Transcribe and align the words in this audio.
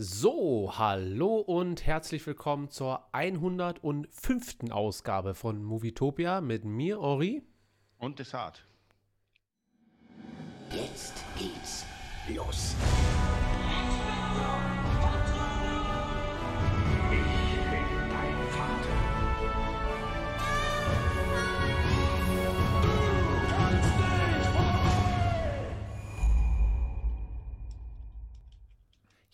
So, 0.00 0.72
hallo 0.78 1.38
und 1.40 1.84
herzlich 1.84 2.24
willkommen 2.24 2.70
zur 2.70 3.12
105. 3.12 4.70
Ausgabe 4.70 5.34
von 5.34 5.64
Movietopia 5.64 6.40
mit 6.40 6.64
mir, 6.64 7.00
Ori. 7.00 7.42
Und 7.98 8.20
Desart. 8.20 8.64
Jetzt 10.70 11.24
geht's 11.36 11.84
los. 12.28 12.76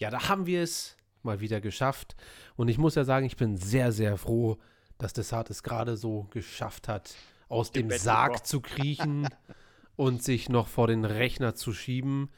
Ja, 0.05 0.11
da 0.11 0.29
haben 0.29 0.45
wir 0.45 0.63
es 0.63 0.99
mal 1.23 1.41
wieder 1.41 1.63
geschafft. 1.63 2.15
Und 2.57 2.69
ich 2.69 2.77
muss 2.77 2.95
ja 2.95 3.05
sagen, 3.05 3.25
ich 3.25 3.39
bin 3.39 3.57
sehr, 3.57 3.91
sehr 3.91 4.19
froh, 4.19 4.59
dass 4.99 5.15
Desart 5.15 5.49
es 5.49 5.63
gerade 5.63 5.97
so 5.97 6.25
geschafft 6.25 6.89
hat, 6.89 7.15
aus 7.49 7.73
dem 7.73 7.89
Sarg 7.89 8.47
zu 8.47 8.61
kriechen 8.61 9.27
und 9.97 10.23
sich 10.23 10.51
noch 10.51 10.69
vor 10.69 10.89
den 10.89 11.07
Rechner 11.07 11.55
zu 11.55 11.73
schieben. 11.73 12.29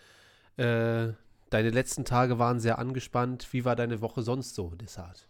Äh, 0.57 1.09
deine 1.51 1.71
letzten 1.71 2.05
Tage 2.05 2.39
waren 2.39 2.61
sehr 2.61 2.79
angespannt. 2.79 3.53
Wie 3.53 3.65
war 3.65 3.75
deine 3.75 4.01
Woche 4.01 4.23
sonst 4.23 4.55
so, 4.55 4.71
Desart? 4.77 5.29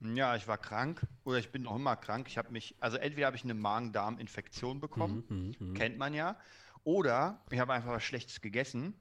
Ja, 0.00 0.34
ich 0.34 0.48
war 0.48 0.58
krank 0.58 1.06
oder 1.22 1.38
ich 1.38 1.52
bin 1.52 1.62
noch 1.62 1.76
immer 1.76 1.94
krank. 1.94 2.26
Ich 2.26 2.38
habe 2.38 2.50
mich, 2.50 2.74
also 2.80 2.96
entweder 2.96 3.28
habe 3.28 3.36
ich 3.36 3.44
eine 3.44 3.54
Magen-Darm-Infektion 3.54 4.80
bekommen, 4.80 5.54
Mhm, 5.60 5.74
kennt 5.74 5.96
man 5.96 6.12
ja, 6.12 6.36
oder 6.82 7.40
ich 7.52 7.60
habe 7.60 7.72
einfach 7.72 7.92
was 7.92 8.02
Schlechtes 8.02 8.40
gegessen 8.40 8.94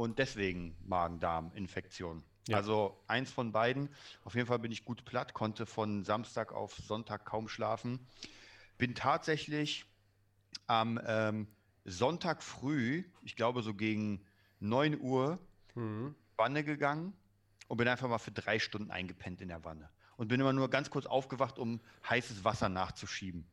und 0.00 0.18
deswegen 0.18 0.74
Magen-Darm-Infektion. 0.86 2.22
Ja. 2.48 2.56
Also 2.56 2.98
eins 3.06 3.30
von 3.30 3.52
beiden. 3.52 3.90
Auf 4.24 4.34
jeden 4.34 4.46
Fall 4.46 4.58
bin 4.58 4.72
ich 4.72 4.86
gut 4.86 5.04
platt, 5.04 5.34
konnte 5.34 5.66
von 5.66 6.04
Samstag 6.04 6.52
auf 6.52 6.74
Sonntag 6.74 7.26
kaum 7.26 7.48
schlafen. 7.48 8.00
Bin 8.78 8.94
tatsächlich 8.94 9.84
am 10.66 10.98
ähm, 11.06 11.48
Sonntag 11.84 12.42
früh, 12.42 13.04
ich 13.20 13.36
glaube 13.36 13.60
so 13.60 13.74
gegen 13.74 14.24
9 14.60 14.98
Uhr, 14.98 15.38
Mhm. 15.74 16.14
Wanne 16.36 16.64
gegangen 16.64 17.12
und 17.68 17.76
bin 17.76 17.86
einfach 17.86 18.08
mal 18.08 18.18
für 18.18 18.32
drei 18.32 18.58
Stunden 18.58 18.90
eingepennt 18.90 19.42
in 19.42 19.48
der 19.48 19.64
Wanne. 19.64 19.90
Und 20.16 20.28
bin 20.28 20.40
immer 20.40 20.52
nur 20.54 20.70
ganz 20.70 20.90
kurz 20.90 21.06
aufgewacht, 21.06 21.58
um 21.58 21.80
heißes 22.08 22.42
Wasser 22.42 22.68
nachzuschieben. 22.70 23.46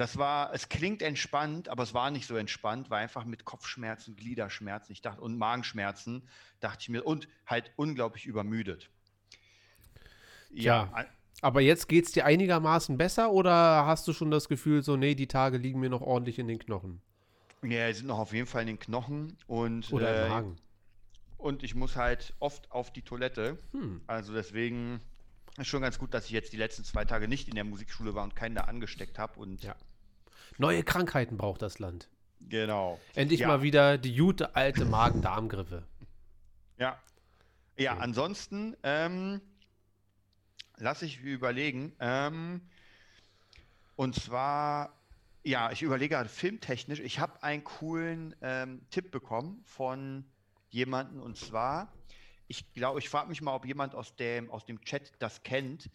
Das 0.00 0.16
war, 0.16 0.54
es 0.54 0.70
klingt 0.70 1.02
entspannt, 1.02 1.68
aber 1.68 1.82
es 1.82 1.92
war 1.92 2.10
nicht 2.10 2.26
so 2.26 2.34
entspannt, 2.34 2.88
weil 2.88 3.02
einfach 3.02 3.26
mit 3.26 3.44
Kopfschmerzen, 3.44 4.16
Gliederschmerzen, 4.16 4.92
ich 4.94 5.02
dachte, 5.02 5.20
und 5.20 5.36
Magenschmerzen, 5.36 6.26
dachte 6.58 6.78
ich 6.80 6.88
mir, 6.88 7.04
und 7.04 7.28
halt 7.44 7.70
unglaublich 7.76 8.24
übermüdet. 8.24 8.88
Tja. 10.56 10.88
a- 10.94 11.04
Aber 11.42 11.60
jetzt 11.60 11.86
geht 11.86 12.06
es 12.06 12.12
dir 12.12 12.24
einigermaßen 12.24 12.96
besser 12.96 13.30
oder 13.30 13.84
hast 13.84 14.08
du 14.08 14.14
schon 14.14 14.30
das 14.30 14.48
Gefühl, 14.48 14.82
so, 14.82 14.96
nee, 14.96 15.14
die 15.14 15.26
Tage 15.28 15.58
liegen 15.58 15.80
mir 15.80 15.90
noch 15.90 16.00
ordentlich 16.00 16.38
in 16.38 16.48
den 16.48 16.58
Knochen? 16.58 17.02
ja, 17.62 17.88
die 17.88 17.92
sind 17.92 18.06
noch 18.06 18.20
auf 18.20 18.32
jeden 18.32 18.46
Fall 18.46 18.62
in 18.62 18.68
den 18.68 18.78
Knochen 18.78 19.36
und, 19.48 19.92
Oder 19.92 20.14
äh, 20.14 20.22
im 20.24 20.28
Magen? 20.30 20.56
und 21.36 21.62
ich 21.62 21.74
muss 21.74 21.96
halt 21.96 22.32
oft 22.38 22.72
auf 22.72 22.90
die 22.90 23.02
Toilette. 23.02 23.58
Hm. 23.72 24.00
Also 24.06 24.32
deswegen 24.32 25.02
ist 25.58 25.66
schon 25.66 25.82
ganz 25.82 25.98
gut, 25.98 26.14
dass 26.14 26.24
ich 26.24 26.30
jetzt 26.30 26.54
die 26.54 26.56
letzten 26.56 26.84
zwei 26.84 27.04
Tage 27.04 27.28
nicht 27.28 27.48
in 27.48 27.54
der 27.54 27.64
Musikschule 27.64 28.14
war 28.14 28.24
und 28.24 28.34
keinen 28.34 28.54
da 28.54 28.62
angesteckt 28.62 29.18
habe. 29.18 29.38
Und 29.38 29.62
Ja. 29.62 29.76
Neue 30.60 30.82
Krankheiten 30.84 31.36
braucht 31.36 31.62
das 31.62 31.78
Land. 31.78 32.08
genau. 32.48 33.00
Endlich 33.14 33.40
Ja. 33.40 33.48
mal 33.48 33.62
wieder 33.62 33.96
die 33.98 34.14
gute 34.16 34.54
alte 34.56 34.84
Magen-Darm-Grippe. 34.84 35.84
Ja. 36.78 36.98
Ja, 37.78 37.92
Okay. 37.94 38.02
ansonsten 38.02 38.76
ähm, 38.82 39.40
lasse 40.76 41.06
ich 41.06 41.20
überlegen. 41.20 41.94
Ähm, 41.98 42.60
und 43.96 44.14
zwar, 44.14 44.92
ja, 45.44 45.70
ich 45.72 45.80
überlege 45.82 46.14
gerade 46.14 46.28
filmtechnisch. 46.28 47.00
Ich 47.00 47.18
habe 47.20 47.42
einen 47.42 47.64
coolen 47.64 48.34
ähm, 48.42 48.82
Tipp 48.90 49.10
bekommen 49.10 49.62
von 49.64 50.24
jemandem 50.68 51.22
und 51.22 51.36
zwar, 51.38 51.92
ich 52.48 52.70
glaube, 52.74 52.98
ich 52.98 53.08
frage 53.08 53.28
mich 53.28 53.40
mal, 53.40 53.54
ob 53.54 53.64
jemand 53.64 53.94
aus 53.94 54.14
dem, 54.16 54.50
aus 54.50 54.64
dem 54.66 54.80
Chat 54.82 55.12
das 55.20 55.42
kennt. 55.42 55.88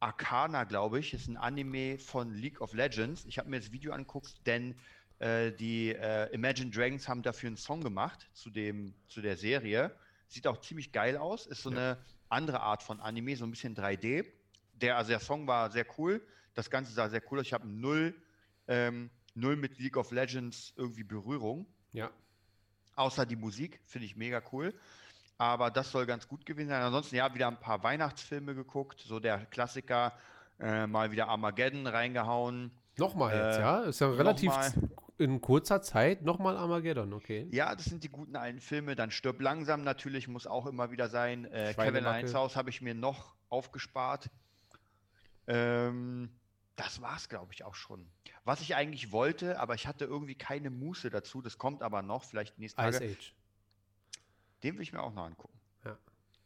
Arcana, 0.00 0.64
glaube 0.64 1.00
ich, 1.00 1.12
ist 1.12 1.28
ein 1.28 1.36
Anime 1.36 1.98
von 1.98 2.32
League 2.32 2.60
of 2.60 2.72
Legends. 2.72 3.24
Ich 3.26 3.38
habe 3.38 3.50
mir 3.50 3.58
das 3.58 3.72
Video 3.72 3.92
angeguckt, 3.92 4.46
denn 4.46 4.76
äh, 5.18 5.50
die 5.52 5.90
äh, 5.90 6.32
Imagine 6.32 6.70
Dragons 6.70 7.08
haben 7.08 7.22
dafür 7.22 7.48
einen 7.48 7.56
Song 7.56 7.82
gemacht 7.82 8.28
zu, 8.32 8.50
dem, 8.50 8.94
zu 9.08 9.20
der 9.20 9.36
Serie. 9.36 9.94
Sieht 10.28 10.46
auch 10.46 10.60
ziemlich 10.60 10.92
geil 10.92 11.16
aus. 11.16 11.46
Ist 11.46 11.62
so 11.62 11.70
eine 11.70 11.98
andere 12.28 12.60
Art 12.60 12.82
von 12.82 13.00
Anime, 13.00 13.34
so 13.36 13.44
ein 13.44 13.50
bisschen 13.50 13.74
3D. 13.74 14.24
Der, 14.74 14.96
also 14.96 15.10
der 15.10 15.20
Song 15.20 15.46
war 15.48 15.70
sehr 15.70 15.86
cool. 15.98 16.24
Das 16.54 16.70
Ganze 16.70 16.92
sah 16.92 17.08
sehr 17.08 17.22
cool 17.30 17.40
aus. 17.40 17.46
Ich 17.46 17.52
habe 17.52 17.66
null, 17.66 18.14
ähm, 18.68 19.10
null 19.34 19.56
mit 19.56 19.78
League 19.78 19.96
of 19.96 20.12
Legends 20.12 20.72
irgendwie 20.76 21.02
Berührung. 21.02 21.66
Ja. 21.92 22.10
Außer 22.94 23.26
die 23.26 23.36
Musik, 23.36 23.80
finde 23.84 24.06
ich 24.06 24.14
mega 24.14 24.42
cool. 24.52 24.74
Aber 25.38 25.70
das 25.70 25.92
soll 25.92 26.04
ganz 26.04 26.26
gut 26.26 26.44
gewesen 26.44 26.68
sein. 26.68 26.82
Ansonsten, 26.82 27.14
ja, 27.16 27.32
wieder 27.32 27.46
ein 27.48 27.60
paar 27.60 27.82
Weihnachtsfilme 27.84 28.54
geguckt. 28.54 29.00
So 29.00 29.20
der 29.20 29.46
Klassiker, 29.46 30.12
äh, 30.58 30.86
mal 30.86 31.12
wieder 31.12 31.28
Armageddon 31.28 31.86
reingehauen. 31.86 32.72
Nochmal 32.96 33.34
jetzt, 33.36 33.58
Äh, 33.58 33.60
ja? 33.60 33.80
Ist 33.82 34.00
ja 34.00 34.10
relativ 34.10 34.52
in 35.18 35.40
kurzer 35.40 35.82
Zeit 35.82 36.22
nochmal 36.22 36.56
Armageddon, 36.56 37.12
okay. 37.12 37.48
Ja, 37.50 37.74
das 37.74 37.86
sind 37.86 38.04
die 38.04 38.08
guten 38.08 38.36
alten 38.36 38.60
Filme. 38.60 38.96
Dann 38.96 39.10
stirb 39.10 39.40
langsam 39.40 39.82
natürlich, 39.82 40.28
muss 40.28 40.46
auch 40.46 40.66
immer 40.66 40.90
wieder 40.90 41.08
sein. 41.08 41.44
Äh, 41.44 41.48
Kevin 41.48 41.74
Schweinemacke. 41.74 42.06
Alleins 42.08 42.34
Haus 42.34 42.56
habe 42.56 42.70
ich 42.70 42.80
mir 42.80 42.94
noch 42.94 43.34
aufgespart. 43.48 44.30
Ähm, 45.46 46.30
das 46.76 47.00
war's, 47.00 47.28
glaube 47.28 47.52
ich, 47.52 47.64
auch 47.64 47.74
schon. 47.74 48.06
Was 48.44 48.60
ich 48.60 48.76
eigentlich 48.76 49.10
wollte, 49.12 49.58
aber 49.58 49.74
ich 49.74 49.86
hatte 49.86 50.04
irgendwie 50.04 50.36
keine 50.36 50.70
Muße 50.70 51.10
dazu. 51.10 51.42
Das 51.42 51.58
kommt 51.58 51.82
aber 51.82 52.02
noch, 52.02 52.24
vielleicht 52.24 52.58
nächste 52.58 52.80
Ice 52.82 52.98
Tage. 53.00 53.12
Age. 53.12 53.34
Den 54.62 54.74
will 54.76 54.82
ich 54.82 54.92
mir 54.92 55.02
auch 55.02 55.12
noch 55.14 55.24
angucken. 55.24 55.58
Ja. 55.84 55.96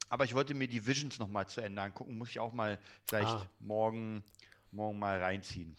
Aber 0.09 0.25
ich 0.25 0.35
wollte 0.35 0.55
mir 0.55 0.69
die 0.69 0.87
Visions 0.87 1.19
noch 1.19 1.29
mal 1.29 1.47
zu 1.47 1.61
Ende 1.61 1.81
angucken. 1.83 2.19
Muss 2.19 2.29
ich 2.31 2.39
auch 2.41 2.53
mal 2.53 2.79
vielleicht 3.09 3.29
Ah. 3.29 3.47
morgen, 3.61 4.23
morgen 4.71 4.99
mal 4.99 5.19
reinziehen. 5.23 5.77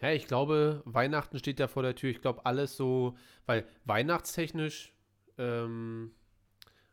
Ja, 0.00 0.10
ich 0.10 0.26
glaube, 0.26 0.82
Weihnachten 0.84 1.38
steht 1.38 1.60
ja 1.60 1.68
vor 1.68 1.82
der 1.82 1.94
Tür. 1.94 2.10
Ich 2.10 2.20
glaube, 2.20 2.44
alles 2.44 2.76
so, 2.76 3.16
weil 3.46 3.66
weihnachtstechnisch, 3.84 4.92
ähm, 5.38 6.12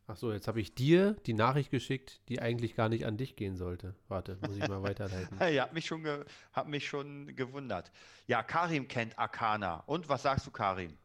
ach 0.07 0.15
so, 0.15 0.31
jetzt 0.31 0.47
habe 0.47 0.61
ich 0.61 0.75
dir 0.75 1.13
die 1.25 1.33
Nachricht 1.33 1.71
geschickt, 1.71 2.21
die 2.29 2.39
eigentlich 2.41 2.75
gar 2.75 2.87
nicht 2.87 3.05
an 3.07 3.17
dich 3.17 3.35
gehen 3.35 3.57
sollte. 3.57 3.95
Warte, 4.07 4.37
muss 4.47 4.55
ich 4.57 4.67
mal 4.67 4.83
weiterleiten. 4.83 5.37
Ja, 5.53 5.63
hat 5.63 5.73
mich 5.73 5.87
schon, 5.87 6.05
hat 6.53 6.67
mich 6.67 6.87
schon 6.87 7.35
gewundert. 7.35 7.91
Ja, 8.27 8.43
Karim 8.43 8.87
kennt 8.87 9.17
Arcana. 9.17 9.77
Und 9.87 10.07
was 10.07 10.21
sagst 10.21 10.45
du, 10.47 10.51
Karim? 10.51 10.95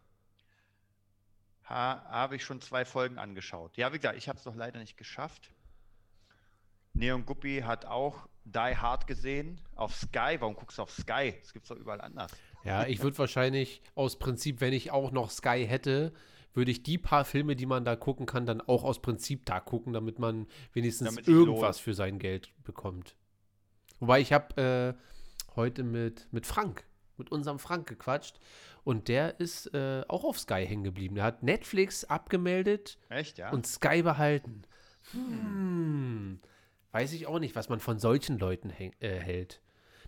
Ha, 1.65 2.05
habe 2.11 2.37
ich 2.37 2.45
schon 2.45 2.61
zwei 2.61 2.85
Folgen 2.85 3.19
angeschaut. 3.19 3.77
Ja, 3.77 3.93
wie 3.93 3.97
gesagt, 3.99 4.19
ich 4.19 4.29
habe 4.29 4.39
es 4.39 4.45
doch 4.45 4.55
leider 4.55 4.79
nicht 4.79 4.97
geschafft. 4.97 5.51
Neon 6.93 7.25
Guppy 7.25 7.63
hat 7.65 7.87
auch 7.87 8.29
Die 8.45 8.77
Hard 8.77 9.07
gesehen 9.07 9.61
auf 9.75 9.95
Sky. 9.95 10.37
Warum 10.39 10.55
guckst 10.55 10.79
du 10.79 10.83
auf 10.83 10.93
Sky? 10.93 11.35
Das 11.41 11.53
gibt 11.53 11.65
es 11.65 11.69
doch 11.69 11.77
überall 11.77 12.01
anders. 12.01 12.31
Ja, 12.65 12.87
ich 12.87 13.03
würde 13.03 13.19
wahrscheinlich 13.19 13.83
aus 13.95 14.19
Prinzip, 14.19 14.61
wenn 14.61 14.73
ich 14.73 14.91
auch 14.91 15.11
noch 15.11 15.31
Sky 15.31 15.67
hätte, 15.67 16.13
würde 16.55 16.71
ich 16.71 16.83
die 16.83 16.99
paar 16.99 17.25
Filme, 17.25 17.57
die 17.57 17.67
man 17.67 17.85
da 17.85 17.97
gucken 17.97 18.27
kann, 18.27 18.47
dann 18.47 18.61
auch 18.61 18.85
aus 18.85 19.03
Prinzip 19.03 19.45
da 19.45 19.61
gucken, 19.61 19.93
damit 19.93 20.19
man 20.19 20.47
wenigstens 20.73 21.09
Damit 21.09 21.27
irgendwas 21.27 21.81
für 21.81 21.95
sein 21.95 22.19
Geld 22.19 22.53
bekommt. 22.63 23.17
Wobei 23.99 24.21
ich 24.21 24.33
habe 24.33 24.95
äh, 24.97 25.57
heute 25.57 25.83
mit, 25.83 26.29
mit 26.33 26.47
Frank, 26.47 26.85
mit 27.17 27.33
unserem 27.33 27.59
Frank 27.59 27.89
gequatscht 27.89 28.39
und 28.85 29.09
der 29.09 29.41
ist 29.41 29.75
äh, 29.75 30.05
auch 30.09 30.25
auf 30.25 30.39
Sky 30.39 30.67
hängen 30.67 30.85
geblieben. 30.85 31.17
Der 31.17 31.25
hat 31.25 31.43
Netflix 31.43 32.05
abgemeldet 32.05 32.99
Echt, 33.09 33.39
ja? 33.39 33.51
und 33.51 33.67
Sky 33.67 34.03
behalten. 34.03 34.63
Hm, 35.13 36.41
weiß 36.93 37.13
ich 37.15 37.27
auch 37.27 37.39
nicht, 37.39 37.57
was 37.57 37.69
man 37.69 37.81
von 37.81 37.99
solchen 37.99 38.39
Leuten 38.39 38.71
äh, 38.71 38.91
hält. 39.01 39.61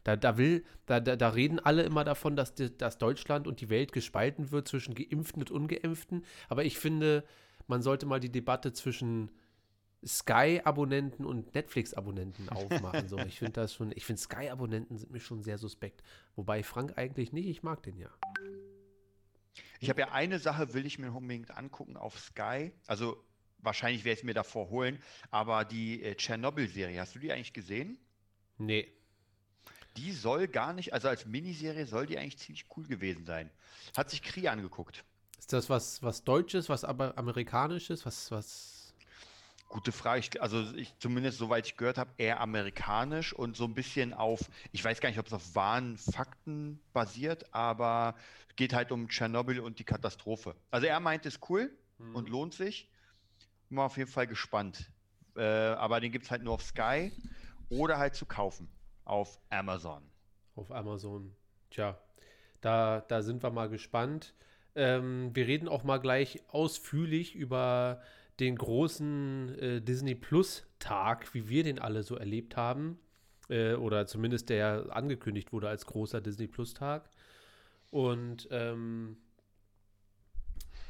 Da, 0.05 0.15
da 0.15 0.39
will, 0.39 0.65
da, 0.87 1.01
da, 1.01 1.17
da 1.17 1.31
reden 1.31 1.59
alle 1.59 1.83
immer 1.83 2.05
davon, 2.05 2.37
dass, 2.37 2.55
dass 2.55 2.99
Deutschland 2.99 3.49
und 3.49 3.61
die 3.61 3.71
Welt 3.71 3.93
gespalten 3.93 4.53
wird 4.53 4.69
zwischen 4.69 4.95
Geimpften 4.95 5.43
und 5.43 5.51
Ungeimpften. 5.51 6.25
Aber 6.49 6.65
ich 6.65 6.79
finde, 6.79 7.25
man 7.67 7.83
sollte 7.83 8.07
mal 8.07 8.21
die 8.21 8.31
Debatte 8.31 8.73
zwischen 8.73 9.33
Sky-Abonnenten 10.07 11.25
und 11.25 11.55
Netflix-Abonnenten 11.55 12.49
aufmachen. 12.51 13.09
So, 13.09 13.19
ich 13.19 13.39
finde 13.39 13.55
das 13.55 13.75
schon, 13.75 13.93
ich 13.95 14.05
finde 14.05 14.23
Sky-Abonnenten 14.23 14.97
sind 14.97 15.11
mir 15.11 15.21
schon 15.21 15.43
sehr 15.43 15.59
suspekt. 15.59 16.03
Wobei 16.37 16.63
Frank 16.63 16.97
eigentlich 16.97 17.33
nicht, 17.33 17.49
ich 17.49 17.63
mag 17.63 17.83
den 17.83 17.97
ja. 17.97 18.11
Ich 19.81 19.91
habe 19.91 20.01
ja 20.01 20.13
eine 20.13 20.39
Sache, 20.39 20.75
will 20.75 20.87
ich 20.87 20.99
mir 20.99 21.13
unbedingt 21.13 21.51
angucken 21.57 21.97
auf 21.97 22.19
Sky. 22.19 22.73
Also 22.87 23.23
wahrscheinlich 23.59 24.05
werde 24.05 24.15
ich 24.15 24.21
es 24.21 24.25
mir 24.25 24.35
davor 24.35 24.71
holen, 24.71 25.03
aber 25.31 25.65
die 25.65 26.03
äh, 26.03 26.15
Tschernobyl-Serie, 26.15 27.01
hast 27.01 27.15
du 27.15 27.19
die 27.19 27.33
eigentlich 27.33 27.53
gesehen? 27.53 27.99
Nee. 28.59 28.93
Die 29.97 30.13
soll 30.13 30.47
gar 30.49 30.73
nicht, 30.73 30.93
also 30.93 31.09
als 31.09 31.27
Miniserie 31.27 31.87
soll 31.87 32.07
die 32.07 32.19
eigentlich 32.19 32.39
ziemlich 32.39 32.67
cool 32.77 32.87
gewesen 32.87 33.25
sein. 33.25 33.51
Hat 33.97 34.11
sich 34.11 34.23
Kri 34.23 34.49
angeguckt. 34.49 35.05
Ist 35.39 35.53
das 35.53 35.71
was, 35.71 36.03
was 36.03 36.25
Deutsches, 36.25 36.69
was 36.69 36.85
aber 36.85 37.17
Amerikanisches, 37.19 38.05
was, 38.07 38.31
was. 38.31 38.76
Gute 39.69 39.93
Frage. 39.93 40.21
Ich, 40.21 40.43
also 40.43 40.63
ich 40.75 40.97
zumindest, 40.99 41.39
soweit 41.39 41.67
ich 41.67 41.77
gehört 41.77 41.99
habe, 41.99 42.11
eher 42.19 42.41
amerikanisch 42.41 43.33
und 43.33 43.57
so 43.57 43.65
ein 43.65 43.75
bisschen 43.75 44.15
auf, 44.15 44.41
ich 44.73 44.85
weiß 44.85 45.01
gar 45.01 45.09
nicht, 45.09 45.19
ob 45.19 45.27
es 45.27 45.33
auf 45.33 45.55
wahren 45.55 45.97
Fakten 45.97 46.81
basiert, 46.93 47.53
aber 47.53 48.15
es 48.49 48.57
geht 48.57 48.73
halt 48.73 48.93
um 48.93 49.09
Tschernobyl 49.09 49.61
und 49.61 49.79
die 49.79 49.85
Katastrophe. 49.85 50.55
Also 50.71 50.87
er 50.87 51.01
meint 51.01 51.27
es 51.27 51.41
cool 51.49 51.71
und 52.15 52.29
lohnt 52.29 52.55
sich. 52.55 52.89
Bin 53.69 53.77
mal 53.77 53.87
auf 53.87 53.97
jeden 53.97 54.11
Fall 54.11 54.27
gespannt. 54.27 54.91
Äh, 55.37 55.43
aber 55.43 56.01
den 56.01 56.13
gibt 56.13 56.27
es 56.27 56.31
halt 56.31 56.43
nur 56.43 56.55
auf 56.55 56.63
Sky 56.63 57.13
oder 57.69 57.99
halt 57.99 58.15
zu 58.15 58.25
kaufen 58.25 58.69
auf 59.05 59.39
Amazon. 59.51 60.03
Auf 60.55 60.71
Amazon. 60.71 61.35
Tja, 61.71 61.99
da, 62.61 63.01
da 63.01 63.23
sind 63.23 63.43
wir 63.43 63.51
mal 63.51 63.69
gespannt. 63.69 64.35
Ähm, 64.75 65.35
wir 65.35 65.47
reden 65.47 65.69
auch 65.69 65.85
mal 65.85 65.99
gleich 65.99 66.43
ausführlich 66.49 67.35
über 67.35 68.03
den 68.41 68.57
großen 68.57 69.59
äh, 69.59 69.81
Disney 69.81 70.15
Plus 70.15 70.67
Tag, 70.79 71.33
wie 71.35 71.49
wir 71.49 71.65
den 71.65 71.79
alle 71.79 72.03
so 72.03 72.17
erlebt 72.17 72.57
haben. 72.57 72.99
Äh, 73.49 73.75
oder 73.75 74.07
zumindest 74.07 74.49
der 74.49 74.87
angekündigt 74.91 75.53
wurde 75.53 75.69
als 75.69 75.87
großer 75.87 76.21
Disney 76.21 76.47
Plus 76.47 76.75
Tag. 76.75 77.09
Und 77.91 78.49
ähm, 78.51 79.17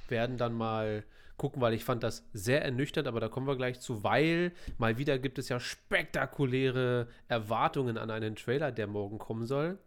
werden 0.09 0.39
dann 0.39 0.55
mal 0.55 1.05
gucken, 1.37 1.61
weil 1.61 1.75
ich 1.75 1.85
fand 1.85 2.03
das 2.03 2.27
sehr 2.33 2.65
ernüchternd, 2.65 3.07
aber 3.07 3.21
da 3.21 3.29
kommen 3.29 3.47
wir 3.47 3.57
gleich 3.57 3.81
zu, 3.81 4.03
weil 4.03 4.53
mal 4.79 4.97
wieder 4.97 5.19
gibt 5.19 5.39
es 5.39 5.49
ja 5.49 5.61
spektakuläre 5.61 7.09
Erwartungen 7.29 7.99
an 7.99 8.11
einen 8.11 8.37
Trailer, 8.37 8.73
der 8.73 8.87
morgen 8.87 9.19
kommen 9.19 9.47
soll. 9.47 9.79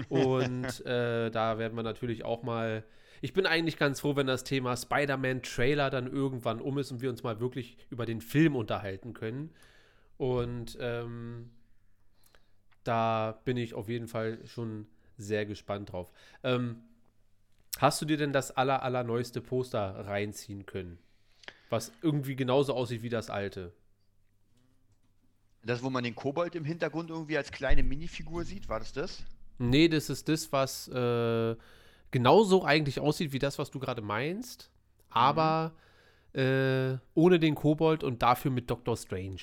Und 0.08 0.86
äh, 0.86 1.30
da 1.30 1.58
werden 1.58 1.76
wir 1.76 1.82
natürlich 1.82 2.24
auch 2.24 2.42
mal. 2.42 2.84
Ich 3.24 3.32
bin 3.32 3.46
eigentlich 3.46 3.78
ganz 3.78 4.00
froh, 4.00 4.16
wenn 4.16 4.26
das 4.26 4.44
Thema 4.44 4.76
Spider-Man-Trailer 4.76 5.88
dann 5.88 6.12
irgendwann 6.12 6.60
um 6.60 6.76
ist 6.76 6.92
und 6.92 7.00
wir 7.00 7.08
uns 7.08 7.22
mal 7.22 7.40
wirklich 7.40 7.78
über 7.88 8.04
den 8.04 8.20
Film 8.20 8.54
unterhalten 8.54 9.14
können. 9.14 9.48
Und 10.18 10.76
ähm, 10.78 11.48
da 12.82 13.40
bin 13.46 13.56
ich 13.56 13.72
auf 13.72 13.88
jeden 13.88 14.08
Fall 14.08 14.44
schon 14.44 14.86
sehr 15.16 15.46
gespannt 15.46 15.92
drauf. 15.92 16.12
Ähm, 16.42 16.82
hast 17.78 18.02
du 18.02 18.04
dir 18.04 18.18
denn 18.18 18.34
das 18.34 18.50
aller, 18.50 18.82
allerneueste 18.82 19.40
Poster 19.40 20.04
reinziehen 20.06 20.66
können? 20.66 20.98
Was 21.70 21.92
irgendwie 22.02 22.36
genauso 22.36 22.74
aussieht 22.74 23.02
wie 23.02 23.08
das 23.08 23.30
alte. 23.30 23.72
Das, 25.62 25.82
wo 25.82 25.88
man 25.88 26.04
den 26.04 26.14
Kobold 26.14 26.56
im 26.56 26.66
Hintergrund 26.66 27.08
irgendwie 27.08 27.38
als 27.38 27.52
kleine 27.52 27.84
Minifigur 27.84 28.44
sieht, 28.44 28.68
war 28.68 28.80
das 28.80 28.92
das? 28.92 29.24
Nee, 29.56 29.88
das 29.88 30.10
ist 30.10 30.28
das, 30.28 30.52
was 30.52 30.88
äh, 30.88 31.56
genauso 32.14 32.64
eigentlich 32.64 33.00
aussieht 33.00 33.32
wie 33.32 33.40
das, 33.40 33.58
was 33.58 33.72
du 33.72 33.80
gerade 33.80 34.00
meinst, 34.00 34.70
aber 35.10 35.74
äh, 36.32 36.96
ohne 37.14 37.40
den 37.40 37.56
Kobold 37.56 38.04
und 38.04 38.22
dafür 38.22 38.52
mit 38.52 38.70
Doctor 38.70 38.96
Strange. 38.96 39.40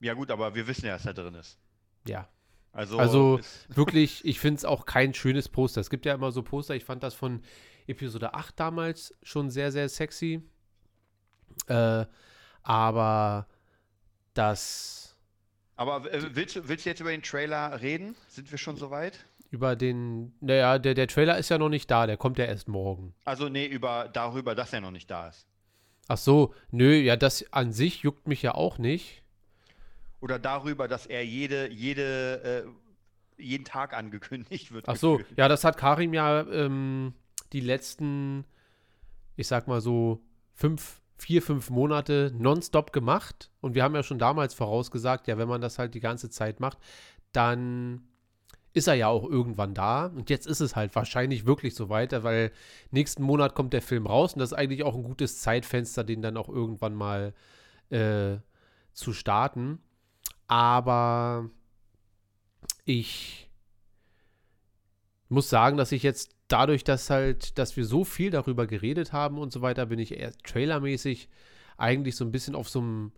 Ja 0.00 0.12
gut, 0.14 0.30
aber 0.30 0.54
wir 0.54 0.66
wissen 0.66 0.84
ja, 0.86 0.92
dass 0.92 1.06
er 1.06 1.14
drin 1.14 1.34
ist. 1.34 1.58
Ja. 2.06 2.28
Also, 2.72 2.98
Also 2.98 3.40
wirklich, 3.68 4.22
ich 4.24 4.38
finde 4.38 4.58
es 4.58 4.64
auch 4.66 4.84
kein 4.86 5.14
schönes 5.14 5.48
Poster. 5.48 5.80
Es 5.80 5.88
gibt 5.90 6.04
ja 6.06 6.14
immer 6.14 6.30
so 6.30 6.42
Poster, 6.42 6.74
ich 6.74 6.84
fand 6.84 7.02
das 7.02 7.14
von 7.14 7.42
Episode 7.86 8.34
8 8.34 8.60
damals 8.60 9.14
schon 9.22 9.50
sehr, 9.50 9.72
sehr 9.72 9.88
sexy. 9.88 10.42
Äh, 11.68 12.04
aber 12.62 13.46
das 14.34 15.16
aber 15.76 16.12
äh, 16.12 16.34
willst, 16.36 16.56
du- 16.56 16.68
willst 16.68 16.84
du 16.84 16.90
jetzt 16.90 17.00
über 17.00 17.10
den 17.10 17.22
Trailer 17.22 17.80
reden? 17.80 18.14
Sind 18.28 18.50
wir 18.50 18.58
schon 18.58 18.76
soweit? 18.76 19.24
Über 19.50 19.76
den, 19.76 20.32
naja, 20.40 20.78
der, 20.78 20.94
der 20.94 21.08
Trailer 21.08 21.36
ist 21.36 21.48
ja 21.48 21.58
noch 21.58 21.68
nicht 21.68 21.90
da, 21.90 22.06
der 22.06 22.16
kommt 22.16 22.38
ja 22.38 22.44
erst 22.44 22.68
morgen. 22.68 23.14
Also 23.24 23.48
nee, 23.48 23.66
über 23.66 24.08
darüber, 24.12 24.54
dass 24.54 24.72
er 24.72 24.80
noch 24.80 24.92
nicht 24.92 25.10
da 25.10 25.28
ist. 25.28 25.46
Ach 26.08 26.18
so, 26.18 26.54
nö, 26.70 26.94
ja, 26.94 27.16
das 27.16 27.52
an 27.52 27.72
sich 27.72 28.02
juckt 28.02 28.26
mich 28.26 28.42
ja 28.42 28.54
auch 28.54 28.78
nicht. 28.78 29.22
Oder 30.20 30.38
darüber, 30.38 30.86
dass 30.86 31.06
er 31.06 31.24
jede, 31.24 31.70
jede, 31.70 32.64
äh, 33.38 33.42
jeden 33.42 33.64
Tag 33.64 33.92
angekündigt 33.94 34.72
wird. 34.72 34.88
Ach 34.88 34.96
so, 34.96 35.20
ja, 35.36 35.48
das 35.48 35.64
hat 35.64 35.76
Karim 35.76 36.12
ja 36.14 36.42
ähm, 36.42 37.14
die 37.52 37.60
letzten, 37.60 38.44
ich 39.36 39.48
sag 39.48 39.66
mal 39.66 39.80
so, 39.80 40.20
fünf, 40.52 41.00
vier, 41.16 41.42
fünf 41.42 41.70
Monate 41.70 42.32
nonstop 42.36 42.92
gemacht. 42.92 43.50
Und 43.60 43.74
wir 43.74 43.82
haben 43.82 43.94
ja 43.94 44.02
schon 44.02 44.18
damals 44.18 44.54
vorausgesagt, 44.54 45.26
ja, 45.26 45.38
wenn 45.38 45.48
man 45.48 45.60
das 45.60 45.78
halt 45.78 45.94
die 45.94 46.00
ganze 46.00 46.28
Zeit 46.30 46.60
macht, 46.60 46.78
dann 47.32 48.02
ist 48.72 48.86
er 48.86 48.94
ja 48.94 49.08
auch 49.08 49.24
irgendwann 49.24 49.74
da. 49.74 50.06
Und 50.06 50.30
jetzt 50.30 50.46
ist 50.46 50.60
es 50.60 50.76
halt 50.76 50.94
wahrscheinlich 50.94 51.46
wirklich 51.46 51.74
so 51.74 51.88
weiter, 51.88 52.22
weil 52.22 52.52
nächsten 52.90 53.22
Monat 53.22 53.54
kommt 53.54 53.72
der 53.72 53.82
Film 53.82 54.06
raus 54.06 54.34
und 54.34 54.40
das 54.40 54.52
ist 54.52 54.58
eigentlich 54.58 54.84
auch 54.84 54.94
ein 54.94 55.02
gutes 55.02 55.40
Zeitfenster, 55.40 56.04
den 56.04 56.22
dann 56.22 56.36
auch 56.36 56.48
irgendwann 56.48 56.94
mal 56.94 57.34
äh, 57.90 58.36
zu 58.92 59.12
starten. 59.12 59.80
Aber 60.46 61.50
ich 62.84 63.50
muss 65.28 65.48
sagen, 65.48 65.76
dass 65.76 65.92
ich 65.92 66.02
jetzt 66.02 66.34
dadurch, 66.48 66.84
dass 66.84 67.10
halt, 67.10 67.58
dass 67.58 67.76
wir 67.76 67.84
so 67.84 68.04
viel 68.04 68.30
darüber 68.30 68.66
geredet 68.66 69.12
haben 69.12 69.38
und 69.38 69.52
so 69.52 69.62
weiter, 69.62 69.86
bin 69.86 69.98
ich 69.98 70.16
eher 70.16 70.32
trailermäßig 70.44 71.28
eigentlich 71.76 72.16
so 72.16 72.24
ein 72.24 72.32
bisschen 72.32 72.54
auf 72.54 72.68
so 72.68 72.80
einem 72.80 73.12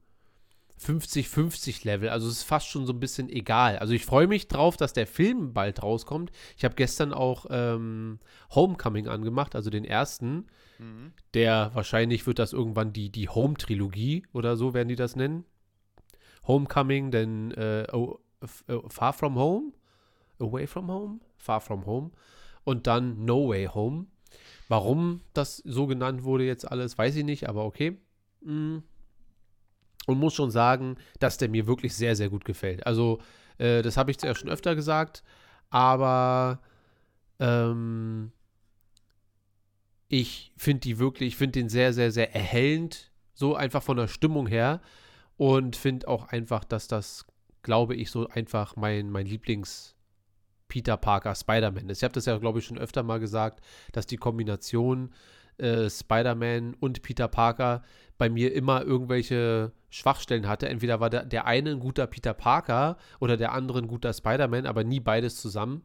50-50 0.82 1.84
Level. 1.84 2.08
Also 2.08 2.28
es 2.28 2.38
ist 2.38 2.42
fast 2.42 2.68
schon 2.68 2.86
so 2.86 2.92
ein 2.92 3.00
bisschen 3.00 3.28
egal. 3.28 3.78
Also 3.78 3.94
ich 3.94 4.04
freue 4.04 4.26
mich 4.26 4.48
drauf, 4.48 4.76
dass 4.76 4.92
der 4.92 5.06
Film 5.06 5.52
bald 5.52 5.82
rauskommt. 5.82 6.30
Ich 6.56 6.64
habe 6.64 6.74
gestern 6.74 7.12
auch 7.12 7.46
ähm, 7.50 8.18
Homecoming 8.54 9.08
angemacht, 9.08 9.54
also 9.54 9.70
den 9.70 9.84
ersten. 9.84 10.46
Mhm. 10.78 11.12
Der 11.34 11.70
wahrscheinlich 11.74 12.26
wird 12.26 12.38
das 12.38 12.52
irgendwann 12.52 12.92
die, 12.92 13.10
die 13.10 13.28
Home-Trilogie 13.28 14.24
oder 14.32 14.56
so 14.56 14.74
werden 14.74 14.88
die 14.88 14.96
das 14.96 15.16
nennen. 15.16 15.44
Homecoming, 16.46 17.10
denn 17.10 17.52
äh, 17.52 17.86
oh, 17.92 18.18
äh, 18.40 18.78
Far 18.88 19.12
From 19.12 19.36
Home, 19.36 19.72
Away 20.38 20.66
From 20.66 20.90
Home, 20.90 21.20
Far 21.36 21.60
From 21.60 21.86
Home 21.86 22.10
und 22.64 22.86
dann 22.86 23.24
No 23.24 23.48
Way 23.48 23.66
Home. 23.66 24.06
Warum 24.68 25.20
das 25.34 25.58
so 25.58 25.86
genannt 25.86 26.24
wurde 26.24 26.44
jetzt 26.44 26.70
alles, 26.70 26.96
weiß 26.96 27.16
ich 27.16 27.24
nicht, 27.24 27.48
aber 27.48 27.64
okay. 27.64 27.98
Mm. 28.40 28.78
Und 30.06 30.18
muss 30.18 30.34
schon 30.34 30.50
sagen, 30.50 30.96
dass 31.20 31.38
der 31.38 31.48
mir 31.48 31.66
wirklich 31.66 31.94
sehr, 31.94 32.16
sehr 32.16 32.28
gut 32.28 32.44
gefällt. 32.44 32.86
Also, 32.86 33.20
äh, 33.58 33.82
das 33.82 33.96
habe 33.96 34.10
ich 34.10 34.20
ja 34.22 34.34
schon 34.34 34.50
öfter 34.50 34.74
gesagt, 34.74 35.22
aber 35.70 36.60
ähm, 37.38 38.32
ich 40.08 40.52
finde 40.56 40.80
die 40.80 40.98
wirklich, 40.98 41.28
ich 41.28 41.36
finde 41.36 41.60
den 41.60 41.68
sehr, 41.68 41.92
sehr, 41.92 42.10
sehr 42.10 42.34
erhellend, 42.34 43.10
so 43.34 43.54
einfach 43.54 43.82
von 43.82 43.96
der 43.96 44.08
Stimmung 44.08 44.46
her. 44.46 44.80
Und 45.36 45.76
finde 45.76 46.06
auch 46.08 46.28
einfach, 46.28 46.62
dass 46.64 46.86
das, 46.86 47.26
glaube 47.62 47.96
ich, 47.96 48.10
so 48.10 48.28
einfach 48.28 48.76
mein, 48.76 49.10
mein 49.10 49.26
Lieblings- 49.26 49.94
Peter 50.72 50.96
Parker 50.96 51.34
Spider-Man 51.34 51.90
ist. 51.90 51.98
Ich 51.98 52.04
habe 52.04 52.14
das 52.14 52.24
ja, 52.24 52.38
glaube 52.38 52.58
ich, 52.58 52.64
schon 52.64 52.78
öfter 52.78 53.02
mal 53.02 53.20
gesagt, 53.20 53.62
dass 53.92 54.06
die 54.06 54.16
Kombination 54.16 55.10
äh, 55.58 55.88
Spider-Man 55.88 56.74
und 56.74 57.02
Peter 57.02 57.28
Parker 57.28 57.82
bei 58.18 58.28
mir 58.28 58.54
immer 58.54 58.82
irgendwelche 58.82 59.72
Schwachstellen 59.90 60.48
hatte. 60.48 60.68
Entweder 60.68 61.00
war 61.00 61.10
der, 61.10 61.24
der 61.24 61.46
eine 61.46 61.70
ein 61.70 61.80
guter 61.80 62.06
Peter 62.06 62.34
Parker 62.34 62.96
oder 63.20 63.36
der 63.36 63.52
andere 63.52 63.78
ein 63.78 63.88
guter 63.88 64.12
Spider-Man, 64.12 64.66
aber 64.66 64.84
nie 64.84 65.00
beides 65.00 65.40
zusammen. 65.40 65.82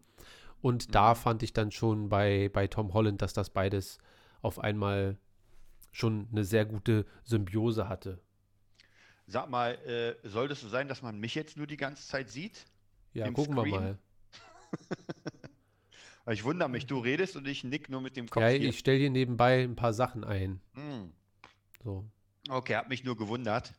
Und 0.62 0.96
da 0.96 1.16
fand 1.16 1.44
ich 1.44 1.54
dann 1.54 1.72
schon 1.72 2.10
bei, 2.10 2.50
bei 2.52 2.68
Tom 2.68 2.94
Holland, 2.94 3.22
dass 3.22 3.34
das 3.34 3.50
beides 3.50 4.00
auf 4.42 4.60
einmal 4.60 5.18
schon 5.92 6.28
eine 6.32 6.44
sehr 6.44 6.66
gute 6.66 7.06
Symbiose 7.24 7.90
hatte. 7.90 8.20
Sag 9.26 9.50
mal, 9.50 9.74
äh, 9.86 10.16
soll 10.28 10.48
das 10.48 10.62
so 10.62 10.70
sein, 10.70 10.88
dass 10.88 11.02
man 11.02 11.20
mich 11.20 11.36
jetzt 11.36 11.58
nur 11.58 11.68
die 11.68 11.78
ganze 11.78 12.08
Zeit 12.08 12.30
sieht? 12.30 12.66
Ja, 13.14 13.30
gucken 13.32 13.56
wir 13.56 13.62
Screen? 13.62 13.74
mal. 13.74 13.98
Ich 16.30 16.44
wundere 16.44 16.70
mich, 16.70 16.86
du 16.86 17.00
redest 17.00 17.36
und 17.38 17.48
ich 17.48 17.64
nick 17.64 17.90
nur 17.90 18.02
mit 18.02 18.18
dem 18.18 18.30
Kopf 18.30 18.42
Ja, 18.44 18.50
hier. 18.50 18.70
ich 18.70 18.80
stelle 18.80 18.98
hier 19.00 19.10
nebenbei 19.10 19.64
ein 19.64 19.76
paar 19.76 19.94
Sachen 19.94 20.24
ein. 20.24 20.60
Hm. 20.74 21.12
So, 21.84 22.06
Okay, 22.50 22.76
hat 22.76 22.90
mich 22.90 23.04
nur 23.04 23.18
gewundert. 23.18 23.74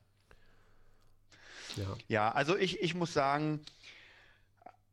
ja. 1.76 1.96
Ja, 2.08 2.30
also 2.32 2.56
ich, 2.56 2.80
ich 2.80 2.94
muss 2.94 3.12
sagen, 3.12 3.60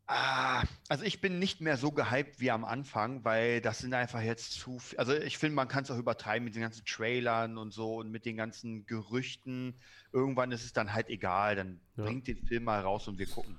ah, 0.08 0.64
also 0.90 1.04
ich 1.04 1.22
bin 1.22 1.40
nicht 1.40 1.62
mehr 1.62 1.78
so 1.78 1.92
gehypt 1.92 2.40
wie 2.40 2.52
am 2.52 2.64
Anfang, 2.66 3.24
weil 3.24 3.62
das 3.62 3.80
sind 3.80 3.94
einfach 3.94 4.22
jetzt 4.22 4.52
zu 4.54 4.80
viel. 4.80 4.98
Also 5.00 5.14
ich 5.14 5.38
finde, 5.38 5.56
man 5.56 5.68
kann 5.68 5.84
es 5.84 5.92
auch 5.92 5.98
übertreiben 5.98 6.46
mit 6.46 6.56
den 6.56 6.62
ganzen 6.62 6.86
Trailern 6.86 7.58
und 7.58 7.72
so 7.72 7.96
und 7.98 8.12
mit 8.12 8.26
den 8.26 8.38
ganzen 8.38 8.86
Gerüchten. 8.86 9.80
Irgendwann 10.12 10.52
ist 10.52 10.64
es 10.64 10.74
dann 10.74 10.94
halt 10.94 11.10
egal, 11.10 11.56
dann 11.56 11.80
Ja. 11.98 12.04
bringt 12.06 12.28
den 12.28 12.46
Film 12.46 12.66
mal 12.66 12.82
raus 12.82 13.08
und 13.08 13.18
wir 13.18 13.28
gucken. 13.28 13.58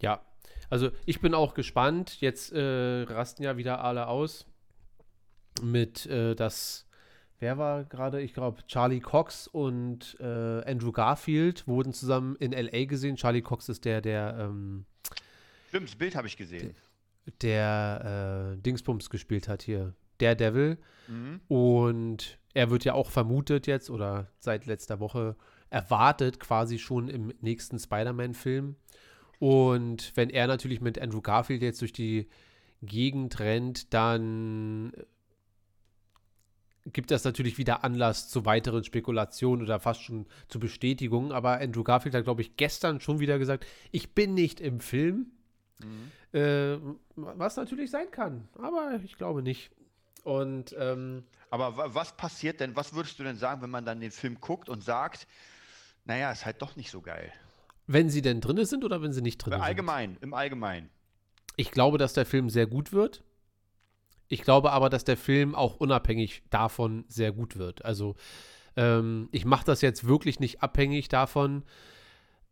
Ja, 0.00 0.20
also 0.70 0.90
ich 1.06 1.20
bin 1.20 1.34
auch 1.34 1.54
gespannt. 1.54 2.20
Jetzt 2.20 2.52
äh, 2.52 3.02
rasten 3.02 3.42
ja 3.42 3.56
wieder 3.56 3.82
alle 3.82 4.06
aus 4.08 4.46
mit 5.62 6.06
äh, 6.06 6.34
das, 6.34 6.86
wer 7.38 7.58
war 7.58 7.84
gerade? 7.84 8.20
Ich 8.20 8.34
glaube, 8.34 8.64
Charlie 8.66 9.00
Cox 9.00 9.46
und 9.48 10.16
äh, 10.20 10.24
Andrew 10.64 10.92
Garfield 10.92 11.66
wurden 11.66 11.92
zusammen 11.92 12.36
in 12.36 12.52
LA 12.52 12.84
gesehen. 12.84 13.16
Charlie 13.16 13.42
Cox 13.42 13.68
ist 13.68 13.84
der, 13.84 14.00
der, 14.00 14.36
ähm, 14.38 14.84
Stimmt, 15.68 15.88
das 15.88 15.96
Bild 15.96 16.14
habe 16.14 16.26
ich 16.26 16.36
gesehen. 16.36 16.74
der 17.42 18.54
äh, 18.56 18.60
Dingsbums 18.60 19.10
gespielt 19.10 19.48
hat 19.48 19.62
hier. 19.62 19.94
Daredevil. 20.18 20.78
Mhm. 21.06 21.40
Und 21.48 22.38
er 22.54 22.70
wird 22.70 22.84
ja 22.84 22.94
auch 22.94 23.10
vermutet 23.10 23.66
jetzt 23.66 23.90
oder 23.90 24.32
seit 24.40 24.66
letzter 24.66 25.00
Woche 25.00 25.36
erwartet 25.70 26.40
quasi 26.40 26.78
schon 26.78 27.08
im 27.08 27.32
nächsten 27.40 27.78
Spider-Man-Film. 27.78 28.76
Und 29.38 30.12
wenn 30.16 30.30
er 30.30 30.46
natürlich 30.46 30.80
mit 30.80 31.00
Andrew 31.00 31.20
Garfield 31.20 31.62
jetzt 31.62 31.80
durch 31.80 31.92
die 31.92 32.28
Gegend 32.82 33.38
rennt, 33.40 33.92
dann 33.94 34.92
gibt 36.92 37.10
das 37.10 37.24
natürlich 37.24 37.58
wieder 37.58 37.84
Anlass 37.84 38.28
zu 38.28 38.44
weiteren 38.46 38.82
Spekulationen 38.82 39.62
oder 39.64 39.78
fast 39.78 40.02
schon 40.02 40.26
zu 40.48 40.58
Bestätigungen. 40.58 41.32
Aber 41.32 41.60
Andrew 41.60 41.84
Garfield 41.84 42.14
hat, 42.14 42.24
glaube 42.24 42.40
ich, 42.42 42.56
gestern 42.56 43.00
schon 43.00 43.20
wieder 43.20 43.38
gesagt, 43.38 43.66
ich 43.92 44.14
bin 44.14 44.34
nicht 44.34 44.60
im 44.60 44.80
Film. 44.80 45.26
Mhm. 45.80 46.38
Äh, 46.38 46.78
was 47.16 47.56
natürlich 47.56 47.90
sein 47.90 48.10
kann, 48.10 48.48
aber 48.58 49.00
ich 49.04 49.16
glaube 49.16 49.42
nicht. 49.42 49.70
Und 50.24 50.74
ähm, 50.78 51.24
Aber 51.50 51.76
wa- 51.76 51.94
was 51.94 52.16
passiert 52.16 52.60
denn, 52.60 52.74
was 52.74 52.92
würdest 52.94 53.18
du 53.18 53.22
denn 53.22 53.36
sagen, 53.36 53.62
wenn 53.62 53.70
man 53.70 53.84
dann 53.84 54.00
den 54.00 54.10
Film 54.10 54.40
guckt 54.40 54.68
und 54.68 54.82
sagt, 54.82 55.26
naja, 56.04 56.32
ist 56.32 56.44
halt 56.44 56.60
doch 56.60 56.74
nicht 56.76 56.90
so 56.90 57.00
geil? 57.00 57.32
Wenn 57.88 58.10
sie 58.10 58.22
denn 58.22 58.40
drinne 58.40 58.66
sind 58.66 58.84
oder 58.84 59.02
wenn 59.02 59.12
sie 59.12 59.22
nicht 59.22 59.38
drinne 59.38 59.56
sind? 59.56 59.64
Allgemein, 59.64 60.16
im 60.20 60.34
Allgemeinen. 60.34 60.90
Ich 61.56 61.72
glaube, 61.72 61.98
dass 61.98 62.12
der 62.12 62.26
Film 62.26 62.50
sehr 62.50 62.66
gut 62.68 62.92
wird. 62.92 63.24
Ich 64.28 64.42
glaube 64.42 64.70
aber, 64.72 64.90
dass 64.90 65.04
der 65.04 65.16
Film 65.16 65.54
auch 65.54 65.76
unabhängig 65.76 66.42
davon 66.50 67.04
sehr 67.08 67.32
gut 67.32 67.56
wird. 67.56 67.84
Also 67.84 68.14
ähm, 68.76 69.28
ich 69.32 69.44
mache 69.44 69.64
das 69.64 69.80
jetzt 69.80 70.06
wirklich 70.06 70.38
nicht 70.38 70.62
abhängig 70.62 71.08
davon, 71.08 71.64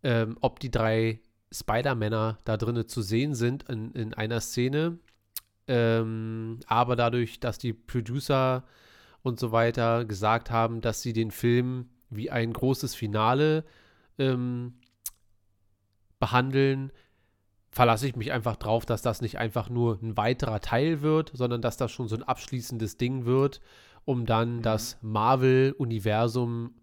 ähm, 0.02 0.38
ob 0.40 0.58
die 0.58 0.70
drei 0.70 1.20
Spider-Männer 1.52 2.38
da 2.44 2.56
drinne 2.56 2.86
zu 2.86 3.02
sehen 3.02 3.34
sind 3.34 3.64
in, 3.68 3.92
in 3.92 4.14
einer 4.14 4.40
Szene. 4.40 4.98
Ähm, 5.68 6.60
aber 6.66 6.96
dadurch, 6.96 7.40
dass 7.40 7.58
die 7.58 7.74
Producer 7.74 8.64
und 9.22 9.38
so 9.38 9.52
weiter 9.52 10.04
gesagt 10.06 10.50
haben, 10.50 10.80
dass 10.80 11.02
sie 11.02 11.12
den 11.12 11.30
Film 11.30 11.90
wie 12.08 12.30
ein 12.30 12.52
großes 12.52 12.94
Finale 12.94 13.64
ähm, 14.18 14.74
behandeln, 16.18 16.92
verlasse 17.70 18.08
ich 18.08 18.16
mich 18.16 18.32
einfach 18.32 18.56
drauf, 18.56 18.86
dass 18.86 19.02
das 19.02 19.20
nicht 19.20 19.38
einfach 19.38 19.68
nur 19.68 19.98
ein 20.02 20.16
weiterer 20.16 20.60
Teil 20.60 21.02
wird, 21.02 21.30
sondern 21.34 21.60
dass 21.60 21.76
das 21.76 21.92
schon 21.92 22.08
so 22.08 22.16
ein 22.16 22.22
abschließendes 22.22 22.96
Ding 22.96 23.26
wird, 23.26 23.60
um 24.04 24.24
dann 24.24 24.62
das 24.62 24.96
Marvel-Universum 25.02 26.74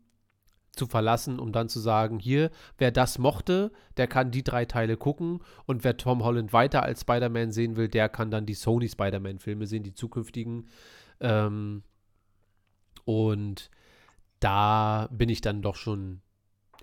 zu 0.76 0.88
verlassen, 0.88 1.40
um 1.40 1.52
dann 1.52 1.70
zu 1.70 1.80
sagen, 1.80 2.20
hier, 2.20 2.50
wer 2.78 2.92
das 2.92 3.20
mochte, 3.20 3.72
der 3.98 4.08
kann 4.08 4.32
die 4.32 4.44
drei 4.44 4.66
Teile 4.66 4.98
gucken 4.98 5.40
und 5.66 5.84
wer 5.84 5.98
Tom 5.98 6.24
Holland 6.24 6.52
weiter 6.52 6.84
als 6.84 7.02
Spider-Man 7.02 7.52
sehen 7.52 7.76
will, 7.76 7.88
der 7.88 8.10
kann 8.10 8.32
dann 8.32 8.46
die 8.46 8.56
Sony 8.56 8.90
Spider-Man-Filme 8.90 9.68
sehen, 9.68 9.84
die 9.84 9.94
zukünftigen. 9.94 10.68
Ähm, 11.20 11.84
und 13.06 13.70
da 14.40 15.08
bin 15.12 15.30
ich 15.30 15.42
dann 15.42 15.62
doch 15.62 15.76
schon 15.76 16.22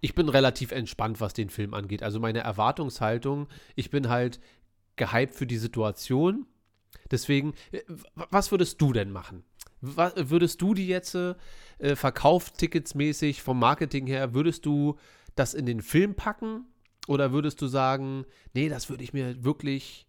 ich 0.00 0.14
bin 0.14 0.28
relativ 0.28 0.72
entspannt, 0.72 1.20
was 1.20 1.32
den 1.34 1.50
Film 1.50 1.74
angeht. 1.74 2.02
Also 2.02 2.20
meine 2.20 2.40
Erwartungshaltung, 2.40 3.48
ich 3.74 3.90
bin 3.90 4.08
halt 4.08 4.40
gehypt 4.96 5.34
für 5.34 5.46
die 5.46 5.58
Situation. 5.58 6.46
Deswegen, 7.10 7.54
äh, 7.72 7.82
was 8.14 8.50
würdest 8.50 8.80
du 8.80 8.92
denn 8.92 9.10
machen? 9.10 9.44
Was, 9.80 10.12
würdest 10.16 10.60
du 10.60 10.74
die 10.74 10.86
jetzt 10.86 11.14
äh, 11.14 11.34
verkaufticketsmäßig 11.78 13.42
vom 13.42 13.58
Marketing 13.58 14.06
her, 14.06 14.34
würdest 14.34 14.66
du 14.66 14.98
das 15.34 15.54
in 15.54 15.66
den 15.66 15.80
Film 15.80 16.14
packen? 16.14 16.66
Oder 17.08 17.32
würdest 17.32 17.60
du 17.62 17.66
sagen, 17.66 18.26
nee, 18.52 18.68
das 18.68 18.90
würde 18.90 19.02
ich 19.02 19.12
mir 19.12 19.42
wirklich, 19.42 20.06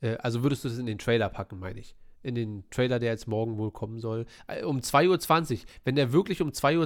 äh, 0.00 0.16
also 0.16 0.42
würdest 0.42 0.64
du 0.64 0.68
das 0.68 0.78
in 0.78 0.86
den 0.86 0.98
Trailer 0.98 1.28
packen, 1.28 1.58
meine 1.58 1.80
ich? 1.80 1.96
In 2.24 2.34
den 2.34 2.64
Trailer, 2.70 2.98
der 2.98 3.12
jetzt 3.12 3.28
morgen 3.28 3.58
wohl 3.58 3.70
kommen 3.70 4.00
soll. 4.00 4.26
Äh, 4.48 4.64
Um 4.64 4.78
2.20 4.80 5.52
Uhr. 5.52 5.58
Wenn 5.84 5.94
der 5.94 6.12
wirklich 6.12 6.42
um 6.42 6.48
2.20 6.48 6.78
Uhr, 6.78 6.84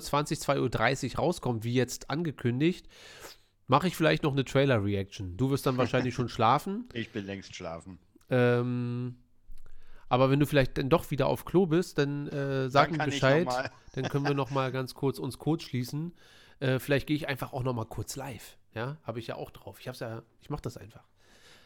2.30 0.67 1.13
Uhr 1.13 1.19
rauskommt, 1.21 1.65
wie 1.65 1.73
jetzt 1.73 2.11
angekündigt, 2.11 2.89
mache 3.69 3.87
ich 3.89 3.97
vielleicht 3.97 4.25
noch 4.25 4.33
eine 4.33 4.45
Trailer-Reaction. 4.45 5.37
Du 5.37 5.51
wirst 5.51 5.65
dann 5.65 5.77
wahrscheinlich 5.79 6.15
schon 6.15 6.29
schlafen. 6.29 6.89
Ich 6.93 7.11
bin 7.11 7.25
längst 7.25 7.55
schlafen. 7.55 7.99
Ähm, 8.31 9.17
aber 10.09 10.31
wenn 10.31 10.41
du 10.41 10.47
vielleicht 10.47 10.77
dann 10.79 10.89
doch 10.89 11.11
wieder 11.11 11.27
auf 11.27 11.45
Klo 11.45 11.67
bist, 11.67 11.99
dann 11.99 12.29
äh, 12.29 12.69
sag 12.69 12.89
Dann 12.91 12.99
mir 12.99 13.05
Bescheid. 13.05 13.49
Dann 13.95 14.09
können 14.09 14.27
wir 14.27 14.35
noch 14.35 14.51
mal 14.51 14.71
ganz 14.71 14.95
kurz 14.95 15.19
uns 15.19 15.39
kurz 15.39 15.65
schließen. 15.65 16.15
Äh, 16.61 16.79
vielleicht 16.79 17.07
gehe 17.07 17.17
ich 17.17 17.27
einfach 17.27 17.53
auch 17.53 17.63
noch 17.65 17.75
mal 17.75 17.85
kurz 17.85 18.15
live. 18.17 18.57
Ja, 18.75 18.97
habe 19.03 19.19
ich 19.19 19.27
ja 19.27 19.35
auch 19.35 19.51
drauf. 19.51 19.81
Ich 19.81 19.89
hab's 19.89 20.01
ja, 20.01 20.23
ich 20.41 20.51
mache 20.51 20.63
das 20.63 20.77
einfach. 20.77 21.05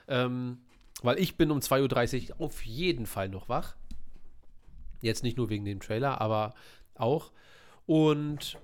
Ähm, 0.08 0.58
weil 1.02 1.18
ich 1.18 1.36
bin 1.36 1.50
um 1.50 1.58
2.30 1.58 2.30
Uhr 2.30 2.40
auf 2.40 2.64
jeden 2.64 3.06
Fall 3.06 3.28
noch 3.28 3.48
wach. 3.48 3.76
Jetzt 5.00 5.22
nicht 5.22 5.36
nur 5.36 5.50
wegen 5.50 5.64
dem 5.64 5.80
Trailer, 5.80 6.20
aber 6.20 6.54
auch. 6.94 7.32
Und 7.86 8.58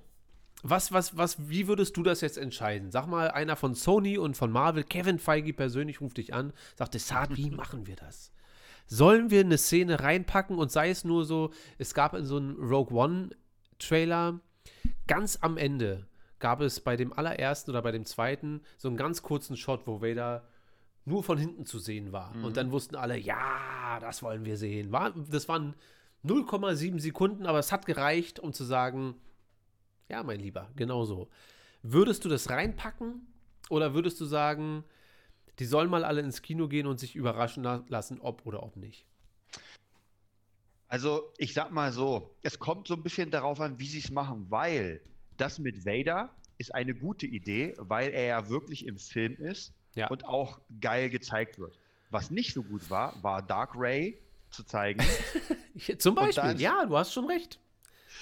was, 0.63 0.93
was, 0.93 1.17
was, 1.17 1.49
wie 1.49 1.69
würdest 1.69 1.97
du 1.97 2.03
das 2.03 2.21
jetzt 2.21 2.39
entscheiden? 2.39 2.91
Sag 2.91 3.07
mal, 3.07 3.31
einer 3.31 3.57
von 3.57 3.75
Sony 3.75 4.19
und 4.19 4.37
von 4.37 4.51
Marvel, 4.51 4.85
Kevin 4.85 5.19
Feige 5.19 5.53
persönlich 5.53 6.01
ruft 6.01 6.17
dich 6.17 6.35
an, 6.35 6.53
sagt, 6.77 6.95
Desart, 6.95 7.37
wie 7.37 7.51
machen 7.51 7.87
wir 7.87 7.97
das? 7.97 8.33
Sollen 8.87 9.31
wir 9.31 9.41
eine 9.41 9.59
Szene 9.59 10.01
reinpacken 10.01 10.59
und 10.59 10.73
sei 10.73 10.91
es 10.91 11.05
nur 11.05 11.25
so, 11.25 11.51
es 11.77 11.95
gab 11.95 12.15
in 12.15 12.25
so 12.25 12.37
einem 12.39 12.57
Rogue 12.59 12.97
One 12.97 13.31
Trailer 13.79 14.41
ganz 15.07 15.39
am 15.41 15.57
Ende 15.57 16.07
gab 16.39 16.61
es 16.61 16.81
bei 16.81 16.97
dem 16.97 17.13
allerersten 17.13 17.71
oder 17.71 17.83
bei 17.83 17.93
dem 17.93 18.05
zweiten 18.05 18.63
so 18.77 18.89
einen 18.89 18.97
ganz 18.97 19.23
kurzen 19.23 19.57
Shot, 19.57 19.87
wo 19.87 20.01
Vader 20.01 20.47
nur 21.09 21.25
von 21.25 21.39
hinten 21.39 21.67
zu 21.67 21.79
sehen 21.79 22.13
war. 22.13 22.35
Und 22.45 22.57
dann 22.57 22.71
wussten 22.71 22.95
alle, 22.95 23.19
ja, 23.19 23.99
das 24.01 24.23
wollen 24.23 24.45
wir 24.45 24.57
sehen. 24.57 24.93
War, 24.93 25.11
das 25.11 25.49
waren 25.49 25.75
0,7 26.25 27.01
Sekunden, 27.01 27.47
aber 27.47 27.59
es 27.59 27.73
hat 27.73 27.87
gereicht, 27.87 28.39
um 28.39 28.53
zu 28.53 28.65
sagen, 28.65 29.15
ja, 30.09 30.23
mein 30.23 30.41
Lieber, 30.41 30.71
genau 30.77 31.05
so. 31.05 31.29
Würdest 31.83 32.25
du 32.25 32.29
das 32.29 32.51
reinpacken 32.51 33.27
oder 33.71 33.95
würdest 33.95 34.21
du 34.21 34.25
sagen, 34.25 34.85
die 35.59 35.65
sollen 35.65 35.91
mal 35.91 36.05
alle 36.05 36.21
ins 36.21 36.43
Kino 36.43 36.69
gehen 36.69 36.87
und 36.87 37.01
sich 37.01 37.17
überraschen 37.17 37.65
la- 37.65 37.85
lassen, 37.89 38.21
ob 38.21 38.47
oder 38.47 38.63
ob 38.63 38.77
nicht? 38.77 39.05
Also, 40.89 41.33
ich 41.37 41.53
sag 41.53 41.71
mal 41.71 41.93
so, 41.93 42.35
es 42.43 42.59
kommt 42.59 42.89
so 42.89 42.95
ein 42.95 43.03
bisschen 43.03 43.31
darauf 43.31 43.61
an, 43.61 43.79
wie 43.79 43.87
sie 43.87 43.99
es 43.99 44.11
machen, 44.11 44.47
weil 44.49 45.03
das 45.37 45.59
mit 45.59 45.85
Vader 45.85 46.31
ist 46.57 46.75
eine 46.75 46.95
gute 46.95 47.27
Idee, 47.27 47.75
weil 47.79 48.11
er 48.11 48.25
ja 48.25 48.49
wirklich 48.49 48.87
im 48.87 48.99
Film 48.99 49.35
ist 49.37 49.75
Ja. 49.95 50.09
und 50.09 50.25
auch 50.25 50.61
geil 50.81 51.11
gezeigt 51.11 51.59
wird. 51.59 51.79
Was 52.11 52.31
nicht 52.31 52.55
so 52.55 52.63
gut 52.63 52.89
war, 52.91 53.23
war 53.23 53.43
Dark 53.43 53.73
Ray 53.75 54.19
zu 54.51 54.65
zeigen. 54.65 55.05
Zum 55.99 56.15
Beispiel, 56.15 56.61
ja, 56.61 56.87
du 56.87 56.97
hast 56.97 57.13
schon 57.13 57.27
recht. 57.27 57.61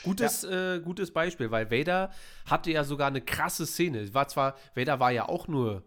Gutes, 0.02 0.44
äh, 0.44 0.80
gutes 0.80 1.12
Beispiel, 1.12 1.50
weil 1.50 1.70
Vader 1.70 2.12
hatte 2.44 2.70
ja 2.70 2.84
sogar 2.84 3.08
eine 3.08 3.20
krasse 3.20 3.66
Szene. 3.66 4.12
War 4.14 4.28
zwar, 4.28 4.56
Vader 4.74 5.00
war 5.00 5.10
ja 5.10 5.28
auch 5.28 5.48
nur 5.48 5.84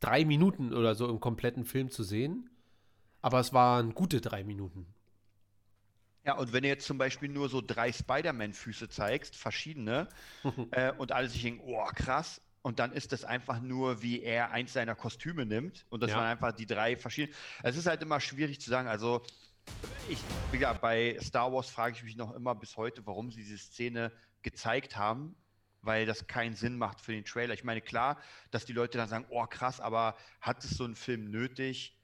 drei 0.00 0.24
Minuten 0.24 0.72
oder 0.74 0.94
so 0.94 1.08
im 1.08 1.20
kompletten 1.20 1.64
Film 1.64 1.90
zu 1.90 2.02
sehen, 2.02 2.50
aber 3.20 3.40
es 3.40 3.52
waren 3.52 3.94
gute 3.94 4.20
drei 4.20 4.44
Minuten. 4.44 4.86
Ja, 6.24 6.36
und 6.36 6.52
wenn 6.52 6.62
du 6.62 6.68
jetzt 6.68 6.86
zum 6.86 6.98
Beispiel 6.98 7.28
nur 7.28 7.48
so 7.48 7.60
drei 7.60 7.92
Spider-Man-Füße 7.92 8.88
zeigst, 8.88 9.34
verschiedene, 9.36 10.08
äh, 10.70 10.92
und 10.92 11.12
alle 11.12 11.28
sich 11.28 11.42
denken, 11.42 11.62
oh, 11.64 11.84
krass, 11.94 12.40
und 12.62 12.78
dann 12.78 12.92
ist 12.92 13.12
das 13.12 13.24
einfach 13.24 13.60
nur, 13.60 14.02
wie 14.02 14.22
er 14.22 14.50
eins 14.52 14.72
seiner 14.72 14.94
Kostüme 14.94 15.44
nimmt, 15.46 15.84
und 15.90 16.00
das 16.02 16.10
Ja. 16.12 16.18
waren 16.18 16.26
einfach 16.26 16.52
die 16.52 16.66
drei 16.66 16.96
verschiedenen. 16.96 17.36
Es 17.62 17.76
ist 17.76 17.86
halt 17.86 18.02
immer 18.02 18.20
schwierig 18.20 18.60
zu 18.60 18.70
sagen, 18.70 18.88
also 18.88 19.22
ich, 20.06 20.28
gesagt, 20.50 20.80
bei 20.80 21.18
Star 21.20 21.52
Wars 21.52 21.68
frage 21.68 21.96
ich 21.96 22.04
mich 22.04 22.16
noch 22.16 22.34
immer 22.34 22.54
bis 22.54 22.76
heute, 22.76 23.04
warum 23.06 23.30
sie 23.30 23.42
diese 23.42 23.58
Szene 23.58 24.12
gezeigt 24.42 24.96
haben, 24.96 25.34
weil 25.80 26.06
das 26.06 26.26
keinen 26.28 26.54
Sinn 26.54 26.76
macht 26.78 27.00
für 27.00 27.12
den 27.12 27.24
Trailer. 27.24 27.54
Ich 27.54 27.64
meine, 27.64 27.80
klar, 27.80 28.20
dass 28.52 28.64
die 28.64 28.72
Leute 28.72 28.98
dann 28.98 29.08
sagen, 29.08 29.26
oh 29.30 29.46
krass, 29.46 29.80
aber 29.80 30.16
hat 30.40 30.64
es 30.64 30.70
so 30.70 30.84
ein 30.84 30.94
Film 30.94 31.30
nötig, 31.30 31.98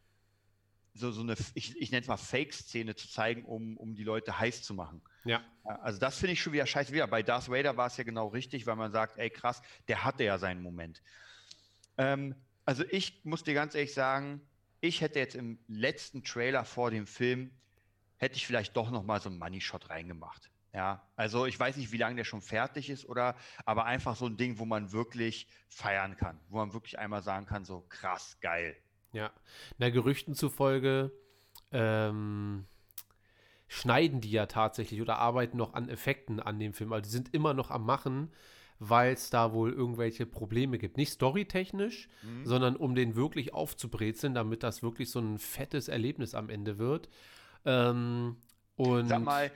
so, 0.95 1.13
so 1.13 1.21
eine, 1.21 1.37
ich, 1.55 1.77
ich 1.81 1.91
nenne 1.93 2.03
es 2.03 2.09
mal 2.09 2.17
Fake-Szene 2.17 2.97
zu 2.97 3.09
zeigen, 3.09 3.45
um, 3.45 3.77
um 3.77 3.95
die 3.95 4.03
Leute 4.03 4.39
heiß 4.41 4.63
zu 4.63 4.75
machen? 4.75 5.03
Ja. 5.29 5.43
Ja, 5.65 5.77
Also 5.81 5.99
das 5.99 6.19
finde 6.19 6.33
ich 6.33 6.43
schon 6.43 6.53
wieder 6.53 6.67
scheiße. 6.67 6.93
Wieder 6.93 7.07
bei 7.07 7.23
Darth 7.23 7.51
Vader 7.51 7.77
war 7.77 7.87
es 7.87 7.97
ja 7.97 8.05
genau 8.05 8.29
richtig, 8.29 8.67
weil 8.67 8.77
man 8.77 8.91
sagt, 8.91 9.19
ey 9.19 9.31
krass, 9.31 9.63
der 9.87 10.05
hatte 10.05 10.25
ja 10.25 10.39
seinen 10.39 10.63
Moment. 10.63 11.03
Ähm, 11.99 12.35
also 12.65 12.85
ich 12.91 13.25
muss 13.25 13.45
dir 13.45 13.55
ganz 13.55 13.75
ehrlich 13.75 13.95
sagen, 13.95 14.41
ich 14.81 15.01
hätte 15.01 15.19
jetzt 15.19 15.35
im 15.35 15.59
letzten 15.69 16.23
Trailer 16.25 16.65
vor 16.65 16.91
dem 16.91 17.07
Film, 17.07 17.51
hätte 18.17 18.37
ich 18.37 18.47
vielleicht 18.47 18.77
doch 18.77 18.91
noch 18.91 19.03
mal 19.03 19.21
so 19.21 19.29
einen 19.29 19.39
Money-Shot 19.39 19.91
reingemacht. 19.91 20.51
Ja, 20.73 21.03
also 21.17 21.47
ich 21.47 21.59
weiß 21.59 21.77
nicht, 21.77 21.93
wie 21.93 21.97
lange 21.97 22.17
der 22.17 22.25
schon 22.25 22.43
fertig 22.43 22.91
ist 22.91 23.07
oder, 23.07 23.37
aber 23.65 23.87
einfach 23.87 24.17
so 24.17 24.27
ein 24.27 24.37
Ding, 24.37 24.59
wo 24.59 24.65
man 24.65 24.93
wirklich 24.93 25.49
feiern 25.69 26.17
kann, 26.17 26.39
wo 26.49 26.59
man 26.59 26.73
wirklich 26.73 26.99
einmal 26.99 27.23
sagen 27.23 27.47
kann, 27.47 27.65
so 27.65 27.85
krass, 27.89 28.39
geil. 28.41 28.77
Ja. 29.13 29.33
Na, 29.79 29.89
Gerüchten 29.89 30.35
zufolge 30.35 31.11
ähm, 31.73 32.67
schneiden 33.69 34.21
die 34.21 34.31
ja 34.31 34.47
tatsächlich 34.47 35.01
oder 35.01 35.19
arbeiten 35.19 35.57
noch 35.59 35.75
an 35.75 35.89
Effekten 35.89 36.41
an 36.41 36.59
dem 36.59 36.73
Film. 36.73 36.93
Also 36.93 37.05
die 37.05 37.15
sind 37.15 37.35
immer 37.35 37.55
noch 37.55 37.71
am 37.71 37.85
Machen, 37.85 38.31
weil 38.79 39.13
es 39.13 39.31
da 39.31 39.53
wohl 39.53 39.73
irgendwelche 39.73 40.25
Probleme 40.27 40.79
gibt. 40.79 40.97
Nicht 40.97 41.13
storytechnisch, 41.13 42.09
sondern 42.45 42.77
um 42.77 42.95
den 42.95 43.15
wirklich 43.15 43.53
aufzubrezeln, 43.53 44.35
damit 44.35 44.63
das 44.63 44.83
wirklich 44.83 45.11
so 45.11 45.21
ein 45.21 45.39
fettes 45.39 45.89
Erlebnis 45.89 46.35
am 46.35 46.49
Ende 46.49 46.79
wird. 46.79 47.09
Ähm, 47.65 48.37
Und 48.79 49.09
Sag 49.09 49.25
mal, 49.25 49.51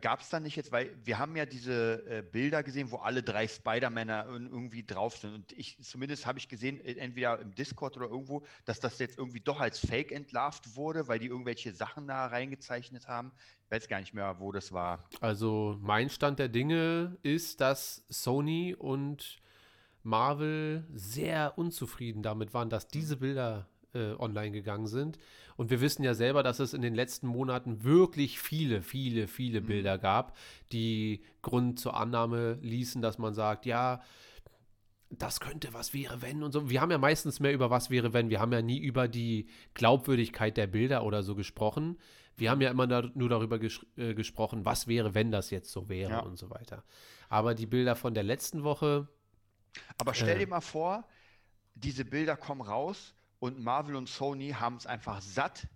gab 0.00 0.20
es 0.20 0.28
da 0.28 0.38
nicht 0.38 0.54
jetzt, 0.54 0.70
weil 0.70 0.96
wir 1.02 1.18
haben 1.18 1.34
ja 1.34 1.44
diese 1.44 2.06
äh, 2.06 2.22
Bilder 2.22 2.62
gesehen, 2.62 2.92
wo 2.92 2.98
alle 2.98 3.20
drei 3.20 3.48
Spider-Männer 3.48 4.26
ir- 4.26 4.48
irgendwie 4.48 4.84
drauf 4.84 5.16
sind. 5.16 5.34
Und 5.34 5.52
ich, 5.52 5.76
zumindest 5.82 6.24
habe 6.24 6.38
ich 6.38 6.48
gesehen, 6.48 6.80
äh, 6.84 6.92
entweder 6.94 7.40
im 7.40 7.52
Discord 7.52 7.96
oder 7.96 8.08
irgendwo, 8.08 8.44
dass 8.64 8.78
das 8.78 9.00
jetzt 9.00 9.18
irgendwie 9.18 9.40
doch 9.40 9.58
als 9.58 9.80
Fake 9.80 10.12
entlarvt 10.12 10.76
wurde, 10.76 11.08
weil 11.08 11.18
die 11.18 11.26
irgendwelche 11.26 11.72
Sachen 11.72 12.06
da 12.06 12.26
reingezeichnet 12.26 13.08
haben. 13.08 13.32
Ich 13.64 13.70
weiß 13.72 13.88
gar 13.88 13.98
nicht 13.98 14.14
mehr, 14.14 14.38
wo 14.38 14.52
das 14.52 14.70
war. 14.70 15.04
Also 15.20 15.76
mein 15.80 16.08
Stand 16.08 16.38
der 16.38 16.48
Dinge 16.48 17.16
ist, 17.22 17.60
dass 17.60 18.04
Sony 18.08 18.76
und 18.78 19.40
Marvel 20.04 20.86
sehr 20.94 21.58
unzufrieden 21.58 22.22
damit 22.22 22.54
waren, 22.54 22.70
dass 22.70 22.86
diese 22.86 23.16
Bilder 23.16 23.68
äh, 23.94 24.12
online 24.12 24.52
gegangen 24.52 24.86
sind. 24.86 25.18
Und 25.60 25.68
wir 25.68 25.82
wissen 25.82 26.02
ja 26.04 26.14
selber, 26.14 26.42
dass 26.42 26.58
es 26.58 26.72
in 26.72 26.80
den 26.80 26.94
letzten 26.94 27.26
Monaten 27.26 27.84
wirklich 27.84 28.40
viele, 28.40 28.80
viele, 28.80 29.28
viele 29.28 29.60
Bilder 29.60 29.98
gab, 29.98 30.34
die 30.72 31.20
Grund 31.42 31.78
zur 31.78 31.98
Annahme 31.98 32.54
ließen, 32.62 33.02
dass 33.02 33.18
man 33.18 33.34
sagt, 33.34 33.66
ja, 33.66 34.00
das 35.10 35.38
könnte 35.38 35.74
was 35.74 35.92
wäre, 35.92 36.22
wenn 36.22 36.42
und 36.42 36.52
so. 36.52 36.70
Wir 36.70 36.80
haben 36.80 36.90
ja 36.90 36.96
meistens 36.96 37.40
mehr 37.40 37.52
über 37.52 37.68
was 37.68 37.90
wäre, 37.90 38.14
wenn. 38.14 38.30
Wir 38.30 38.40
haben 38.40 38.54
ja 38.54 38.62
nie 38.62 38.78
über 38.78 39.06
die 39.06 39.48
Glaubwürdigkeit 39.74 40.56
der 40.56 40.66
Bilder 40.66 41.04
oder 41.04 41.22
so 41.22 41.34
gesprochen. 41.34 41.98
Wir 42.38 42.50
haben 42.50 42.62
ja 42.62 42.70
immer 42.70 42.86
da, 42.86 43.02
nur 43.12 43.28
darüber 43.28 43.58
ges 43.58 43.84
äh, 43.98 44.14
gesprochen, 44.14 44.64
was 44.64 44.86
wäre, 44.88 45.12
wenn 45.14 45.30
das 45.30 45.50
jetzt 45.50 45.70
so 45.72 45.90
wäre 45.90 46.10
Ja. 46.12 46.18
und 46.20 46.38
so 46.38 46.48
weiter. 46.48 46.84
Aber 47.28 47.54
die 47.54 47.66
Bilder 47.66 47.96
von 47.96 48.14
der 48.14 48.22
letzten 48.22 48.62
Woche, 48.64 49.08
Aber 49.98 50.14
stell 50.14 50.36
Äh. 50.36 50.38
dir 50.38 50.48
mal 50.48 50.62
vor, 50.62 51.06
diese 51.74 52.06
Bilder 52.06 52.38
kommen 52.38 52.62
raus 52.62 53.14
und 53.40 53.58
Marvel 53.58 53.96
und 53.96 54.08
Sony 54.08 54.50
haben 54.50 54.76
es 54.76 54.86
einfach 54.86 55.20
satt, 55.20 55.66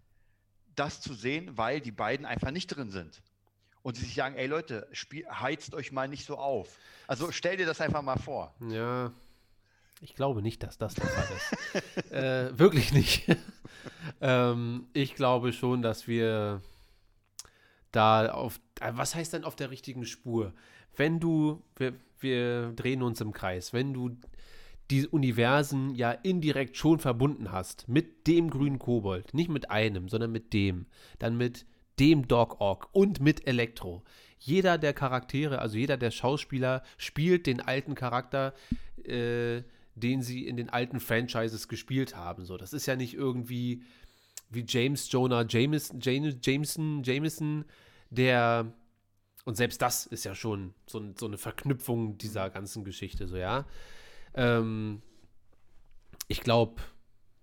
das 0.76 1.00
zu 1.00 1.14
sehen, 1.14 1.56
weil 1.56 1.80
die 1.80 1.90
beiden 1.90 2.26
einfach 2.26 2.50
nicht 2.50 2.68
drin 2.68 2.90
sind. 2.90 3.22
Und 3.82 3.96
sie 3.96 4.04
sich 4.04 4.14
sagen, 4.14 4.36
ey 4.36 4.46
Leute, 4.46 4.88
spiel, 4.92 5.26
heizt 5.28 5.74
euch 5.74 5.92
mal 5.92 6.08
nicht 6.08 6.24
so 6.24 6.38
auf. 6.38 6.78
Also 7.06 7.32
stell 7.32 7.56
dir 7.56 7.66
das 7.66 7.80
einfach 7.80 8.02
mal 8.02 8.18
vor. 8.18 8.54
ja, 8.68 9.12
ich 10.00 10.14
glaube 10.14 10.42
nicht, 10.42 10.62
dass 10.62 10.76
das 10.76 10.94
der 10.94 11.06
Fall 11.06 11.36
ist. 11.36 12.12
äh, 12.12 12.58
wirklich 12.58 12.92
nicht. 12.92 13.24
ähm, 14.20 14.86
ich 14.92 15.14
glaube 15.14 15.52
schon, 15.52 15.82
dass 15.82 16.06
wir 16.06 16.60
da 17.90 18.30
auf, 18.30 18.60
äh, 18.80 18.92
was 18.94 19.14
heißt 19.14 19.32
denn 19.32 19.44
auf 19.44 19.56
der 19.56 19.70
richtigen 19.70 20.04
Spur? 20.04 20.52
Wenn 20.96 21.20
du, 21.20 21.62
wir, 21.76 21.94
wir 22.20 22.72
drehen 22.72 23.02
uns 23.02 23.20
im 23.20 23.32
Kreis, 23.32 23.72
wenn 23.72 23.94
du 23.94 24.16
die 24.90 25.06
Universen 25.06 25.94
ja 25.94 26.12
indirekt 26.12 26.76
schon 26.76 26.98
verbunden 26.98 27.52
hast 27.52 27.88
mit 27.88 28.26
dem 28.26 28.50
grünen 28.50 28.78
Kobold, 28.78 29.32
nicht 29.32 29.48
mit 29.48 29.70
einem, 29.70 30.08
sondern 30.08 30.32
mit 30.32 30.52
dem, 30.52 30.86
dann 31.18 31.36
mit 31.36 31.66
dem 31.98 32.28
Dog 32.28 32.60
Ock 32.60 32.88
und 32.92 33.20
mit 33.20 33.46
Elektro. 33.46 34.02
Jeder 34.38 34.76
der 34.76 34.92
Charaktere, 34.92 35.60
also 35.60 35.78
jeder 35.78 35.96
der 35.96 36.10
Schauspieler 36.10 36.82
spielt 36.98 37.46
den 37.46 37.60
alten 37.60 37.94
Charakter, 37.94 38.52
äh, 39.04 39.62
den 39.94 40.22
sie 40.22 40.46
in 40.46 40.56
den 40.56 40.68
alten 40.68 41.00
Franchises 41.00 41.68
gespielt 41.68 42.16
haben. 42.16 42.44
So, 42.44 42.56
das 42.56 42.72
ist 42.72 42.86
ja 42.86 42.96
nicht 42.96 43.14
irgendwie 43.14 43.84
wie 44.50 44.64
James 44.66 45.10
Jonah 45.10 45.46
Jameson, 45.48 46.00
James, 46.00 46.36
Jameson, 46.42 47.02
Jameson, 47.02 47.64
der 48.10 48.72
und 49.44 49.56
selbst 49.56 49.82
das 49.82 50.06
ist 50.06 50.24
ja 50.24 50.34
schon 50.34 50.74
so, 50.86 51.02
so 51.18 51.26
eine 51.26 51.38
Verknüpfung 51.38 52.16
dieser 52.18 52.50
ganzen 52.50 52.84
Geschichte, 52.84 53.28
so 53.28 53.36
ja. 53.36 53.66
Ähm, 54.34 55.02
ich 56.28 56.40
glaube, 56.40 56.82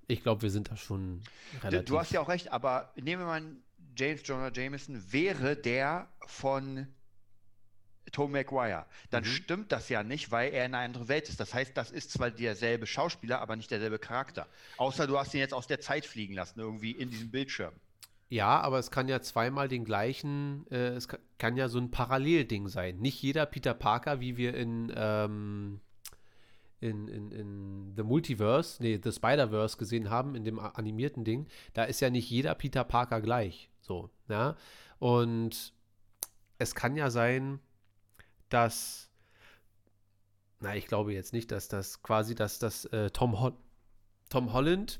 ich 0.08 0.24
glaube, 0.24 0.42
wir 0.42 0.50
sind 0.52 0.72
da 0.72 0.76
schon 0.78 1.22
Du, 1.54 1.58
relativ. 1.68 1.86
du 1.86 2.00
hast 2.00 2.12
ja 2.12 2.22
auch 2.22 2.30
recht, 2.30 2.52
aber 2.52 2.92
nehmen 2.96 3.22
wir 3.22 3.26
mal 3.28 3.38
an, 3.38 3.58
James 3.98 4.22
Jonah 4.26 4.52
Jameson 4.54 5.02
wäre 5.12 5.56
der 5.56 6.08
von 6.26 6.88
Tom 8.12 8.32
Maguire. 8.32 8.86
Dann 9.10 9.24
Mhm. 9.24 9.28
stimmt 9.28 9.72
das 9.72 9.88
ja 9.90 10.04
nicht, 10.04 10.32
weil 10.32 10.52
er 10.54 10.66
in 10.66 10.74
einer 10.76 10.84
anderen 10.86 11.08
Welt 11.08 11.30
ist. 11.30 11.40
Das 11.40 11.54
heißt, 11.54 11.78
das 11.78 11.92
ist 11.92 12.12
zwar 12.12 12.32
derselbe 12.32 12.88
Schauspieler, 12.88 13.40
aber 13.42 13.56
nicht 13.56 13.72
derselbe 13.72 14.00
Charakter. 14.00 14.48
Außer 14.78 15.08
du 15.08 15.18
hast 15.18 15.34
ihn 15.34 15.40
jetzt 15.40 15.54
aus 15.54 15.68
der 15.68 15.80
Zeit 15.80 16.06
fliegen 16.06 16.34
lassen, 16.34 16.60
irgendwie 16.60 16.92
in 16.92 17.10
diesem 17.10 17.32
Bildschirm. 17.32 17.74
Ja, 18.30 18.60
aber 18.62 18.80
es 18.80 18.92
kann 18.92 19.08
ja 19.10 19.22
zweimal 19.22 19.68
den 19.68 19.84
gleichen, 19.86 20.66
äh, 20.72 20.90
es 20.90 21.08
kann, 21.10 21.20
kann 21.38 21.58
ja 21.58 21.68
so 21.68 21.80
ein 21.80 21.92
Parallelding 21.92 22.70
sein. 22.70 22.98
Nicht 23.00 23.22
jeder 23.22 23.46
Peter 23.46 23.74
Parker, 23.74 24.20
wie 24.22 24.36
wir 24.38 24.56
in, 24.56 24.92
ähm, 24.96 25.80
in, 26.82 27.08
in, 27.08 27.32
in 27.32 27.94
The 27.96 28.04
Multiverse, 28.04 28.82
nee, 28.82 29.00
The 29.02 29.12
Spider-Verse 29.12 29.78
gesehen 29.78 30.10
haben, 30.10 30.36
in 30.36 30.44
dem 30.44 30.60
animierten 30.60 31.24
Ding, 31.24 31.48
da 31.74 31.84
ist 31.84 32.02
ja 32.02 32.10
nicht 32.10 32.30
jeder 32.30 32.56
Peter 32.56 32.84
Parker 32.84 33.22
gleich. 33.22 33.70
So, 33.80 34.10
ja. 34.28 34.56
Und 35.00 35.74
es 36.58 36.76
kann 36.76 36.98
ja 36.98 37.10
sein, 37.10 37.60
dass, 38.50 39.10
na, 40.60 40.76
ich 40.76 40.88
glaube 40.88 41.14
jetzt 41.14 41.34
nicht, 41.34 41.52
dass 41.52 41.68
das 41.68 42.02
quasi, 42.02 42.36
dass 42.36 42.60
das 42.60 42.86
äh, 42.86 43.12
Tom, 43.12 43.40
Hol 43.40 43.54
Tom 44.30 44.54
Holland 44.54 45.00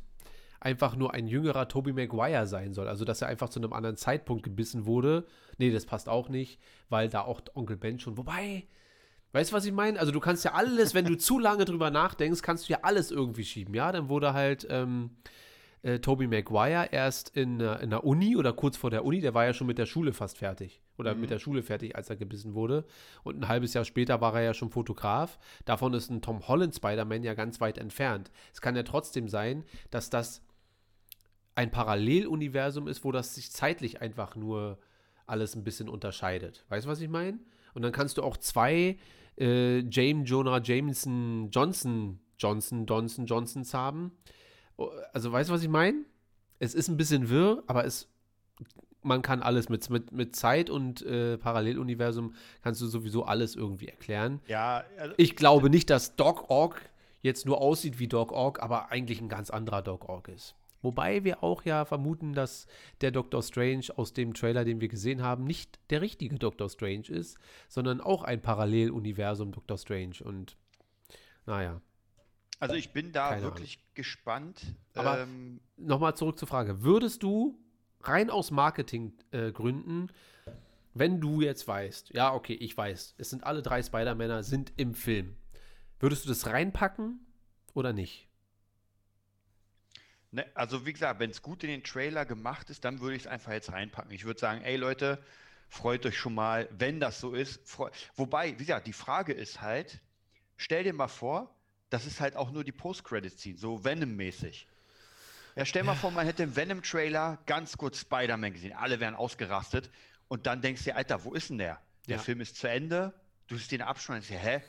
einfach 0.60 0.96
nur 0.96 1.14
ein 1.14 1.28
jüngerer 1.28 1.68
Tobey 1.68 1.94
Maguire 1.94 2.46
sein 2.46 2.74
soll. 2.74 2.88
Also, 2.88 3.06
dass 3.06 3.22
er 3.22 3.28
einfach 3.28 3.50
zu 3.50 3.60
einem 3.60 3.74
anderen 3.74 3.98
Zeitpunkt 3.98 4.44
gebissen 4.44 4.86
wurde. 4.86 5.26
Nee, 5.58 5.72
das 5.72 5.86
passt 5.86 6.08
auch 6.08 6.30
nicht, 6.30 6.60
weil 6.90 7.10
da 7.10 7.22
auch 7.22 7.42
Onkel 7.56 7.78
Ben 7.78 8.00
schon. 8.00 8.18
Wobei, 8.18 8.68
weißt 9.34 9.52
du, 9.52 9.56
was 9.56 9.66
ich 9.66 9.72
meine? 9.72 10.00
Also, 10.00 10.12
du 10.12 10.20
kannst 10.20 10.46
ja 10.46 10.54
alles, 10.54 10.94
wenn 10.94 11.06
du 11.06 11.18
zu 11.18 11.40
lange 11.40 11.66
drüber 11.66 11.92
nachdenkst, 11.92 12.42
kannst 12.42 12.68
du 12.68 12.74
ja 12.74 12.80
alles 12.84 13.12
irgendwie 13.12 13.46
schieben. 13.46 13.74
Ja, 13.74 13.92
dann 13.92 14.10
wurde 14.10 14.34
halt 14.34 14.68
ähm, 14.70 15.12
äh, 15.84 16.00
Tobey 16.00 16.28
Maguire 16.28 16.90
erst 16.92 17.36
in, 17.36 17.60
äh, 17.60 17.82
in 17.82 17.90
der 17.90 18.04
Uni 18.04 18.36
oder 18.36 18.54
kurz 18.54 18.78
vor 18.78 18.90
der 18.90 19.04
Uni, 19.04 19.22
der 19.22 19.34
war 19.34 19.46
ja 19.46 19.54
schon 19.54 19.68
mit 19.68 19.78
der 19.78 19.86
Schule 19.86 20.14
fast 20.14 20.38
fertig. 20.38 20.82
Oder 20.98 21.16
mit 21.16 21.32
der 21.32 21.40
Schule 21.40 21.64
fertig, 21.64 21.96
als 21.96 22.12
er 22.12 22.16
gebissen 22.16 22.54
wurde. 22.54 22.86
Und 23.24 23.40
ein 23.40 23.48
halbes 23.48 23.74
Jahr 23.74 23.86
später 23.86 24.22
war 24.22 24.36
er 24.36 24.42
ja 24.42 24.54
schon 24.54 24.70
Fotograf. 24.70 25.40
Davon 25.66 25.96
ist 25.96 26.12
ein 26.12 26.22
Tom 26.22 26.48
Holland 26.48 26.76
Spider-Man 26.76 27.24
ja 27.24 27.34
ganz 27.34 27.60
weit 27.60 27.80
entfernt. 27.80 28.30
Es 28.54 28.62
kann 28.62 28.76
ja 28.76 28.84
trotzdem 28.84 29.28
sein, 29.28 29.64
dass 29.90 30.12
das 30.12 30.44
ein 31.56 31.72
Paralleluniversum 31.72 32.88
ist, 32.88 33.04
wo 33.04 33.12
das 33.12 33.34
sich 33.34 33.52
zeitlich 33.52 34.02
einfach 34.02 34.36
nur 34.36 34.78
alles 35.26 35.56
ein 35.56 35.64
bisschen 35.64 35.90
unterscheidet. 35.90 36.66
Weißt 36.70 36.86
du, 36.86 36.90
was 36.90 37.02
ich 37.02 37.10
meine? 37.10 37.40
Und 37.74 37.82
dann 37.82 37.92
kannst 37.92 38.20
du 38.20 38.24
auch 38.24 38.38
zwei 38.38 39.00
äh, 39.42 39.80
James 39.90 40.30
Jonah 40.30 40.62
Jameson 40.64 41.50
Johnson 41.52 42.20
Johnson 42.38 42.86
Johnson 42.86 43.26
Johnsons 43.26 43.74
haben. 43.74 44.12
Oh, 44.78 44.90
Also 45.14 45.32
weißt 45.32 45.50
du, 45.50 45.54
was 45.54 45.64
ich 45.64 45.70
meine? 45.70 46.06
Es 46.60 46.76
ist 46.76 46.88
ein 46.88 46.98
bisschen 46.98 47.30
wirr, 47.30 47.64
aber 47.68 47.86
es 47.86 48.08
man 49.04 49.24
kann 49.24 49.42
alles 49.42 49.68
mit, 49.70 49.90
mit, 49.90 50.12
mit 50.12 50.36
Zeit 50.36 50.70
und 50.70 51.02
äh, 51.02 51.38
Paralleluniversum 51.38 52.36
kannst 52.62 52.82
du 52.82 52.86
sowieso 52.86 53.24
alles 53.26 53.56
irgendwie 53.56 53.88
erklären. 53.88 54.42
Ja, 54.48 54.84
also, 55.00 55.16
Ich 55.18 55.36
glaube 55.36 55.72
nicht, 55.72 55.90
dass 55.90 56.16
Doc 56.16 56.50
Ock 56.50 56.82
jetzt 57.22 57.46
nur 57.48 57.62
aussieht 57.62 58.00
wie 58.00 58.08
Doc 58.08 58.32
Ock, 58.32 58.62
aber 58.62 58.92
eigentlich 58.92 59.20
ein 59.22 59.30
ganz 59.30 59.50
anderer 59.50 59.82
Doc 59.82 60.08
Ock 60.08 60.28
ist. 60.28 60.56
Wobei 60.82 61.24
wir 61.24 61.44
auch 61.44 61.64
ja 61.64 61.86
vermuten, 61.86 62.34
dass 62.34 62.66
der 63.02 63.12
Doctor 63.12 63.44
Strange 63.44 63.86
aus 63.96 64.14
dem 64.14 64.34
Trailer, 64.34 64.66
den 64.66 64.82
wir 64.82 64.88
gesehen 64.88 65.22
haben, 65.22 65.44
nicht 65.44 65.80
der 65.90 66.02
richtige 66.02 66.38
Doctor 66.38 66.70
Strange 66.70 67.08
ist, 67.10 67.38
sondern 67.68 68.02
auch 68.02 68.24
ein 68.24 68.42
Paralleluniversum 68.42 69.52
Doctor 69.52 69.78
Strange. 69.78 70.16
Und 70.24 70.58
naja, 71.46 71.82
also 72.60 72.76
ich 72.76 72.94
bin 72.94 73.12
da 73.12 73.30
Keine 73.30 73.44
wirklich 73.44 73.80
gespannt. 73.96 74.76
Aber- 74.94 75.22
ähm, 75.22 75.60
nochmal 75.78 76.16
zurück 76.16 76.38
zur 76.38 76.48
Frage. 76.48 76.84
Würdest 76.84 77.24
du 77.24 77.58
rein 78.02 78.30
aus 78.30 78.52
Marketinggründen, 78.52 80.12
wenn 80.94 81.22
du 81.22 81.42
jetzt 81.42 81.68
weißt, 81.68 82.10
ja, 82.14 82.34
okay, 82.34 82.54
ich 82.54 82.76
weiß, 82.76 83.16
es 83.18 83.30
sind 83.30 83.44
alle 83.46 83.62
drei 83.62 83.82
Spider-Männer 83.82 84.44
sind 84.44 84.74
im 84.78 84.94
Film, 84.94 85.38
würdest 86.00 86.26
du 86.26 86.30
das 86.30 86.48
reinpacken 86.48 87.26
oder 87.74 87.94
nicht? 87.94 88.28
Ne, 90.32 90.46
also 90.54 90.86
wie 90.86 90.94
gesagt, 90.94 91.20
wenn 91.20 91.30
es 91.30 91.42
gut 91.42 91.64
in 91.64 91.70
den 91.70 91.84
Trailer 91.84 92.26
gemacht 92.26 92.70
ist, 92.70 92.86
dann 92.86 93.02
würde 93.02 93.18
ich 93.18 93.24
es 93.24 93.28
einfach 93.28 93.52
jetzt 93.52 93.72
reinpacken. 93.72 94.12
Ich 94.12 94.24
würde 94.24 94.40
sagen, 94.40 94.62
ey 94.62 94.78
Leute, 94.78 95.22
freut 95.68 96.06
euch 96.06 96.18
schon 96.18 96.34
mal, 96.34 96.70
wenn 96.72 97.02
das 97.02 97.20
so 97.20 97.34
ist. 97.34 97.62
Wobei, 98.16 98.58
wie 98.58 98.66
gesagt, 98.66 98.88
die 98.88 98.94
Frage 98.94 99.34
ist 99.34 99.62
halt, 99.62 100.00
stell 100.56 100.86
dir 100.86 100.94
mal 100.94 101.10
vor, 101.10 101.54
das 101.90 102.06
ist 102.06 102.22
halt 102.22 102.38
auch 102.38 102.52
nur 102.52 102.64
die 102.64 102.72
Post-Credit-Scene, 102.72 103.58
so 103.58 103.84
Venom-mäßig. 103.84 104.68
Ja, 105.58 105.66
stell 105.66 105.84
mal 105.84 105.96
vor, 105.96 106.12
man 106.12 106.26
hätte 106.26 106.44
im 106.44 106.56
Venom-Trailer 106.56 107.40
ganz 107.46 107.76
kurz 107.76 108.00
Spider-Man 108.00 108.54
gesehen, 108.54 108.74
alle 108.74 109.02
wären 109.02 109.16
ausgerastet 109.16 109.90
und 110.30 110.48
dann 110.48 110.62
denkst 110.62 110.86
du 110.86 110.92
dir, 110.92 110.96
Alter, 110.96 111.26
wo 111.26 111.34
ist 111.34 111.50
denn 111.50 111.58
der? 111.58 111.82
Der 112.08 112.18
Ja. 112.18 112.24
Film 112.24 112.40
ist 112.40 112.56
zu 112.56 112.70
Ende, 112.70 113.14
du 113.48 113.58
siehst 113.58 113.72
den 113.74 113.82
Abspann 113.82 114.16
und 114.16 114.30
denkst 114.30 114.44
dir, 114.44 114.50
hä? 114.50 114.62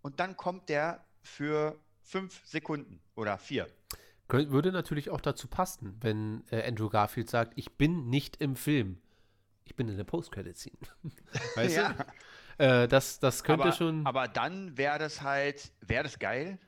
Und 0.00 0.20
dann 0.20 0.38
kommt 0.38 0.70
der 0.70 1.04
für 1.20 1.78
fünf 2.02 2.40
Sekunden 2.46 3.02
oder 3.14 3.36
vier. 3.36 3.68
Würde 4.32 4.72
natürlich 4.72 5.10
auch 5.10 5.20
dazu 5.20 5.46
passen, 5.48 5.96
wenn 6.00 6.44
äh, 6.50 6.66
Andrew 6.66 6.88
Garfield 6.88 7.28
sagt, 7.28 7.52
ich 7.56 7.72
bin 7.72 8.08
nicht 8.08 8.36
im 8.40 8.56
Film. 8.56 8.98
Ich 9.64 9.76
bin 9.76 9.88
in 9.88 9.96
der 9.96 10.04
Post-Credit-Scene. 10.04 10.76
Weißt 11.54 11.76
Ja. 11.76 11.92
du? 12.58 12.64
Äh, 12.64 12.88
das, 12.88 13.18
das 13.18 13.44
könnte 13.44 13.64
aber, 13.64 13.72
schon. 13.72 14.06
Aber 14.06 14.28
dann 14.28 14.76
wäre 14.76 14.98
das 14.98 15.22
halt, 15.22 15.72
wäre 15.80 16.02
das 16.04 16.18
geil? 16.18 16.58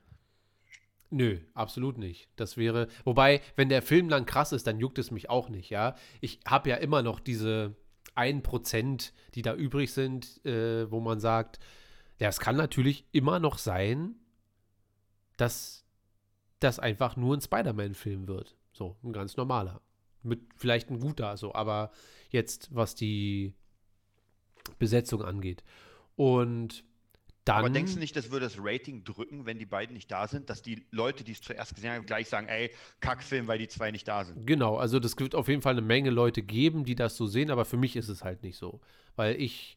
Nö, 1.11 1.39
absolut 1.55 1.99
nicht. 1.99 2.29
Das 2.37 2.57
wäre, 2.57 2.89
wobei, 3.05 3.41
wenn 3.57 3.69
der 3.69 3.83
Film 3.83 4.09
dann 4.09 4.27
krass 4.27 4.53
ist, 4.53 4.67
dann 4.67 4.81
juckt 4.81 4.99
es 4.99 5.11
mich 5.11 5.31
auch 5.31 5.49
nicht, 5.49 5.71
ja. 5.71 5.95
Ich 6.21 6.41
habe 6.47 6.71
ja 6.71 6.77
immer 6.77 7.03
noch 7.03 7.21
diese, 7.21 7.77
ein 8.15 8.43
Prozent, 8.43 9.13
die 9.35 9.43
da 9.43 9.55
übrig 9.55 9.93
sind, 9.93 10.45
äh, 10.45 10.91
wo 10.91 11.01
man 11.01 11.21
sagt, 11.21 11.61
ja, 12.19 12.29
es 12.29 12.41
kann 12.41 12.57
natürlich 12.57 13.07
immer 13.13 13.39
noch 13.39 13.59
sein, 13.59 14.17
dass 15.37 15.84
das 16.61 16.79
einfach 16.79 17.17
nur 17.17 17.37
ein 17.37 17.41
Spider-Man-Film 17.41 18.27
wird. 18.29 18.57
So, 18.73 18.97
ein 19.03 19.13
ganz 19.13 19.37
normaler. 19.37 19.81
Mit 20.23 20.41
vielleicht 20.57 20.91
ein 20.91 21.01
guter, 21.01 21.37
so, 21.37 21.55
aber 21.55 21.91
jetzt, 22.31 22.75
was 22.75 22.95
die 22.95 23.55
Besetzung 24.79 25.23
angeht. 25.23 25.63
Und 26.17 26.85
dann. 27.45 27.59
Aber 27.59 27.71
denkst 27.71 27.95
du 27.95 27.99
nicht, 27.99 28.17
das 28.17 28.31
würde 28.31 28.47
das 28.47 28.57
Rating 28.59 29.05
drücken, 29.05 29.45
wenn 29.45 29.59
die 29.59 29.67
beiden 29.67 29.95
nicht 29.95 30.11
da 30.11 30.27
sind, 30.27 30.49
dass 30.49 30.63
die 30.63 30.87
Leute, 30.91 31.25
die 31.25 31.33
es 31.33 31.43
zuerst 31.43 31.75
gesehen 31.75 31.91
haben, 31.91 32.07
gleich 32.07 32.29
sagen, 32.29 32.49
ey, 32.49 32.71
Kackfilm, 33.01 33.47
weil 33.47 33.59
die 33.59 33.69
zwei 33.69 33.91
nicht 33.91 34.09
da 34.09 34.25
sind? 34.25 34.47
Genau, 34.47 34.77
also 34.77 34.99
das 34.99 35.19
wird 35.19 35.35
auf 35.35 35.49
jeden 35.49 35.61
Fall 35.61 35.73
eine 35.75 35.83
Menge 35.83 36.11
Leute 36.11 36.43
geben, 36.43 36.85
die 36.85 36.95
das 36.95 37.17
so 37.17 37.27
sehen, 37.27 37.51
aber 37.51 37.67
für 37.67 37.77
mich 37.77 37.97
ist 37.97 38.09
es 38.09 38.25
halt 38.25 38.43
nicht 38.43 38.57
so. 38.57 38.81
Weil 39.15 39.41
ich 39.41 39.77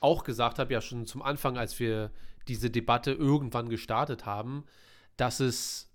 auch 0.00 0.24
gesagt 0.24 0.58
habe, 0.58 0.72
ja 0.72 0.80
schon 0.80 1.06
zum 1.06 1.22
Anfang, 1.22 1.58
als 1.58 1.78
wir 1.78 2.10
diese 2.46 2.70
Debatte 2.70 3.12
irgendwann 3.12 3.68
gestartet 3.68 4.24
haben, 4.24 4.64
dass 5.18 5.40
es 5.40 5.90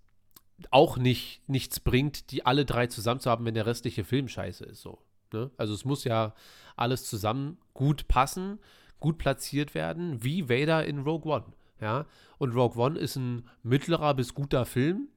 auch 0.70 0.98
nicht 0.98 1.42
nichts 1.50 1.80
bringt, 1.80 2.32
die 2.32 2.46
alle 2.46 2.66
drei 2.66 2.88
zusammen 2.88 3.20
zu 3.20 3.32
haben, 3.32 3.46
wenn 3.46 3.56
der 3.56 3.66
restliche 3.66 4.04
Film 4.04 4.28
scheiße 4.28 4.64
ist. 4.66 4.82
So. 4.82 5.00
Ne? 5.34 5.50
Also 5.58 5.74
es 5.74 5.84
muss 5.84 6.04
ja 6.04 6.36
alles 6.76 7.06
zusammen 7.06 7.58
gut 7.74 8.08
passen, 8.08 8.60
gut 9.00 9.18
platziert 9.18 9.74
werden, 9.74 10.24
wie 10.24 10.50
Vader 10.50 10.86
in 10.86 11.00
Rogue 11.00 11.32
One. 11.32 11.46
Ja? 11.82 12.06
Und 12.38 12.56
Rogue 12.56 12.82
One 12.82 13.00
ist 13.00 13.16
ein 13.16 13.50
mittlerer 13.64 14.14
bis 14.14 14.34
guter 14.34 14.66
Film. 14.66 15.10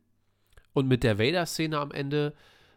Und 0.73 0.89
mit 0.89 1.05
der 1.05 1.19
Vader-Szene 1.19 1.79
am 1.79 1.91
Ende 1.91 2.35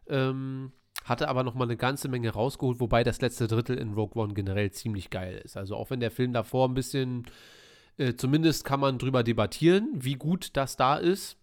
ähm, 0.08 0.72
hatte 1.04 1.28
aber 1.28 1.44
noch 1.44 1.56
mal 1.56 1.66
eine 1.66 1.76
ganze 1.76 2.08
Menge 2.08 2.30
rausgeholt, 2.30 2.80
wobei 2.80 3.04
das 3.04 3.20
letzte 3.20 3.48
Drittel 3.48 3.78
in 3.78 3.94
Rogue 3.94 4.22
One 4.22 4.34
generell 4.34 4.72
ziemlich 4.72 5.10
geil 5.10 5.42
ist. 5.44 5.58
Also 5.58 5.76
auch 5.76 5.90
wenn 5.90 6.00
der 6.00 6.12
Film 6.12 6.32
davor 6.32 6.68
ein 6.70 6.74
bisschen, 6.74 7.26
äh, 8.00 8.16
zumindest 8.16 8.64
kann 8.64 8.80
man 8.80 8.98
drüber 8.98 9.24
debattieren, 9.24 9.90
wie 9.94 10.16
gut 10.16 10.52
das 10.56 10.78
da 10.78 10.96
ist 10.96 11.38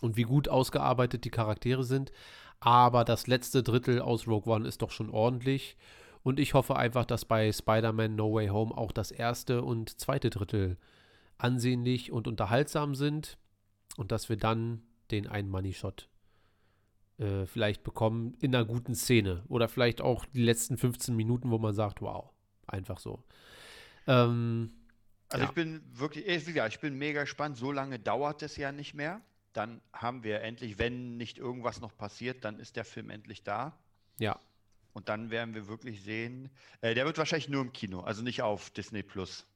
und 0.00 0.16
wie 0.16 0.22
gut 0.22 0.48
ausgearbeitet 0.48 1.24
die 1.24 1.30
Charaktere 1.30 1.82
sind. 1.82 2.12
Aber 2.60 3.04
das 3.04 3.26
letzte 3.26 3.62
Drittel 3.62 4.00
aus 4.00 4.28
Rogue 4.28 4.52
One 4.52 4.66
ist 4.66 4.80
doch 4.80 4.92
schon 4.92 5.10
ordentlich. 5.10 5.76
Und 6.22 6.38
ich 6.38 6.54
hoffe 6.54 6.76
einfach, 6.76 7.04
dass 7.04 7.24
bei 7.24 7.52
Spider-Man 7.52 8.14
No 8.14 8.32
Way 8.32 8.48
Home 8.48 8.76
auch 8.76 8.92
das 8.92 9.10
erste 9.10 9.62
und 9.62 9.98
zweite 9.98 10.30
Drittel 10.30 10.76
ansehnlich 11.36 12.12
und 12.12 12.28
unterhaltsam 12.28 12.94
sind 12.94 13.38
und 13.96 14.12
dass 14.12 14.28
wir 14.28 14.36
dann 14.36 14.82
den 15.10 15.26
einen 15.26 15.48
Money-Shot 15.48 16.08
äh, 17.18 17.46
vielleicht 17.46 17.82
bekommen 17.82 18.34
in 18.40 18.54
einer 18.54 18.64
guten 18.64 18.94
Szene 18.94 19.42
oder 19.48 19.68
vielleicht 19.68 20.00
auch 20.00 20.26
die 20.26 20.42
letzten 20.42 20.76
15 20.76 21.14
Minuten, 21.16 21.50
wo 21.50 21.58
man 21.58 21.74
sagt, 21.74 22.02
wow, 22.02 22.30
einfach 22.66 22.98
so. 22.98 23.24
Ähm, 24.06 24.72
Also 25.30 25.44
Ja. 25.44 25.48
ich 25.50 25.54
bin 25.54 25.82
wirklich, 25.98 26.24
gesagt, 26.26 26.74
ich 26.74 26.80
bin 26.80 26.94
mega 26.96 27.22
gespannt. 27.22 27.56
So 27.56 27.72
lange 27.72 27.98
dauert 27.98 28.42
es 28.42 28.56
ja 28.56 28.72
nicht 28.72 28.94
mehr. 28.94 29.20
Dann 29.52 29.80
haben 29.92 30.22
wir 30.22 30.40
endlich, 30.42 30.78
wenn 30.78 31.16
nicht 31.16 31.38
irgendwas 31.38 31.80
noch 31.80 31.96
passiert, 31.96 32.44
dann 32.44 32.58
ist 32.58 32.76
der 32.76 32.84
Film 32.84 33.10
endlich 33.10 33.42
da. 33.42 33.76
ja, 34.18 34.38
Und 34.94 35.08
dann 35.08 35.30
werden 35.30 35.54
wir 35.54 35.68
wirklich 35.68 36.02
sehen. 36.02 36.50
Äh, 36.80 36.94
der 36.94 37.04
wird 37.04 37.18
wahrscheinlich 37.18 37.48
nur 37.48 37.62
im 37.62 37.72
Kino, 37.72 38.00
also 38.00 38.22
nicht 38.22 38.42
auf 38.42 38.70
Disney 38.70 39.02
Plus. 39.02 39.46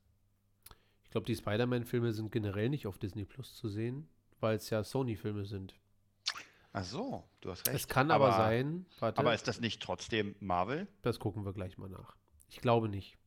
ich 1.04 1.10
glaube, 1.10 1.26
die 1.26 1.34
Spider-Man-Filme 1.36 2.12
sind 2.12 2.30
generell 2.32 2.68
nicht 2.68 2.86
auf 2.86 2.98
Disney 2.98 3.24
Plus 3.24 3.54
zu 3.56 3.68
sehen, 3.68 4.08
weil 4.40 4.56
es 4.56 4.70
ja 4.70 4.82
Sony-Filme 4.84 5.44
sind. 5.46 5.74
Ach 6.74 6.84
so, 6.84 7.22
du 7.42 7.50
hast 7.50 7.66
recht. 7.66 7.76
Es 7.76 7.86
kann 7.88 8.10
aber, 8.10 8.32
sein, 8.32 8.86
warte, 8.98 9.18
Aber 9.18 9.34
ist 9.34 9.46
das 9.46 9.60
nicht 9.60 9.82
trotzdem 9.82 10.34
Marvel? 10.40 10.86
das 11.02 11.18
gucken 11.18 11.44
wir 11.44 11.52
gleich 11.52 11.76
mal 11.76 11.88
nach. 11.90 12.16
Ich 12.48 12.60
glaube 12.60 12.88
nicht. 12.88 13.18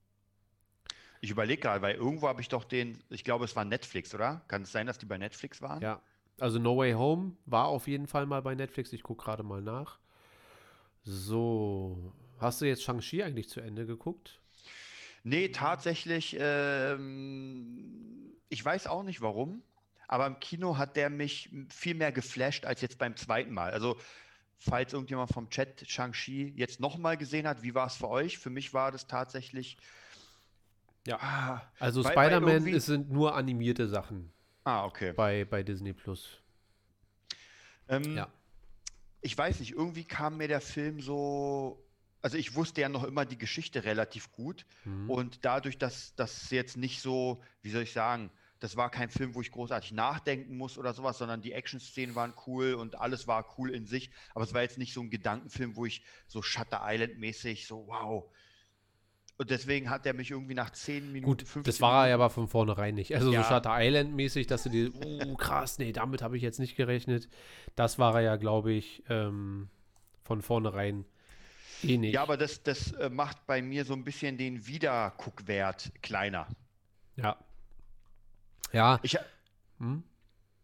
Ich 1.22 1.32
überlege 1.32 1.62
gerade, 1.62 1.82
weil 1.82 1.96
irgendwo 1.96 2.28
habe 2.28 2.42
ich 2.42 2.50
doch 2.50 2.64
den, 2.64 2.98
ich 3.10 3.24
glaube, 3.24 3.46
es 3.46 3.56
war 3.56 3.66
Netflix, 3.66 4.14
oder? 4.14 4.42
Kann 4.48 4.64
es 4.64 4.72
sein, 4.72 4.88
dass 4.88 4.98
die 4.98 5.06
bei 5.06 5.18
Netflix 5.18 5.62
waren? 5.62 5.82
Ja, 5.82 6.02
also 6.40 6.60
No 6.60 6.78
Way 6.78 6.94
Home 6.94 7.36
war 7.46 7.66
auf 7.66 7.88
jeden 7.88 8.08
Fall 8.08 8.26
mal 8.26 8.42
bei 8.42 8.56
Netflix. 8.56 8.92
Ich 8.94 9.04
gucke 9.04 9.24
gerade 9.24 9.44
mal 9.44 9.62
nach. 9.62 10.00
So, 11.04 12.14
hast 12.40 12.62
du 12.62 12.66
jetzt 12.66 12.84
Shang-Chi 12.84 13.24
eigentlich 13.24 13.50
zu 13.50 13.62
Ende 13.62 13.86
geguckt? 13.86 14.42
Nee, 15.24 15.50
tatsächlich, 15.50 16.36
ähm, 16.40 18.36
ich 18.50 18.64
weiß 18.64 18.88
auch 18.88 19.04
nicht 19.04 19.22
warum, 19.22 19.64
aber 20.08 20.28
im 20.28 20.40
Kino 20.40 20.78
hat 20.78 20.96
der 20.96 21.10
mich 21.10 21.50
viel 21.70 21.96
mehr 21.96 22.12
geflasht 22.12 22.66
als 22.66 22.82
jetzt 22.82 23.00
beim 23.00 23.16
zweiten 23.16 23.54
Mal. 23.54 23.72
Also, 23.72 23.98
falls 24.60 24.94
irgendjemand 24.94 25.32
vom 25.32 25.50
Chat 25.50 25.84
Shang-Chi 25.88 26.54
jetzt 26.56 26.80
nochmal 26.80 27.18
gesehen 27.18 27.48
hat, 27.48 27.64
wie 27.64 27.74
war 27.74 27.88
es 27.88 27.96
für 27.96 28.10
euch? 28.10 28.38
Für 28.38 28.50
mich 28.50 28.74
war 28.74 28.92
das 28.92 29.08
tatsächlich. 29.08 29.78
Ja. 31.08 31.18
Ah, 31.22 31.62
Also 31.80 32.04
Spider-Man 32.04 32.50
irgendwie- 32.52 32.72
es 32.76 32.86
sind 32.86 33.10
nur 33.12 33.36
animierte 33.36 33.88
Sachen 33.88 34.32
ah, 34.64 34.86
okay. 34.86 35.14
bei, 35.14 35.46
bei 35.46 35.62
Disney 35.64 35.94
Plus. 35.94 36.42
Ähm, 37.88 38.16
Ja. 38.16 38.28
Ich 39.22 39.36
weiß 39.36 39.60
nicht, 39.60 39.72
irgendwie 39.72 40.04
kam 40.04 40.38
mir 40.38 40.48
der 40.48 40.62
Film 40.62 41.02
so. 41.02 41.84
Also 42.22 42.38
ich 42.38 42.54
wusste 42.56 42.82
ja 42.82 42.90
noch 42.90 43.04
immer 43.04 43.26
die 43.26 43.38
Geschichte 43.38 43.84
relativ 43.84 44.32
gut. 44.32 44.66
Mhm. 44.84 45.10
Und 45.10 45.46
dadurch, 45.46 45.78
dass 45.80 46.14
das 46.16 46.50
jetzt 46.52 46.78
nicht 46.78 47.02
so, 47.02 47.42
wie 47.64 47.70
soll 47.72 47.84
ich 47.84 47.92
sagen, 47.94 48.30
das 48.60 48.78
war 48.78 48.90
kein 48.90 49.10
Film, 49.10 49.34
wo 49.36 49.42
ich 49.42 49.52
großartig 49.52 49.92
nachdenken 49.94 50.58
muss 50.58 50.78
oder 50.78 50.94
sowas, 50.94 51.18
sondern 51.18 51.42
die 51.42 51.54
Action-Szenen 51.54 52.16
waren 52.16 52.34
cool 52.48 52.74
und 52.76 52.96
alles 53.00 53.28
war 53.28 53.46
cool 53.58 53.70
in 53.72 53.86
sich. 53.86 54.12
Aber 54.34 54.44
es 54.44 54.54
war 54.54 54.62
jetzt 54.62 54.78
nicht 54.78 54.94
so 54.94 55.02
ein 55.02 55.10
Gedankenfilm, 55.10 55.76
wo 55.76 55.86
ich 55.86 56.04
so 56.28 56.42
Shutter 56.44 56.82
Island-mäßig 56.84 57.68
so, 57.68 57.88
wow. 57.88 58.32
Und 59.38 59.50
deswegen 59.50 59.90
hat 59.90 60.06
er 60.06 60.14
mich 60.14 60.32
irgendwie 60.32 60.54
nach 60.54 60.70
10 60.70 61.12
Minuten, 61.12 61.26
Gut, 61.26 61.42
15 61.42 61.64
das 61.64 61.82
war 61.82 62.06
er 62.06 62.10
ja 62.10 62.16
aber 62.16 62.30
von 62.30 62.48
vornherein 62.48 62.96
nicht. 62.96 63.14
Also 63.14 63.34
Ja. 63.34 63.44
so 63.44 63.54
Shutter 63.54 63.76
Island-mäßig, 63.78 64.48
dass 64.48 64.64
du 64.64 64.70
dir, 64.70 64.92
oh 64.96 65.36
krass, 65.36 65.78
nee, 65.78 65.92
damit 65.92 66.22
habe 66.22 66.38
ich 66.38 66.44
jetzt 66.44 66.60
nicht 66.60 66.78
gerechnet. 66.78 67.28
Das 67.76 68.00
war 68.00 68.16
er 68.16 68.22
ja, 68.22 68.36
glaube 68.38 68.72
ich, 68.72 69.04
ähm, 69.10 69.68
von 70.24 70.42
vornherein 70.42 71.06
eh 71.84 71.98
nicht. 71.98 72.14
Ja, 72.14 72.22
aber 72.22 72.38
das, 72.38 72.64
das 72.64 72.94
äh, 72.94 73.10
macht 73.10 73.46
bei 73.46 73.62
mir 73.62 73.84
so 73.84 73.94
ein 73.94 74.06
bisschen 74.06 74.38
den 74.38 74.68
Wiederguckwert 74.68 75.92
kleiner. 76.02 76.48
ja. 77.16 77.38
Ja, 78.72 79.00
Ich, 79.04 79.18
hm? 79.78 80.04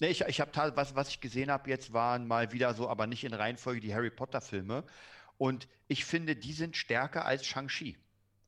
Ne, 0.02 0.08
ich, 0.08 0.22
ich 0.22 0.42
habe 0.42 0.52
was, 0.76 0.96
was 0.96 1.10
ich 1.10 1.22
gesehen 1.22 1.52
habe 1.52 1.70
jetzt, 1.70 1.94
waren 1.94 2.28
mal 2.28 2.52
wieder 2.52 2.74
so, 2.74 2.90
aber 2.90 3.08
nicht 3.08 3.24
in 3.24 3.34
Reihenfolge 3.34 3.80
die 3.80 3.94
Harry 3.94 4.10
Potter-Filme. 4.10 4.84
Und 5.38 5.68
ich 5.88 6.04
finde, 6.06 6.36
die 6.36 6.54
sind 6.54 6.76
stärker 6.76 7.26
als 7.26 7.46
Shang-Chi. 7.46 7.98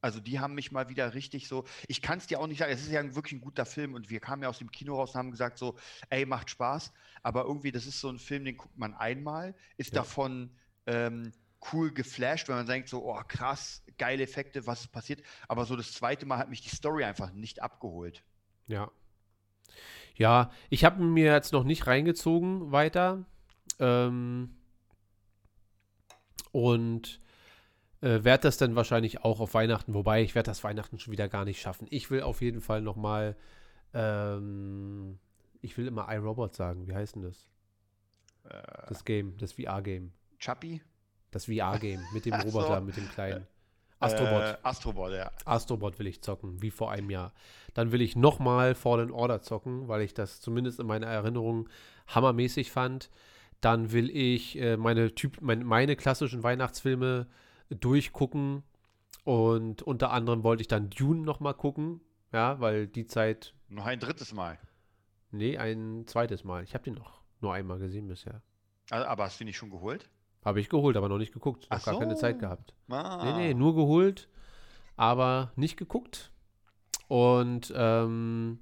Also 0.03 0.19
die 0.19 0.41
haben 0.41 0.53
mich 0.53 0.73
mal 0.73 0.89
wieder 0.89 1.13
richtig 1.13 1.47
so. 1.47 1.63
Ich 1.87 2.01
kann 2.01 2.17
es 2.17 2.27
dir 2.27 2.41
auch 2.41 2.47
nicht 2.47 2.57
sagen, 2.59 2.73
es 2.73 2.81
ist 2.81 2.91
ja 2.91 3.15
wirklich 3.15 3.31
ein 3.33 3.41
guter 3.41 3.65
Film 3.65 3.93
und 3.93 4.09
wir 4.09 4.19
kamen 4.19 4.43
ja 4.43 4.49
aus 4.49 4.57
dem 4.57 4.69
Kino 4.69 4.97
raus 4.97 5.11
und 5.11 5.19
haben 5.19 5.31
gesagt 5.31 5.57
so, 5.57 5.77
ey, 6.09 6.25
macht 6.25 6.49
Spaß. 6.49 6.91
Aber 7.21 7.45
irgendwie, 7.45 7.71
das 7.71 7.85
ist 7.85 8.01
so 8.01 8.09
ein 8.09 8.19
Film, 8.19 8.43
den 8.43 8.57
guckt 8.57 8.77
man 8.77 8.93
einmal, 8.93 9.55
ist 9.77 9.93
Ja. 9.93 10.01
davon 10.01 10.51
ähm, 10.87 11.31
cool 11.71 11.93
geflasht, 11.93 12.49
wenn 12.49 12.57
man 12.57 12.67
denkt 12.67 12.89
so, 12.89 13.01
oh 13.05 13.21
krass, 13.25 13.81
geile 13.97 14.23
Effekte, 14.23 14.67
was 14.67 14.81
ist 14.81 14.91
passiert. 14.91 15.23
Aber 15.47 15.63
so 15.65 15.77
das 15.77 15.93
zweite 15.93 16.25
Mal 16.25 16.37
hat 16.37 16.49
mich 16.49 16.59
die 16.59 16.75
Story 16.75 17.05
einfach 17.05 17.31
nicht 17.31 17.61
abgeholt. 17.63 18.23
Ja. 18.67 18.91
Ja, 20.15 20.51
ich 20.69 20.83
habe 20.83 21.01
mir 21.01 21.31
jetzt 21.31 21.53
noch 21.53 21.63
nicht 21.63 21.87
reingezogen 21.87 22.73
weiter. 22.73 23.25
Ähm, 23.79 24.57
und 26.51 27.21
äh, 28.03 28.23
werde 28.23 28.43
das 28.43 28.57
dann 28.57 28.75
wahrscheinlich 28.75 29.23
auch 29.23 29.39
auf 29.39 29.53
Weihnachten, 29.53 29.93
wobei 29.93 30.21
ich 30.21 30.35
werde 30.35 30.47
das 30.47 30.63
Weihnachten 30.63 30.99
schon 30.99 31.13
wieder 31.13 31.29
gar 31.29 31.45
nicht 31.45 31.61
schaffen. 31.61 31.87
Ich 31.89 32.11
will 32.11 32.21
auf 32.21 32.41
jeden 32.41 32.59
Fall 32.59 32.81
noch 32.81 32.97
mal, 32.97 33.35
ähm, 33.93 35.19
ich 35.61 35.77
will 35.77 35.87
immer 35.87 36.13
iRobot 36.13 36.53
sagen. 36.53 36.87
Wie 36.87 36.93
heißt 36.93 37.15
denn 37.15 37.21
das? 37.21 37.47
Äh, 38.49 38.61
Das 38.89 39.05
Game, 39.05 39.37
das 39.37 39.53
VR-Game. 39.53 40.11
Chappie? 40.37 40.81
Das 41.31 41.45
VR-Game 41.45 42.01
mit 42.13 42.25
dem 42.25 42.33
Ach 42.37 42.41
so. 42.43 42.59
Roboter, 42.59 42.81
mit 42.81 42.97
dem 42.97 43.09
kleinen. 43.09 43.47
Astrobot. 43.99 44.41
Äh, 44.41 44.57
Astrobot, 44.63 45.11
ja. 45.13 45.31
Astrobot 45.45 45.97
will 45.97 46.07
ich 46.07 46.21
zocken, 46.21 46.61
wie 46.61 46.71
vor 46.71 46.91
einem 46.91 47.09
Jahr. 47.09 47.31
Dann 47.73 47.93
will 47.93 48.01
ich 48.01 48.17
nochmal 48.17 48.75
Fallen 48.75 49.11
Order 49.11 49.41
zocken, 49.41 49.87
weil 49.87 50.01
ich 50.01 50.13
das 50.13 50.41
zumindest 50.41 50.81
in 50.81 50.87
meiner 50.87 51.07
Erinnerung 51.07 51.69
hammermäßig 52.07 52.69
fand. 52.69 53.09
Dann 53.61 53.93
will 53.93 54.09
ich 54.09 54.59
äh, 54.59 54.75
meine, 54.75 55.15
typ, 55.15 55.37
mein, 55.39 55.63
meine 55.63 55.95
klassischen 55.95 56.43
Weihnachtsfilme 56.43 57.27
durchgucken. 57.75 58.63
Und 59.23 59.81
unter 59.83 60.11
anderem 60.11 60.43
wollte 60.43 60.61
ich 60.61 60.67
dann 60.67 60.89
Dune 60.89 61.21
nochmal 61.21 61.53
gucken. 61.53 62.01
Ja, 62.31 62.59
weil 62.59 62.87
die 62.87 63.05
Zeit, 63.05 63.53
Noch 63.69 63.85
ein 63.85 63.99
drittes 63.99 64.33
Mal. 64.33 64.57
nee, 65.31 65.57
ein 65.57 66.03
zweites 66.07 66.43
Mal. 66.43 66.63
Ich 66.63 66.73
habe 66.73 66.83
den 66.83 66.95
noch 66.95 67.21
nur 67.41 67.53
einmal 67.53 67.77
gesehen 67.79 68.07
bisher. 68.07 68.41
Also, 68.89 69.05
aber 69.05 69.23
hast 69.25 69.39
du 69.39 69.43
ihn 69.43 69.47
nicht 69.47 69.57
schon 69.57 69.69
geholt? 69.69 70.09
Habe 70.43 70.59
ich 70.59 70.67
geholt, 70.69 70.97
aber 70.97 71.07
noch 71.09 71.19
nicht 71.19 71.31
geguckt. 71.33 71.63
Noch 71.69 71.77
Ach 71.77 71.85
gar 71.85 71.99
keine 71.99 72.15
so. 72.15 72.21
Zeit 72.21 72.39
gehabt. 72.39 72.73
Ah. 72.89 73.21
Nee, 73.23 73.47
nee, 73.47 73.53
nur 73.53 73.75
geholt, 73.75 74.27
aber 74.97 75.51
nicht 75.55 75.77
geguckt. 75.77 76.31
Und 77.07 77.71
ähm, 77.75 78.59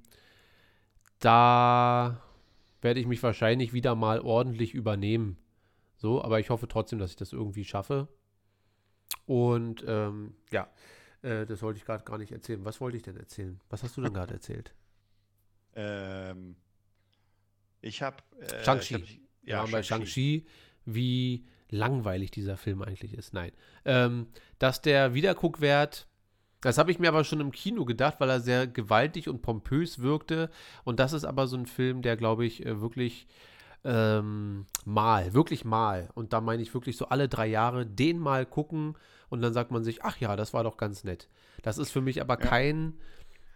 da 1.18 2.20
werde 2.80 3.00
ich 3.00 3.06
mich 3.06 3.22
wahrscheinlich 3.22 3.72
wieder 3.72 3.94
mal 3.94 4.20
ordentlich 4.20 4.74
übernehmen. 4.74 5.38
So, 5.96 6.22
aber 6.22 6.40
ich 6.40 6.50
hoffe 6.50 6.68
trotzdem, 6.68 6.98
dass 6.98 7.10
ich 7.10 7.16
das 7.16 7.32
irgendwie 7.32 7.64
schaffe. 7.64 8.08
Und 9.26 9.84
ähm, 9.86 10.34
ja, 10.50 10.68
äh, 11.22 11.46
das 11.46 11.62
wollte 11.62 11.78
ich 11.78 11.84
gerade 11.84 12.04
gar 12.04 12.18
nicht 12.18 12.32
erzählen. 12.32 12.64
Was 12.64 12.80
wollte 12.80 12.96
ich 12.96 13.02
denn 13.02 13.16
erzählen? 13.16 13.60
Was 13.70 13.82
hast 13.82 13.96
du 13.96 14.02
denn 14.02 14.12
gerade 14.14 14.34
erzählt? 14.34 14.74
Ähm, 15.74 16.56
ich 17.80 18.02
habe. 18.02 18.16
Äh, 18.40 18.64
Shang-Chi. 18.64 18.94
hab- 18.94 19.48
Ja, 19.48 19.58
waren 19.58 19.70
bei 19.70 19.82
Shang-Chi. 19.82 20.06
Shang-Chi, 20.06 20.46
wie 20.84 21.46
langweilig 21.70 22.30
dieser 22.30 22.56
Film 22.56 22.82
eigentlich 22.82 23.14
ist. 23.14 23.32
Nein. 23.32 23.52
Ähm, 23.84 24.26
dass 24.58 24.82
der 24.82 25.14
Wiederguckwert, 25.14 26.06
das 26.60 26.78
habe 26.78 26.90
ich 26.92 26.98
mir 26.98 27.08
aber 27.08 27.24
schon 27.24 27.40
im 27.40 27.50
Kino 27.50 27.84
gedacht, 27.84 28.16
weil 28.20 28.30
er 28.30 28.40
sehr 28.40 28.66
gewaltig 28.66 29.28
und 29.28 29.42
pompös 29.42 30.00
wirkte. 30.00 30.50
Und 30.84 31.00
das 31.00 31.12
ist 31.12 31.24
aber 31.24 31.46
so 31.46 31.56
ein 31.56 31.66
Film, 31.66 32.02
der, 32.02 32.16
glaube 32.16 32.44
ich, 32.44 32.64
äh, 32.66 32.80
wirklich 32.80 33.26
ähm, 33.84 34.66
mal, 34.84 35.34
wirklich 35.34 35.64
mal. 35.64 36.08
Und 36.14 36.32
da 36.32 36.40
meine 36.40 36.62
ich 36.62 36.72
wirklich 36.74 36.96
so 36.96 37.06
alle 37.06 37.28
drei 37.28 37.46
Jahre 37.46 37.86
den 37.86 38.18
mal 38.18 38.46
gucken 38.46 38.96
und 39.28 39.40
dann 39.42 39.52
sagt 39.52 39.70
man 39.70 39.82
sich, 39.84 40.04
ach 40.04 40.18
ja, 40.18 40.36
das 40.36 40.52
war 40.54 40.64
doch 40.64 40.76
ganz 40.76 41.04
nett. 41.04 41.28
Das 41.62 41.78
ist 41.78 41.90
für 41.90 42.00
mich 42.00 42.20
aber 42.20 42.34
Ja. 42.34 42.48
kein 42.48 42.94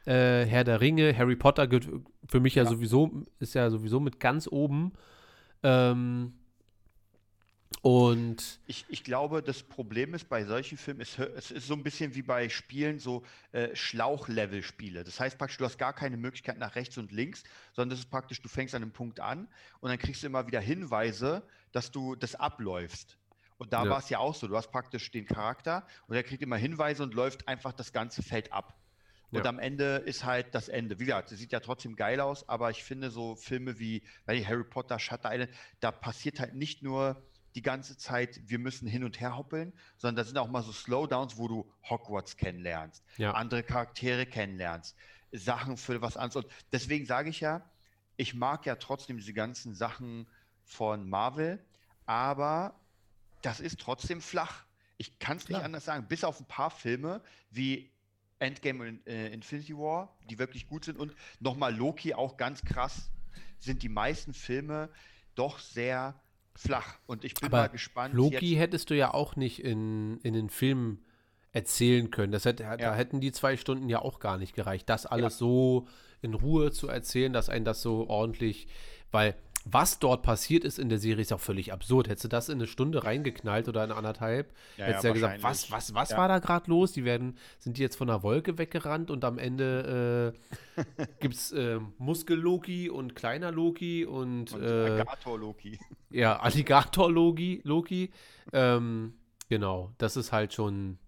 äh, 0.06 0.44
Herr 0.46 0.64
der 0.64 0.80
Ringe, 0.80 1.16
Harry 1.16 1.36
Potter 1.36 1.66
gehört 1.66 1.88
für 2.28 2.40
mich 2.40 2.54
ja, 2.54 2.62
Ja. 2.64 2.68
sowieso, 2.70 3.22
ist 3.40 3.54
ja 3.54 3.70
sowieso 3.70 3.98
mit 4.00 4.20
ganz 4.20 4.48
oben. 4.50 4.92
Ähm, 5.62 6.34
und 7.82 8.60
Ich, 8.68 8.84
ich 8.88 9.04
glaube, 9.04 9.42
das 9.44 9.62
Problem 9.62 10.12
ist 10.12 10.28
bei 10.28 10.44
solchen 10.44 10.76
Filmen, 10.76 11.00
es, 11.00 11.18
hö- 11.18 11.32
es 11.36 11.52
ist 11.52 11.68
so 11.68 11.74
ein 11.74 11.84
bisschen 11.84 12.16
wie 12.16 12.22
bei 12.22 12.48
Spielen, 12.48 12.98
so 12.98 13.24
äh, 13.52 13.74
Schlauchlevel-Spiele. 13.76 15.04
Das 15.04 15.20
heißt 15.20 15.38
praktisch, 15.38 15.58
du 15.58 15.64
hast 15.64 15.78
gar 15.78 15.92
keine 15.92 16.16
Möglichkeit 16.16 16.58
nach 16.58 16.74
rechts 16.74 16.98
und 16.98 17.12
links, 17.12 17.44
sondern 17.72 17.90
das 17.90 18.00
ist 18.00 18.10
praktisch, 18.10 18.42
du 18.42 18.48
fängst 18.48 18.74
an 18.74 18.82
einem 18.82 18.92
Punkt 18.92 19.20
an 19.20 19.48
und 19.80 19.88
dann 19.90 19.98
kriegst 19.98 20.22
du 20.22 20.26
immer 20.26 20.48
wieder 20.48 20.60
Hinweise, 20.60 21.46
dass 21.70 21.92
du 21.92 22.16
das 22.16 22.34
abläufst. 22.34 23.18
Und 23.58 23.72
da 23.72 23.84
Ja. 23.84 23.90
war 23.90 23.98
es 24.00 24.08
ja 24.10 24.18
auch 24.18 24.34
so, 24.34 24.48
du 24.48 24.56
hast 24.56 24.70
praktisch 24.72 25.10
den 25.12 25.26
Charakter 25.26 25.86
und 26.08 26.16
er 26.16 26.24
kriegt 26.24 26.42
immer 26.42 26.56
Hinweise 26.56 27.04
und 27.04 27.14
läuft 27.14 27.46
einfach 27.46 27.72
das 27.72 27.92
ganze 27.92 28.22
Feld 28.22 28.52
ab. 28.52 28.80
Und 29.30 29.44
Ja. 29.44 29.50
am 29.50 29.58
Ende 29.60 29.96
ist 29.96 30.24
halt 30.24 30.54
das 30.54 30.68
Ende. 30.68 30.98
Wie 30.98 31.04
gesagt, 31.04 31.30
es 31.32 31.38
sieht 31.38 31.52
ja 31.52 31.60
trotzdem 31.60 31.94
geil 31.94 32.20
aus, 32.20 32.48
aber 32.48 32.70
ich 32.70 32.82
finde 32.82 33.10
so 33.10 33.36
Filme 33.36 33.78
wie 33.78 34.02
Harry 34.26 34.64
Potter, 34.64 34.98
Shutter 34.98 35.32
Island, 35.32 35.52
da 35.80 35.92
passiert 35.92 36.40
halt 36.40 36.54
nicht 36.54 36.82
nur 36.82 37.22
die 37.56 37.62
ganze 37.62 37.96
Zeit, 37.96 38.40
wir 38.46 38.58
müssen 38.58 38.86
hin 38.86 39.02
und 39.02 39.18
her 39.18 39.36
hoppeln, 39.36 39.72
sondern 39.96 40.16
da 40.16 40.24
sind 40.24 40.38
auch 40.38 40.48
mal 40.48 40.62
so 40.62 40.72
Slowdowns, 40.72 41.38
wo 41.38 41.48
du 41.48 41.72
Hogwarts 41.88 42.36
kennenlernst, 42.36 43.02
Ja. 43.16 43.32
andere 43.32 43.62
Charaktere 43.62 44.26
kennenlernst, 44.26 44.94
Sachen 45.32 45.76
für 45.76 46.00
was 46.02 46.16
anderes. 46.16 46.44
Und 46.44 46.52
deswegen 46.70 47.06
sage 47.06 47.30
ich 47.30 47.40
ja, 47.40 47.68
ich 48.16 48.34
mag 48.34 48.66
ja 48.66 48.76
trotzdem 48.76 49.16
diese 49.16 49.32
ganzen 49.32 49.74
Sachen 49.74 50.28
von 50.64 51.08
Marvel, 51.08 51.64
aber 52.04 52.78
das 53.42 53.60
ist 53.60 53.80
trotzdem 53.80 54.20
flach. 54.20 54.64
Ich 54.98 55.18
kann 55.18 55.38
es 55.38 55.48
nicht 55.48 55.58
anders 55.64 55.84
sagen, 55.84 56.06
bis 56.08 56.24
auf 56.24 56.38
ein 56.40 56.46
paar 56.46 56.70
Filme 56.70 57.22
wie 57.50 57.90
Endgame 58.38 58.86
und 58.88 59.06
äh, 59.06 59.28
Infinity 59.32 59.74
War, 59.76 60.14
die 60.28 60.38
wirklich 60.38 60.68
gut 60.68 60.84
sind 60.84 60.98
und 60.98 61.14
nochmal 61.40 61.74
Loki 61.74 62.12
auch 62.12 62.36
ganz 62.36 62.62
krass, 62.64 63.10
sind 63.58 63.82
die 63.82 63.88
meisten 63.88 64.34
Filme 64.34 64.90
doch 65.34 65.58
sehr 65.58 66.20
flach. 66.56 66.98
Und 67.06 67.24
ich 67.24 67.34
bin 67.34 67.50
mal 67.50 67.64
aber 67.64 67.68
gespannt. 67.70 68.14
Loki 68.14 68.50
jetzt- 68.52 68.60
hättest 68.60 68.90
du 68.90 68.96
ja 68.96 69.12
auch 69.14 69.36
nicht 69.36 69.62
in, 69.62 70.18
in 70.22 70.32
den 70.34 70.50
Film 70.50 70.98
erzählen 71.52 72.10
können. 72.10 72.32
Das 72.32 72.44
hätte, 72.44 72.64
Da 72.64 72.76
Ja. 72.76 72.94
hätten 72.94 73.20
die 73.20 73.32
zwei 73.32 73.56
Stunden 73.56 73.88
ja 73.88 74.00
auch 74.02 74.18
gar 74.18 74.36
nicht 74.38 74.54
gereicht, 74.54 74.88
das 74.88 75.06
alles 75.06 75.38
so 75.38 75.86
in 76.22 76.34
Ruhe 76.34 76.70
zu 76.72 76.88
erzählen, 76.88 77.32
dass 77.32 77.48
ein 77.48 77.64
das 77.64 77.80
so 77.82 78.08
ordentlich, 78.08 78.68
weil 79.10 79.34
was 79.68 79.98
dort 79.98 80.22
passiert 80.22 80.62
ist 80.64 80.78
in 80.78 80.88
der 80.88 80.98
Serie 80.98 81.22
ist 81.22 81.32
auch 81.32 81.40
völlig 81.40 81.72
absurd. 81.72 82.08
Hättest 82.08 82.24
du 82.24 82.28
das 82.28 82.48
in 82.48 82.58
eine 82.58 82.68
Stunde 82.68 83.02
reingeknallt 83.02 83.68
oder 83.68 83.82
in 83.82 83.90
anderthalb, 83.90 84.54
Ja, 84.76 84.84
hättest 84.84 85.02
ja, 85.04 85.12
du 85.12 85.18
ja 85.18 85.26
gesagt, 85.28 85.42
was, 85.42 85.70
was, 85.72 85.92
was 85.92 86.10
Ja. 86.10 86.18
war 86.18 86.28
da 86.28 86.38
gerade 86.38 86.70
los? 86.70 86.92
Die 86.92 87.04
werden, 87.04 87.36
sind 87.58 87.76
die 87.76 87.82
jetzt 87.82 87.96
von 87.96 88.06
der 88.06 88.22
Wolke 88.22 88.58
weggerannt 88.58 89.10
und 89.10 89.24
am 89.24 89.38
Ende 89.38 90.32
äh, 90.76 90.82
gibt 91.20 91.34
es 91.34 91.50
äh, 91.50 91.80
Muskel-Loki 91.98 92.90
und 92.90 93.16
kleiner 93.16 93.50
Loki 93.50 94.04
und, 94.04 94.52
und 94.52 94.62
äh, 94.62 94.66
Alligator 94.66 95.36
Loki. 95.36 95.78
ja, 96.10 96.38
Alligator-Loki. 96.38 97.62
Loki. 97.64 98.12
Ähm, 98.52 99.14
genau, 99.48 99.92
das 99.98 100.16
ist 100.16 100.30
halt 100.30 100.54
schon. 100.54 100.98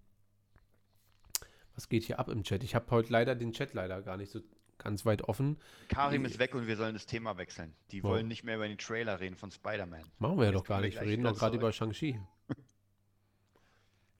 Was 1.75 1.87
geht 1.87 2.03
hier 2.03 2.19
ab 2.19 2.27
im 2.27 2.43
Chat? 2.43 2.61
Ich 2.65 2.75
habe 2.75 2.91
heute 2.91 3.13
leider 3.13 3.35
den 3.35 3.53
Chat 3.53 3.73
leider 3.73 4.01
gar 4.01 4.17
nicht 4.17 4.31
so 4.33 4.41
ganz 4.79 5.05
weit 5.05 5.21
offen. 5.23 5.57
Karim 5.89 6.25
ist 6.25 6.39
weg 6.39 6.55
und 6.55 6.67
wir 6.67 6.75
sollen 6.75 6.93
das 6.93 7.05
Thema 7.05 7.37
wechseln. 7.37 7.75
Die 7.91 8.03
Wow. 8.03 8.11
wollen 8.11 8.27
nicht 8.27 8.43
mehr 8.43 8.55
über 8.55 8.67
den 8.67 8.77
Trailer 8.77 9.19
reden 9.19 9.35
von 9.35 9.51
Spider-Man. 9.51 10.03
Machen 10.17 10.37
wir 10.37 10.45
ja 10.45 10.51
Jetzt 10.51 10.59
doch 10.59 10.65
gar 10.67 10.81
nicht. 10.81 10.99
Wir 10.99 11.07
reden 11.07 11.23
doch 11.23 11.37
gerade 11.37 11.57
über 11.57 11.71
Shang-Chi. 11.71 12.19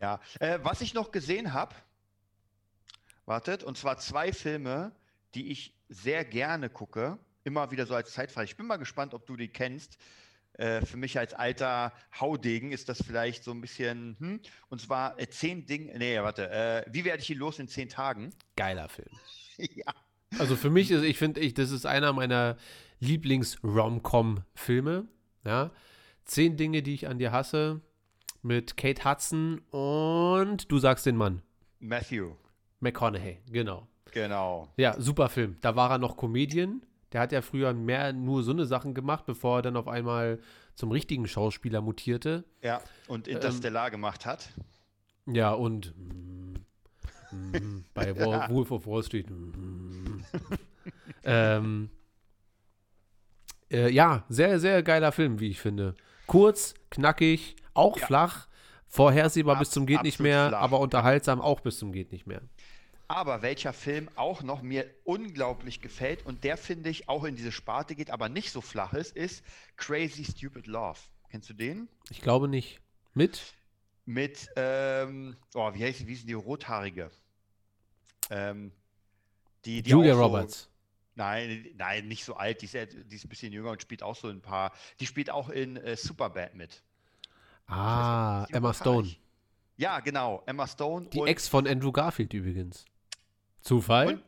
Ja, 0.01 0.21
äh, 0.39 0.59
was 0.63 0.79
ich 0.79 0.93
noch 0.93 1.11
gesehen 1.11 1.51
habe, 1.51 1.75
wartet, 3.25 3.63
und 3.65 3.77
zwar 3.77 3.97
zwei 3.97 4.31
Filme, 4.31 4.93
die 5.35 5.51
ich 5.51 5.75
sehr 5.89 6.23
gerne 6.23 6.69
gucke, 6.69 7.19
immer 7.43 7.69
wieder 7.71 7.85
so 7.85 7.95
als 7.95 8.13
Zeitfrei. 8.13 8.43
Ich 8.45 8.55
bin 8.55 8.65
mal 8.65 8.77
gespannt, 8.77 9.13
ob 9.13 9.25
du 9.25 9.35
die 9.35 9.49
kennst. 9.49 9.97
Äh, 10.53 10.85
für 10.85 10.97
mich 10.97 11.17
als 11.17 11.33
alter 11.33 11.93
Haudegen 12.19 12.71
ist 12.71 12.89
das 12.89 13.01
vielleicht 13.01 13.43
so 13.43 13.51
ein 13.51 13.61
bisschen, 13.61 14.17
hm? 14.19 14.41
und 14.69 14.81
zwar 14.81 15.19
äh, 15.19 15.29
zehn 15.29 15.65
Dinge, 15.65 15.97
nee, 15.97 16.19
warte, 16.19 16.49
äh, 16.49 16.85
wie 16.91 17.05
werde 17.05 17.21
ich 17.21 17.29
ihn 17.29 17.37
los 17.37 17.59
in 17.59 17.67
zehn 17.67 17.87
Tagen? 17.87 18.33
Geiler 18.55 18.89
Film. 18.89 19.11
ja, 19.57 19.93
Also 20.37 20.55
für 20.55 20.69
mich 20.69 20.91
ist, 20.91 21.03
ich 21.03 21.17
finde, 21.17 21.41
ich, 21.41 21.53
das 21.53 21.71
ist 21.71 21.85
einer 21.85 22.13
meiner 22.13 22.55
Lieblings-Rom-Com-Filme. 22.99 25.07
Ja. 25.45 25.71
Zehn 26.25 26.57
Dinge, 26.57 26.83
die 26.83 26.93
ich 26.93 27.07
an 27.07 27.17
dir 27.17 27.31
hasse. 27.31 27.81
Mit 28.41 28.77
Kate 28.77 29.03
Hudson 29.03 29.59
und 29.71 30.71
du 30.71 30.77
sagst 30.77 31.05
den 31.05 31.17
Mann. 31.17 31.41
Matthew, 31.79 32.35
McConaughey, 32.79 33.39
genau. 33.51 33.85
genau. 34.11 34.69
Ja, 34.77 34.97
super 34.99 35.27
Film. 35.27 35.57
Da 35.59 35.75
war 35.75 35.91
er 35.91 35.97
noch 35.97 36.15
Comedian. 36.15 36.81
Der 37.11 37.19
hat 37.21 37.31
ja 37.31 37.41
früher 37.41 37.73
mehr 37.73 38.13
nur 38.13 38.43
so 38.43 38.51
eine 38.51 38.65
Sachen 38.65 38.93
gemacht, 38.93 39.25
bevor 39.25 39.59
er 39.59 39.61
dann 39.63 39.75
auf 39.75 39.89
einmal 39.89 40.39
zum 40.75 40.91
richtigen 40.91 41.27
Schauspieler 41.27 41.81
mutierte. 41.81 42.45
Ja, 42.61 42.81
und 43.07 43.27
Interstellar 43.27 43.91
gemacht 43.91 44.25
hat. 44.25 44.49
Ja, 45.25 45.51
und 45.51 45.93
mm, 47.31 47.83
bei 47.93 48.15
Wall, 48.17 48.49
Wolf 48.49 48.71
of 48.71 48.85
Wall 48.87 49.03
Street. 49.03 49.29
mm, 49.29 50.23
ähm, 51.23 51.89
äh, 53.71 53.89
ja, 53.91 54.25
sehr, 54.29 54.59
sehr 54.59 54.83
geiler 54.83 55.11
Film, 55.11 55.39
wie 55.39 55.49
ich 55.49 55.59
finde. 55.59 55.95
Kurz, 56.27 56.73
knackig, 56.89 57.55
auch 57.73 57.97
Ja. 57.99 58.05
flach, 58.07 58.47
vorhersehbar 58.87 59.57
bis 59.59 59.67
Abs- 59.69 59.73
zum 59.73 59.85
geht 59.85 60.03
nicht 60.03 60.19
mehr, 60.19 60.49
flach. 60.49 60.61
aber 60.61 60.79
unterhaltsam 60.79 61.41
auch 61.41 61.59
bis 61.61 61.77
zum 61.79 61.91
geht 61.91 62.11
nicht 62.11 62.25
mehr. 62.27 62.41
Aber 63.07 63.41
welcher 63.41 63.73
Film 63.73 64.07
auch 64.15 64.43
noch 64.43 64.61
mir 64.61 64.85
unglaublich 65.03 65.81
gefällt 65.81 66.25
und 66.27 66.43
der 66.43 66.57
finde 66.57 66.89
ich 66.91 67.09
auch 67.09 67.23
in 67.23 67.35
diese 67.35 67.51
Sparte 67.51 67.95
geht, 67.95 68.11
aber 68.11 68.29
nicht 68.29 68.51
so 68.51 68.61
flach 68.61 68.93
ist, 68.93 69.15
ist 69.15 69.43
Crazy 69.77 70.23
Stupid 70.25 70.67
Love. 70.67 70.99
Kennst 71.31 71.49
du 71.49 71.53
den? 71.53 71.87
Ich 72.11 72.21
glaube 72.21 72.47
nicht. 72.47 72.79
Mit? 73.15 73.53
Mit, 74.09 74.49
ähm, 74.55 75.35
oh, 75.53 75.71
wie 75.75 75.83
heißt 75.85 76.07
wie 76.07 76.13
ist 76.13 76.27
die 76.27 76.33
rothaarige? 76.33 77.11
Ähm, 78.31 78.71
die, 79.65 79.83
die 79.83 79.91
Julia 79.91 80.15
so- 80.15 80.23
Roberts. 80.23 80.67
Nein, 81.13 81.67
nein, 81.75 82.07
nicht 82.07 82.25
so 82.25 82.33
alt. 82.35 82.59
Die 82.63 82.65
ist, 82.65 82.73
die 82.73 83.15
ist 83.15 83.25
ein 83.25 83.29
bisschen 83.29 83.53
jünger 83.53 83.69
und 83.69 83.83
spielt 83.83 84.01
auch 84.01 84.15
so 84.15 84.27
ein 84.29 84.41
paar. 84.41 84.71
Die 84.99 85.05
spielt 85.05 85.29
auch 85.29 85.49
in 85.49 85.77
äh, 85.77 85.95
Superbad 85.95 86.55
mit. 86.55 86.81
Ah, 87.67 88.47
die 88.47 88.53
Emma 88.53 88.73
Stone. 88.73 89.15
Ja, 89.77 89.99
genau. 89.99 90.41
Emma 90.47 90.65
Stone 90.65 91.05
Die 91.09 91.19
und 91.19 91.27
Ex 91.27 91.47
von 91.47 91.67
Andrew 91.67 91.91
Garfield 91.91 92.33
übrigens. 92.33 92.85
Zufall? 93.61 94.07
Und- 94.15 94.23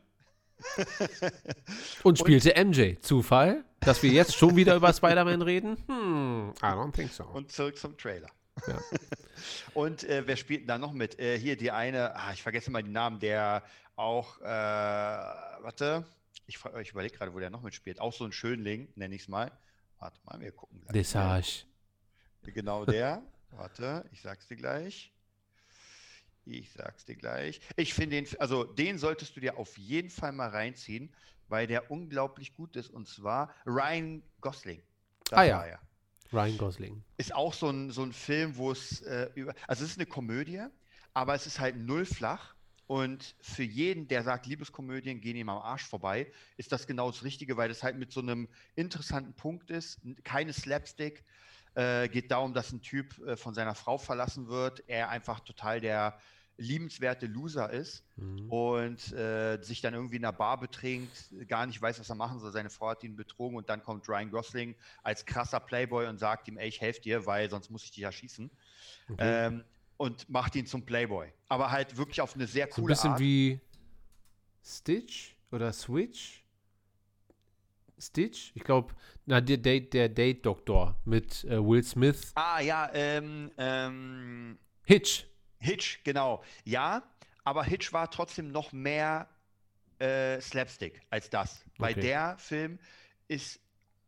Und, 2.04 2.18
spielte 2.20 2.54
MJ. 2.64 3.00
Zufall? 3.00 3.64
Dass 3.80 4.00
wir 4.04 4.12
jetzt 4.12 4.36
schon 4.36 4.54
wieder 4.54 4.76
über 4.76 4.92
Spider-Man 4.92 5.42
reden? 5.42 5.76
Hm, 5.88 6.54
I 6.60 6.66
don't 6.66 6.92
think 6.92 7.10
so. 7.12 7.24
Und 7.24 7.50
zurück 7.50 7.76
zum 7.76 7.96
Trailer. 7.98 8.28
Ja. 8.66 8.80
Und 9.74 10.04
äh, 10.04 10.26
wer 10.26 10.36
spielt 10.36 10.68
da 10.68 10.78
noch 10.78 10.92
mit? 10.92 11.18
Äh, 11.18 11.38
hier 11.38 11.56
die 11.56 11.70
eine, 11.70 12.14
ah, 12.16 12.32
ich 12.32 12.42
vergesse 12.42 12.70
mal 12.70 12.82
den 12.82 12.92
Namen, 12.92 13.18
der 13.18 13.62
auch, 13.96 14.40
äh, 14.40 14.44
warte, 14.44 16.04
ich, 16.46 16.58
ich 16.80 16.90
überlege 16.90 17.16
gerade, 17.16 17.32
wo 17.32 17.38
der 17.38 17.50
noch 17.50 17.62
mitspielt. 17.62 18.00
Auch 18.00 18.12
so 18.12 18.24
ein 18.24 18.32
Schönling, 18.32 18.88
nenne 18.94 19.14
ich 19.14 19.22
es 19.22 19.28
mal. 19.28 19.50
Warte 19.98 20.20
mal, 20.24 20.40
wir 20.40 20.52
gucken 20.52 20.80
gleich. 20.80 20.92
Desage. 20.92 21.64
Genau 22.42 22.84
der. 22.84 23.22
Warte, 23.50 24.08
ich 24.12 24.22
sag's 24.22 24.48
dir 24.48 24.56
gleich. 24.56 25.12
Ich 26.44 26.72
sag's 26.72 27.04
dir 27.04 27.14
gleich. 27.14 27.60
Ich 27.76 27.94
finde 27.94 28.16
den, 28.16 28.40
also 28.40 28.64
den 28.64 28.98
solltest 28.98 29.36
du 29.36 29.40
dir 29.40 29.58
auf 29.58 29.78
jeden 29.78 30.10
Fall 30.10 30.32
mal 30.32 30.48
reinziehen, 30.48 31.14
weil 31.48 31.66
der 31.66 31.90
unglaublich 31.90 32.54
gut 32.54 32.74
ist. 32.76 32.90
Und 32.90 33.08
zwar 33.08 33.54
Ryan 33.64 34.22
Gosling. 34.40 34.82
Das 35.30 35.38
Ah 35.38 35.44
ja. 35.44 35.78
Ryan 36.32 36.58
Gosling. 36.58 37.04
Ist 37.16 37.34
auch 37.34 37.52
so 37.52 37.68
ein, 37.68 37.90
so 37.90 38.02
ein 38.02 38.12
Film, 38.12 38.56
wo 38.56 38.70
es 38.70 39.02
äh, 39.02 39.28
über. 39.34 39.54
Also, 39.66 39.84
es 39.84 39.90
ist 39.90 39.98
eine 39.98 40.06
Komödie, 40.06 40.62
aber 41.14 41.34
es 41.34 41.46
ist 41.46 41.60
halt 41.60 41.76
null 41.76 42.04
flach. 42.04 42.54
Und 42.86 43.36
für 43.40 43.62
jeden, 43.62 44.08
der 44.08 44.22
sagt, 44.22 44.46
Liebeskomödien 44.46 45.20
gehen 45.20 45.36
ihm 45.36 45.48
am 45.48 45.58
Arsch 45.58 45.84
vorbei, 45.84 46.30
ist 46.56 46.72
das 46.72 46.86
genau 46.86 47.10
das 47.10 47.24
Richtige, 47.24 47.56
weil 47.56 47.68
das 47.68 47.82
halt 47.82 47.96
mit 47.96 48.12
so 48.12 48.20
einem 48.20 48.48
interessanten 48.74 49.34
Punkt 49.34 49.70
ist. 49.70 50.00
Keine 50.24 50.52
Slapstick. 50.52 51.24
Äh, 51.74 52.10
geht 52.10 52.30
darum, 52.30 52.52
dass 52.52 52.70
ein 52.70 52.82
Typ 52.82 53.18
äh, 53.20 53.34
von 53.34 53.54
seiner 53.54 53.74
Frau 53.74 53.96
verlassen 53.96 54.48
wird, 54.48 54.82
er 54.88 55.08
einfach 55.08 55.40
total 55.40 55.80
der 55.80 56.18
liebenswerte 56.58 57.26
Loser 57.26 57.70
ist 57.70 58.04
Mhm. 58.16 58.50
und 58.50 59.12
äh, 59.12 59.60
sich 59.62 59.80
dann 59.80 59.94
irgendwie 59.94 60.16
in 60.16 60.24
einer 60.24 60.32
Bar 60.32 60.60
betrinkt, 60.60 61.32
gar 61.48 61.66
nicht 61.66 61.80
weiß, 61.80 61.98
was 61.98 62.08
er 62.08 62.14
machen 62.14 62.38
soll. 62.40 62.52
Seine 62.52 62.70
Frau 62.70 62.88
hat 62.90 63.02
ihn 63.02 63.16
betrogen 63.16 63.56
und 63.56 63.68
dann 63.68 63.82
kommt 63.82 64.08
Ryan 64.08 64.30
Gosling 64.30 64.74
als 65.02 65.24
krasser 65.24 65.60
Playboy 65.60 66.06
und 66.06 66.18
sagt 66.18 66.48
ihm, 66.48 66.58
ey, 66.58 66.68
ich 66.68 66.80
helfe 66.80 67.00
dir, 67.00 67.24
weil 67.26 67.48
sonst 67.50 67.70
muss 67.70 67.84
ich 67.84 67.90
dich 67.90 68.04
erschießen. 68.04 68.50
Okay. 69.10 69.46
Ähm, 69.46 69.64
und 69.96 70.28
macht 70.28 70.54
ihn 70.56 70.66
zum 70.66 70.84
Playboy. 70.84 71.32
Aber 71.48 71.70
halt 71.70 71.96
wirklich 71.96 72.20
auf 72.20 72.34
eine 72.34 72.46
sehr 72.46 72.66
so 72.66 72.72
ein 72.72 72.74
coole 72.82 72.92
bisschen 72.94 73.10
Art. 73.12 73.20
wie 73.20 73.60
Stitch 74.64 75.36
oder 75.50 75.72
Switch. 75.72 76.44
Stitch? 77.98 78.50
Ich 78.54 78.64
glaube, 78.64 78.94
na, 79.26 79.40
der 79.40 79.58
Date, 79.58 79.92
der 79.94 80.08
Date-Doktor 80.08 80.98
mit 81.04 81.44
äh, 81.44 81.64
Will 81.64 81.82
Smith. 81.84 82.32
ah, 82.34 82.60
ja, 82.60 82.90
ähm, 82.92 83.50
ähm, 83.58 84.58
Hitch. 84.84 85.26
Hitch, 85.62 86.00
genau. 86.04 86.42
Ja, 86.64 87.02
aber 87.44 87.64
Hitch 87.64 87.92
war 87.92 88.10
trotzdem 88.10 88.50
noch 88.52 88.72
mehr 88.72 89.28
äh, 89.98 90.40
Slapstick 90.40 91.00
als 91.10 91.30
das. 91.30 91.64
Weil 91.78 91.92
Okay. 91.92 92.00
der 92.02 92.36
Film 92.38 92.78
ist 93.28 93.60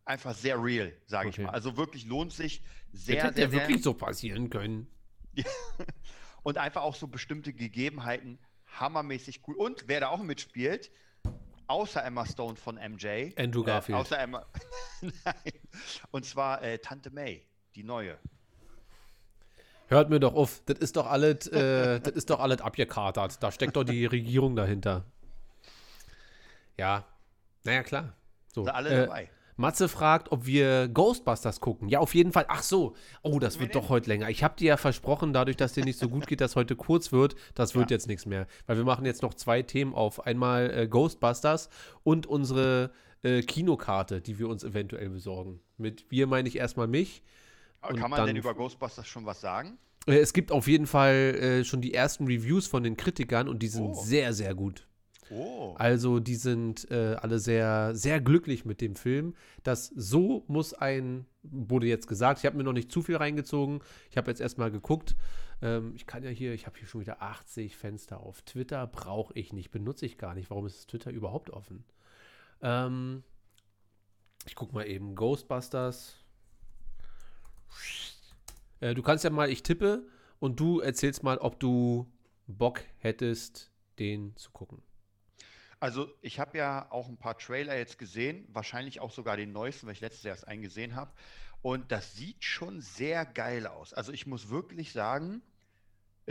einfach 0.05 0.35
sehr 0.35 0.63
real, 0.63 0.93
sage 1.07 1.29
Okay. 1.29 1.41
ich 1.41 1.47
mal. 1.47 1.53
Also 1.53 1.77
wirklich 1.77 2.05
lohnt 2.07 2.33
sich 2.33 2.63
Das 2.93 3.05
sehr, 3.07 3.23
hätte 3.25 3.35
sehr, 3.35 3.45
ja 3.45 3.51
sehr. 3.51 3.61
wirklich 3.61 3.83
so 3.83 3.95
passieren 3.95 4.51
können. 4.51 4.87
Und 6.43 6.59
einfach 6.59 6.83
auch 6.83 6.95
so 6.95 7.07
bestimmte 7.09 7.53
Gegebenheiten 7.55 8.39
hammermäßig 8.79 9.43
cool. 9.49 9.57
Und 9.57 9.85
wer 9.89 10.01
da 10.01 10.09
auch 10.09 10.23
mitspielt, 10.23 10.91
außer 11.69 12.05
Emma 12.05 12.27
Stone 12.27 12.57
von 12.57 12.75
MJ. 12.77 13.33
Andrew 13.37 13.63
äh, 13.63 13.67
Garfield. 13.67 13.99
außer 13.99 14.19
Emma. 14.19 14.45
Nein. 15.01 15.53
Und 16.11 16.27
zwar 16.27 16.63
äh, 16.63 16.79
Tante 16.79 17.11
May, 17.11 17.47
die 17.75 17.83
neue. 17.83 18.19
Hört 19.95 20.11
mir 20.11 20.19
doch 20.19 20.35
auf. 20.35 20.61
Das 20.67 20.79
ist 20.81 20.97
doch 20.97 21.07
alles, 21.07 21.47
äh, 21.47 22.01
das 22.01 22.15
ist 22.15 22.29
doch 22.29 22.41
alles 22.41 22.61
abgekatert. 22.61 23.41
Da 23.41 23.53
steckt 23.53 23.77
doch 23.77 23.85
die 23.85 24.07
Regierung 24.19 24.57
dahinter. 24.57 25.05
Ja. 26.77 27.05
Naja, 27.63 27.85
klar. 27.85 28.13
So. 28.53 28.65
Sind 28.65 28.75
alle 28.75 28.91
äh, 28.91 29.07
dabei. 29.07 29.31
Matze 29.57 29.89
fragt, 29.89 30.33
ob 30.33 30.47
wir 30.47 30.89
Ghostbusters 30.89 31.61
gucken. 31.61 31.89
Ja, 31.89 32.01
auf 32.01 32.13
jeden 32.17 32.33
Fall. 32.33 32.45
Ach 32.49 32.65
so. 32.65 32.97
Oh, 33.23 33.39
das 33.39 33.55
wir 33.55 33.63
wird 33.67 33.77
doch 33.77 33.89
heute 33.89 34.09
länger. 34.09 34.29
Ich 34.31 34.43
habe 34.43 34.57
dir 34.57 34.71
ja 34.71 34.77
versprochen, 34.77 35.33
dadurch, 35.33 35.57
dass 35.57 35.75
dir 35.75 35.85
nicht 35.85 36.01
so 36.01 36.09
gut 36.09 36.27
geht, 36.27 36.41
dass 36.41 36.57
heute 36.57 36.75
kurz 36.75 37.13
wird. 37.13 37.37
Das 37.55 37.77
wird 37.77 37.93
Ja. 37.93 37.95
jetzt 37.95 38.09
nichts 38.09 38.27
mehr. 38.27 38.49
Weil 38.67 38.77
wir 38.79 38.85
machen 38.85 39.07
jetzt 39.07 39.23
noch 39.23 39.35
zwei 39.35 39.63
Themen 39.63 39.95
auf. 39.95 40.27
Einmal 40.27 40.77
äh, 40.77 40.89
Ghostbusters 40.89 41.69
und 42.03 42.27
unsere 42.27 42.91
äh, 43.23 43.43
Kinokarte, 43.43 44.21
die 44.21 44.41
wir 44.41 44.49
uns 44.49 44.65
eventuell 44.65 45.09
besorgen. 45.09 45.61
Mit 45.79 46.11
wir 46.11 46.27
meine 46.27 46.49
ich 46.49 46.57
erstmal 46.57 46.89
mich. 46.89 47.23
Aber 47.85 47.99
kann 47.99 48.11
man 48.11 48.27
denn 48.27 48.37
über 48.37 48.55
Ghostbusters 48.55 49.07
schon 49.07 49.27
was 49.27 49.41
sagen? 49.41 49.79
Äh, 50.07 50.19
Es 50.19 50.33
gibt 50.33 50.53
auf 50.53 50.67
jeden 50.69 50.87
Fall 50.87 51.15
äh, 51.15 51.65
schon 51.65 51.81
die 51.81 51.95
ersten 51.95 52.27
Reviews 52.27 52.67
von 52.67 52.83
den 52.83 52.97
Kritikern 52.97 53.49
und 53.49 53.63
die 53.63 53.69
sind 53.69 53.85
Oh. 53.87 53.95
sehr, 53.95 54.33
sehr 54.33 54.55
gut. 54.55 54.87
Oh. 55.31 55.75
Also 55.79 56.21
die 56.21 56.35
sind 56.35 56.91
äh, 56.91 57.17
alle 57.19 57.39
sehr, 57.39 57.95
sehr 57.95 58.21
glücklich 58.21 58.65
mit 58.67 58.81
dem 58.83 58.95
Film. 58.95 59.35
Das 59.63 59.87
so 59.97 60.45
muss 60.49 60.75
ein, 60.75 61.25
wurde 61.43 61.87
jetzt 61.87 62.07
gesagt, 62.09 62.41
ich 62.41 62.47
habe 62.47 62.57
mir 62.59 62.65
noch 62.65 62.75
nicht 62.75 62.93
zu 62.93 63.01
viel 63.03 63.17
reingezogen. 63.17 63.81
Ich 64.11 64.19
habe 64.19 64.31
jetzt 64.31 64.41
erstmal 64.41 64.71
geguckt. 64.71 65.17
Ähm, 65.63 65.93
ich 65.97 66.07
kann 66.07 66.23
ja 66.23 66.29
hier, 66.31 66.53
ich 66.53 66.67
habe 66.67 66.79
hier 66.79 66.87
schon 66.87 67.01
wieder 67.01 67.23
80 67.23 67.75
Fenster 67.77 68.21
auf 68.21 68.43
Twitter, 68.43 68.87
brauche 68.87 69.33
ich 69.35 69.53
nicht, 69.55 69.71
benutze 69.71 70.05
ich 70.05 70.19
gar 70.19 70.35
nicht. 70.35 70.51
Warum 70.51 70.67
ist 70.67 70.89
Twitter 70.91 71.11
überhaupt 71.11 71.49
offen? 71.51 71.85
Ähm, 72.61 73.23
ich 74.47 74.55
gucke 74.55 74.75
mal 74.75 74.87
eben, 74.87 75.15
Ghostbusters. 75.15 76.17
Äh, 78.81 78.95
du 78.95 79.03
kannst 79.03 79.25
ja 79.25 79.31
mal, 79.31 79.51
ich 79.51 79.63
tippe 79.63 80.07
und 80.39 80.61
du 80.61 80.81
erzählst 80.81 81.23
mal, 81.23 81.39
ob 81.39 81.59
du 81.61 82.11
Bock 82.47 82.83
hättest, 82.99 83.71
den 83.99 84.37
zu 84.37 84.51
gucken. 84.51 84.83
Also 85.81 86.11
ich 86.23 86.41
habe 86.41 86.59
ja 86.59 86.91
auch 86.91 87.09
ein 87.09 87.17
paar 87.17 87.37
Trailer 87.37 87.77
jetzt 87.77 87.99
gesehen, 87.99 88.47
wahrscheinlich 88.53 89.01
auch 89.01 89.11
sogar 89.11 89.37
den 89.37 89.53
neuesten, 89.53 89.87
weil 89.87 89.95
ich 89.95 90.01
letztes 90.01 90.23
Jahr 90.23 90.35
erst 90.35 90.49
einen 90.49 90.63
gesehen 90.63 90.97
habe. 90.97 91.13
Und 91.63 91.93
das 91.93 92.15
sieht 92.15 92.45
schon 92.45 92.81
sehr 92.81 93.25
geil 93.25 93.67
aus. 93.67 93.93
Also 93.93 94.13
ich 94.13 94.27
muss 94.27 94.51
wirklich 94.51 94.93
sagen, 94.93 95.43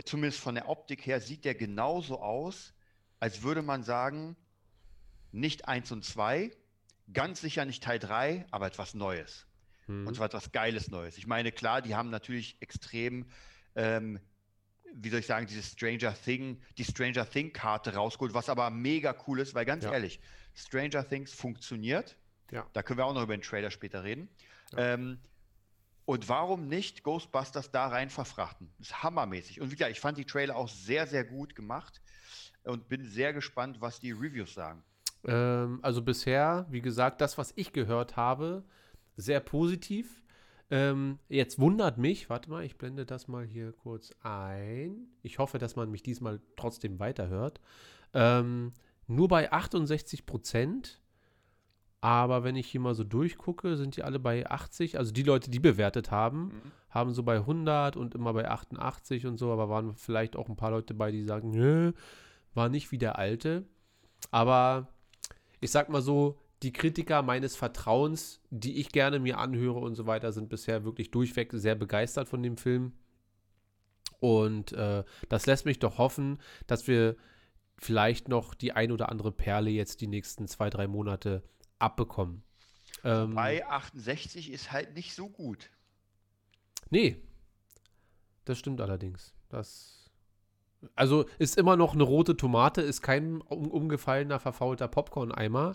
zumindest 0.04 0.40
von 0.40 0.54
der 0.54 0.68
Optik 0.68 1.06
her, 1.06 1.20
sieht 1.20 1.44
der 1.44 1.54
genauso 1.54 2.20
aus, 2.20 2.72
als 3.20 3.42
würde 3.42 3.62
man 3.62 3.82
sagen, 3.82 4.36
nicht 5.32 5.66
1 5.68 5.90
und 5.92 6.04
2, 6.04 6.50
ganz 7.12 7.40
sicher 7.40 7.64
nicht 7.64 7.82
Teil 7.82 7.98
3, 7.98 8.46
aber 8.50 8.66
etwas 8.66 8.94
Neues. 8.94 9.46
Hm. 9.86 10.06
Und 10.06 10.14
zwar 10.14 10.26
etwas 10.26 10.52
Geiles 10.52 10.90
Neues. 10.90 11.18
Ich 11.18 11.26
meine, 11.26 11.52
klar, 11.52 11.82
die 11.82 11.94
haben 11.94 12.10
natürlich 12.10 12.56
extrem, 12.60 13.26
ähm, 13.74 14.20
wie 14.94 15.10
soll 15.10 15.20
ich 15.20 15.26
sagen, 15.26 15.46
dieses 15.46 15.72
Stranger 15.72 16.14
Thing, 16.14 16.60
die 16.78 16.84
Stranger 16.84 17.28
Thing-Karte 17.28 17.94
rausgeholt, 17.94 18.34
was 18.34 18.48
aber 18.48 18.70
mega 18.70 19.14
cool 19.26 19.40
ist, 19.40 19.54
weil 19.54 19.64
ganz 19.64 19.84
Ja. 19.84 19.92
ehrlich, 19.92 20.20
Stranger 20.54 21.06
Things 21.08 21.32
funktioniert. 21.32 22.16
Ja. 22.50 22.66
Da 22.72 22.82
können 22.82 22.98
wir 22.98 23.06
auch 23.06 23.14
noch 23.14 23.22
über 23.22 23.36
den 23.36 23.42
Trailer 23.42 23.70
später 23.70 24.04
reden. 24.04 24.28
Ähm, 24.76 25.18
und 26.06 26.28
warum 26.28 26.68
nicht 26.68 27.02
Ghostbusters 27.02 27.70
da 27.70 27.88
rein 27.88 28.10
verfrachten? 28.10 28.70
Das 28.78 28.88
ist 28.88 29.02
hammermäßig. 29.02 29.60
Und 29.60 29.70
wie 29.70 29.76
gesagt, 29.76 29.92
ich 29.92 30.00
fand 30.00 30.18
die 30.18 30.26
Trailer 30.26 30.54
auch 30.56 30.68
sehr, 30.68 31.06
sehr 31.06 31.24
gut 31.24 31.54
gemacht 31.54 32.02
und 32.62 32.88
bin 32.88 33.04
sehr 33.04 33.32
gespannt, 33.32 33.80
was 33.80 34.00
die 34.00 34.12
Reviews 34.12 34.54
sagen. 34.54 34.84
Ähm, 35.26 35.80
also 35.82 36.02
bisher, 36.02 36.66
wie 36.68 36.82
gesagt, 36.82 37.20
das, 37.20 37.38
was 37.38 37.52
ich 37.56 37.72
gehört 37.72 38.16
habe, 38.16 38.64
sehr 39.16 39.40
positiv. 39.40 40.22
Ähm, 40.70 41.18
jetzt 41.28 41.58
wundert 41.58 41.98
mich, 41.98 42.30
warte 42.30 42.50
mal, 42.50 42.64
ich 42.64 42.78
blende 42.78 43.04
das 43.04 43.28
mal 43.28 43.44
hier 43.44 43.72
kurz 43.72 44.12
ein. 44.22 45.08
Ich 45.22 45.38
hoffe, 45.38 45.58
dass 45.58 45.76
man 45.76 45.90
mich 45.90 46.02
diesmal 46.02 46.40
trotzdem 46.56 46.98
weiterhört. 46.98 47.60
Ähm, 48.12 48.72
nur 49.06 49.28
bei 49.28 49.52
68 49.52 50.26
Prozent. 50.26 51.00
Aber 52.00 52.44
wenn 52.44 52.56
ich 52.56 52.66
hier 52.66 52.80
mal 52.80 52.94
so 52.94 53.04
durchgucke, 53.04 53.76
sind 53.76 53.96
die 53.96 54.02
alle 54.02 54.18
bei 54.18 54.50
80. 54.50 54.98
Also 54.98 55.10
die 55.10 55.22
Leute, 55.22 55.50
die 55.50 55.58
bewertet 55.58 56.10
haben, 56.10 56.72
haben 56.90 57.14
so 57.14 57.22
bei 57.22 57.36
100 57.36 57.96
und 57.96 58.14
immer 58.14 58.34
bei 58.34 58.48
88 58.48 59.26
und 59.26 59.38
so. 59.38 59.50
Aber 59.50 59.68
waren 59.68 59.94
vielleicht 59.94 60.36
auch 60.36 60.48
ein 60.48 60.56
paar 60.56 60.70
Leute 60.70 60.92
bei, 60.92 61.10
die 61.10 61.24
sagen, 61.24 61.50
nö, 61.50 61.92
war 62.52 62.68
nicht 62.68 62.92
wie 62.92 62.98
der 62.98 63.18
alte. 63.18 63.64
Aber 64.30 64.88
ich 65.60 65.70
sag 65.70 65.88
mal 65.88 66.02
so, 66.02 66.38
die 66.64 66.72
Kritiker 66.72 67.22
meines 67.22 67.56
Vertrauens, 67.56 68.40
die 68.50 68.80
ich 68.80 68.88
gerne 68.88 69.18
mir 69.18 69.38
anhöre 69.38 69.78
und 69.78 69.94
so 69.94 70.06
weiter, 70.06 70.32
sind 70.32 70.48
bisher 70.48 70.84
wirklich 70.84 71.10
durchweg 71.10 71.52
sehr 71.52 71.74
begeistert 71.74 72.28
von 72.28 72.42
dem 72.42 72.56
Film. 72.56 72.92
Und 74.18 74.72
äh, 74.72 75.04
das 75.28 75.44
lässt 75.44 75.66
mich 75.66 75.78
doch 75.78 75.98
hoffen, 75.98 76.38
dass 76.66 76.88
wir 76.88 77.16
vielleicht 77.76 78.28
noch 78.28 78.54
die 78.54 78.72
ein 78.72 78.92
oder 78.92 79.10
andere 79.10 79.30
Perle 79.30 79.68
jetzt 79.68 80.00
die 80.00 80.06
nächsten 80.06 80.48
zwei, 80.48 80.70
drei 80.70 80.86
Monate 80.86 81.42
abbekommen. 81.78 82.42
Ähm, 83.04 83.34
Bei 83.34 83.66
68 83.66 84.50
ist 84.50 84.72
halt 84.72 84.94
nicht 84.94 85.14
so 85.14 85.28
gut. 85.28 85.70
Nee. 86.88 87.20
Das 88.46 88.58
stimmt 88.58 88.80
allerdings. 88.80 89.34
Das. 89.50 90.10
Also 90.94 91.26
ist 91.38 91.58
immer 91.58 91.76
noch 91.76 91.92
eine 91.92 92.02
rote 92.02 92.36
Tomate, 92.36 92.80
ist 92.80 93.02
kein 93.02 93.42
um, 93.42 93.70
umgefallener, 93.70 94.40
verfaulter 94.40 94.88
Popcorn-Eimer. 94.88 95.74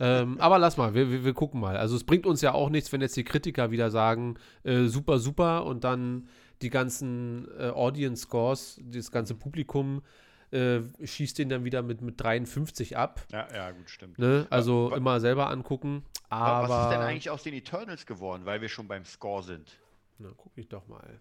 Ähm, 0.00 0.40
aber 0.40 0.58
lass 0.58 0.76
mal, 0.76 0.94
wir, 0.94 1.10
wir, 1.10 1.24
wir 1.24 1.34
gucken 1.34 1.60
mal. 1.60 1.76
Also 1.76 1.94
es 1.94 2.02
bringt 2.04 2.26
uns 2.26 2.40
ja 2.40 2.52
auch 2.54 2.70
nichts, 2.70 2.90
wenn 2.92 3.00
jetzt 3.00 3.16
die 3.16 3.24
Kritiker 3.24 3.70
wieder 3.70 3.90
sagen, 3.90 4.36
äh, 4.64 4.86
super, 4.86 5.18
super 5.20 5.64
und 5.66 5.84
dann 5.84 6.28
die 6.62 6.70
ganzen 6.70 7.46
äh, 7.58 7.68
Audience-Scores, 7.70 8.80
das 8.82 9.10
ganze 9.12 9.34
Publikum 9.34 10.02
äh, 10.50 10.80
schießt 11.04 11.38
den 11.38 11.48
dann 11.48 11.64
wieder 11.64 11.82
mit, 11.82 12.00
mit 12.02 12.20
53 12.20 12.96
ab. 12.96 13.24
Ja, 13.30 13.46
ja, 13.54 13.70
gut, 13.70 13.88
stimmt. 13.88 14.18
Ne? 14.18 14.46
Also 14.50 14.90
wa- 14.90 14.96
immer 14.96 15.20
selber 15.20 15.48
angucken. 15.48 16.04
Aber 16.28 16.68
Was 16.68 16.84
ist 16.84 16.90
denn 16.90 17.00
eigentlich 17.00 17.30
aus 17.30 17.42
den 17.44 17.54
Eternals 17.54 18.04
geworden, 18.06 18.44
weil 18.46 18.60
wir 18.60 18.68
schon 18.68 18.88
beim 18.88 19.04
Score 19.04 19.42
sind? 19.42 19.78
Na, 20.18 20.30
guck 20.36 20.52
ich 20.56 20.68
doch 20.68 20.86
mal. 20.88 21.18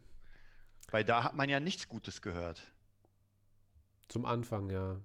Weil 0.91 1.03
da 1.03 1.23
hat 1.23 1.35
man 1.35 1.47
ja 1.49 1.59
nichts 1.59 1.87
Gutes 1.87 2.21
gehört. 2.21 2.61
Zum 4.07 4.25
Anfang, 4.25 4.69
ja. 4.69 4.97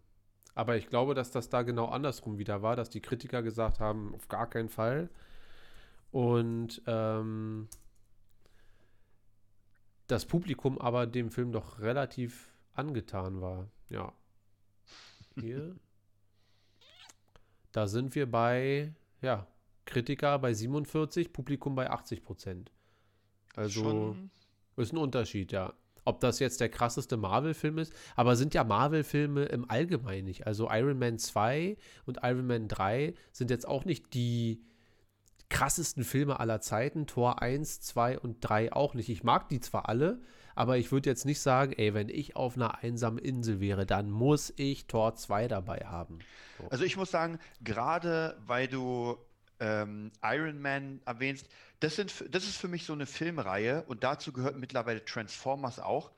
Aber 0.54 0.76
ich 0.76 0.88
glaube, 0.88 1.14
dass 1.14 1.30
das 1.30 1.48
da 1.48 1.62
genau 1.62 1.86
andersrum 1.86 2.38
wieder 2.38 2.62
war, 2.62 2.76
dass 2.76 2.90
die 2.90 3.00
Kritiker 3.00 3.42
gesagt 3.42 3.80
haben, 3.80 4.14
auf 4.14 4.28
gar 4.28 4.48
keinen 4.48 4.68
Fall. 4.68 5.10
Und 6.12 6.80
ähm, 6.86 7.68
das 10.06 10.26
Publikum 10.26 10.78
aber 10.78 11.06
dem 11.06 11.30
Film 11.30 11.50
doch 11.50 11.80
relativ 11.80 12.52
angetan 12.74 13.40
war. 13.40 13.68
Ja. 13.88 14.12
Hier. 15.40 15.74
da 17.72 17.88
sind 17.88 18.14
wir 18.14 18.30
bei, 18.30 18.92
ja, 19.20 19.48
Kritiker 19.84 20.38
bei 20.38 20.54
47, 20.54 21.32
Publikum 21.32 21.74
bei 21.74 21.90
80 21.90 22.22
Prozent. 22.22 22.70
Also. 23.56 23.82
Schon, 23.82 24.30
Ist 24.76 24.92
ein 24.92 24.98
Unterschied, 24.98 25.50
ja. 25.50 25.74
Ob 26.04 26.20
das 26.20 26.38
jetzt 26.38 26.60
der 26.60 26.68
krasseste 26.68 27.16
Marvel-Film 27.16 27.78
ist, 27.78 27.92
aber 28.16 28.36
sind 28.36 28.54
ja 28.54 28.64
Marvel-Filme 28.64 29.44
im 29.46 29.68
Allgemeinen 29.70 30.26
nicht. 30.26 30.46
Also 30.46 30.68
Iron 30.70 30.98
Man 30.98 31.18
2 31.18 31.76
und 32.06 32.18
Iron 32.22 32.46
Man 32.46 32.68
3 32.68 33.14
sind 33.32 33.50
jetzt 33.50 33.66
auch 33.66 33.84
nicht 33.84 34.14
die 34.14 34.62
krassesten 35.48 36.04
Filme 36.04 36.40
aller 36.40 36.60
Zeiten. 36.60 37.06
Tor 37.06 37.40
1, 37.40 37.80
2 37.80 38.18
und 38.18 38.38
3 38.40 38.72
auch 38.72 38.94
nicht. 38.94 39.08
Ich 39.08 39.22
mag 39.22 39.48
die 39.48 39.60
zwar 39.60 39.88
alle, 39.88 40.20
aber 40.54 40.78
ich 40.78 40.92
würde 40.92 41.10
jetzt 41.10 41.24
nicht 41.24 41.40
sagen, 41.40 41.72
ey, 41.72 41.94
wenn 41.94 42.08
ich 42.08 42.36
auf 42.36 42.56
einer 42.56 42.82
einsamen 42.82 43.18
Insel 43.18 43.60
wäre, 43.60 43.86
dann 43.86 44.10
muss 44.10 44.52
ich 44.56 44.86
Tor 44.86 45.14
2 45.14 45.48
dabei 45.48 45.78
haben. 45.86 46.18
So. 46.58 46.68
Also 46.68 46.84
ich 46.84 46.96
muss 46.96 47.10
sagen, 47.10 47.38
gerade 47.62 48.36
weil 48.46 48.68
du 48.68 49.16
ähm, 49.60 50.10
Iron 50.22 50.60
Man 50.60 51.00
erwähnst, 51.04 51.48
das, 51.84 51.96
sind, 51.96 52.34
das 52.34 52.44
ist 52.44 52.56
für 52.56 52.68
mich 52.68 52.84
so 52.84 52.94
eine 52.94 53.04
Filmreihe 53.04 53.82
und 53.82 54.04
dazu 54.04 54.32
gehört 54.32 54.56
mittlerweile 54.56 55.04
Transformers 55.04 55.78
auch. 55.78 56.12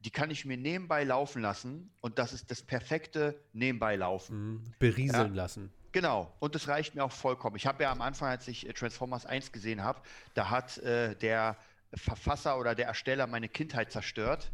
Die 0.00 0.10
kann 0.10 0.30
ich 0.30 0.44
mir 0.44 0.56
nebenbei 0.56 1.02
laufen 1.02 1.42
lassen 1.42 1.90
und 2.00 2.18
das 2.18 2.32
ist 2.32 2.50
das 2.50 2.62
perfekte 2.62 3.40
nebenbei 3.52 3.96
laufen. 3.96 4.52
Mhm. 4.52 4.62
Berieseln 4.78 5.34
lassen. 5.34 5.72
Genau, 5.92 6.32
und 6.38 6.54
das 6.54 6.68
reicht 6.68 6.94
mir 6.94 7.02
auch 7.02 7.12
vollkommen. 7.12 7.56
Ich 7.56 7.66
habe 7.66 7.82
ja 7.82 7.90
am 7.90 8.02
Anfang, 8.02 8.28
als 8.28 8.46
ich 8.46 8.68
äh, 8.68 8.72
Transformers 8.74 9.24
1 9.24 9.50
gesehen 9.50 9.82
habe, 9.82 10.02
da 10.34 10.50
hat 10.50 10.76
äh, 10.78 11.16
der 11.16 11.56
Verfasser 11.94 12.58
oder 12.58 12.74
der 12.74 12.86
Ersteller 12.86 13.26
meine 13.26 13.48
Kindheit 13.48 13.90
zerstört, 13.90 14.52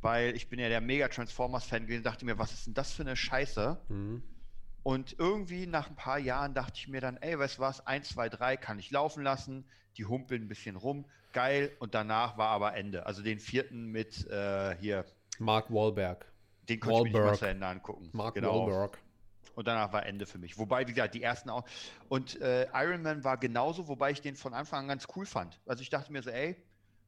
weil 0.00 0.36
ich 0.36 0.48
bin 0.48 0.60
ja 0.60 0.68
der 0.68 0.80
mega 0.80 1.08
Transformers-Fan 1.08 1.86
gewesen, 1.86 2.04
dachte 2.04 2.24
mir, 2.24 2.38
was 2.38 2.52
ist 2.52 2.68
denn 2.68 2.74
das 2.74 2.92
für 2.92 3.02
eine 3.02 3.16
Scheiße? 3.16 3.80
Mhm. 3.88 4.22
Und 4.86 5.16
irgendwie 5.18 5.66
nach 5.66 5.90
ein 5.90 5.96
paar 5.96 6.20
Jahren 6.20 6.54
dachte 6.54 6.74
ich 6.76 6.86
mir 6.86 7.00
dann, 7.00 7.16
ey, 7.16 7.36
weißt 7.36 7.58
du 7.58 7.62
was, 7.62 7.84
1, 7.88 8.08
2, 8.10 8.28
3 8.28 8.56
kann 8.56 8.78
ich 8.78 8.92
laufen 8.92 9.24
lassen, 9.24 9.64
die 9.96 10.04
humpeln 10.04 10.42
ein 10.42 10.48
bisschen 10.48 10.76
rum, 10.76 11.06
geil, 11.32 11.74
und 11.80 11.96
danach 11.96 12.38
war 12.38 12.50
aber 12.50 12.76
Ende. 12.76 13.04
Also 13.04 13.20
den 13.20 13.40
vierten 13.40 13.86
mit 13.86 14.30
äh, 14.30 14.76
hier, 14.76 15.04
Mark 15.40 15.72
Wahlberg. 15.72 16.30
den 16.68 16.78
konnte 16.78 16.98
ich 16.98 17.02
mir 17.02 17.04
nicht 17.04 17.14
mal 17.14 17.20
Wahlberg. 17.22 17.38
zu 17.40 17.48
Ende 17.48 17.66
angucken. 17.66 18.10
Mark 18.12 18.36
genau. 18.36 18.60
Wahlberg. 18.60 18.98
Und 19.56 19.66
danach 19.66 19.92
war 19.92 20.06
Ende 20.06 20.24
für 20.24 20.38
mich. 20.38 20.56
Wobei, 20.56 20.86
wie 20.86 20.92
gesagt, 20.92 21.16
die 21.16 21.22
ersten 21.24 21.50
auch. 21.50 21.64
Und 22.08 22.40
äh, 22.40 22.68
Iron 22.72 23.02
Man 23.02 23.24
war 23.24 23.38
genauso, 23.38 23.88
wobei 23.88 24.12
ich 24.12 24.20
den 24.20 24.36
von 24.36 24.54
Anfang 24.54 24.82
an 24.82 24.86
ganz 24.86 25.08
cool 25.16 25.26
fand. 25.26 25.58
Also 25.66 25.82
ich 25.82 25.90
dachte 25.90 26.12
mir 26.12 26.22
so, 26.22 26.30
ey, 26.30 26.54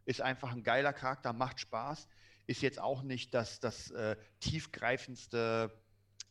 ist 0.05 0.21
einfach 0.21 0.51
ein 0.51 0.65
geiler 0.65 0.93
Charakter, 0.93 1.33
macht 1.33 1.61
Spaß. 1.61 2.09
Ist 2.49 2.61
jetzt 2.61 2.81
auch 2.81 3.05
nicht 3.05 3.35
das, 3.35 3.61
das 3.61 3.93
äh, 3.93 4.17
tiefgreifendste 4.41 5.71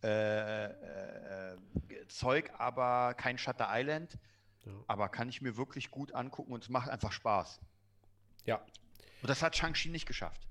äh, 0.04 0.66
äh, 0.66 1.58
Zeug, 2.08 2.52
aber 2.58 3.14
kein 3.16 3.38
Shutter 3.38 3.68
Island. 3.70 4.18
Ja. 4.66 4.72
Aber 4.88 5.10
kann 5.10 5.30
ich 5.30 5.42
mir 5.42 5.58
wirklich 5.58 5.92
gut 5.92 6.14
angucken 6.14 6.52
und 6.54 6.64
es 6.64 6.70
macht 6.70 6.90
einfach 6.90 7.12
Spaß. 7.12 7.60
Ja. 8.46 8.58
Und 9.22 9.30
das 9.30 9.42
hat 9.42 9.56
Shang-Chi 9.56 9.90
nicht 9.90 10.06
geschafft. 10.06 10.42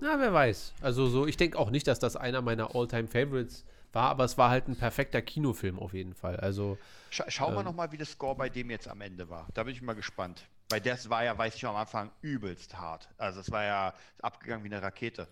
Na, 0.00 0.18
wer 0.18 0.32
weiß. 0.32 0.74
Also 0.80 1.06
so, 1.06 1.26
ich 1.26 1.36
denke 1.36 1.58
auch 1.58 1.70
nicht, 1.70 1.86
dass 1.86 1.98
das 1.98 2.16
einer 2.16 2.42
meiner 2.42 2.74
All-Time-Favorites 2.74 3.64
war, 3.92 4.10
aber 4.10 4.24
es 4.24 4.36
war 4.36 4.50
halt 4.50 4.68
ein 4.68 4.76
perfekter 4.76 5.22
Kinofilm 5.22 5.78
auf 5.78 5.94
jeden 5.94 6.14
Fall. 6.14 6.36
Also, 6.36 6.76
Scha 7.10 7.30
schauen 7.30 7.54
wir 7.54 7.60
Ähm. 7.60 7.66
nochmal, 7.66 7.92
wie 7.92 7.96
der 7.96 8.06
Score 8.06 8.34
bei 8.36 8.48
dem 8.48 8.70
jetzt 8.70 8.88
am 8.88 9.00
Ende 9.00 9.28
war. 9.30 9.46
Da 9.54 9.62
bin 9.64 9.72
ich 9.72 9.80
mal 9.82 9.94
gespannt. 9.94 10.46
Weil 10.68 10.80
das 10.80 11.08
war 11.08 11.24
ja, 11.24 11.36
weiß 11.38 11.54
ich 11.54 11.60
schon 11.60 11.70
am 11.70 11.76
Anfang, 11.76 12.10
übelst 12.22 12.76
hart. 12.76 13.08
Also 13.18 13.40
es 13.40 13.50
war 13.50 13.64
ja 13.64 13.94
abgegangen 14.20 14.64
wie 14.64 14.68
eine 14.68 14.82
Rakete. 14.82 15.28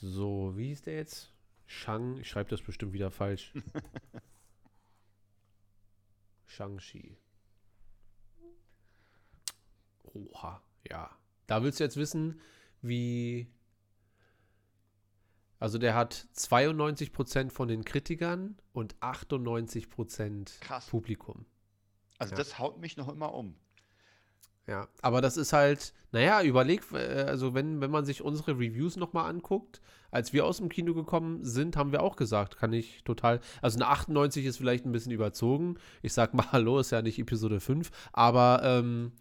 so, 0.00 0.52
wie 0.56 0.68
hieß 0.68 0.82
der 0.82 0.96
jetzt? 0.96 1.30
Shang, 1.70 2.16
ich 2.16 2.30
schreibe 2.30 2.48
das 2.48 2.62
bestimmt 2.62 2.94
wieder 2.94 3.10
falsch. 3.10 3.52
Shang-Chi. 6.46 7.18
Oha, 10.14 10.62
ja. 10.88 11.10
Da 11.46 11.62
willst 11.62 11.78
du 11.78 11.84
jetzt 11.84 11.98
wissen, 11.98 12.40
wie. 12.80 13.52
Also 15.60 15.76
der 15.76 15.94
hat 15.94 16.26
92% 16.36 17.50
von 17.50 17.68
den 17.68 17.84
Kritikern 17.84 18.56
und 18.72 18.96
98% 19.00 20.60
Krass. 20.60 20.86
Publikum. 20.86 21.44
Also 22.18 22.32
Ja. 22.32 22.38
das 22.38 22.58
haut 22.58 22.78
mich 22.78 22.96
noch 22.96 23.08
immer 23.08 23.34
um. 23.34 23.56
Ja, 24.68 24.86
aber 25.00 25.22
das 25.22 25.38
ist 25.38 25.54
halt, 25.54 25.94
naja, 26.12 26.42
überleg, 26.42 26.82
äh, 26.92 27.24
also 27.26 27.54
wenn, 27.54 27.80
wenn 27.80 27.90
man 27.90 28.04
sich 28.04 28.20
unsere 28.20 28.52
Reviews 28.52 28.96
nochmal 28.96 29.30
anguckt, 29.30 29.80
als 30.10 30.34
wir 30.34 30.44
aus 30.44 30.58
dem 30.58 30.68
Kino 30.68 30.92
gekommen 30.92 31.42
sind, 31.42 31.76
haben 31.76 31.90
wir 31.90 32.02
auch 32.02 32.16
gesagt, 32.16 32.58
kann 32.58 32.74
ich 32.74 33.02
total, 33.04 33.40
also 33.62 33.78
eine 33.78 33.88
98 33.88 34.44
ist 34.44 34.58
vielleicht 34.58 34.84
ein 34.84 34.92
bisschen 34.92 35.12
überzogen. 35.12 35.76
Ich 36.02 36.12
sag 36.12 36.34
mal, 36.34 36.46
hallo, 36.52 36.78
ist 36.78 36.90
ja 36.90 37.00
nicht 37.00 37.18
Episode 37.18 37.60
5, 37.60 37.90
aber 38.12 38.60
ähm, 38.62 39.12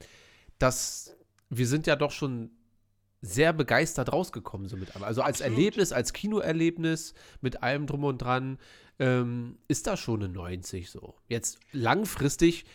das, 0.60 1.16
wir 1.50 1.66
sind 1.66 1.88
ja 1.88 1.96
doch 1.96 2.12
schon 2.12 2.52
sehr 3.22 3.54
begeistert 3.54 4.12
rausgekommen 4.12 4.68
so 4.68 4.76
mit 4.76 4.96
allem. 4.96 5.06
Also 5.06 5.22
als 5.22 5.42
Absolut. 5.42 5.58
Erlebnis, 5.58 5.92
als 5.94 6.14
Kinoerlebnis 6.14 7.14
mit 7.40 7.64
allem 7.64 7.88
drum 7.88 8.04
und 8.04 8.18
dran, 8.20 8.60
ähm, 9.00 9.58
ist 9.68 9.88
das 9.88 10.00
schon 10.00 10.24
eine 10.24 10.34
90 10.34 10.90
so. 10.90 11.16
Jetzt 11.28 11.60
langfristig 11.72 12.66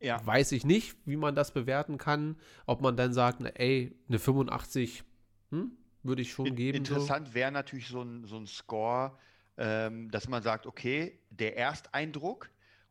Ja. 0.00 0.24
weiß 0.24 0.52
ich 0.52 0.64
nicht, 0.64 0.96
wie 1.04 1.16
man 1.16 1.34
das 1.34 1.52
bewerten 1.52 1.98
kann. 1.98 2.36
Ob 2.66 2.80
man 2.80 2.96
dann 2.96 3.12
sagt, 3.12 3.40
na, 3.40 3.50
ey, 3.50 3.96
eine 4.08 4.18
85, 4.18 5.04
hm, 5.50 5.72
würde 6.02 6.22
ich 6.22 6.32
schon 6.32 6.46
In 6.46 6.56
geben. 6.56 6.78
interessant 6.78 7.34
wäre 7.34 7.52
natürlich 7.52 7.88
so 7.88 8.02
ein, 8.02 8.24
so 8.24 8.38
ein 8.38 8.46
Score, 8.46 9.18
ähm, 9.58 10.10
dass 10.10 10.28
man 10.28 10.42
sagt, 10.42 10.66
okay, 10.66 11.18
der 11.30 11.56
Ersteindruck 11.58 12.50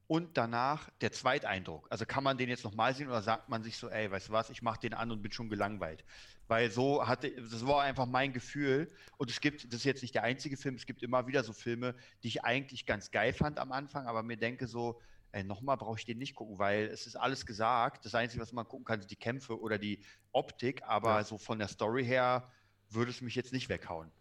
und 0.09 0.37
danach 0.37 0.89
der 1.01 1.11
Zweiteindruck. 1.11 1.87
Also 1.91 2.05
kann 2.05 2.23
man 2.23 2.37
den 2.37 2.49
jetzt 2.49 2.63
nochmal 2.63 2.95
sehen 2.95 3.07
oder 3.07 3.21
sagt 3.21 3.47
man 3.47 3.61
sich 3.61 3.77
so, 3.77 3.89
ey, 3.89 4.09
weißt 4.09 4.29
du 4.29 4.31
was, 4.31 4.49
ich 4.49 4.63
mache 4.63 4.79
den 4.79 4.95
an 4.95 5.11
und 5.11 5.21
bin 5.21 5.31
schon 5.31 5.49
gelangweilt. 5.49 6.03
Weil 6.47 6.71
so 6.71 7.07
hatte, 7.07 7.29
das 7.31 7.65
war 7.67 7.83
einfach 7.83 8.07
mein 8.07 8.33
Gefühl. 8.33 8.91
Und 9.17 9.29
es 9.29 9.39
gibt, 9.39 9.65
das 9.65 9.81
ist 9.81 9.83
jetzt 9.83 10.01
nicht 10.01 10.15
der 10.15 10.23
einzige 10.23 10.57
Film, 10.57 10.75
es 10.75 10.87
gibt 10.87 11.03
immer 11.03 11.27
wieder 11.27 11.43
so 11.43 11.53
Filme, 11.53 11.93
die 12.23 12.27
ich 12.29 12.43
eigentlich 12.43 12.87
ganz 12.87 13.11
geil 13.11 13.33
fand 13.33 13.59
am 13.59 13.71
Anfang, 13.71 14.07
aber 14.07 14.23
mir 14.23 14.35
denke 14.37 14.65
so, 14.65 14.99
ey, 15.31 15.43
nochmal 15.43 15.77
brauche 15.77 15.97
ich 15.99 16.05
den 16.05 16.17
nicht 16.17 16.35
gucken, 16.35 16.59
weil 16.59 16.85
es 16.87 17.07
ist 17.07 17.15
alles 17.15 17.45
gesagt. 17.45 18.05
Das 18.05 18.15
Einzige, 18.15 18.41
was 18.41 18.51
man 18.51 18.67
gucken 18.67 18.85
kann, 18.85 18.99
sind 18.99 19.11
die 19.11 19.15
Kämpfe 19.15 19.59
oder 19.59 19.77
die 19.77 19.99
Optik, 20.31 20.81
aber 20.83 21.17
Ja. 21.17 21.23
so 21.23 21.37
von 21.37 21.59
der 21.59 21.67
Story 21.67 22.05
her 22.05 22.51
würde 22.89 23.11
es 23.11 23.21
mich 23.21 23.35
jetzt 23.35 23.53
nicht 23.53 23.69
weghauen. 23.69 24.11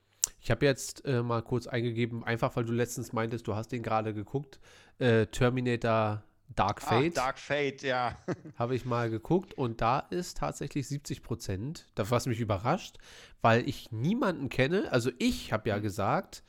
Ich 0.40 0.50
habe 0.50 0.66
jetzt 0.66 1.04
äh, 1.04 1.22
mal 1.22 1.42
kurz 1.42 1.66
eingegeben, 1.66 2.24
einfach 2.24 2.54
weil 2.56 2.64
du 2.64 2.72
letztens 2.72 3.12
meintest, 3.12 3.46
du 3.46 3.54
hast 3.54 3.72
den 3.72 3.82
gerade 3.82 4.14
geguckt, 4.14 4.60
äh, 4.98 5.26
Terminator 5.26 6.22
Dark 6.54 6.80
Fate. 6.80 7.12
Ach, 7.12 7.22
Dark 7.24 7.38
Fate, 7.38 7.82
ja. 7.82 8.16
habe 8.56 8.74
ich 8.74 8.84
mal 8.84 9.10
geguckt 9.10 9.54
und 9.54 9.80
da 9.80 9.98
ist 9.98 10.38
tatsächlich 10.38 10.88
70 10.88 11.22
Prozent, 11.22 11.86
was 11.96 12.26
mich 12.26 12.40
überrascht, 12.40 12.98
weil 13.42 13.68
ich 13.68 13.92
niemanden 13.92 14.48
kenne, 14.48 14.90
also 14.92 15.10
ich 15.18 15.52
habe 15.52 15.68
ja 15.68 15.78
gesagt, 15.78 16.42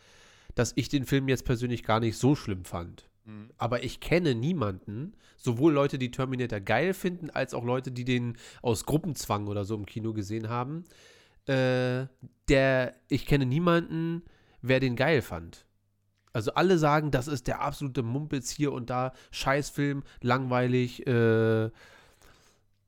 dass 0.56 0.74
ich 0.76 0.90
den 0.90 1.06
Film 1.06 1.28
jetzt 1.28 1.46
persönlich 1.46 1.84
gar 1.84 2.00
nicht 2.00 2.18
so 2.18 2.36
schlimm 2.36 2.66
fand. 2.66 3.09
Mhm. 3.26 3.52
Aber 3.58 3.84
ich 3.84 4.00
kenne 4.00 4.36
niemanden, 4.36 5.14
sowohl 5.38 5.74
Leute, 5.74 5.98
die 5.98 6.12
Terminator 6.12 6.60
geil 6.60 6.94
finden, 6.94 7.30
als 7.30 7.54
auch 7.54 7.64
Leute, 7.64 7.92
die 7.92 8.06
den 8.06 8.38
aus 8.62 8.86
Gruppenzwang 8.86 9.48
oder 9.48 9.66
so 9.66 9.76
im 9.76 9.86
Kino 9.86 10.14
gesehen 10.14 10.50
haben. 10.50 10.84
Äh, 11.46 12.08
der, 12.48 12.96
ich 13.08 13.26
kenne 13.26 13.46
niemanden, 13.46 14.24
wer 14.62 14.80
den 14.80 14.96
geil 14.96 15.22
fand. 15.22 15.66
Also 16.32 16.54
alle 16.54 16.78
sagen, 16.78 17.10
das 17.10 17.28
ist 17.28 17.48
der 17.48 17.62
absolute 17.62 18.04
Mumpitz 18.04 18.52
hier 18.52 18.72
und 18.72 18.90
da, 18.90 19.14
Scheißfilm, 19.32 20.04
langweilig. 20.22 21.08
Äh, 21.08 21.72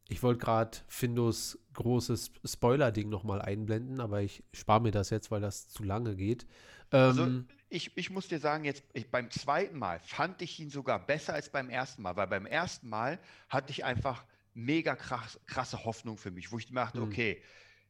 ich 0.09 0.21
wollte 0.21 0.39
gerade 0.39 0.77
Findus 0.87 1.57
großes 1.73 2.31
Spoiler-Ding 2.45 3.09
nochmal 3.09 3.41
einblenden, 3.41 3.99
aber 3.99 4.21
ich 4.21 4.43
spare 4.53 4.81
mir 4.81 4.91
das 4.91 5.09
jetzt, 5.09 5.31
weil 5.31 5.41
das 5.41 5.69
zu 5.69 5.83
lange 5.83 6.15
geht. 6.15 6.45
Ähm, 6.91 6.99
Also 7.01 7.43
ich, 7.71 7.95
ich 7.97 8.09
muss 8.09 8.27
dir 8.27 8.39
sagen, 8.39 8.65
jetzt 8.65 8.83
ich, 8.93 9.09
beim 9.09 9.31
zweiten 9.31 9.77
Mal 9.79 9.99
fand 10.01 10.41
ich 10.41 10.59
ihn 10.59 10.69
sogar 10.69 10.99
besser 10.99 11.33
als 11.33 11.49
beim 11.49 11.69
ersten 11.69 12.01
Mal, 12.01 12.15
weil 12.15 12.27
beim 12.27 12.45
ersten 12.45 12.89
Mal 12.89 13.17
hatte 13.49 13.71
ich 13.71 13.83
einfach 13.85 14.25
mega 14.53 14.95
krass, 14.95 15.39
krasse 15.47 15.83
Hoffnung 15.85 16.17
für 16.17 16.31
mich, 16.31 16.51
wo 16.51 16.57
ich 16.59 16.71
dachte, 16.71 16.99
Mhm. 16.99 17.05
okay, 17.07 17.41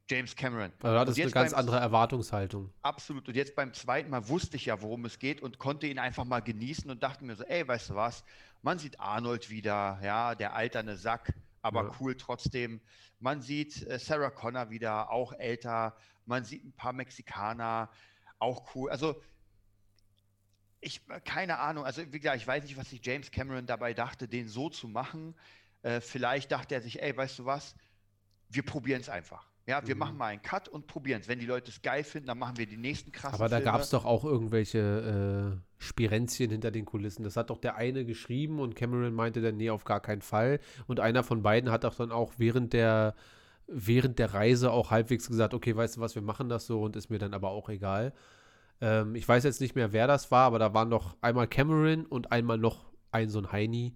James 0.08 0.36
Cameron. 0.36 0.72
also 0.82 0.98
hattest 0.98 1.18
Und 1.18 1.22
eine 1.24 1.32
ganz 1.32 1.50
beim- 1.52 1.60
andere 1.60 1.78
Erwartungshaltung. 1.80 2.72
Absolut. 2.82 3.28
Und 3.28 3.34
jetzt 3.36 3.54
beim 3.54 3.72
zweiten 3.72 4.10
Mal 4.10 4.28
wusste 4.28 4.56
ich 4.56 4.66
ja, 4.66 4.80
worum 4.82 5.04
es 5.04 5.18
geht 5.18 5.40
und 5.42 5.58
konnte 5.58 5.86
ihn 5.86 5.98
einfach 5.98 6.24
mal 6.24 6.40
genießen 6.40 6.90
und 6.90 7.02
dachte 7.02 7.24
mir 7.24 7.34
so, 7.36 7.44
ey, 7.44 7.66
weißt 7.66 7.90
du 7.90 7.94
was? 7.94 8.24
Man 8.62 8.78
sieht 8.78 9.00
Arnold 9.00 9.50
wieder, 9.50 9.98
ja, 10.02 10.34
der 10.34 10.54
alterne 10.54 10.96
Sack, 10.96 11.32
aber 11.62 11.84
Ja. 11.84 11.92
cool 12.00 12.16
trotzdem. 12.16 12.80
Man 13.20 13.40
sieht 13.42 13.86
äh, 13.86 13.98
Sarah 13.98 14.30
Connor 14.30 14.70
wieder, 14.70 15.10
auch 15.10 15.32
älter. 15.32 15.96
Man 16.26 16.44
sieht 16.44 16.64
ein 16.64 16.72
paar 16.72 16.92
Mexikaner, 16.92 17.88
auch 18.38 18.74
cool. 18.74 18.90
Also 18.90 19.20
ich, 20.82 21.00
keine 21.24 21.58
Ahnung, 21.60 21.84
also 21.84 22.02
wie 22.12 22.18
gesagt, 22.18 22.36
ich 22.36 22.46
weiß 22.46 22.64
nicht, 22.64 22.76
was 22.76 22.90
sich 22.90 23.00
James 23.04 23.30
Cameron 23.30 23.64
dabei 23.66 23.94
dachte, 23.94 24.28
den 24.28 24.48
so 24.48 24.68
zu 24.68 24.88
machen. 24.88 25.34
Äh, 25.82 26.00
vielleicht 26.00 26.52
dachte 26.52 26.74
er 26.74 26.82
sich, 26.82 27.00
ey, 27.00 27.16
weißt 27.16 27.38
du 27.38 27.44
was? 27.46 27.74
Wir 28.50 28.64
probieren 28.64 29.00
es 29.00 29.08
einfach. 29.08 29.46
Ja, 29.64 29.86
wir 29.86 29.94
Mhm. 29.94 29.98
machen 30.00 30.16
mal 30.16 30.26
einen 30.26 30.42
Cut 30.42 30.68
und 30.68 30.88
probieren 30.88 31.20
es. 31.20 31.28
Wenn 31.28 31.38
die 31.38 31.46
Leute 31.46 31.70
es 31.70 31.80
geil 31.82 32.02
finden, 32.02 32.26
dann 32.26 32.38
machen 32.38 32.58
wir 32.58 32.66
die 32.66 32.76
nächsten 32.76 33.12
krassen 33.12 33.34
Aber 33.34 33.48
da 33.48 33.60
gab 33.60 33.80
es 33.80 33.90
doch 33.90 34.04
auch 34.04 34.24
irgendwelche 34.24 35.56
äh, 35.56 35.82
Spirenzchen 35.82 36.50
hinter 36.50 36.72
den 36.72 36.84
Kulissen. 36.84 37.22
Das 37.22 37.36
hat 37.36 37.50
doch 37.50 37.58
der 37.58 37.76
eine 37.76 38.04
geschrieben 38.04 38.58
und 38.58 38.74
Cameron 38.74 39.14
meinte 39.14 39.40
dann, 39.40 39.56
nee, 39.56 39.70
auf 39.70 39.84
gar 39.84 40.00
keinen 40.00 40.20
Fall. 40.20 40.58
Und 40.88 40.98
einer 40.98 41.22
von 41.22 41.42
beiden 41.42 41.70
hat 41.70 41.84
doch 41.84 41.94
dann 41.94 42.10
auch 42.10 42.34
während 42.38 42.72
der, 42.72 43.14
während 43.68 44.18
der 44.18 44.34
Reise 44.34 44.72
auch 44.72 44.90
halbwegs 44.90 45.28
gesagt, 45.28 45.54
okay, 45.54 45.76
weißt 45.76 45.96
du 45.96 46.00
was, 46.00 46.16
wir 46.16 46.22
machen 46.22 46.48
das 46.48 46.66
so 46.66 46.82
und 46.82 46.96
ist 46.96 47.08
mir 47.08 47.18
dann 47.18 47.32
aber 47.32 47.50
auch 47.50 47.68
egal. 47.68 48.12
Ähm, 48.82 49.14
ich 49.14 49.26
weiß 49.26 49.44
jetzt 49.44 49.62
nicht 49.62 49.74
mehr, 49.74 49.94
wer 49.94 50.06
das 50.06 50.30
war, 50.30 50.44
aber 50.44 50.58
da 50.58 50.74
waren 50.74 50.90
doch 50.90 51.16
einmal 51.22 51.48
Cameron 51.48 52.04
und 52.04 52.30
einmal 52.32 52.58
noch 52.58 52.84
ein 53.10 53.30
so 53.30 53.38
ein 53.38 53.50
Heini. 53.50 53.94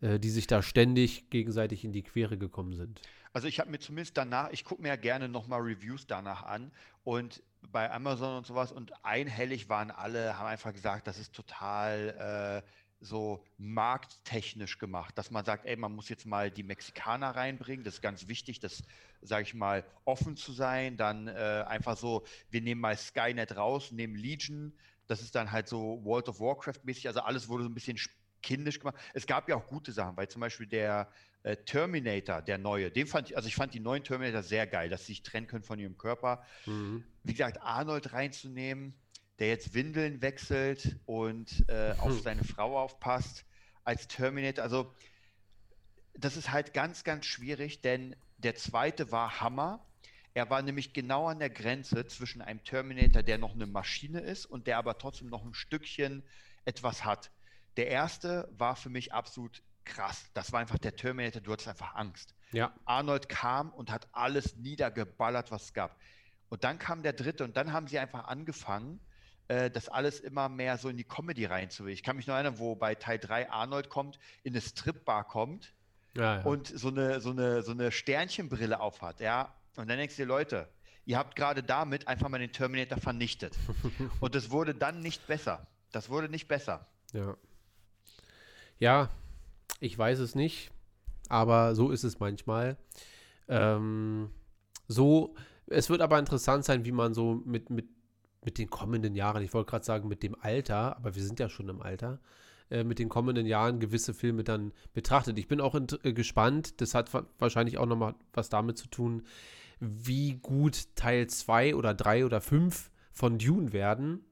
äh, 0.00 0.20
die 0.20 0.30
sich 0.30 0.46
da 0.46 0.62
ständig 0.62 1.28
gegenseitig 1.30 1.84
in 1.84 1.92
die 1.92 2.02
Quere 2.04 2.38
gekommen 2.38 2.74
sind. 2.74 3.00
Also 3.32 3.48
ich 3.48 3.58
habe 3.58 3.70
mir 3.70 3.80
zumindest 3.80 4.16
danach, 4.16 4.50
ich 4.50 4.64
gucke 4.64 4.80
mir 4.80 4.88
ja 4.88 4.96
gerne 4.96 5.28
nochmal 5.28 5.60
Reviews 5.60 6.06
danach 6.06 6.44
an 6.44 6.70
und 7.02 7.42
bei 7.72 7.90
Amazon 7.90 8.36
und 8.38 8.46
sowas 8.46 8.70
und 8.70 8.92
einhellig 9.04 9.68
waren 9.68 9.90
alle, 9.90 10.38
haben 10.38 10.46
einfach 10.46 10.72
gesagt, 10.72 11.08
das 11.08 11.18
ist 11.18 11.34
total 11.34 12.62
äh, 12.64 12.68
so 13.00 13.44
markttechnisch 13.58 14.78
gemacht, 14.78 15.16
dass 15.16 15.30
man 15.30 15.44
sagt, 15.44 15.66
ey, 15.66 15.76
man 15.76 15.94
muss 15.94 16.08
jetzt 16.08 16.26
mal 16.26 16.50
die 16.50 16.62
Mexikaner 16.62 17.30
reinbringen, 17.30 17.84
das 17.84 17.94
ist 17.94 18.02
ganz 18.02 18.28
wichtig, 18.28 18.60
das, 18.60 18.82
sage 19.22 19.44
ich 19.44 19.54
mal, 19.54 19.84
offen 20.04 20.36
zu 20.36 20.52
sein, 20.52 20.96
dann 20.96 21.28
äh, 21.28 21.64
einfach 21.66 21.96
so, 21.96 22.24
wir 22.50 22.60
nehmen 22.60 22.80
mal 22.80 22.96
Skynet 22.96 23.56
raus, 23.56 23.92
nehmen 23.92 24.16
Legion, 24.16 24.72
das 25.06 25.22
ist 25.22 25.34
dann 25.34 25.52
halt 25.52 25.68
so 25.68 26.00
World 26.04 26.28
of 26.28 26.40
Warcraft 26.40 26.80
mäßig, 26.84 27.06
also 27.06 27.20
alles 27.20 27.48
wurde 27.48 27.64
so 27.64 27.70
ein 27.70 27.74
bisschen 27.74 27.98
kindisch 28.42 28.78
gemacht. 28.78 28.96
Es 29.14 29.26
gab 29.26 29.48
ja 29.48 29.56
auch 29.56 29.66
gute 29.66 29.92
Sachen, 29.92 30.16
weil 30.16 30.28
zum 30.28 30.40
Beispiel 30.40 30.66
der 30.66 31.10
äh, 31.42 31.56
Terminator, 31.56 32.42
der 32.42 32.58
neue, 32.58 32.90
den 32.90 33.06
fand 33.06 33.30
ich, 33.30 33.36
also 33.36 33.48
ich 33.48 33.54
fand 33.54 33.74
die 33.74 33.80
neuen 33.80 34.04
Terminator 34.04 34.42
sehr 34.42 34.66
geil, 34.66 34.88
dass 34.88 35.06
sie 35.06 35.12
sich 35.12 35.22
trennen 35.22 35.46
können 35.46 35.64
von 35.64 35.78
ihrem 35.78 35.96
Körper. 35.96 36.44
Mhm. 36.66 37.04
Wie 37.24 37.32
gesagt, 37.32 37.60
Arnold 37.62 38.12
reinzunehmen, 38.12 38.94
der 39.38 39.48
jetzt 39.48 39.74
Windeln 39.74 40.20
wechselt 40.20 40.96
und 41.06 41.64
äh, 41.68 41.94
auf 41.98 42.12
hm. 42.12 42.22
seine 42.22 42.44
Frau 42.44 42.78
aufpasst 42.78 43.44
als 43.84 44.08
Terminator. 44.08 44.64
Also 44.64 44.92
das 46.14 46.36
ist 46.36 46.50
halt 46.50 46.74
ganz, 46.74 47.04
ganz 47.04 47.26
schwierig, 47.26 47.80
denn 47.80 48.16
der 48.38 48.56
zweite 48.56 49.12
war 49.12 49.40
Hammer. 49.40 49.84
Er 50.34 50.50
war 50.50 50.62
nämlich 50.62 50.92
genau 50.92 51.26
an 51.28 51.38
der 51.38 51.50
Grenze 51.50 52.06
zwischen 52.06 52.42
einem 52.42 52.62
Terminator, 52.64 53.22
der 53.22 53.38
noch 53.38 53.54
eine 53.54 53.66
Maschine 53.66 54.20
ist 54.20 54.46
und 54.46 54.66
der 54.66 54.78
aber 54.78 54.98
trotzdem 54.98 55.28
noch 55.28 55.44
ein 55.44 55.54
Stückchen 55.54 56.22
etwas 56.64 57.04
hat. 57.04 57.30
Der 57.76 57.88
erste 57.88 58.48
war 58.52 58.76
für 58.76 58.90
mich 58.90 59.12
absolut 59.12 59.62
krass. 59.84 60.30
Das 60.34 60.52
war 60.52 60.60
einfach 60.60 60.78
der 60.78 60.96
Terminator, 60.96 61.40
du 61.40 61.52
hattest 61.52 61.68
einfach 61.68 61.94
Angst. 61.94 62.34
Ja. 62.52 62.72
Arnold 62.84 63.28
kam 63.28 63.70
und 63.72 63.90
hat 63.90 64.08
alles 64.12 64.56
niedergeballert, 64.56 65.50
was 65.50 65.64
es 65.64 65.74
gab. 65.74 65.98
Und 66.48 66.64
dann 66.64 66.78
kam 66.78 67.02
der 67.02 67.12
dritte 67.12 67.44
und 67.44 67.56
dann 67.56 67.72
haben 67.72 67.86
sie 67.88 67.98
einfach 67.98 68.24
angefangen, 68.24 69.00
äh, 69.48 69.70
das 69.70 69.88
alles 69.88 70.20
immer 70.20 70.48
mehr 70.48 70.78
so 70.78 70.88
in 70.88 70.96
die 70.96 71.04
Comedy 71.04 71.46
reinzuwählen. 71.46 71.94
Ich 71.94 72.02
kann 72.02 72.16
mich 72.16 72.26
noch 72.26 72.34
erinnern, 72.34 72.58
wo 72.58 72.74
bei 72.76 72.94
Teil 72.94 73.18
3 73.18 73.50
Arnold 73.50 73.88
kommt, 73.88 74.18
in 74.42 74.52
eine 74.52 74.60
Stripbar 74.60 75.24
kommt 75.24 75.72
ja, 76.14 76.38
ja. 76.38 76.42
und 76.42 76.66
so 76.66 76.88
eine, 76.88 77.20
so, 77.20 77.30
eine, 77.30 77.62
so 77.62 77.72
eine 77.72 77.90
Sternchenbrille 77.90 78.78
aufhat, 78.78 79.20
ja. 79.20 79.54
Und 79.76 79.88
dann 79.88 79.98
denkst 79.98 80.16
du 80.16 80.22
dir, 80.22 80.28
Leute, 80.28 80.68
ihr 81.06 81.16
habt 81.16 81.34
gerade 81.34 81.62
damit 81.62 82.08
einfach 82.08 82.28
mal 82.28 82.38
den 82.38 82.52
Terminator 82.52 82.98
vernichtet. 82.98 83.56
und 84.20 84.34
es 84.34 84.50
wurde 84.50 84.74
dann 84.74 85.00
nicht 85.00 85.26
besser. 85.26 85.66
Das 85.92 86.10
wurde 86.10 86.28
nicht 86.28 86.48
besser. 86.48 86.86
Ja. 87.12 87.36
Ja, 88.78 89.10
ich 89.80 89.96
weiß 89.96 90.18
es 90.18 90.34
nicht, 90.34 90.70
aber 91.28 91.74
so 91.74 91.90
ist 91.90 92.04
es 92.04 92.20
manchmal. 92.20 92.76
Ähm, 93.48 94.30
so, 94.86 95.34
es 95.66 95.90
wird 95.90 96.00
aber 96.00 96.18
interessant 96.18 96.64
sein, 96.64 96.84
wie 96.84 96.92
man 96.92 97.14
so 97.14 97.42
mit, 97.44 97.70
mit 97.70 97.88
mit 98.44 98.58
den 98.58 98.70
kommenden 98.70 99.14
Jahren, 99.14 99.42
ich 99.42 99.52
wollte 99.54 99.70
gerade 99.70 99.84
sagen 99.84 100.08
mit 100.08 100.22
dem 100.22 100.36
Alter, 100.40 100.96
aber 100.96 101.14
wir 101.14 101.22
sind 101.22 101.40
ja 101.40 101.48
schon 101.48 101.68
im 101.68 101.82
Alter, 101.82 102.20
äh, 102.70 102.84
mit 102.84 102.98
den 102.98 103.08
kommenden 103.08 103.46
Jahren 103.46 103.80
gewisse 103.80 104.14
Filme 104.14 104.44
dann 104.44 104.72
betrachtet. 104.92 105.38
Ich 105.38 105.48
bin 105.48 105.60
auch 105.60 105.74
äh, 105.74 106.12
gespannt, 106.12 106.80
das 106.80 106.94
hat 106.94 107.10
wahrscheinlich 107.38 107.78
auch 107.78 107.86
nochmal 107.86 108.14
was 108.32 108.48
damit 108.48 108.78
zu 108.78 108.88
tun, 108.88 109.22
wie 109.80 110.34
gut 110.34 110.94
Teil 110.94 111.26
2 111.28 111.74
oder 111.74 111.94
3 111.94 112.24
oder 112.24 112.40
5 112.40 112.90
von 113.12 113.38
Dune 113.38 113.72
werden, 113.72 114.24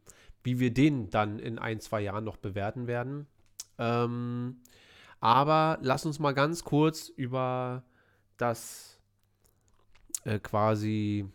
wie 0.43 0.61
wir 0.61 0.73
den 0.73 1.11
dann 1.11 1.39
in 1.39 1.59
ein, 1.59 1.81
zwei 1.81 2.01
Jahren 2.01 2.25
noch 2.25 2.37
bewerten 2.37 2.87
werden. 2.87 3.27
Ähm, 3.79 4.59
aber 5.21 5.79
lass 5.83 6.07
uns 6.07 6.19
mal 6.19 6.35
ganz 6.35 6.63
kurz 6.63 7.09
über 7.09 7.85
das 8.37 9.01
äh, 10.25 10.39
quasi 10.39 11.29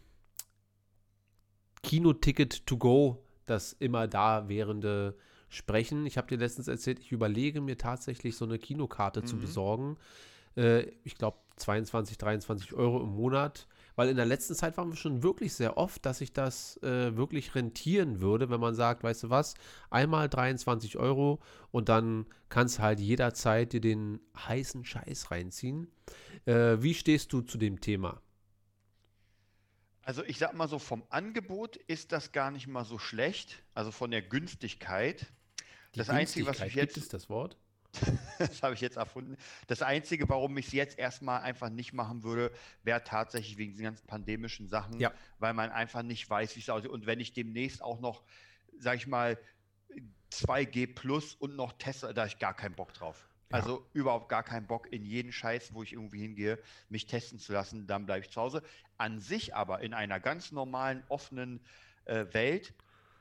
Kinoticket 1.83 2.65
to 2.65 2.77
go, 2.77 3.23
das 3.45 3.73
immer 3.73 4.07
da 4.07 4.47
währende 4.47 5.15
sprechen. 5.49 6.05
Ich 6.05 6.17
habe 6.17 6.27
dir 6.27 6.37
letztens 6.37 6.67
erzählt, 6.67 6.99
ich 6.99 7.11
überlege 7.11 7.61
mir 7.61 7.77
tatsächlich 7.77 8.37
so 8.37 8.45
eine 8.45 8.59
Kinokarte 8.59 9.21
mhm. 9.21 9.25
zu 9.25 9.37
besorgen. 9.37 9.97
Äh, 10.55 10.83
ich 11.03 11.15
glaube 11.15 11.37
22, 11.57 12.17
23 12.17 12.73
Euro 12.73 13.01
im 13.01 13.09
Monat. 13.09 13.67
Weil 13.95 14.09
in 14.09 14.15
der 14.15 14.25
letzten 14.25 14.55
Zeit 14.55 14.77
waren 14.77 14.89
wir 14.89 14.95
schon 14.95 15.21
wirklich 15.21 15.53
sehr 15.53 15.77
oft, 15.77 16.05
dass 16.05 16.19
sich 16.19 16.31
das 16.31 16.77
äh, 16.81 17.15
wirklich 17.17 17.55
rentieren 17.55 18.21
würde, 18.21 18.49
wenn 18.49 18.59
man 18.59 18.73
sagt, 18.73 19.03
weißt 19.03 19.23
du 19.23 19.29
was, 19.29 19.53
einmal 19.89 20.29
23 20.29 20.97
Euro 20.97 21.39
und 21.71 21.89
dann 21.89 22.25
kannst 22.49 22.77
du 22.77 22.83
halt 22.83 22.99
jederzeit 22.99 23.73
dir 23.73 23.81
den 23.81 24.21
heißen 24.37 24.85
Scheiß 24.85 25.29
reinziehen. 25.31 25.87
Äh, 26.45 26.77
wie 26.79 26.93
stehst 26.93 27.33
du 27.33 27.41
zu 27.41 27.57
dem 27.57 27.81
Thema? 27.81 28.21
Also 30.11 30.25
ich 30.25 30.39
sag 30.39 30.53
mal 30.53 30.67
so, 30.67 30.77
vom 30.77 31.05
Angebot 31.09 31.77
ist 31.77 32.11
das 32.11 32.33
gar 32.33 32.51
nicht 32.51 32.67
mal 32.67 32.83
so 32.83 32.99
schlecht, 32.99 33.63
also 33.73 33.91
von 33.91 34.11
der 34.11 34.21
Günstigkeit. 34.21 35.25
Die 35.95 35.99
das 35.99 36.09
Einzige, 36.09 36.47
was 36.47 36.59
ich 36.59 36.75
jetzt. 36.75 36.95
Gibt 36.95 37.05
es 37.05 37.07
das 37.07 37.29
Wort? 37.29 37.55
das 38.37 38.61
habe 38.61 38.73
ich 38.73 38.81
jetzt 38.81 38.97
erfunden. 38.97 39.37
Das 39.67 39.81
Einzige, 39.81 40.27
warum 40.27 40.57
ich 40.57 40.65
es 40.65 40.73
jetzt 40.73 40.99
erstmal 40.99 41.39
einfach 41.43 41.69
nicht 41.69 41.93
machen 41.93 42.23
würde, 42.23 42.51
wäre 42.83 43.01
tatsächlich 43.05 43.55
wegen 43.55 43.71
diesen 43.71 43.85
ganzen 43.85 44.05
pandemischen 44.05 44.67
Sachen, 44.67 44.99
ja. 44.99 45.13
weil 45.39 45.53
man 45.53 45.69
einfach 45.69 46.03
nicht 46.03 46.29
weiß, 46.29 46.57
wie 46.57 46.59
es 46.59 46.69
aussieht. 46.69 46.91
Und 46.91 47.05
wenn 47.05 47.21
ich 47.21 47.31
demnächst 47.31 47.81
auch 47.81 48.01
noch, 48.01 48.21
sag 48.79 48.97
ich 48.97 49.07
mal, 49.07 49.39
2G 50.33 50.93
Plus 50.93 51.35
und 51.35 51.55
noch 51.55 51.71
Tesla, 51.71 52.11
da 52.11 52.23
habe 52.23 52.27
ich 52.27 52.37
gar 52.37 52.53
keinen 52.53 52.75
Bock 52.75 52.93
drauf. 52.93 53.29
Also 53.51 53.85
überhaupt 53.93 54.29
gar 54.29 54.43
keinen 54.43 54.67
Bock 54.67 54.91
in 54.91 55.05
jeden 55.05 55.31
Scheiß, 55.31 55.73
wo 55.73 55.83
ich 55.83 55.93
irgendwie 55.93 56.21
hingehe, 56.21 56.59
mich 56.89 57.05
testen 57.05 57.39
zu 57.39 57.53
lassen, 57.53 57.87
dann 57.87 58.05
bleibe 58.05 58.25
ich 58.25 58.31
zu 58.31 58.41
Hause. 58.41 58.63
An 58.97 59.19
sich 59.19 59.55
aber 59.55 59.81
in 59.81 59.93
einer 59.93 60.19
ganz 60.19 60.51
normalen, 60.51 61.03
offenen 61.09 61.61
äh, 62.05 62.25
Welt 62.31 62.73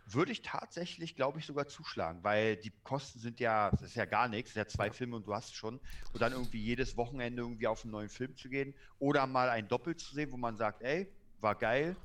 würde 0.07 0.33
ich 0.33 0.43
tatsächlich, 0.43 1.17
glaube 1.17 1.39
ich, 1.39 1.47
sogar 1.47 1.69
zuschlagen, 1.69 2.25
weil 2.25 2.57
die 2.57 2.73
Kosten 2.83 3.21
sind 3.21 3.41
ja, 3.41 3.71
das 3.71 3.83
ist 3.83 3.95
ja 3.95 4.07
gar 4.07 4.29
nichts, 4.29 4.55
ja 4.55 4.67
zwei 4.67 4.91
Filme 4.91 5.17
und 5.17 5.27
du 5.27 5.35
hast 5.35 5.55
schon. 5.55 5.81
Und 6.13 6.21
dann 6.21 6.33
irgendwie 6.33 6.61
jedes 6.61 6.97
Wochenende 6.97 7.43
irgendwie 7.43 7.67
auf 7.67 7.85
einen 7.85 7.93
neuen 7.93 8.09
Film 8.09 8.37
zu 8.37 8.49
gehen 8.49 8.75
oder 8.99 9.27
mal 9.27 9.49
ein 9.49 9.69
Doppel 9.69 9.97
zu 9.97 10.15
sehen, 10.15 10.33
wo 10.33 10.37
man 10.37 10.57
sagt, 10.57 10.83
ey, 10.83 11.09
war 11.41 11.55
geil, 11.55 11.97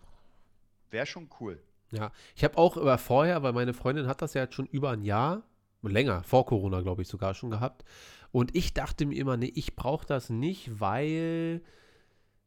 wäre 0.91 1.05
schon 1.05 1.29
cool. 1.39 1.61
Ja, 1.91 2.11
ich 2.35 2.43
habe 2.43 2.57
auch 2.57 2.77
über 2.77 2.97
vorher, 2.97 3.43
weil 3.43 3.53
meine 3.53 3.73
Freundin 3.73 4.07
hat 4.07 4.21
das 4.21 4.33
ja 4.33 4.43
jetzt 4.43 4.55
schon 4.55 4.67
über 4.67 4.91
ein 4.91 5.03
Jahr, 5.03 5.43
länger, 5.91 6.23
vor 6.23 6.45
Corona, 6.45 6.81
glaube 6.81 7.01
ich, 7.01 7.07
sogar 7.07 7.33
schon 7.33 7.51
gehabt. 7.51 7.83
Und 8.31 8.55
ich 8.55 8.73
dachte 8.73 9.05
mir 9.05 9.17
immer, 9.17 9.37
nee, 9.37 9.51
ich 9.55 9.75
brauche 9.75 10.05
das 10.05 10.29
nicht, 10.29 10.79
weil 10.79 11.61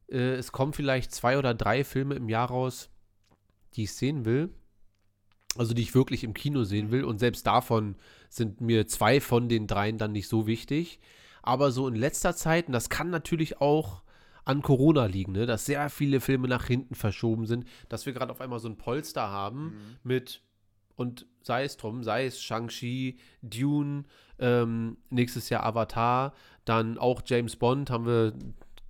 äh, 0.07 0.33
es 0.35 0.51
kommen 0.51 0.73
vielleicht 0.73 1.11
zwei 1.11 1.37
oder 1.37 1.53
drei 1.53 1.83
Filme 1.83 2.15
im 2.15 2.29
Jahr 2.29 2.49
raus, 2.49 2.89
die 3.75 3.83
ich 3.83 3.93
sehen 3.93 4.25
will. 4.25 4.49
Also 5.57 5.73
die 5.73 5.81
ich 5.81 5.95
wirklich 5.95 6.23
im 6.23 6.35
Kino 6.35 6.63
sehen 6.63 6.91
will. 6.91 7.03
Und 7.03 7.19
selbst 7.19 7.47
davon 7.47 7.95
sind 8.29 8.61
mir 8.61 8.87
zwei 8.87 9.19
von 9.19 9.49
den 9.49 9.65
dreien 9.65 9.97
dann 9.97 10.11
nicht 10.11 10.27
so 10.27 10.45
wichtig. 10.45 10.99
Aber 11.41 11.71
so 11.71 11.87
in 11.87 11.95
letzter 11.95 12.35
Zeit, 12.35 12.67
und 12.67 12.73
das 12.73 12.89
kann 12.89 13.09
natürlich 13.09 13.59
auch 13.59 14.03
an 14.45 14.61
Corona 14.61 15.05
liegen, 15.05 15.31
ne? 15.31 15.45
dass 15.45 15.65
sehr 15.65 15.89
viele 15.89 16.21
Filme 16.21 16.47
nach 16.47 16.65
hinten 16.65 16.95
verschoben 16.95 17.45
sind, 17.45 17.65
dass 17.87 18.05
wir 18.05 18.13
gerade 18.13 18.31
auf 18.31 18.41
einmal 18.41 18.59
so 18.59 18.67
ein 18.67 18.77
Polster 18.77 19.29
haben 19.29 19.63
mhm. 19.63 19.97
mit 20.03 20.41
und 20.99 21.25
sei 21.43 21.63
es 21.63 21.77
drum, 21.77 22.03
sei 22.03 22.25
es 22.25 22.41
Shang-Chi, 22.41 23.17
Dune, 23.41 24.03
ähm, 24.37 24.97
nächstes 25.09 25.49
Jahr 25.49 25.63
Avatar, 25.63 26.33
dann 26.65 26.97
auch 26.97 27.21
James 27.25 27.55
Bond 27.55 27.89
haben 27.89 28.05
wir 28.05 28.33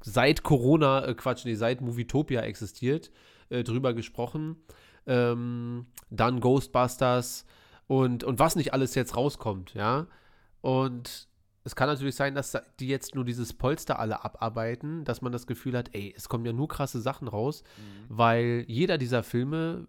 seit 0.02 0.42
Corona, 0.42 1.06
äh, 1.06 1.14
Quatsch, 1.14 1.46
nee, 1.46 1.54
seit 1.54 1.82
Movietopia 1.82 2.42
existiert, 2.42 3.12
äh, 3.50 3.64
drüber 3.64 3.94
gesprochen. 3.94 4.58
Ähm, 5.06 5.86
dann 6.10 6.40
Ghostbusters 6.40 7.46
und, 7.86 8.24
und 8.24 8.40
was 8.40 8.56
nicht 8.56 8.74
alles 8.74 8.96
jetzt 8.96 9.16
rauskommt, 9.16 9.76
ja. 9.76 10.08
Und 10.62 11.28
es 11.64 11.76
kann 11.76 11.88
natürlich 11.88 12.16
sein, 12.16 12.34
dass 12.34 12.58
die 12.80 12.88
jetzt 12.88 13.14
nur 13.14 13.24
dieses 13.24 13.54
Polster 13.54 14.00
alle 14.00 14.26
abarbeiten, 14.26 15.06
dass 15.06 15.22
man 15.22 15.32
das 15.32 15.46
Gefühl 15.46 15.78
hat, 15.78 15.92
ey, 15.94 16.12
es 16.18 16.28
kommen 16.28 16.46
ja 16.46 16.54
nur 16.54 16.68
krasse 16.68 17.02
Sachen 17.02 17.28
raus, 17.28 17.64
mhm. 17.78 18.06
weil 18.10 18.66
jeder 18.68 18.98
dieser 18.98 19.22
Filme 19.22 19.88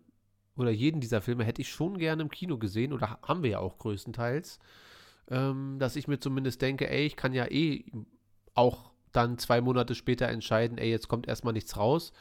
oder 0.61 0.71
jeden 0.71 1.01
dieser 1.01 1.21
Filme 1.21 1.45
hätte 1.45 1.63
ich 1.63 1.71
schon 1.71 1.99
gerne 1.99 2.23
im 2.23 2.31
Kino 2.31 2.59
gesehen 2.59 2.93
oder 2.93 3.19
haben 3.23 3.43
wir 3.43 3.51
ja 3.51 3.59
auch 3.59 3.79
größtenteils, 3.79 4.59
ähm, 5.29 5.79
dass 5.79 5.97
ich 5.97 6.09
mir 6.09 6.21
zumindest 6.21 6.63
denke, 6.63 6.89
ey, 6.89 7.07
ich 7.07 7.17
kann 7.17 7.33
ja 7.33 7.47
eh 7.47 7.85
auch 8.55 8.91
dann 9.13 9.39
zwei 9.39 9.61
Monate 9.61 9.95
später 9.95 10.29
entscheiden, 10.29 10.79
ey, 10.79 10.91
jetzt 10.91 11.09
kommt 11.09 11.27
erstmal 11.27 11.53
nichts 11.53 11.77
raus, 11.77 12.13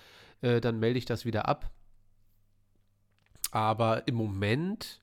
äh, 0.41 0.61
dann 0.61 0.79
melde 0.79 0.99
ich 0.99 1.05
das 1.05 1.25
wieder 1.25 1.47
ab. 1.47 1.71
Aber 3.51 4.07
im 4.07 4.15
Moment, 4.15 5.01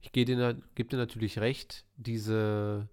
ich 0.00 0.12
gebe 0.12 0.34
dir, 0.34 0.56
geb 0.74 0.90
dir 0.90 0.96
natürlich 0.96 1.38
recht, 1.38 1.84
diese, 1.96 2.88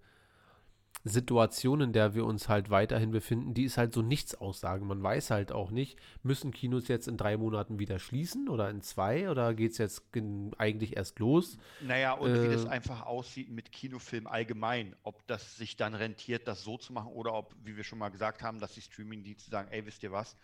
Situation, 1.04 1.80
in 1.80 1.92
der 1.92 2.14
wir 2.14 2.24
uns 2.24 2.48
halt 2.48 2.70
weiterhin 2.70 3.10
befinden, 3.10 3.54
die 3.54 3.64
ist 3.64 3.76
halt 3.78 3.92
so 3.94 4.02
nichts 4.02 4.34
aussagen. 4.34 4.86
Man 4.86 5.02
weiß 5.02 5.30
halt 5.30 5.52
auch 5.52 5.70
nicht, 5.70 5.98
müssen 6.22 6.52
Kinos 6.52 6.88
jetzt 6.88 7.08
in 7.08 7.16
drei 7.16 7.36
Monaten 7.36 7.78
wieder 7.78 7.98
schließen 7.98 8.48
oder 8.48 8.70
in 8.70 8.82
zwei 8.82 9.28
oder 9.30 9.54
geht 9.54 9.72
es 9.72 9.78
jetzt 9.78 10.12
gen- 10.12 10.52
eigentlich 10.58 10.96
erst 10.96 11.18
los? 11.18 11.58
Naja, 11.80 12.12
und 12.12 12.40
wie 12.40 12.48
das 12.48 12.64
Äh, 12.64 12.68
einfach 12.68 13.02
aussieht 13.02 13.50
mit 13.50 13.72
Kinofilm 13.72 14.26
allgemein. 14.26 14.94
Ob 15.02 15.26
das 15.26 15.56
sich 15.56 15.76
dann 15.76 15.94
rentiert, 15.94 16.46
das 16.48 16.62
so 16.62 16.78
zu 16.78 16.92
machen 16.92 17.08
oder 17.12 17.34
ob, 17.34 17.54
wie 17.64 17.76
wir 17.76 17.84
schon 17.84 17.98
mal 17.98 18.08
gesagt 18.10 18.42
haben, 18.42 18.60
dass 18.60 18.72
die 18.74 18.82
Streaming-Dienste 18.82 19.50
sagen, 19.50 19.68
ey, 19.70 19.84
wisst 19.84 20.02
ihr 20.04 20.12
was, 20.12 20.36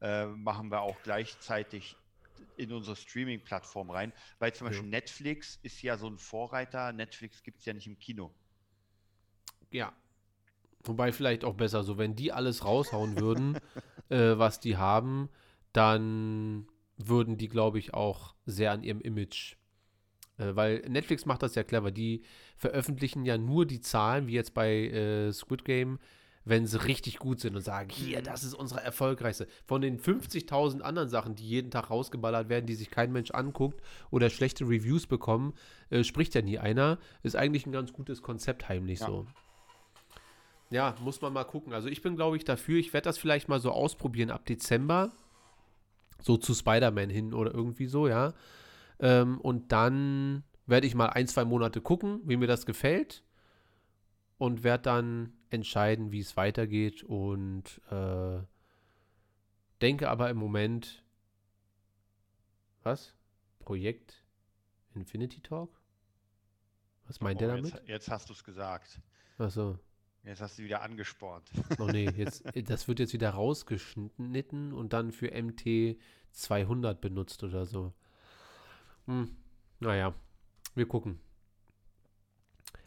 äh, 0.00 0.26
machen 0.26 0.70
wir 0.70 0.82
auch 0.82 1.02
gleichzeitig 1.02 1.96
in 2.56 2.72
unsere 2.72 2.96
Streaming-Plattform 2.96 3.90
rein. 3.90 4.12
Weil 4.38 4.54
zum 4.54 4.68
Ja. 4.68 4.70
Beispiel 4.70 4.88
Netflix 4.88 5.58
ist 5.62 5.82
ja 5.82 5.96
so 5.98 6.08
ein 6.08 6.18
Vorreiter. 6.18 6.92
Netflix 6.92 7.42
gibt 7.42 7.58
es 7.60 7.64
ja 7.66 7.72
nicht 7.74 7.86
im 7.88 7.98
Kino. 7.98 8.32
Ja. 9.70 9.92
Wobei 10.84 11.12
vielleicht 11.12 11.44
auch 11.44 11.54
besser, 11.54 11.82
so 11.82 11.98
wenn 11.98 12.14
die 12.14 12.30
alles 12.32 12.64
raushauen 12.64 13.18
würden, 13.18 13.56
äh, 14.10 14.36
was 14.38 14.60
die 14.60 14.76
haben, 14.76 15.28
dann 15.72 16.66
würden 16.96 17.36
die, 17.36 17.48
glaube 17.48 17.78
ich, 17.78 17.92
auch 17.94 18.34
sehr 18.46 18.70
an 18.72 18.82
ihrem 18.82 19.00
Image. 19.00 19.56
Äh, 20.38 20.54
weil 20.54 20.84
Netflix 20.88 21.26
macht 21.26 21.42
das 21.42 21.54
ja 21.54 21.64
clever. 21.64 21.90
Die 21.90 22.22
veröffentlichen 22.56 23.24
ja 23.24 23.36
nur 23.38 23.66
die 23.66 23.80
Zahlen, 23.80 24.26
wie 24.26 24.32
jetzt 24.34 24.54
bei 24.54 24.70
äh, 24.88 25.32
Squid 25.32 25.64
Game, 25.64 25.98
wenn 26.46 26.66
sie 26.66 26.84
richtig 26.84 27.18
gut 27.18 27.40
sind 27.40 27.56
und 27.56 27.62
sagen, 27.62 27.88
hier, 27.90 28.18
Mhm. 28.20 28.24
das 28.24 28.44
ist 28.44 28.52
unsere 28.54 28.82
erfolgreichste. 28.82 29.46
Von 29.64 29.80
den 29.80 29.98
50.000 29.98 30.82
anderen 30.82 31.08
Sachen, 31.08 31.34
die 31.34 31.48
jeden 31.48 31.70
Tag 31.70 31.88
rausgeballert 31.90 32.48
werden, 32.50 32.66
die 32.66 32.74
sich 32.74 32.90
kein 32.90 33.12
Mensch 33.12 33.30
anguckt 33.30 33.80
oder 34.10 34.28
schlechte 34.28 34.64
Reviews 34.64 35.06
bekommen, 35.06 35.54
äh, 35.90 36.04
spricht 36.04 36.34
ja 36.34 36.42
nie 36.42 36.58
einer. 36.58 36.98
Ist 37.22 37.34
eigentlich 37.36 37.64
ein 37.66 37.72
ganz 37.72 37.92
gutes 37.94 38.20
Konzept 38.20 38.68
heimlich 38.68 39.00
Ja. 39.00 39.06
so. 39.06 39.26
Ja, 40.74 40.96
muss 40.98 41.20
man 41.20 41.32
mal 41.32 41.44
gucken. 41.44 41.72
Also 41.72 41.88
ich 41.88 42.02
bin, 42.02 42.16
glaube 42.16 42.36
ich, 42.36 42.44
dafür. 42.44 42.80
Ich 42.80 42.92
werde 42.92 43.04
das 43.04 43.16
vielleicht 43.16 43.48
mal 43.48 43.60
so 43.60 43.70
ausprobieren 43.70 44.32
ab 44.32 44.44
Dezember. 44.44 45.12
So 46.20 46.36
zu 46.36 46.52
Spider-Man 46.52 47.10
hin 47.10 47.32
oder 47.32 47.54
irgendwie 47.54 47.86
so, 47.86 48.08
ja. 48.08 48.34
Ähm, 48.98 49.40
und 49.40 49.70
dann 49.70 50.42
werde 50.66 50.88
ich 50.88 50.96
mal 50.96 51.10
ein, 51.10 51.28
zwei 51.28 51.44
Monate 51.44 51.80
gucken, 51.80 52.22
wie 52.24 52.36
mir 52.36 52.48
das 52.48 52.66
gefällt. 52.66 53.22
Und 54.36 54.64
werde 54.64 54.82
dann 54.82 55.32
entscheiden, 55.50 56.10
wie 56.10 56.18
es 56.18 56.36
weitergeht. 56.36 57.04
Und 57.04 57.80
äh, 57.92 58.40
denke 59.80 60.10
aber 60.10 60.28
im 60.28 60.38
Moment. 60.38 61.04
Was? 62.82 63.14
Projekt 63.60 64.24
Infinity 64.96 65.40
Talk? 65.40 65.70
Was 67.06 67.20
meint 67.20 67.36
Oh, 67.36 67.46
der 67.46 67.48
damit? 67.54 67.72
Jetzt, 67.74 67.88
jetzt 67.88 68.10
hast 68.10 68.28
du 68.28 68.32
es 68.32 68.42
gesagt. 68.42 69.00
Achso. 69.38 69.78
Jetzt 70.24 70.40
hast 70.40 70.58
du 70.58 70.64
wieder 70.64 70.82
angespornt. 70.82 71.50
Oh 71.78 71.86
nee, 71.86 72.08
jetzt, 72.16 72.44
das 72.68 72.88
wird 72.88 72.98
jetzt 72.98 73.12
wieder 73.12 73.30
rausgeschnitten 73.30 74.72
und 74.72 74.92
dann 74.92 75.12
für 75.12 75.30
MT 75.30 75.98
200 76.32 77.00
benutzt 77.00 77.42
oder 77.44 77.66
so. 77.66 77.92
Hm, 79.06 79.36
naja, 79.80 80.14
wir 80.74 80.88
gucken. 80.88 81.20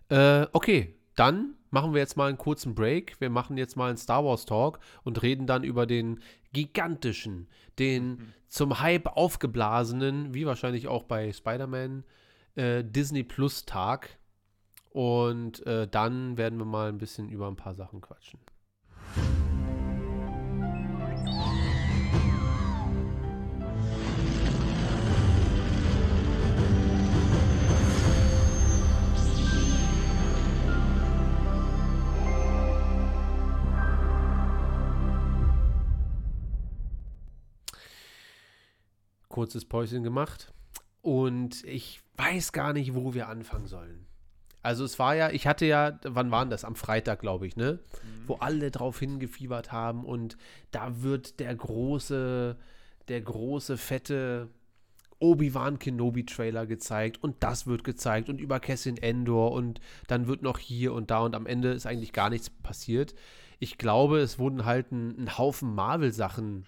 Äh, 0.10 0.48
okay, 0.52 0.96
dann 1.16 1.56
machen 1.70 1.94
wir 1.94 2.00
jetzt 2.00 2.18
mal 2.18 2.30
einen 2.30 2.38
kurzen 2.38 2.74
Break. 2.74 3.20
Wir 3.20 3.30
machen 3.30 3.58
jetzt 3.58 3.76
mal 3.76 3.90
einen 3.90 3.98
Star 3.98 4.24
Wars 4.26 4.46
Talk 4.46 4.80
und 5.04 5.22
reden 5.22 5.48
dann 5.48 5.64
über 5.64 5.86
den 5.86 6.22
gigantischen, 6.54 7.48
den 7.78 8.34
zum 8.48 8.80
Hype 8.80 9.08
aufgeblasenen, 9.08 10.34
wie 10.34 10.46
wahrscheinlich 10.46 10.88
auch 10.88 11.04
bei 11.04 11.32
Spider-Man, 11.32 12.04
äh, 12.56 12.84
Disney 12.84 13.24
Plus 13.24 13.66
Tag. 13.66 14.18
Und 14.98 15.64
äh, 15.68 15.88
dann 15.88 16.40
werden 16.40 16.58
wir 16.58 16.66
mal 16.66 16.90
ein 16.90 16.98
bisschen 16.98 17.30
über 17.30 17.48
ein 17.48 17.56
paar 17.56 17.76
Sachen 17.76 18.02
quatschen. 18.02 18.40
Kurzes 39.30 39.66
Päuschen 39.66 40.02
gemacht. 40.02 40.52
Und 41.04 41.64
ich 41.66 42.02
weiß 42.16 42.52
gar 42.52 42.74
nicht, 42.74 42.96
wo 42.96 43.14
wir 43.14 43.30
anfangen 43.30 43.68
sollen. 43.68 44.07
Also 44.68 44.84
es 44.84 45.00
war 45.00 45.16
ja, 45.16 45.30
ich 45.30 45.48
hatte 45.48 45.66
ja, 45.66 45.98
wann 46.04 46.30
waren 46.30 46.50
das? 46.50 46.66
Am 46.66 46.76
Freitag, 46.76 47.22
glaube 47.22 47.48
ich, 47.48 47.56
ne? 47.56 47.80
Wo 48.26 48.34
alle 48.36 48.70
drauf 48.70 49.00
hingefiebert 49.00 49.72
haben 49.72 50.04
und 50.04 50.38
da 50.72 51.02
wird 51.02 51.40
der 51.40 51.56
große, 51.56 52.58
der 53.08 53.22
große, 53.22 53.78
fette 53.78 54.50
Obi-Wan 55.20 55.80
Kenobi-Trailer 55.80 56.66
gezeigt 56.66 57.24
und 57.24 57.38
das 57.40 57.66
wird 57.66 57.86
gezeigt 57.86 58.28
und 58.28 58.42
über 58.42 58.60
Cassian 58.60 58.98
Endor 58.98 59.54
und 59.54 59.80
dann 60.08 60.28
wird 60.28 60.42
noch 60.42 60.60
hier 60.60 60.92
und 60.92 61.12
da 61.12 61.20
und 61.20 61.34
am 61.34 61.46
Ende 61.46 61.72
ist 61.72 61.86
eigentlich 61.86 62.12
gar 62.12 62.30
nichts 62.30 62.50
passiert. 62.50 63.16
Ich 63.60 63.78
glaube, 63.78 64.20
es 64.20 64.38
wurden 64.38 64.66
halt 64.66 64.92
ein, 64.92 65.18
ein 65.18 65.38
Haufen 65.38 65.74
Marvel-Sachen 65.76 66.66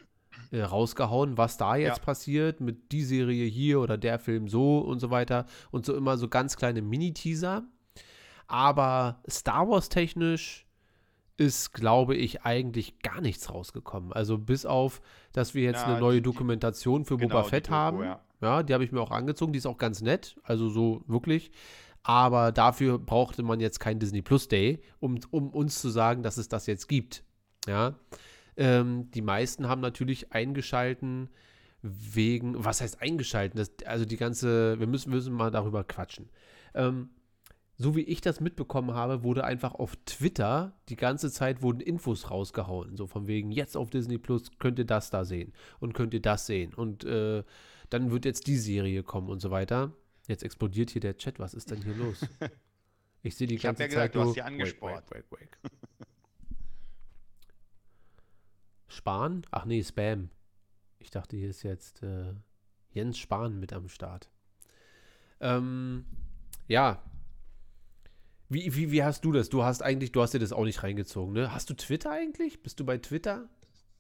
äh, 0.51 0.61
rausgehauen, 0.61 1.37
was 1.37 1.57
da 1.57 1.75
jetzt 1.75 1.97
Ja. 1.97 2.03
passiert 2.05 2.61
mit 2.61 2.93
die 2.93 3.03
Serie 3.03 3.45
hier 3.45 3.81
oder 3.81 3.97
der 3.97 4.19
Film 4.19 4.47
so 4.47 4.79
und 4.79 4.99
so 4.99 5.11
weiter 5.11 5.47
und 5.69 5.85
so 5.85 5.93
immer 5.97 6.17
so 6.17 6.29
ganz 6.29 6.55
kleine 6.55 6.81
Mini-Teaser. 6.81 7.67
Aber 8.49 9.21
Star 9.29 9.69
Wars 9.69 9.89
technisch 9.89 10.65
ist, 11.37 11.71
glaube 11.71 12.15
ich, 12.15 12.41
eigentlich 12.41 12.99
gar 12.99 13.21
nichts 13.21 13.49
rausgekommen. 13.53 14.11
Also 14.11 14.37
bis 14.37 14.65
auf, 14.65 15.01
dass 15.31 15.53
wir 15.53 15.63
jetzt 15.63 15.81
Ja, 15.83 15.85
eine 15.87 15.99
neue 15.99 16.17
die- 16.17 16.23
Dokumentation 16.23 17.05
für 17.05 17.15
genau, 17.15 17.35
Boba 17.37 17.43
Fett 17.47 17.67
Doku, 17.67 17.75
haben. 17.75 18.03
ja. 18.03 18.19
Ja, 18.41 18.63
die 18.63 18.73
habe 18.73 18.83
ich 18.83 18.91
mir 18.91 19.01
auch 19.01 19.11
angezogen. 19.11 19.53
Die 19.53 19.59
ist 19.59 19.65
auch 19.65 19.77
ganz 19.77 20.01
nett. 20.01 20.37
Also 20.43 20.69
so 20.69 21.03
wirklich. 21.07 21.51
Aber 22.03 22.51
dafür 22.51 22.97
brauchte 22.97 23.43
man 23.43 23.59
jetzt 23.59 23.79
kein 23.79 23.99
Disney 23.99 24.21
Plus 24.21 24.47
Day, 24.47 24.81
um, 24.99 25.19
um 25.31 25.49
uns 25.49 25.79
zu 25.81 25.89
sagen, 25.89 26.23
dass 26.23 26.37
es 26.37 26.47
das 26.49 26.65
jetzt 26.65 26.87
gibt. 26.87 27.23
Ja. 27.67 27.95
Ähm, 28.57 29.11
die 29.11 29.21
meisten 29.21 29.67
haben 29.67 29.81
natürlich 29.81 30.31
eingeschalten 30.33 31.29
wegen, 31.81 32.63
was 32.63 32.81
heißt 32.81 33.01
eingeschalten? 33.01 33.57
Das, 33.57 33.71
also 33.85 34.05
die 34.05 34.17
ganze, 34.17 34.79
wir 34.79 34.87
müssen, 34.87 35.11
müssen 35.11 35.33
mal 35.33 35.51
darüber 35.51 35.83
quatschen. 35.83 36.29
Ähm, 36.73 37.09
so 37.81 37.95
wie 37.95 38.01
ich 38.01 38.19
das 38.19 38.41
mitbekommen 38.41 38.93
habe, 38.93 39.23
wurde 39.23 39.45
einfach 39.45 39.73
auf 39.73 39.95
Twitter 40.05 40.73
die 40.89 40.97
ganze 40.97 41.31
Zeit 41.31 41.61
wurden 41.61 41.79
Infos 41.79 42.29
rausgehauen. 42.29 42.97
So 42.97 43.07
von 43.07 43.25
wegen, 43.25 43.51
jetzt 43.51 43.77
auf 43.77 43.89
Disney 43.89 44.17
Plus 44.17 44.51
könnt 44.59 44.77
ihr 44.79 44.85
das 44.85 45.09
da 45.09 45.23
sehen 45.23 45.53
und 45.79 45.93
könnt 45.93 46.13
ihr 46.13 46.21
das 46.21 46.45
sehen. 46.45 46.73
Und 46.73 47.05
äh, 47.05 47.43
dann 47.89 48.11
wird 48.11 48.25
jetzt 48.25 48.47
die 48.47 48.57
Serie 48.57 49.01
kommen 49.01 49.29
und 49.29 49.39
so 49.39 49.49
weiter. 49.49 49.93
Jetzt 50.27 50.43
explodiert 50.43 50.89
hier 50.91 50.99
der 51.01 51.17
Chat. 51.17 51.39
Was 51.39 51.53
ist 51.53 51.71
denn 51.71 51.81
hier 51.81 51.95
los? 51.95 52.25
Ich 53.21 53.35
sehe 53.35 53.47
die 53.47 53.55
Ich 53.55 53.65
hab 53.65 53.75
ganze 53.77 53.83
ja 53.83 53.89
Zeit 53.89 54.13
gesagt, 54.13 54.15
du 54.15 54.19
hast 54.21 54.25
nur- 54.27 54.33
sie 54.35 54.41
angespornt. 54.43 55.11
Wake, 55.11 55.25
wake, 55.29 55.41
wake, 55.41 55.57
wake. 55.61 55.71
Spahn? 58.87 59.45
Ach 59.51 59.65
nee, 59.65 59.83
Spam. 59.83 60.29
Ich 60.99 61.09
dachte, 61.11 61.35
hier 61.37 61.49
ist 61.49 61.63
jetzt 61.63 62.01
äh, 62.03 62.33
Jens 62.91 63.17
Spahn 63.17 63.59
mit 63.59 63.73
am 63.73 63.87
Start. 63.89 64.29
Ähm, 65.39 66.05
ja. 66.67 67.01
Wie, 68.49 68.75
wie, 68.75 68.91
wie 68.91 69.03
hast 69.03 69.23
du 69.25 69.31
das? 69.31 69.49
Du 69.49 69.63
hast 69.63 69.83
eigentlich, 69.83 70.11
du 70.11 70.21
hast 70.21 70.33
dir 70.33 70.39
das 70.39 70.51
auch 70.51 70.65
nicht 70.65 70.81
reingezogen, 70.81 71.33
ne? 71.33 71.53
Hast 71.53 71.69
du 71.69 71.75
Twitter 71.75 72.11
eigentlich? 72.11 72.63
Bist 72.63 72.79
du 72.79 72.85
bei 72.85 72.97
Twitter? 72.97 73.47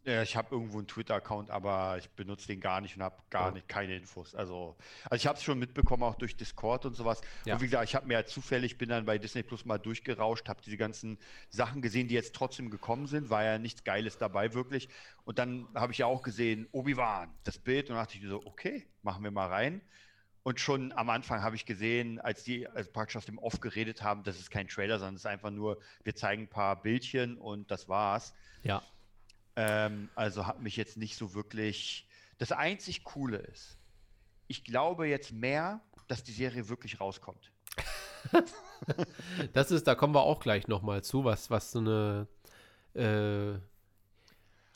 Ja, 0.05 0.23
ich 0.23 0.35
habe 0.35 0.55
irgendwo 0.55 0.77
einen 0.79 0.87
Twitter-Account, 0.87 1.51
aber 1.51 1.97
ich 1.99 2.09
benutze 2.11 2.47
den 2.47 2.59
gar 2.61 2.81
nicht 2.81 2.95
und 2.95 3.03
habe 3.03 3.21
gar 3.29 3.47
Ja. 3.49 3.51
nicht 3.51 3.67
keine 3.67 3.95
Infos. 3.95 4.33
Also, 4.33 4.75
also 5.03 5.15
ich 5.21 5.27
habe 5.27 5.37
es 5.37 5.43
schon 5.43 5.59
mitbekommen, 5.59 6.01
auch 6.03 6.15
durch 6.15 6.35
Discord 6.35 6.85
und 6.85 6.95
sowas. 6.95 7.21
Ja. 7.45 7.53
Und 7.55 7.61
wie 7.61 7.65
gesagt, 7.65 7.83
ich 7.83 7.95
habe 7.95 8.07
mir 8.07 8.13
ja 8.13 8.25
zufällig, 8.25 8.77
bin 8.77 8.89
dann 8.89 9.05
bei 9.05 9.17
Disney 9.19 9.43
Plus 9.43 9.65
mal 9.65 9.77
durchgerauscht, 9.77 10.47
habe 10.49 10.61
diese 10.65 10.77
ganzen 10.77 11.19
Sachen 11.49 11.81
gesehen, 11.83 12.07
die 12.07 12.15
jetzt 12.15 12.33
trotzdem 12.33 12.71
gekommen 12.71 13.05
sind. 13.05 13.29
War 13.29 13.43
ja 13.43 13.59
nichts 13.59 13.83
Geiles 13.83 14.17
dabei, 14.17 14.53
wirklich. 14.53 14.87
Und 15.25 15.37
dann 15.37 15.67
habe 15.75 15.91
ich 15.91 15.99
ja 15.99 16.05
auch 16.07 16.23
gesehen, 16.23 16.67
Obi-Wan, 16.71 17.29
das 17.43 17.59
Bild, 17.59 17.89
und 17.91 17.97
dachte 17.97 18.17
ich 18.17 18.23
so, 18.25 18.41
okay, 18.45 18.87
machen 19.03 19.23
wir 19.23 19.31
mal 19.31 19.47
rein. 19.47 19.81
Und 20.43 20.59
schon 20.59 20.91
am 20.93 21.09
Anfang 21.09 21.41
habe 21.41 21.55
ich 21.55 21.65
gesehen, 21.65 22.19
als 22.19 22.43
die 22.43 22.67
also 22.67 22.89
praktisch 22.91 23.17
aus 23.17 23.25
dem 23.25 23.37
Off 23.37 23.59
geredet 23.59 24.03
haben, 24.03 24.23
das 24.23 24.39
ist 24.39 24.49
kein 24.49 24.67
Trailer, 24.67 24.97
sondern 24.97 25.15
es 25.15 25.21
ist 25.21 25.25
einfach 25.25 25.51
nur, 25.51 25.79
wir 26.03 26.15
zeigen 26.15 26.43
ein 26.43 26.49
paar 26.49 26.81
Bildchen 26.81 27.37
und 27.37 27.69
das 27.69 27.89
war's. 27.89 28.33
Ja. 28.63 28.81
Ähm, 29.55 30.09
also 30.15 30.47
hat 30.47 30.61
mich 30.61 30.77
jetzt 30.77 30.97
nicht 30.97 31.17
so 31.17 31.33
wirklich. 31.33 32.07
Das 32.37 32.53
einzig 32.53 33.03
Coole 33.03 33.37
ist, 33.37 33.77
ich 34.47 34.63
glaube 34.63 35.07
jetzt 35.07 35.31
mehr, 35.33 35.81
dass 36.07 36.23
die 36.23 36.31
Serie 36.31 36.69
wirklich 36.69 36.99
rauskommt. 36.99 37.51
Das 39.53 39.71
ist, 39.71 39.87
da 39.87 39.93
kommen 39.93 40.15
wir 40.15 40.21
auch 40.21 40.39
gleich 40.39 40.67
nochmal 40.67 41.03
zu, 41.03 41.25
was, 41.25 41.49
was 41.49 41.71
so 41.71 41.79
eine 41.79 42.27
äh, 42.95 43.59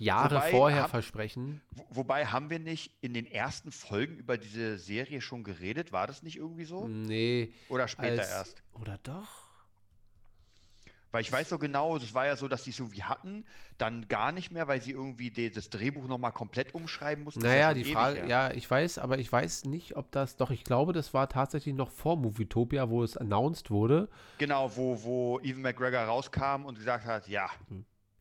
Jahre 0.03 0.35
Wobei, 0.35 0.51
vorher 0.51 0.83
hab- 0.83 0.89
versprechen. 0.89 1.61
Wo, 1.71 1.85
wobei 1.89 2.25
haben 2.25 2.49
wir 2.49 2.59
nicht 2.59 2.91
in 3.01 3.13
den 3.13 3.25
ersten 3.25 3.71
Folgen 3.71 4.17
über 4.17 4.37
diese 4.37 4.77
Serie 4.77 5.21
schon 5.21 5.43
geredet? 5.43 5.91
War 5.91 6.07
das 6.07 6.23
nicht 6.23 6.37
irgendwie 6.37 6.65
so? 6.65 6.87
Nee. 6.87 7.53
Oder 7.69 7.87
später 7.87 8.21
als, 8.21 8.29
erst? 8.29 8.63
Oder 8.79 8.99
doch? 9.03 9.43
Weil 11.13 11.21
ich 11.21 11.31
weiß 11.31 11.47
so 11.47 11.59
genau, 11.59 11.99
das 11.99 12.15
war 12.15 12.25
ja 12.25 12.35
so, 12.35 12.47
dass 12.47 12.63
die 12.63 12.71
es 12.71 12.79
irgendwie 12.79 13.03
hatten, 13.03 13.45
dann 13.77 14.07
gar 14.07 14.31
nicht 14.31 14.49
mehr, 14.51 14.67
weil 14.67 14.81
sie 14.81 14.89
irgendwie 14.89 15.29
die, 15.29 15.51
das 15.51 15.69
Drehbuch 15.69 16.07
nochmal 16.07 16.31
komplett 16.31 16.73
umschreiben 16.73 17.23
mussten. 17.23 17.41
Naja, 17.41 17.75
die 17.75 17.83
Frage, 17.83 18.21
her. 18.21 18.27
ja, 18.27 18.51
ich 18.51 18.69
weiß, 18.69 18.97
aber 18.97 19.19
ich 19.19 19.31
weiß 19.31 19.65
nicht, 19.65 19.95
ob 19.95 20.11
das, 20.11 20.37
doch, 20.37 20.49
ich 20.49 20.63
glaube, 20.63 20.91
das 20.91 21.13
war 21.13 21.29
tatsächlich 21.29 21.75
noch 21.75 21.91
vor 21.91 22.17
Movietopia, 22.17 22.89
wo 22.89 23.03
es 23.03 23.15
announced 23.15 23.69
wurde. 23.69 24.09
Genau, 24.39 24.75
wo, 24.75 25.03
wo 25.03 25.39
Evan 25.41 25.61
McGregor 25.61 26.01
rauskam 26.01 26.65
und 26.65 26.79
gesagt 26.79 27.05
hat, 27.05 27.27
ja. 27.27 27.47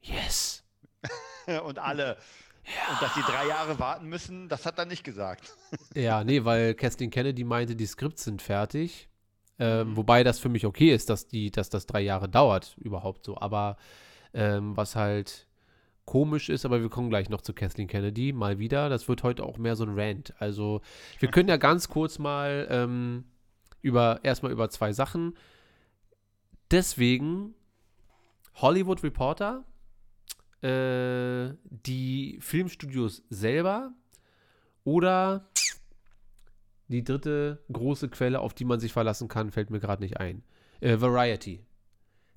Yes! 0.02 0.61
Und 1.64 1.78
alle. 1.78 2.16
Und 2.90 3.02
dass 3.02 3.14
die 3.14 3.22
drei 3.22 3.48
Jahre 3.48 3.78
warten 3.78 4.08
müssen, 4.08 4.48
das 4.48 4.66
hat 4.66 4.78
er 4.78 4.84
nicht 4.84 5.04
gesagt. 5.04 5.56
Ja, 5.94 6.22
nee, 6.24 6.44
weil 6.44 6.74
Kathleen 6.74 7.10
Kennedy 7.10 7.44
meinte, 7.44 7.74
die 7.76 7.86
Skripts 7.86 8.24
sind 8.24 8.40
fertig. 8.40 9.08
Ähm, 9.58 9.90
Mhm. 9.90 9.96
Wobei 9.96 10.24
das 10.24 10.38
für 10.38 10.48
mich 10.48 10.64
okay 10.66 10.94
ist, 10.94 11.10
dass, 11.10 11.28
die, 11.28 11.50
dass 11.50 11.70
das 11.70 11.86
drei 11.86 12.00
Jahre 12.00 12.28
dauert, 12.28 12.76
überhaupt 12.78 13.24
so. 13.24 13.36
Aber 13.38 13.76
ähm, 14.32 14.76
was 14.76 14.96
halt 14.96 15.46
komisch 16.04 16.48
ist, 16.48 16.64
aber 16.64 16.80
wir 16.80 16.88
kommen 16.88 17.10
gleich 17.10 17.28
noch 17.28 17.42
zu 17.42 17.52
Kathleen 17.52 17.88
Kennedy, 17.88 18.32
mal 18.32 18.58
wieder. 18.58 18.88
Das 18.88 19.08
wird 19.08 19.22
heute 19.22 19.44
auch 19.44 19.58
mehr 19.58 19.76
so 19.76 19.84
ein 19.84 19.98
Rant. 19.98 20.34
Also, 20.38 20.80
wir 21.18 21.30
können 21.30 21.48
ja 21.48 21.56
ganz 21.56 21.88
kurz 21.88 22.18
mal 22.18 22.66
ähm, 22.70 23.24
über, 23.82 24.20
erstmal 24.22 24.52
über 24.52 24.68
zwei 24.70 24.92
Sachen. 24.92 25.36
Deswegen 26.70 27.54
Hollywood 28.56 29.02
Reporter, 29.02 29.64
äh, 30.62 31.54
die 31.64 32.38
Filmstudios 32.40 33.22
selber 33.30 33.92
oder 34.84 35.48
die 36.88 37.04
dritte 37.04 37.62
große 37.72 38.08
Quelle, 38.08 38.40
auf 38.40 38.54
die 38.54 38.64
man 38.64 38.80
sich 38.80 38.92
verlassen 38.92 39.28
kann, 39.28 39.50
fällt 39.50 39.70
mir 39.70 39.80
gerade 39.80 40.02
nicht 40.02 40.18
ein. 40.18 40.42
Äh, 40.80 41.00
Variety. 41.00 41.64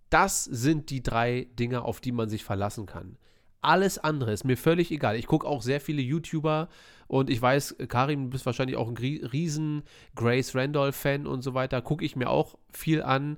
Das 0.10 0.44
sind 0.44 0.90
die 0.90 1.04
drei 1.04 1.48
Dinge, 1.60 1.84
auf 1.84 2.00
die 2.00 2.12
man 2.12 2.30
sich 2.30 2.44
verlassen 2.44 2.86
kann. 2.86 3.18
Alles 3.62 3.98
andere 3.98 4.32
ist 4.32 4.44
mir 4.44 4.58
völlig 4.58 4.92
egal. 4.92 5.16
Ich 5.18 5.26
gucke 5.26 5.48
auch 5.48 5.62
sehr 5.62 5.82
viele 5.82 6.02
YouTuber 6.02 6.70
und 7.08 7.30
ich 7.30 7.42
weiß, 7.42 7.78
Karim, 7.88 8.26
du 8.26 8.30
bist 8.30 8.46
wahrscheinlich 8.46 8.78
auch 8.78 8.88
ein 8.88 8.98
riesen 8.98 9.84
Grace 10.16 10.56
Randolph-Fan 10.56 11.26
und 11.26 11.42
so 11.42 11.54
weiter. 11.54 11.82
Gucke 11.82 12.06
ich 12.06 12.16
mir 12.16 12.30
auch 12.30 12.58
viel 12.72 13.02
an. 13.02 13.38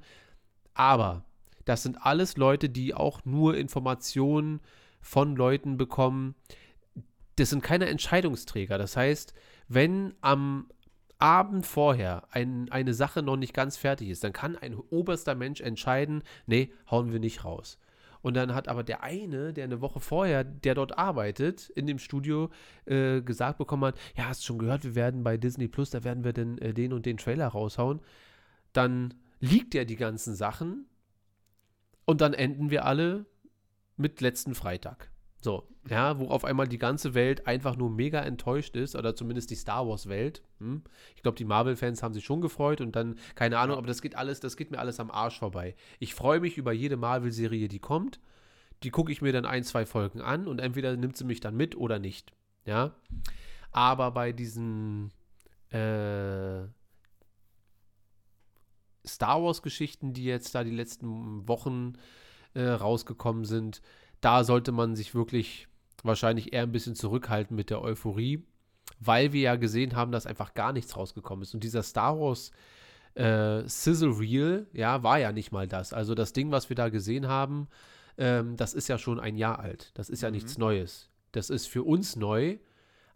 Aber 0.74 1.24
das 1.68 1.84
sind 1.84 1.98
alles 2.02 2.38
Leute, 2.38 2.70
die 2.70 2.94
auch 2.94 3.26
nur 3.26 3.58
Informationen 3.58 4.62
von 5.02 5.36
Leuten 5.36 5.78
bekommen. 5.78 6.36
Das 7.36 7.50
sind 7.50 7.62
keine 7.62 7.88
Entscheidungsträger. 7.88 8.78
Das 8.78 8.96
heißt, 8.96 9.34
wenn 9.68 10.14
am 10.22 10.70
Abend 11.20 11.66
vorher 11.66 12.24
ein, 12.32 12.72
eine 12.72 12.94
Sache 12.94 13.22
noch 13.22 13.36
nicht 13.36 13.54
ganz 13.54 13.76
fertig 13.76 14.10
ist, 14.10 14.24
dann 14.24 14.32
kann 14.32 14.56
ein 14.56 14.76
oberster 14.76 15.36
Mensch 15.36 15.60
entscheiden, 15.60 16.24
nee, 16.46 16.72
hauen 16.90 17.12
wir 17.12 17.20
nicht 17.20 17.44
raus. 17.44 17.78
Und 18.22 18.36
dann 18.36 18.54
hat 18.54 18.70
aber 18.70 18.84
der 18.84 19.04
eine, 19.04 19.52
der 19.52 19.66
eine 19.66 19.82
Woche 19.82 20.00
vorher, 20.00 20.46
der 20.46 20.74
dort 20.74 20.98
arbeitet, 20.98 21.70
in 21.70 21.86
dem 21.86 22.00
Studio, 22.00 22.50
äh, 22.86 23.22
gesagt 23.22 23.58
bekommen 23.58 23.86
hat, 23.86 24.00
ja, 24.16 24.26
hast 24.26 24.46
schon 24.46 24.58
gehört, 24.58 24.84
wir 24.86 24.96
werden 24.96 25.24
bei 25.24 25.38
Disney 25.38 25.68
Plus, 25.68 25.90
da 25.90 26.04
werden 26.06 26.24
wir 26.24 26.34
denn 26.34 26.58
äh, 26.60 26.74
den 26.74 26.94
und 26.94 27.06
den 27.06 27.18
Trailer 27.18 27.48
raushauen. 27.48 28.00
Dann 28.72 29.14
liegt 29.40 29.74
ja 29.74 29.86
die 29.86 29.98
ganzen 29.98 30.34
Sachen 30.34 30.88
und 32.08 32.22
dann 32.22 32.34
enden 32.34 32.72
wir 32.72 32.86
alle 32.86 33.26
mit 33.98 34.22
letzten 34.22 34.56
Freitag. 34.56 35.12
So, 35.42 35.68
ja, 35.88 36.18
wo 36.18 36.30
auf 36.30 36.46
einmal 36.46 36.68
die 36.68 36.80
ganze 36.80 37.14
Welt 37.14 37.46
einfach 37.46 37.76
nur 37.76 37.92
mega 37.92 38.22
enttäuscht 38.22 38.76
ist, 38.76 38.96
oder 38.96 39.16
zumindest 39.16 39.52
die 39.52 39.56
Star 39.56 39.88
Wars-Welt. 39.88 40.42
Hm? 40.60 40.82
Ich 41.16 41.22
glaube, 41.22 41.38
die 41.38 41.46
Marvel-Fans 41.46 42.02
haben 42.02 42.14
sich 42.14 42.26
schon 42.26 42.42
gefreut 42.42 42.82
und 42.82 42.96
dann, 42.96 43.20
keine 43.36 43.60
Ahnung, 43.60 43.78
aber 43.78 43.88
das 43.88 44.02
geht 44.02 44.16
alles, 44.16 44.40
das 44.40 44.58
geht 44.58 44.72
mir 44.72 44.80
alles 44.80 45.00
am 45.00 45.12
Arsch 45.12 45.38
vorbei. 45.38 45.76
Ich 46.00 46.16
freue 46.16 46.40
mich 46.40 46.58
über 46.58 46.72
jede 46.72 46.98
Marvel-Serie, 46.98 47.68
die 47.68 47.80
kommt. 47.80 48.20
Die 48.84 48.90
gucke 48.90 49.12
ich 49.12 49.22
mir 49.22 49.34
dann 49.34 49.46
ein, 49.46 49.64
zwei 49.64 49.86
Folgen 49.86 50.22
an 50.22 50.48
und 50.48 50.60
entweder 50.60 50.96
nimmt 50.96 51.18
sie 51.18 51.26
mich 51.26 51.40
dann 51.40 51.56
mit 51.56 51.76
oder 51.76 52.00
nicht. 52.00 52.32
Ja. 52.66 52.96
Aber 53.72 54.12
bei 54.12 54.32
diesen 54.32 55.12
äh, 55.72 56.68
Star 59.08 59.44
Wars-Geschichten, 59.44 60.14
die 60.14 60.26
jetzt 60.26 60.54
da 60.56 60.64
die 60.64 60.72
letzten 60.72 61.48
Wochen 61.48 61.94
äh, 62.54 62.64
rausgekommen 62.64 63.46
sind, 63.46 63.82
da 64.22 64.44
sollte 64.44 64.72
man 64.72 64.96
sich 64.96 65.16
wirklich 65.16 65.68
wahrscheinlich 66.04 66.54
eher 66.54 66.64
ein 66.64 66.72
bisschen 66.72 66.96
zurückhalten 66.96 67.56
mit 67.56 67.70
der 67.70 67.82
Euphorie, 67.82 68.44
weil 69.00 69.34
wir 69.34 69.42
ja 69.42 69.56
gesehen 69.56 69.96
haben, 69.96 70.12
dass 70.12 70.26
einfach 70.26 70.54
gar 70.54 70.74
nichts 70.74 70.96
rausgekommen 70.96 71.44
ist. 71.44 71.54
Und 71.54 71.64
dieser 71.64 71.84
Star 71.84 72.20
Wars 72.20 72.52
äh, 73.16 73.68
Sizzle 73.68 74.20
Reel, 74.20 74.68
ja, 74.74 75.04
war 75.04 75.20
ja 75.20 75.32
nicht 75.32 75.52
mal 75.52 75.68
das. 75.68 75.94
Also 75.94 76.16
das 76.16 76.34
Ding, 76.34 76.52
was 76.52 76.70
wir 76.70 76.76
da 76.76 76.90
gesehen 76.90 77.28
haben, 77.28 77.68
ähm, 78.18 78.56
das 78.58 78.74
ist 78.74 78.88
ja 78.88 78.98
schon 78.98 79.20
ein 79.20 79.36
Jahr 79.36 79.60
alt. 79.60 79.92
Das 79.96 80.10
ist 80.10 80.22
ja 80.22 80.32
nichts 80.32 80.58
Neues. 80.58 81.10
Das 81.32 81.50
ist 81.50 81.68
für 81.68 81.84
uns 81.84 82.16
neu, 82.16 82.58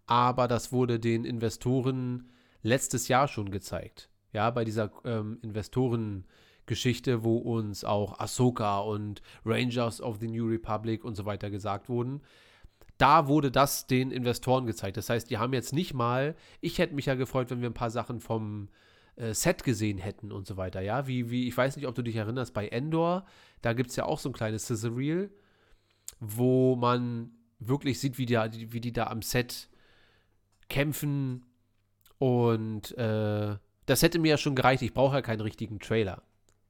aber 0.05 0.47
das 0.47 0.71
wurde 0.71 0.99
den 0.99 1.25
Investoren 1.25 2.29
letztes 2.61 3.07
Jahr 3.07 3.27
schon 3.27 3.51
gezeigt. 3.51 4.09
Ja, 4.33 4.49
bei 4.49 4.63
dieser 4.63 4.91
ähm, 5.03 5.39
Investorengeschichte, 5.41 7.23
wo 7.23 7.37
uns 7.37 7.83
auch 7.83 8.19
Ahsoka 8.19 8.79
und 8.79 9.21
Rangers 9.45 10.01
of 10.01 10.17
the 10.19 10.27
New 10.27 10.47
Republic 10.47 11.03
und 11.03 11.15
so 11.15 11.25
weiter 11.25 11.49
gesagt 11.49 11.89
wurden. 11.89 12.21
Da 12.97 13.27
wurde 13.27 13.51
das 13.51 13.87
den 13.87 14.11
Investoren 14.11 14.67
gezeigt. 14.67 14.95
Das 14.95 15.09
heißt, 15.09 15.29
die 15.29 15.39
haben 15.39 15.53
jetzt 15.53 15.73
nicht 15.73 15.93
mal, 15.93 16.35
ich 16.61 16.77
hätte 16.77 16.93
mich 16.93 17.07
ja 17.07 17.15
gefreut, 17.15 17.49
wenn 17.49 17.61
wir 17.61 17.69
ein 17.69 17.73
paar 17.73 17.89
Sachen 17.89 18.19
vom 18.19 18.69
äh, 19.15 19.33
Set 19.33 19.63
gesehen 19.63 19.97
hätten 19.97 20.31
und 20.31 20.47
so 20.47 20.55
weiter, 20.57 20.81
ja. 20.81 21.07
Wie, 21.07 21.29
wie, 21.29 21.47
ich 21.47 21.57
weiß 21.57 21.75
nicht, 21.75 21.87
ob 21.87 21.95
du 21.95 22.01
dich 22.01 22.15
erinnerst, 22.15 22.53
bei 22.53 22.67
Endor, 22.67 23.25
da 23.61 23.73
gibt 23.73 23.89
es 23.89 23.95
ja 23.95 24.05
auch 24.05 24.19
so 24.19 24.29
ein 24.29 24.33
kleines 24.33 24.67
Sizzle 24.67 24.95
Reel, 24.95 25.31
wo 26.19 26.75
man 26.75 27.31
wirklich 27.59 27.99
sieht, 27.99 28.17
wie 28.17 28.25
die, 28.25 28.37
wie 28.71 28.81
die 28.81 28.93
da 28.93 29.07
am 29.07 29.21
Set 29.21 29.69
kämpfen 30.69 31.45
und 32.17 32.97
äh, 32.97 33.57
das 33.91 34.01
hätte 34.01 34.19
mir 34.19 34.29
ja 34.29 34.37
schon 34.37 34.55
gereicht. 34.55 34.81
Ich 34.81 34.93
brauche 34.93 35.15
ja 35.15 35.21
keinen 35.21 35.41
richtigen 35.41 35.79
Trailer. 35.79 36.23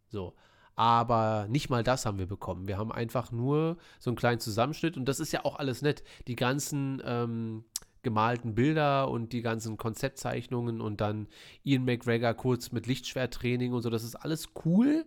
So. 0.10 0.34
Aber 0.76 1.48
nicht 1.50 1.70
mal 1.70 1.84
das 1.84 2.06
haben 2.06 2.18
wir 2.18 2.26
bekommen. 2.26 2.68
Wir 2.68 2.78
haben 2.78 2.92
einfach 2.92 3.32
nur 3.32 3.78
so 4.00 4.10
einen 4.10 4.18
kleinen 4.18 4.40
Zusammenschnitt 4.40 4.98
und 4.98 5.06
das 5.06 5.20
ist 5.20 5.32
ja 5.32 5.46
auch 5.46 5.58
alles 5.60 5.82
nett. 5.82 6.04
Die 6.28 6.36
ganzen 6.36 7.02
ähm, 7.06 7.66
gemalten 8.04 8.56
Bilder 8.56 9.10
und 9.10 9.34
die 9.34 9.42
ganzen 9.42 9.78
Konzeptzeichnungen 9.78 10.82
und 10.82 11.02
dann 11.02 11.28
Ian 11.64 11.86
McGregor 11.86 12.34
kurz 12.34 12.72
mit 12.72 12.88
Lichtschwerttraining 12.88 13.74
und 13.74 13.82
so, 13.82 13.90
das 13.90 14.04
ist 14.04 14.16
alles 14.16 14.50
cool, 14.66 15.06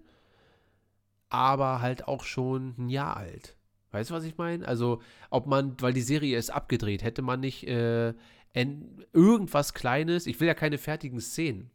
aber 1.29 1.81
halt 1.81 2.07
auch 2.07 2.23
schon 2.23 2.75
ein 2.79 2.89
Jahr 2.89 3.17
alt. 3.17 3.57
Weißt 3.91 4.11
du, 4.11 4.15
was 4.15 4.25
ich 4.25 4.37
meine? 4.37 4.67
Also, 4.69 5.01
ob 5.31 5.47
man, 5.47 5.77
weil 5.81 5.93
die 5.93 6.03
Serie 6.03 6.39
ist 6.39 6.51
abgedreht, 6.51 7.03
hätte 7.03 7.23
man 7.23 7.41
nicht 7.41 7.67
äh, 7.67 8.15
en- 8.53 9.05
irgendwas 9.13 9.75
Kleines, 9.75 10.27
ich 10.27 10.39
will 10.39 10.47
ja 10.47 10.55
keine 10.55 10.79
fertigen 10.79 11.21
Szenen, 11.21 11.71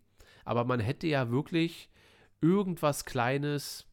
aber 0.50 0.66
man 0.66 0.80
hätte 0.80 1.06
ja 1.06 1.30
wirklich 1.30 1.92
irgendwas 2.42 3.06
Kleines 3.06 3.86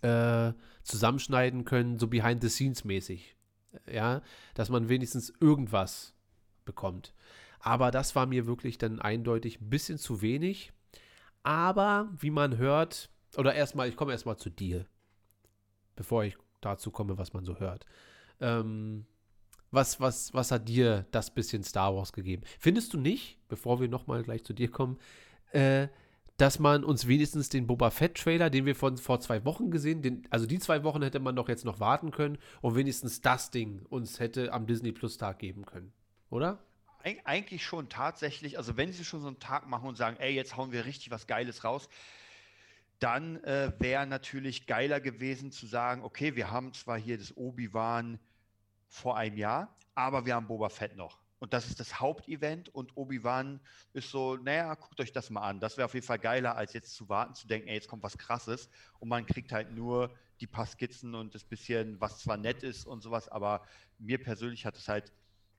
äh, 0.00 0.52
zusammenschneiden 0.84 1.64
können, 1.64 1.98
so 1.98 2.06
behind 2.06 2.40
the 2.40 2.48
scenes 2.48 2.84
mäßig. 2.84 3.34
Ja, 3.90 4.22
dass 4.54 4.68
man 4.68 4.88
wenigstens 4.88 5.32
irgendwas 5.40 6.14
bekommt. 6.64 7.14
Aber 7.58 7.90
das 7.90 8.14
war 8.14 8.26
mir 8.26 8.46
wirklich 8.46 8.78
dann 8.78 9.00
eindeutig 9.00 9.60
ein 9.60 9.70
bisschen 9.70 9.98
zu 9.98 10.22
wenig. 10.22 10.72
Aber 11.42 12.12
wie 12.16 12.30
man 12.30 12.56
hört, 12.56 13.10
oder 13.36 13.56
erstmal, 13.56 13.88
ich 13.88 13.96
komme 13.96 14.12
erstmal 14.12 14.36
zu 14.36 14.50
dir, 14.50 14.86
bevor 15.96 16.22
ich 16.22 16.36
dazu 16.60 16.92
komme, 16.92 17.18
was 17.18 17.32
man 17.32 17.44
so 17.44 17.58
hört. 17.58 17.86
Ähm, 18.38 19.04
was, 19.74 20.00
was, 20.00 20.32
was 20.32 20.50
hat 20.50 20.68
dir 20.68 21.06
das 21.10 21.32
bisschen 21.32 21.62
Star 21.62 21.94
Wars 21.94 22.12
gegeben? 22.12 22.42
Findest 22.58 22.94
du 22.94 22.98
nicht, 22.98 23.38
bevor 23.48 23.80
wir 23.80 23.88
nochmal 23.88 24.22
gleich 24.22 24.44
zu 24.44 24.52
dir 24.52 24.70
kommen, 24.70 24.98
äh, 25.52 25.88
dass 26.36 26.58
man 26.58 26.82
uns 26.84 27.06
wenigstens 27.06 27.48
den 27.48 27.66
Boba 27.66 27.90
Fett-Trailer, 27.90 28.50
den 28.50 28.66
wir 28.66 28.74
von 28.74 28.96
vor 28.96 29.20
zwei 29.20 29.44
Wochen 29.44 29.70
gesehen, 29.70 30.02
den, 30.02 30.26
also 30.30 30.46
die 30.46 30.58
zwei 30.58 30.82
Wochen 30.82 31.02
hätte 31.02 31.20
man 31.20 31.36
doch 31.36 31.48
jetzt 31.48 31.64
noch 31.64 31.78
warten 31.78 32.10
können 32.10 32.38
und 32.60 32.74
wenigstens 32.74 33.20
das 33.20 33.50
Ding 33.50 33.86
uns 33.88 34.18
hätte 34.18 34.52
am 34.52 34.66
Disney 34.66 34.92
Plus 34.92 35.16
Tag 35.16 35.38
geben 35.38 35.64
können, 35.64 35.92
oder? 36.30 36.58
Eig 37.04 37.20
eigentlich 37.24 37.64
schon 37.64 37.88
tatsächlich, 37.88 38.58
also 38.58 38.76
wenn 38.76 38.92
sie 38.92 39.04
schon 39.04 39.20
so 39.20 39.28
einen 39.28 39.38
Tag 39.38 39.68
machen 39.68 39.88
und 39.88 39.96
sagen, 39.96 40.16
ey, 40.18 40.34
jetzt 40.34 40.56
hauen 40.56 40.72
wir 40.72 40.86
richtig 40.86 41.10
was 41.10 41.26
Geiles 41.26 41.62
raus, 41.62 41.88
dann 42.98 43.36
äh, 43.44 43.72
wäre 43.78 44.06
natürlich 44.06 44.66
geiler 44.66 45.00
gewesen 45.00 45.52
zu 45.52 45.66
sagen, 45.66 46.02
okay, 46.02 46.36
wir 46.36 46.50
haben 46.50 46.72
zwar 46.72 46.98
hier 46.98 47.18
das 47.18 47.36
Obi-Wan 47.36 48.18
vor 48.94 49.16
einem 49.16 49.36
Jahr, 49.36 49.74
aber 49.96 50.24
wir 50.24 50.36
haben 50.36 50.46
Boba 50.46 50.68
Fett 50.68 50.96
noch. 50.96 51.18
Und 51.40 51.52
das 51.52 51.66
ist 51.66 51.80
das 51.80 51.98
Hauptevent 52.00 52.68
und 52.68 52.96
Obi-Wan 52.96 53.60
ist 53.92 54.08
so, 54.10 54.36
naja, 54.36 54.72
guckt 54.76 54.98
euch 55.00 55.12
das 55.12 55.30
mal 55.30 55.42
an. 55.42 55.58
Das 55.60 55.76
wäre 55.76 55.84
auf 55.86 55.94
jeden 55.94 56.06
Fall 56.06 56.18
geiler, 56.20 56.56
als 56.56 56.72
jetzt 56.72 56.94
zu 56.94 57.08
warten, 57.08 57.34
zu 57.34 57.46
denken, 57.48 57.66
ey, 57.68 57.74
jetzt 57.74 57.88
kommt 57.88 58.02
was 58.04 58.16
Krasses 58.16 58.70
und 59.00 59.08
man 59.08 59.26
kriegt 59.26 59.50
halt 59.52 59.72
nur 59.72 60.14
die 60.40 60.46
paar 60.46 60.64
Skizzen 60.64 61.14
und 61.14 61.34
das 61.34 61.44
bisschen, 61.44 62.00
was 62.00 62.20
zwar 62.20 62.36
nett 62.36 62.62
ist 62.62 62.86
und 62.86 63.02
sowas, 63.02 63.28
aber 63.28 63.66
mir 63.98 64.22
persönlich 64.22 64.64
hat 64.64 64.76
es 64.76 64.88
halt 64.88 65.12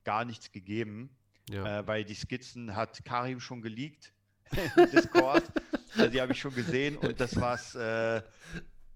gar 0.06 0.24
nichts 0.26 0.52
gegeben. 0.52 1.16
Ja. 1.50 1.80
Äh, 1.82 1.88
weil 1.88 2.06
die 2.06 2.16
Skizzen 2.16 2.76
hat 2.76 3.04
Karim 3.06 3.40
schon 3.42 3.62
geleakt 3.62 4.14
im 4.78 4.90
Discord. 4.92 5.44
also 5.98 6.08
die 6.10 6.22
habe 6.22 6.32
ich 6.32 6.40
schon 6.40 6.56
gesehen 6.56 6.98
und 6.98 7.20
das 7.20 7.36
war's. 7.36 7.76
Äh, 7.76 8.24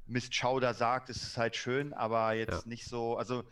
Mist 0.07 0.33
Schauder 0.33 0.73
sagt, 0.73 1.09
ist 1.09 1.37
halt 1.37 1.55
schön, 1.55 1.93
aber 1.93 2.33
jetzt 2.33 2.63
Ja. 2.63 2.67
nicht 2.67 2.85
so. 2.85 3.15
Also 3.15 3.43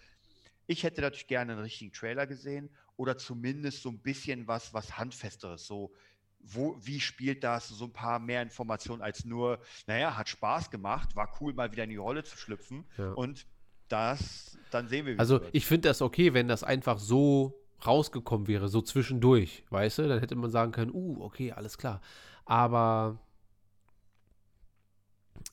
ich 0.67 0.83
hätte 0.83 1.01
natürlich 1.01 1.27
gerne 1.27 1.53
einen 1.53 1.61
richtigen 1.61 1.91
Trailer 1.91 2.27
gesehen 2.27 2.69
oder 2.97 3.17
zumindest 3.17 3.81
so 3.81 3.89
ein 3.89 3.99
bisschen 3.99 4.47
was, 4.47 4.73
was 4.73 4.97
Handfesteres. 4.97 5.65
So, 5.65 5.93
wo, 6.39 6.77
wie 6.79 6.99
spielt 6.99 7.43
das? 7.43 7.69
So 7.69 7.85
ein 7.85 7.93
paar 7.93 8.19
mehr 8.19 8.41
Informationen 8.41 9.01
als 9.01 9.25
nur, 9.25 9.59
naja, 9.87 10.15
hat 10.17 10.29
Spaß 10.29 10.69
gemacht, 10.69 11.15
war 11.15 11.33
cool, 11.39 11.53
mal 11.53 11.71
wieder 11.71 11.85
in 11.85 11.89
die 11.89 11.97
Rolle 11.97 12.23
zu 12.23 12.37
schlüpfen. 12.37 12.85
Ja. 12.97 13.13
Und 13.13 13.47
das, 13.87 14.57
dann 14.71 14.87
sehen 14.87 15.05
wir, 15.05 15.15
wie 15.15 15.19
Also 15.19 15.39
ich 15.53 15.65
finde 15.65 15.87
das 15.87 16.01
okay, 16.01 16.33
wenn 16.33 16.47
das 16.47 16.63
einfach 16.63 16.99
so 16.99 17.59
rausgekommen 17.85 18.47
wäre, 18.47 18.67
so 18.67 18.81
zwischendurch, 18.81 19.63
weißt 19.69 19.99
du? 19.99 20.07
Dann 20.07 20.19
hätte 20.19 20.35
man 20.35 20.49
sagen 20.49 20.71
können, 20.71 20.91
uh, 20.91 21.23
okay, 21.23 21.51
alles 21.53 21.77
klar. 21.77 22.01
Aber 22.45 23.19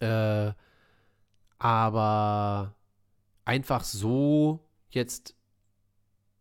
äh, 0.00 0.52
aber 1.58 2.74
einfach 3.44 3.84
so 3.84 4.60
jetzt, 4.94 5.34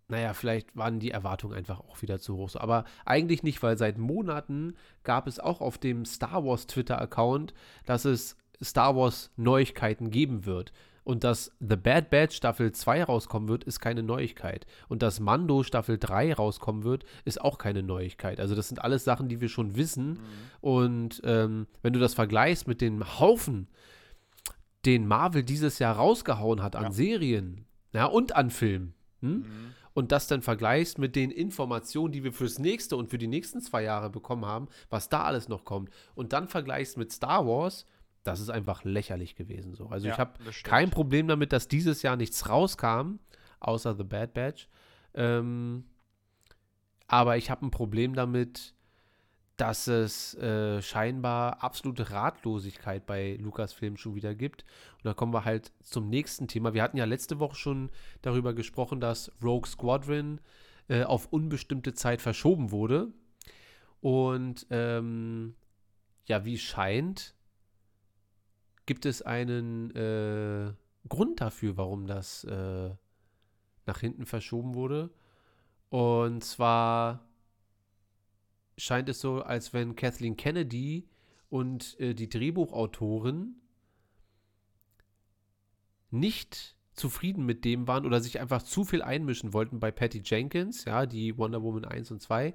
naja, 0.07 0.33
vielleicht 0.33 0.75
waren 0.75 0.99
die 0.99 1.11
Erwartungen 1.11 1.55
einfach 1.55 1.79
auch 1.79 2.01
wieder 2.01 2.19
zu 2.19 2.37
hoch. 2.37 2.55
Aber 2.55 2.85
eigentlich 3.05 3.43
nicht, 3.43 3.61
weil 3.63 3.77
seit 3.77 3.97
Monaten 3.97 4.75
gab 5.03 5.27
es 5.27 5.39
auch 5.39 5.61
auf 5.61 5.77
dem 5.77 6.05
Star 6.05 6.45
Wars 6.45 6.67
Twitter-Account, 6.67 7.53
dass 7.85 8.05
es 8.05 8.37
Star 8.61 8.95
Wars 8.95 9.31
Neuigkeiten 9.35 10.11
geben 10.11 10.45
wird. 10.45 10.71
Und 11.03 11.25
dass 11.25 11.51
The 11.59 11.75
Bad 11.75 12.09
Batch 12.09 12.35
Staffel 12.35 12.71
2 12.71 13.03
rauskommen 13.03 13.49
wird, 13.49 13.65
ist 13.65 13.81
keine 13.81 14.03
Neuigkeit. 14.03 14.65
Und 14.87 15.01
dass 15.01 15.19
Mando 15.19 15.63
Staffel 15.63 15.97
3 15.97 16.33
rauskommen 16.33 16.83
wird, 16.83 17.03
ist 17.25 17.41
auch 17.41 17.57
keine 17.57 17.83
Neuigkeit. 17.83 18.39
Also 18.39 18.55
das 18.55 18.69
sind 18.69 18.81
alles 18.81 19.03
Sachen, 19.03 19.27
die 19.27 19.41
wir 19.41 19.49
schon 19.49 19.75
wissen. 19.75 20.19
Und 20.61 21.21
ähm, 21.25 21.67
wenn 21.81 21.91
du 21.91 21.99
das 21.99 22.13
vergleichst 22.13 22.67
mit 22.69 22.79
dem 22.79 23.19
Haufen, 23.19 23.67
den 24.85 25.05
Marvel 25.05 25.43
dieses 25.43 25.79
Jahr 25.79 25.97
rausgehauen 25.97 26.63
hat 26.63 26.75
an 26.77 26.83
Ja. 26.83 26.91
Serien 26.91 27.65
ja, 27.93 28.05
und 28.05 28.35
an 28.35 28.49
Filmen, 28.49 28.93
hm? 29.21 29.29
Mhm. 29.29 29.73
und 29.93 30.11
das 30.11 30.27
dann 30.27 30.41
vergleichst 30.41 30.97
mit 30.97 31.15
den 31.15 31.31
Informationen, 31.31 32.11
die 32.11 32.23
wir 32.23 32.33
fürs 32.33 32.59
nächste 32.59 32.97
und 32.97 33.09
für 33.09 33.17
die 33.17 33.27
nächsten 33.27 33.61
zwei 33.61 33.83
Jahre 33.83 34.09
bekommen 34.09 34.45
haben, 34.45 34.67
was 34.89 35.09
da 35.09 35.23
alles 35.23 35.47
noch 35.47 35.63
kommt, 35.63 35.89
und 36.15 36.33
dann 36.33 36.47
vergleichst 36.47 36.97
mit 36.97 37.11
Star 37.11 37.45
Wars, 37.47 37.85
das 38.23 38.39
ist 38.39 38.49
einfach 38.49 38.83
lächerlich 38.83 39.35
gewesen. 39.35 39.73
So. 39.75 39.87
Also 39.87 40.07
Ja, 40.07 40.13
ich 40.13 40.19
habe 40.19 40.33
kein 40.63 40.89
Problem 40.89 41.27
damit, 41.27 41.51
dass 41.51 41.67
dieses 41.67 42.01
Jahr 42.01 42.15
nichts 42.15 42.49
rauskam, 42.49 43.19
außer 43.59 43.95
The 43.95 44.03
Bad 44.03 44.33
Batch. 44.33 44.69
Ähm, 45.13 45.85
aber 47.07 47.37
ich 47.37 47.49
habe 47.49 47.65
ein 47.65 47.71
Problem 47.71 48.15
damit, 48.15 48.73
dass 49.57 49.87
es 49.87 50.33
äh, 50.35 50.81
scheinbar 50.81 51.63
absolute 51.63 52.09
Ratlosigkeit 52.09 53.05
bei 53.05 53.37
Lukas-Filmen 53.39 53.97
schon 53.97 54.15
wieder 54.15 54.33
gibt. 54.33 54.65
Und 54.97 55.05
da 55.05 55.13
kommen 55.13 55.33
wir 55.33 55.45
halt 55.45 55.71
zum 55.83 56.09
nächsten 56.09 56.47
Thema. 56.47 56.73
Wir 56.73 56.81
hatten 56.81 56.97
ja 56.97 57.05
letzte 57.05 57.39
Woche 57.39 57.55
schon 57.55 57.91
darüber 58.21 58.53
gesprochen, 58.53 58.99
dass 58.99 59.31
Rogue 59.43 59.69
Squadron 59.69 60.41
äh, 60.87 61.03
auf 61.03 61.31
unbestimmte 61.31 61.93
Zeit 61.93 62.21
verschoben 62.21 62.71
wurde. 62.71 63.13
Und 64.01 64.65
ähm, 64.71 65.55
ja, 66.25 66.45
wie 66.45 66.57
scheint, 66.57 67.35
gibt 68.85 69.05
es 69.05 69.21
einen 69.21 69.91
äh, 69.95 70.73
Grund 71.07 71.41
dafür, 71.41 71.77
warum 71.77 72.07
das 72.07 72.43
äh, 72.45 72.89
nach 73.85 73.99
hinten 73.99 74.25
verschoben 74.25 74.73
wurde. 74.73 75.11
Und 75.89 76.43
zwar 76.43 77.23
scheint 78.77 79.09
es 79.09 79.19
so, 79.19 79.41
als 79.41 79.73
wenn 79.73 79.95
Kathleen 79.95 80.35
Kennedy 80.37 81.07
und 81.49 81.99
äh, 81.99 82.13
die 82.13 82.29
Drehbuchautorin 82.29 83.55
nicht 86.11 86.75
zufrieden 86.93 87.45
mit 87.45 87.65
dem 87.65 87.87
waren 87.87 88.05
oder 88.05 88.21
sich 88.21 88.39
einfach 88.39 88.61
zu 88.61 88.85
viel 88.85 89.01
einmischen 89.01 89.53
wollten 89.53 89.79
bei 89.79 89.91
Patty 89.91 90.21
Jenkins, 90.23 90.85
ja, 90.85 91.05
die 91.05 91.37
Wonder 91.37 91.63
Woman 91.63 91.85
1 91.85 92.11
und 92.11 92.21
2, 92.21 92.53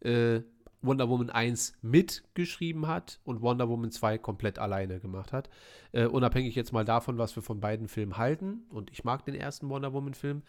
äh, 0.00 0.40
Wonder 0.82 1.08
Woman 1.08 1.30
1 1.30 1.74
mitgeschrieben 1.82 2.88
hat 2.88 3.20
und 3.24 3.40
Wonder 3.40 3.68
Woman 3.68 3.90
2 3.90 4.18
komplett 4.18 4.58
alleine 4.58 4.98
gemacht 5.00 5.32
hat. 5.32 5.48
Äh, 5.92 6.06
unabhängig 6.06 6.54
jetzt 6.54 6.72
mal 6.72 6.84
davon, 6.84 7.18
was 7.18 7.36
wir 7.36 7.42
von 7.42 7.60
beiden 7.60 7.88
Filmen 7.88 8.16
halten, 8.16 8.64
und 8.70 8.90
ich 8.90 9.04
mag 9.04 9.24
den 9.24 9.34
ersten 9.34 9.68
Wonder 9.68 9.92
Woman-Film, 9.92 10.42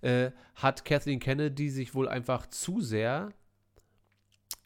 äh, 0.00 0.30
hat 0.54 0.84
Kathleen 0.84 1.18
Kennedy 1.18 1.70
sich 1.70 1.94
wohl 1.94 2.08
einfach 2.08 2.46
zu 2.46 2.80
sehr 2.80 3.32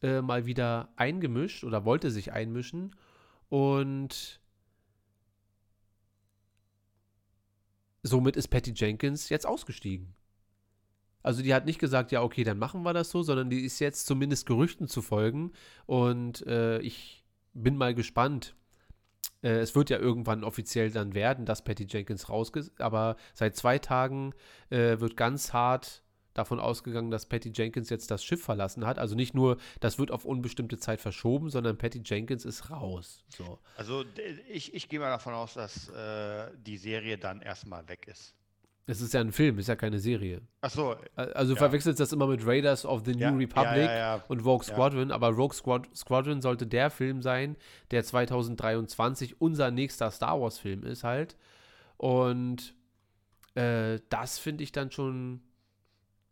äh, 0.04 0.20
mal 0.20 0.44
wieder 0.44 0.90
eingemischt 0.96 1.64
oder 1.64 1.86
wollte 1.86 2.10
sich 2.10 2.30
einmischen 2.32 2.94
und 3.48 4.38
somit 8.02 8.36
ist 8.36 8.48
Patty 8.48 8.72
Jenkins 8.76 9.30
jetzt 9.30 9.46
ausgestiegen. 9.46 10.14
Also 11.22 11.42
die 11.42 11.54
hat 11.54 11.64
nicht 11.64 11.78
gesagt, 11.78 12.12
ja, 12.12 12.22
okay, 12.22 12.44
dann 12.44 12.58
machen 12.58 12.82
wir 12.82 12.92
das 12.92 13.08
so, 13.08 13.22
sondern 13.22 13.48
die 13.48 13.64
ist 13.64 13.78
jetzt 13.78 14.04
zumindest 14.04 14.44
Gerüchten 14.44 14.88
zu 14.88 15.00
folgen. 15.00 15.52
Und 15.86 16.46
äh, 16.46 16.80
ich 16.80 17.24
bin 17.54 17.78
mal 17.78 17.94
gespannt. 17.94 18.54
Äh, 19.42 19.60
es 19.60 19.74
wird 19.74 19.88
ja 19.88 19.98
irgendwann 19.98 20.44
offiziell 20.44 20.90
dann 20.90 21.14
werden, 21.14 21.46
dass 21.46 21.64
Patty 21.64 21.86
Jenkins 21.88 22.28
rausgeht. 22.28 22.72
Aber 22.78 23.16
seit 23.32 23.56
zwei 23.56 23.78
Tagen 23.78 24.34
äh, 24.68 25.00
wird 25.00 25.16
ganz 25.16 25.54
hart 25.54 26.03
davon 26.34 26.60
ausgegangen, 26.60 27.10
dass 27.10 27.26
Patty 27.26 27.50
Jenkins 27.54 27.88
jetzt 27.90 28.10
das 28.10 28.22
Schiff 28.24 28.42
verlassen 28.44 28.84
hat. 28.86 28.98
Also 28.98 29.14
nicht 29.14 29.34
nur, 29.34 29.56
das 29.80 29.98
wird 29.98 30.10
auf 30.10 30.24
unbestimmte 30.24 30.76
Zeit 30.78 31.00
verschoben, 31.00 31.48
sondern 31.50 31.78
Patty 31.78 32.02
Jenkins 32.04 32.44
ist 32.44 32.70
raus. 32.70 33.24
So. 33.28 33.58
Also 33.76 34.04
ich, 34.50 34.74
ich 34.74 34.88
gehe 34.88 35.00
mal 35.00 35.10
davon 35.10 35.32
aus, 35.34 35.54
dass 35.54 35.88
äh, 35.88 36.50
die 36.58 36.76
Serie 36.76 37.16
dann 37.18 37.40
erstmal 37.40 37.88
weg 37.88 38.06
ist. 38.08 38.34
Es 38.86 39.00
ist 39.00 39.14
ja 39.14 39.20
ein 39.22 39.32
Film, 39.32 39.58
ist 39.58 39.68
ja 39.68 39.76
keine 39.76 39.98
Serie. 39.98 40.42
Achso, 40.60 40.94
Also 41.16 41.54
du 41.54 41.56
Ja. 41.56 41.56
verwechselst 41.56 42.00
das 42.00 42.12
immer 42.12 42.26
mit 42.26 42.44
Raiders 42.46 42.84
of 42.84 43.02
the 43.06 43.12
New 43.12 43.18
Ja, 43.20 43.30
ja, 43.30 43.36
Republic 43.38 43.90
ja, 43.90 44.22
und 44.28 44.40
Rogue. 44.40 44.62
Squadron, 44.62 45.10
aber 45.10 45.28
Rogue 45.30 45.54
Squad 45.54 45.88
Squadron 45.96 46.42
sollte 46.42 46.66
der 46.66 46.90
Film 46.90 47.22
sein, 47.22 47.56
der 47.92 48.04
2023 48.04 49.40
unser 49.40 49.70
nächster 49.70 50.10
Star 50.10 50.38
Wars 50.38 50.58
Film 50.58 50.82
ist 50.84 51.02
halt. 51.02 51.36
Und 51.96 52.74
äh, 53.54 54.00
das 54.10 54.38
finde 54.38 54.64
ich 54.64 54.72
dann 54.72 54.90
schon 54.90 55.40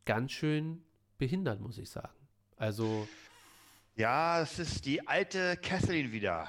ganz 0.05 0.33
schön 0.33 0.83
behindert, 1.19 1.61
muss 1.61 1.79
ich 1.79 1.91
sagen. 1.91 2.15
Also, 2.57 3.07
ja, 3.97 4.41
es 4.41 4.59
ist 4.59 4.87
die 4.87 5.07
alte 5.07 5.57
Kathleen 5.57 6.13
wieder. 6.13 6.49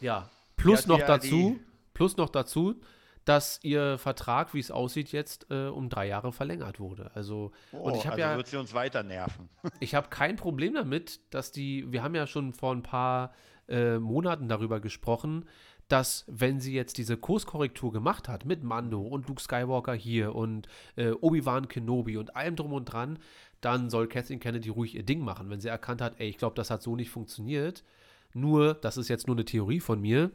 ja. 0.00 0.30
Plus 0.56 0.86
noch 0.86 1.00
ja 1.00 1.06
dazu, 1.06 1.58
plus 1.92 2.16
noch 2.16 2.30
dazu, 2.30 2.80
dass 3.24 3.58
ihr 3.62 3.98
Vertrag, 3.98 4.54
wie 4.54 4.60
es 4.60 4.70
aussieht, 4.70 5.10
jetzt 5.12 5.46
äh, 5.50 5.66
um 5.66 5.88
drei 5.90 6.06
Jahre 6.06 6.32
verlängert 6.32 6.78
wurde. 6.80 7.10
Also, 7.14 7.50
Oh, 7.72 7.78
und 7.78 7.96
ich 7.96 8.06
habe 8.06 8.12
also 8.14 8.20
ja. 8.22 8.36
wird 8.36 8.46
sie 8.46 8.56
uns 8.56 8.72
weiter 8.72 9.02
nerven. 9.02 9.48
Ich 9.80 9.94
habe 9.94 10.08
kein 10.08 10.36
Problem 10.36 10.72
damit, 10.74 11.20
dass 11.34 11.50
die, 11.52 11.90
wir 11.92 12.02
haben 12.02 12.14
ja 12.14 12.26
schon 12.26 12.52
vor 12.54 12.72
ein 12.74 12.82
paar 12.82 13.34
äh, 13.68 13.98
Monaten 13.98 14.48
darüber 14.48 14.80
gesprochen, 14.80 15.46
dass 15.88 16.24
wenn 16.26 16.60
sie 16.60 16.74
jetzt 16.74 16.98
diese 16.98 17.16
Kurskorrektur 17.16 17.92
gemacht 17.92 18.28
hat 18.28 18.44
mit 18.44 18.62
Mando 18.62 19.00
und 19.00 19.28
Luke 19.28 19.42
Skywalker 19.42 19.94
hier 19.94 20.34
und 20.34 20.66
äh, 20.96 21.10
Obi-Wan 21.10 21.68
Kenobi 21.68 22.16
und 22.16 22.36
allem 22.36 22.56
drum 22.56 22.72
und 22.72 22.86
dran, 22.86 23.18
dann 23.60 23.90
soll 23.90 24.08
Kathleen 24.08 24.40
Kennedy 24.40 24.68
ruhig 24.68 24.94
ihr 24.94 25.04
Ding 25.04 25.20
machen, 25.20 25.50
wenn 25.50 25.60
sie 25.60 25.68
erkannt 25.68 26.00
hat, 26.00 26.14
ey, 26.18 26.28
ich 26.28 26.38
glaube, 26.38 26.56
das 26.56 26.70
hat 26.70 26.82
so 26.82 26.96
nicht 26.96 27.10
funktioniert. 27.10 27.84
Nur, 28.32 28.74
das 28.74 28.96
ist 28.96 29.08
jetzt 29.08 29.26
nur 29.26 29.36
eine 29.36 29.44
Theorie 29.44 29.80
von 29.80 30.00
mir, 30.00 30.30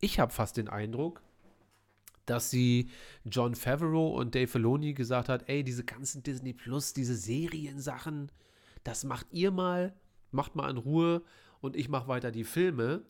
ich 0.00 0.18
habe 0.18 0.32
fast 0.32 0.56
den 0.56 0.68
Eindruck, 0.68 1.22
dass 2.26 2.50
sie 2.50 2.90
John 3.24 3.54
Favreau 3.54 4.16
und 4.18 4.34
Dave 4.34 4.48
Filoni 4.48 4.94
gesagt 4.94 5.28
hat, 5.28 5.48
ey, 5.48 5.62
diese 5.62 5.84
ganzen 5.84 6.22
Disney 6.22 6.52
Plus, 6.52 6.94
diese 6.94 7.14
Seriensachen, 7.14 8.32
das 8.82 9.04
macht 9.04 9.26
ihr 9.32 9.50
mal, 9.50 9.94
macht 10.30 10.56
mal 10.56 10.70
in 10.70 10.78
Ruhe 10.78 11.22
und 11.60 11.76
ich 11.76 11.88
mache 11.88 12.08
weiter 12.08 12.30
die 12.30 12.44
Filme. 12.44 13.02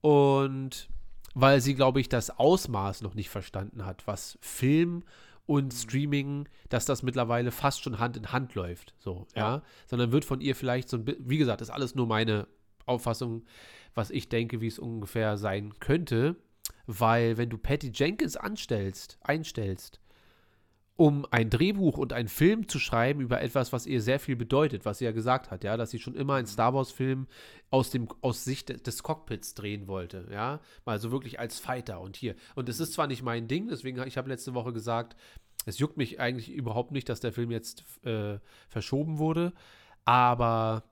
Und 0.00 0.88
weil 1.34 1.60
sie, 1.60 1.74
glaube 1.74 2.00
ich, 2.00 2.08
das 2.08 2.30
Ausmaß 2.30 3.02
noch 3.02 3.14
nicht 3.14 3.30
verstanden 3.30 3.84
hat, 3.84 4.06
was 4.06 4.38
Film 4.40 5.04
und 5.46 5.72
Streaming, 5.72 6.48
dass 6.68 6.84
das 6.84 7.02
mittlerweile 7.02 7.50
fast 7.50 7.82
schon 7.82 7.98
Hand 7.98 8.16
in 8.16 8.32
Hand 8.32 8.54
läuft. 8.54 8.94
So, 8.98 9.26
ja. 9.34 9.56
Ja. 9.56 9.62
Sondern 9.86 10.12
wird 10.12 10.24
von 10.24 10.40
ihr 10.40 10.54
vielleicht 10.54 10.88
so 10.88 10.96
ein 10.98 11.04
bi- 11.04 11.16
wie 11.18 11.38
gesagt, 11.38 11.60
ist 11.60 11.70
alles 11.70 11.94
nur 11.94 12.06
meine 12.06 12.46
Auffassung, 12.86 13.44
was 13.94 14.10
ich 14.10 14.28
denke, 14.28 14.60
wie 14.60 14.68
es 14.68 14.78
ungefähr 14.78 15.36
sein 15.36 15.72
könnte. 15.80 16.36
Weil, 16.86 17.36
wenn 17.36 17.48
du 17.50 17.58
Patty 17.58 17.90
Jenkins 17.94 18.36
anstellst, 18.36 19.18
einstellst, 19.22 20.00
um 20.96 21.26
ein 21.30 21.48
Drehbuch 21.50 21.96
und 21.98 22.12
einen 22.12 22.28
Film 22.28 22.68
zu 22.68 22.78
schreiben 22.78 23.20
über 23.20 23.40
etwas, 23.40 23.72
was 23.72 23.86
ihr 23.86 24.02
sehr 24.02 24.20
viel 24.20 24.36
bedeutet, 24.36 24.84
was 24.84 24.98
sie 24.98 25.06
ja 25.06 25.12
gesagt 25.12 25.50
hat, 25.50 25.64
ja, 25.64 25.76
dass 25.76 25.90
sie 25.90 25.98
schon 25.98 26.14
immer 26.14 26.34
einen 26.34 26.46
Star 26.46 26.74
Wars-Film 26.74 27.26
aus 27.70 27.90
dem 27.90 28.08
aus 28.20 28.44
Sicht 28.44 28.68
de- 28.68 28.76
des 28.76 29.02
Cockpits 29.02 29.54
drehen 29.54 29.88
wollte, 29.88 30.28
ja, 30.30 30.60
mal 30.84 30.98
so 30.98 31.10
wirklich 31.10 31.40
als 31.40 31.58
Fighter 31.58 32.00
und 32.00 32.16
hier. 32.16 32.34
Und 32.54 32.68
es 32.68 32.78
ist 32.78 32.92
zwar 32.92 33.06
nicht 33.06 33.22
mein 33.22 33.48
Ding, 33.48 33.68
deswegen 33.68 34.02
ich 34.06 34.18
habe 34.18 34.28
letzte 34.28 34.54
Woche 34.54 34.72
gesagt, 34.72 35.16
es 35.64 35.78
juckt 35.78 35.96
mich 35.96 36.20
eigentlich 36.20 36.50
überhaupt 36.52 36.92
nicht, 36.92 37.08
dass 37.08 37.20
der 37.20 37.32
Film 37.32 37.50
jetzt 37.50 37.84
äh, 38.04 38.38
verschoben 38.68 39.18
wurde, 39.18 39.52
aber 40.04 40.84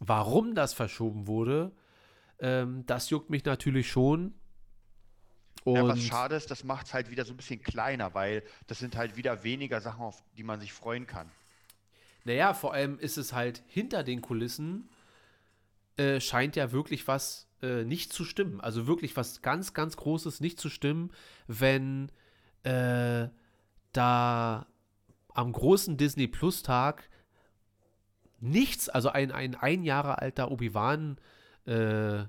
warum 0.00 0.54
das 0.54 0.74
verschoben 0.74 1.26
wurde, 1.28 1.72
ähm, 2.40 2.84
das 2.86 3.10
juckt 3.10 3.30
mich 3.30 3.44
natürlich 3.44 3.88
schon. 3.88 4.34
Ja, 5.66 5.82
was 5.86 5.98
Und- 5.98 6.04
schade 6.04 6.36
ist, 6.36 6.50
das 6.50 6.64
macht 6.64 6.86
es 6.86 6.94
halt 6.94 7.10
wieder 7.10 7.24
so 7.24 7.32
ein 7.32 7.36
bisschen 7.36 7.60
kleiner, 7.62 8.14
weil 8.14 8.42
das 8.68 8.78
sind 8.78 8.96
halt 8.96 9.16
wieder 9.16 9.42
weniger 9.44 9.80
Sachen, 9.80 10.02
auf 10.02 10.22
die 10.36 10.44
man 10.44 10.60
sich 10.60 10.72
freuen 10.72 11.06
kann. 11.06 11.30
Naja, 12.24 12.54
vor 12.54 12.72
allem 12.72 12.98
ist 12.98 13.18
es 13.18 13.32
halt 13.32 13.62
hinter 13.66 14.02
den 14.04 14.20
Kulissen, 14.20 14.88
äh, 15.96 16.20
scheint 16.20 16.56
ja 16.56 16.72
wirklich 16.72 17.06
was 17.08 17.48
äh, 17.62 17.84
nicht 17.84 18.12
zu 18.12 18.24
stimmen. 18.24 18.60
Also 18.60 18.86
wirklich 18.86 19.16
was 19.16 19.42
ganz, 19.42 19.74
ganz 19.74 19.96
Großes 19.96 20.40
nicht 20.40 20.60
zu 20.60 20.68
stimmen, 20.68 21.10
wenn 21.46 22.10
äh, 22.64 23.28
da 23.92 24.66
am 25.34 25.52
großen 25.52 25.96
Disney 25.96 26.26
Plus 26.28 26.62
Tag 26.62 27.08
nichts, 28.40 28.88
also 28.88 29.08
ein, 29.08 29.32
ein 29.32 29.54
ein 29.54 29.82
Jahre 29.84 30.18
alter 30.18 30.50
Obi-Wan 30.50 31.16
äh, 31.66 32.24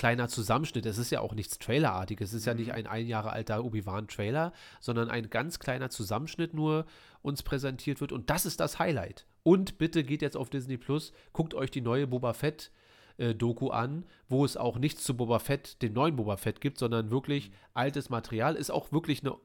kleiner 0.00 0.28
Zusammenschnitt. 0.28 0.86
Es 0.86 0.96
ist 0.96 1.10
ja 1.10 1.20
auch 1.20 1.34
nichts 1.34 1.58
Trailerartiges. 1.58 2.30
Es 2.30 2.36
ist 2.36 2.46
ja 2.46 2.54
nicht 2.54 2.72
ein 2.72 2.86
ein 2.86 3.06
Jahre 3.06 3.32
alter 3.32 3.62
Obi-Wan-Trailer, 3.62 4.54
sondern 4.80 5.10
ein 5.10 5.28
ganz 5.28 5.58
kleiner 5.58 5.90
Zusammenschnitt 5.90 6.54
nur 6.54 6.86
uns 7.20 7.42
präsentiert 7.42 8.00
wird. 8.00 8.10
Und 8.10 8.30
das 8.30 8.46
ist 8.46 8.60
das 8.60 8.78
Highlight. 8.78 9.26
Und 9.42 9.76
bitte 9.76 10.02
geht 10.02 10.22
jetzt 10.22 10.38
auf 10.38 10.48
Disney 10.48 10.78
Plus, 10.78 11.12
guckt 11.34 11.52
euch 11.52 11.70
die 11.70 11.82
neue 11.82 12.06
Boba 12.06 12.32
Fett 12.32 12.72
äh, 13.18 13.34
Doku 13.34 13.68
an, 13.68 14.06
wo 14.26 14.46
es 14.46 14.56
auch 14.56 14.78
nichts 14.78 15.04
zu 15.04 15.14
Boba 15.14 15.38
Fett, 15.38 15.82
dem 15.82 15.92
neuen 15.92 16.16
Boba 16.16 16.38
Fett 16.38 16.62
gibt, 16.62 16.78
sondern 16.78 17.10
wirklich 17.10 17.50
altes 17.74 18.08
Material. 18.08 18.56
Ist 18.56 18.70
auch 18.70 18.92
wirklich 18.92 19.20
eine, 19.20 19.36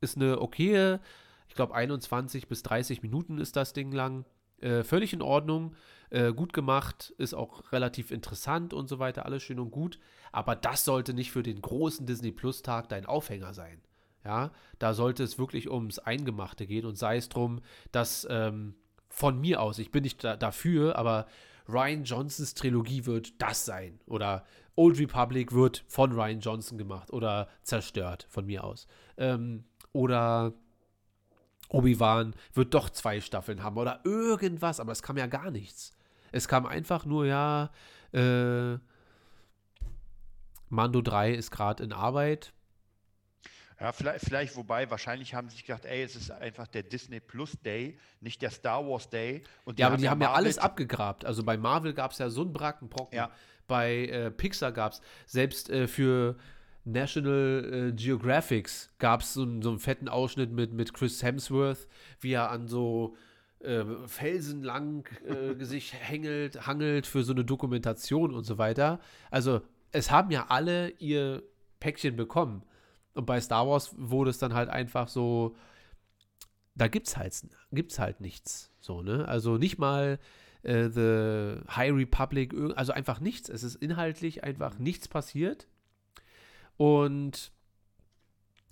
ist 0.00 0.16
eine 0.16 0.40
okaye, 0.40 1.00
ich 1.48 1.56
glaube 1.56 1.74
21 1.74 2.46
bis 2.46 2.62
30 2.62 3.02
Minuten 3.02 3.38
ist 3.38 3.56
das 3.56 3.72
Ding 3.72 3.90
lang. 3.90 4.24
Äh, 4.60 4.84
völlig 4.84 5.12
in 5.12 5.20
Ordnung, 5.20 5.74
äh, 6.10 6.32
gut 6.32 6.52
gemacht, 6.52 7.14
ist 7.18 7.34
auch 7.34 7.72
relativ 7.72 8.10
interessant 8.10 8.72
und 8.72 8.88
so 8.88 8.98
weiter, 8.98 9.26
alles 9.26 9.42
schön 9.42 9.60
und 9.60 9.70
gut. 9.70 9.98
Aber 10.32 10.56
das 10.56 10.84
sollte 10.84 11.14
nicht 11.14 11.32
für 11.32 11.42
den 11.42 11.60
großen 11.60 12.06
Disney 12.06 12.32
Plus 12.32 12.62
Tag 12.62 12.88
dein 12.88 13.06
Aufhänger 13.06 13.54
sein. 13.54 13.80
Ja, 14.24 14.50
da 14.80 14.92
sollte 14.92 15.22
es 15.22 15.38
wirklich 15.38 15.70
ums 15.70 16.00
Eingemachte 16.00 16.66
gehen 16.66 16.84
und 16.84 16.98
sei 16.98 17.16
es 17.16 17.28
drum, 17.28 17.60
dass 17.92 18.26
ähm, 18.28 18.74
von 19.08 19.40
mir 19.40 19.62
aus, 19.62 19.78
ich 19.78 19.92
bin 19.92 20.02
nicht 20.02 20.24
da, 20.24 20.36
dafür, 20.36 20.96
aber 20.96 21.26
Ryan 21.68 22.04
Johnsons 22.04 22.54
Trilogie 22.54 23.06
wird 23.06 23.40
das 23.40 23.64
sein. 23.64 24.00
Oder 24.06 24.44
Old 24.74 24.98
Republic 24.98 25.52
wird 25.52 25.84
von 25.86 26.12
Ryan 26.12 26.40
Johnson 26.40 26.76
gemacht 26.76 27.12
oder 27.12 27.48
zerstört, 27.62 28.26
von 28.28 28.46
mir 28.46 28.64
aus. 28.64 28.86
Ähm, 29.16 29.64
oder 29.92 30.52
Obi-Wan 31.68 32.34
wird 32.52 32.74
doch 32.74 32.90
zwei 32.90 33.20
Staffeln 33.20 33.62
haben 33.62 33.78
oder 33.78 34.00
irgendwas, 34.04 34.80
aber 34.80 34.92
es 34.92 35.02
kam 35.02 35.16
ja 35.16 35.26
gar 35.26 35.50
nichts. 35.50 35.95
Es 36.32 36.48
kam 36.48 36.66
einfach 36.66 37.04
nur, 37.04 37.26
ja, 37.26 37.70
äh, 38.12 38.78
Mando 40.68 41.00
3 41.00 41.32
ist 41.32 41.50
gerade 41.50 41.82
in 41.84 41.92
Arbeit. 41.92 42.52
Ja, 43.78 43.92
vielleicht, 43.92 44.24
vielleicht, 44.24 44.56
wobei, 44.56 44.90
wahrscheinlich 44.90 45.34
haben 45.34 45.48
sie 45.50 45.56
sich 45.56 45.66
gedacht, 45.66 45.84
ey, 45.84 46.02
es 46.02 46.16
ist 46.16 46.30
einfach 46.30 46.66
der 46.66 46.82
Disney 46.82 47.20
Plus 47.20 47.52
Day, 47.60 47.98
nicht 48.20 48.40
der 48.40 48.50
Star 48.50 48.86
Wars 48.88 49.10
Day. 49.10 49.42
Und 49.64 49.78
Ja, 49.78 49.88
aber 49.88 49.98
die 49.98 50.08
haben 50.08 50.20
ja 50.20 50.28
Marvel- 50.28 50.36
alles 50.44 50.58
abgegrabt. 50.58 51.24
Also 51.26 51.44
bei 51.44 51.56
Marvel 51.58 51.92
gab 51.92 52.12
es 52.12 52.18
ja 52.18 52.30
so 52.30 52.40
einen 52.40 52.52
Brackenbrocken. 52.54 53.14
Ja. 53.16 53.30
Bei 53.68 54.06
äh, 54.06 54.30
Pixar 54.30 54.72
gab 54.72 54.92
es, 54.92 55.02
selbst 55.26 55.68
äh, 55.68 55.86
für 55.88 56.36
National 56.84 57.90
äh, 57.90 57.92
Geographics 57.92 58.88
gab 58.98 59.20
es 59.20 59.34
so, 59.34 59.42
einen- 59.42 59.60
so 59.60 59.68
einen 59.70 59.78
fetten 59.78 60.08
Ausschnitt 60.08 60.52
mit, 60.52 60.72
mit 60.72 60.94
Chris 60.94 61.22
Hemsworth, 61.22 61.86
wie 62.20 62.32
er 62.32 62.50
an 62.50 62.68
so 62.68 63.14
äh, 63.60 63.84
Felsen 64.06 64.62
lang 64.62 65.08
äh, 65.24 65.64
sich 65.64 65.94
hängelt, 65.94 66.66
hangelt 66.66 67.06
für 67.06 67.22
so 67.22 67.32
eine 67.32 67.44
Dokumentation 67.44 68.34
und 68.34 68.44
so 68.44 68.58
weiter. 68.58 69.00
Also 69.30 69.62
es 69.92 70.10
haben 70.10 70.30
ja 70.30 70.46
alle 70.48 70.90
ihr 70.98 71.42
Päckchen 71.80 72.16
bekommen. 72.16 72.62
Und 73.14 73.24
bei 73.24 73.40
Star 73.40 73.66
Wars 73.66 73.94
wurde 73.96 74.30
es 74.30 74.38
dann 74.38 74.52
halt 74.54 74.68
einfach 74.68 75.08
so, 75.08 75.56
da 76.74 76.88
gibt's 76.88 77.16
halt, 77.16 77.34
gibt's 77.72 77.98
halt 77.98 78.20
nichts. 78.20 78.72
So, 78.80 79.02
ne? 79.02 79.26
Also 79.26 79.56
nicht 79.56 79.78
mal 79.78 80.18
äh, 80.62 80.88
The 80.88 81.60
High 81.74 81.94
Republic, 81.94 82.54
also 82.76 82.92
einfach 82.92 83.20
nichts. 83.20 83.48
Es 83.48 83.62
ist 83.62 83.76
inhaltlich 83.76 84.44
einfach 84.44 84.78
nichts 84.78 85.08
passiert. 85.08 85.66
Und 86.76 87.52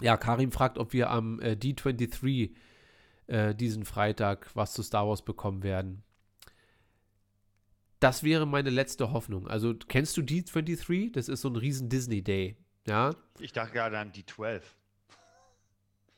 ja, 0.02 0.16
Karim 0.16 0.52
fragt, 0.52 0.76
ob 0.76 0.92
wir 0.92 1.08
am 1.10 1.40
äh, 1.40 1.52
D23 1.52 2.50
äh, 3.26 3.54
diesen 3.54 3.84
Freitag 3.84 4.50
was 4.54 4.72
zu 4.72 4.82
Star 4.82 5.08
Wars 5.08 5.22
bekommen 5.22 5.62
werden. 5.62 6.02
Das 8.00 8.22
wäre 8.22 8.46
meine 8.46 8.70
letzte 8.70 9.12
Hoffnung. 9.12 9.48
Also, 9.48 9.74
kennst 9.74 10.16
du 10.16 10.20
D23? 10.20 11.12
Das 11.12 11.28
ist 11.28 11.40
so 11.40 11.48
ein 11.48 11.56
riesen 11.56 11.88
Disney 11.88 12.22
Day. 12.22 12.56
Ja, 12.86 13.14
Ich 13.38 13.52
dachte 13.52 13.72
gerade 13.72 13.98
an 13.98 14.12
die 14.12 14.26
12. 14.26 14.76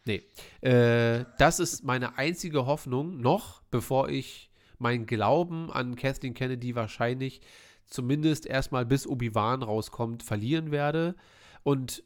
Nee. 0.05 0.25
Äh, 0.61 1.25
das 1.39 1.61
ist 1.61 1.85
meine 1.85 2.19
einzige 2.19 2.67
Hoffnung 2.67 3.21
noch, 3.21 3.63
bevor 3.71 4.09
ich 4.09 4.51
meinen 4.79 5.07
Glauben 5.07 5.71
an 5.71 5.97
Kathleen 5.97 6.35
Kennedy 6.35 6.75
wahrscheinlich 6.75 7.41
zumindest 7.87 8.47
erstmal 8.47 8.85
bis 8.85 9.07
Obi-Wan 9.07 9.63
rauskommt, 9.63 10.23
verlieren 10.23 10.71
werde. 10.71 11.15
Und 11.63 12.05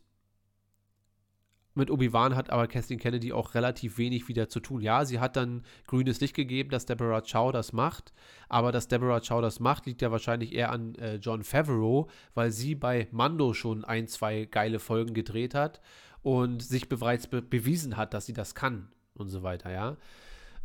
mit 1.74 1.90
Obi-Wan 1.90 2.34
hat 2.34 2.50
aber 2.50 2.66
Kathleen 2.66 2.98
Kennedy 2.98 3.32
auch 3.32 3.54
relativ 3.54 3.96
wenig 3.96 4.28
wieder 4.28 4.48
zu 4.48 4.60
tun. 4.60 4.80
Ja, 4.80 5.04
sie 5.04 5.20
hat 5.20 5.36
dann 5.36 5.62
grünes 5.86 6.20
Licht 6.20 6.34
gegeben, 6.34 6.70
dass 6.70 6.86
Deborah 6.86 7.22
Chow 7.22 7.52
das 7.52 7.72
macht. 7.72 8.12
Aber 8.48 8.72
dass 8.72 8.88
Deborah 8.88 9.20
Chow 9.20 9.40
das 9.40 9.60
macht, 9.60 9.86
liegt 9.86 10.02
ja 10.02 10.10
wahrscheinlich 10.10 10.52
eher 10.52 10.72
an 10.72 10.96
äh, 10.96 11.16
John 11.16 11.44
Favreau, 11.44 12.08
weil 12.34 12.50
sie 12.50 12.74
bei 12.74 13.06
Mando 13.12 13.54
schon 13.54 13.84
ein, 13.84 14.08
zwei 14.08 14.46
geile 14.46 14.80
Folgen 14.80 15.14
gedreht 15.14 15.54
hat 15.54 15.80
und 16.22 16.62
sich 16.62 16.88
bereits 16.88 17.28
be 17.28 17.40
bewiesen 17.40 17.96
hat, 17.96 18.14
dass 18.14 18.26
sie 18.26 18.34
das 18.34 18.54
kann 18.54 18.88
und 19.14 19.28
so 19.28 19.42
weiter, 19.42 19.70
ja. 19.70 19.96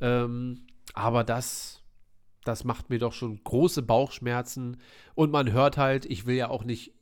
Ähm, 0.02 0.66
aber 0.94 1.24
das, 1.24 1.84
das 2.44 2.64
macht 2.64 2.90
mir 2.90 3.00
doch 3.00 3.14
schon 3.14 3.44
große 3.44 3.84
Bauchschmerzen. 3.84 4.78
Und 5.14 5.32
man 5.32 5.52
hört 5.52 5.78
halt, 5.78 6.06
ich 6.06 6.26
will 6.26 6.36
ja 6.36 6.50
auch 6.50 6.64
nicht 6.64 6.94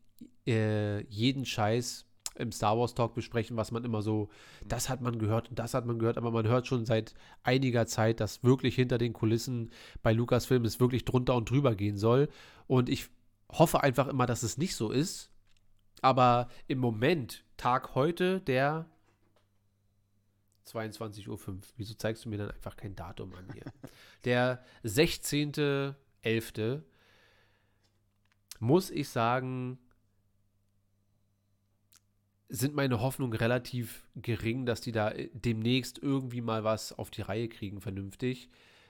äh, 0.45 1.03
jeden 1.05 1.45
Scheiß 1.45 2.05
im 2.35 2.51
Star 2.51 2.77
Wars 2.77 2.93
Talk 2.93 3.13
besprechen, 3.13 3.57
was 3.57 3.71
man 3.71 3.83
immer 3.83 4.01
so, 4.01 4.29
das 4.65 4.89
hat 4.89 5.01
man 5.01 5.19
gehört 5.19 5.49
und 5.49 5.59
das 5.59 5.73
hat 5.73 5.85
man 5.85 5.99
gehört, 5.99 6.17
aber 6.17 6.31
man 6.31 6.47
hört 6.47 6.67
schon 6.67 6.85
seit 6.85 7.13
einiger 7.43 7.85
Zeit, 7.85 8.19
dass 8.19 8.43
wirklich 8.43 8.75
hinter 8.75 8.97
den 8.97 9.13
Kulissen 9.13 9.71
bei 10.01 10.13
Lucasfilm 10.13 10.65
es 10.65 10.79
wirklich 10.79 11.05
drunter 11.05 11.35
und 11.35 11.49
drüber 11.49 11.75
gehen 11.75 11.97
soll. 11.97 12.29
Und 12.67 12.89
ich 12.89 13.09
hoffe 13.51 13.83
einfach 13.83 14.07
immer, 14.07 14.25
dass 14.25 14.43
es 14.43 14.57
nicht 14.57 14.75
so 14.75 14.91
ist. 14.91 15.29
Aber 16.01 16.49
im 16.67 16.79
Moment, 16.79 17.45
Tag 17.55 17.95
heute, 17.95 18.41
der 18.41 18.87
22.05 20.65 21.27
Uhr. 21.29 21.59
Wieso 21.77 21.93
zeigst 21.93 22.25
du 22.25 22.29
mir 22.29 22.37
dann 22.37 22.51
einfach 22.51 22.75
kein 22.75 22.95
Datum 22.95 23.33
an 23.35 23.47
hier? 23.53 23.63
Der 24.23 24.63
16.11. 24.83 26.81
muss 28.59 28.89
ich 28.89 29.09
sagen, 29.09 29.77
sind 32.49 32.75
meine 32.75 33.01
Hoffnungen 33.01 33.37
relativ 33.37 34.05
gering, 34.15 34.65
dass 34.65 34.81
die 34.81 34.91
da 34.91 35.09
äh, 35.11 35.29
demnächst 35.33 35.97
irgendwie 35.99 36.41
mal 36.41 36.63
was 36.63 36.97
auf 36.97 37.09
die 37.09 37.21
Reihe 37.21 37.47
kriegen, 37.49 37.81
vernünftig. 37.81 38.49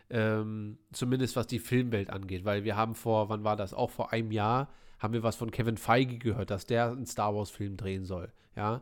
Ähm, 0.10 0.78
zumindest 0.92 1.36
was 1.36 1.48
die 1.48 1.60
Filmwelt 1.60 2.10
angeht, 2.10 2.46
weil 2.46 2.64
wir 2.64 2.76
haben 2.76 2.94
vor, 2.94 3.30
wann 3.30 3.44
war 3.44 3.56
das? 3.56 3.74
Auch 3.74 3.90
vor 3.90 4.12
einem 4.12 4.32
Jahr 4.32 4.70
haben 5.00 5.14
wir 5.14 5.24
was 5.24 5.36
von 5.36 5.50
Kevin 5.52 5.78
Feige 5.78 6.18
gehört, 6.18 6.50
dass 6.50 6.66
der 6.66 6.92
einen 6.92 7.06
Star 7.06 7.36
Wars 7.36 7.50
Film 7.50 7.78
drehen 7.78 8.06
soll. 8.06 8.32
Ja, 8.56 8.82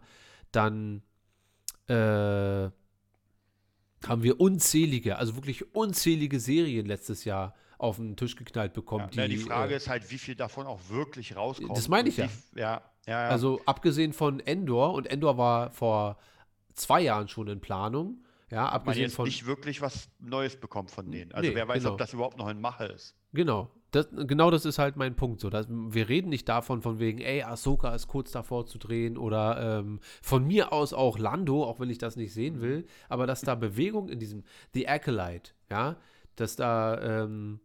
dann 0.52 1.02
äh, 1.88 2.70
haben 4.08 4.24
wir 4.24 4.40
unzählige, 4.40 5.18
also 5.18 5.36
wirklich 5.36 5.74
unzählige 5.76 6.40
Serien 6.40 6.86
letztes 6.86 7.24
Jahr 7.24 7.56
auf 7.78 7.98
den 7.98 8.16
Tisch 8.16 8.36
geknallt 8.36 8.74
bekommen. 8.74 9.10
Ja, 9.14 9.28
die, 9.28 9.36
die, 9.36 9.42
Frage 9.42 9.74
äh, 9.74 9.78
ist 9.78 9.90
halt, 9.90 10.10
wie 10.12 10.18
viel 10.18 10.36
davon 10.36 10.68
auch 10.68 10.80
wirklich 10.90 11.36
rauskommt. 11.36 11.76
Das 11.78 11.88
meine 11.88 12.10
ich 12.10 12.18
ja. 12.18 12.28
wie- 12.54 12.60
Ja, 12.60 12.82
ja, 13.08 13.24
ja. 13.24 13.30
Also 13.30 13.62
abgesehen 13.66 14.14
von 14.14 14.40
Endor, 14.40 14.94
und 14.94 15.08
Endor 15.08 15.38
war 15.38 15.72
vor 15.72 16.18
zwei 16.74 17.02
Jahren 17.02 17.28
schon 17.28 17.48
in 17.48 17.62
Planung, 17.62 18.24
ja, 18.52 18.64
man 18.64 18.74
abgesehen 18.74 19.04
jetzt 19.04 19.16
von. 19.16 19.26
nicht 19.26 19.46
wirklich 19.46 19.82
was 19.82 20.10
Neues 20.20 20.58
bekommt 20.58 20.92
von 20.92 21.10
denen. 21.10 21.32
Also 21.32 21.50
Nee, 21.50 21.56
wer 21.56 21.68
weiß, 21.68 21.84
genau. 21.84 21.94
ob 21.94 21.98
das 21.98 22.14
überhaupt 22.14 22.38
noch 22.38 22.50
in 22.50 22.60
Mache 22.60 22.86
ist. 22.86 23.16
Genau. 23.34 23.72
Das, 23.92 24.08
genau 24.12 24.52
das 24.52 24.66
ist 24.66 24.78
halt 24.78 24.98
mein 24.98 25.16
Punkt. 25.16 25.40
So, 25.40 25.50
dass, 25.50 25.68
wir 25.70 26.10
reden 26.10 26.30
nicht 26.30 26.48
davon, 26.48 26.82
von 26.82 27.00
wegen, 27.00 27.20
ey, 27.20 27.44
Ahsoka 27.44 27.94
ist 27.96 28.08
kurz 28.08 28.32
davor 28.32 28.66
zu 28.66 28.78
drehen 28.78 29.18
oder 29.18 29.80
ähm, 29.80 30.00
von 30.22 30.46
mir 30.46 30.74
aus 30.74 30.94
auch 30.94 31.18
Lando, 31.18 31.64
auch 31.64 31.80
wenn 31.80 31.90
ich 31.90 31.98
das 31.98 32.18
nicht 32.18 32.34
sehen 32.34 32.62
will, 32.62 32.86
aber 33.10 33.26
dass 33.26 33.42
da 33.42 33.56
Bewegung 33.56 34.10
in 34.10 34.20
diesem 34.20 34.44
The 34.74 34.88
Acolyte, 34.88 35.52
ja, 35.70 35.96
dass 36.36 36.56
da 36.58 37.24
ähm, 37.24 37.60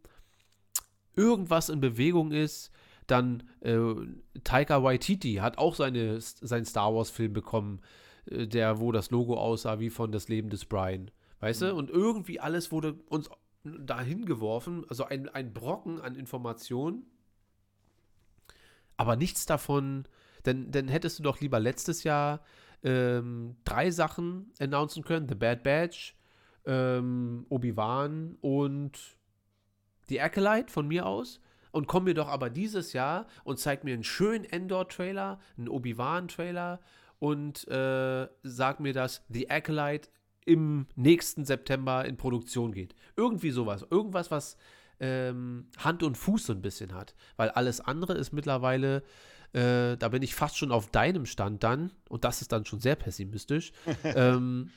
irgendwas 1.15 1.69
in 1.69 1.81
Bewegung 1.81 2.31
ist, 2.31 2.71
dann 3.07 3.43
äh, 3.61 3.77
Taika 4.43 4.83
Waititi 4.83 5.35
hat 5.35 5.57
auch 5.57 5.75
seine, 5.75 6.19
seinen 6.21 6.65
Star 6.65 6.93
Wars-Film 6.93 7.33
bekommen, 7.33 7.81
äh, 8.29 8.47
der, 8.47 8.79
wo 8.79 8.91
das 8.91 9.11
Logo 9.11 9.35
aussah 9.37 9.79
wie 9.79 9.89
von 9.89 10.11
Das 10.11 10.27
Leben 10.27 10.49
des 10.49 10.65
Brian. 10.65 11.11
Weißt 11.39 11.61
du? 11.61 11.75
Und 11.75 11.89
irgendwie 11.89 12.39
alles 12.39 12.71
wurde 12.71 12.93
uns 13.09 13.29
dahin 13.63 14.25
geworfen, 14.25 14.85
also 14.89 15.05
ein, 15.05 15.29
ein 15.29 15.53
Brocken 15.53 15.99
an 16.01 16.15
Informationen, 16.15 17.05
aber 18.95 19.15
nichts 19.15 19.45
davon, 19.45 20.05
denn, 20.45 20.71
denn 20.71 20.87
hättest 20.87 21.19
du 21.19 21.23
doch 21.23 21.39
lieber 21.39 21.59
letztes 21.59 22.03
Jahr 22.03 22.41
ähm, 22.83 23.55
drei 23.65 23.91
Sachen 23.91 24.51
announcen 24.59 25.03
können: 25.03 25.27
The 25.27 25.35
Bad 25.35 25.63
Batch, 25.63 26.15
ähm, 26.65 27.45
Obi-Wan 27.49 28.37
und 28.41 29.17
die 30.09 30.21
Acolyte 30.21 30.71
von 30.71 30.87
mir 30.87 31.05
aus. 31.05 31.39
Und 31.77 31.85
komm 31.85 32.05
mir 32.05 32.15
doch 32.15 32.27
aber 32.27 32.49
dieses 32.49 32.93
Jahr 32.93 33.27
und 33.43 33.59
zeig 33.59 33.83
mir 33.83 33.93
einen 33.93 34.03
schönen 34.03 34.45
Endor-Trailer, 34.45 35.39
einen 35.59 35.69
Obi-Wan-Trailer 35.69 36.79
und 37.19 37.67
äh, 37.67 38.27
sag 38.41 38.79
mir, 38.79 38.93
dass 38.93 39.23
The 39.29 39.51
Acolyte 39.51 40.09
im 40.43 40.87
nächsten 40.95 41.45
September 41.45 42.03
in 42.03 42.17
Produktion 42.17 42.71
geht. 42.71 42.95
Irgendwie 43.15 43.51
sowas. 43.51 43.85
Irgendwas, 43.91 44.31
was 44.31 44.57
ähm, 44.99 45.67
Hand 45.77 46.01
und 46.01 46.17
Fuß 46.17 46.47
so 46.47 46.53
ein 46.53 46.63
bisschen 46.63 46.95
hat. 46.95 47.13
Weil 47.35 47.51
alles 47.51 47.79
andere 47.79 48.13
ist 48.13 48.31
mittlerweile, 48.31 49.03
äh, 49.53 49.97
da 49.97 50.07
bin 50.09 50.23
ich 50.23 50.33
fast 50.33 50.57
schon 50.57 50.71
auf 50.71 50.89
deinem 50.89 51.27
Stand 51.27 51.63
dann, 51.63 51.91
und 52.09 52.23
das 52.23 52.41
ist 52.41 52.53
dann 52.53 52.65
schon 52.65 52.79
sehr 52.79 52.95
pessimistisch, 52.95 53.71
ähm, 54.03 54.71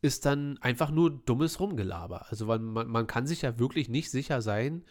ist 0.00 0.24
dann 0.24 0.56
einfach 0.62 0.90
nur 0.90 1.10
dummes 1.10 1.60
Rumgelaber. 1.60 2.30
Also 2.30 2.48
weil 2.48 2.60
man, 2.60 2.88
man 2.88 3.06
kann 3.06 3.26
sich 3.26 3.42
ja 3.42 3.58
wirklich 3.58 3.90
nicht 3.90 4.10
sicher 4.10 4.40
sein. 4.40 4.84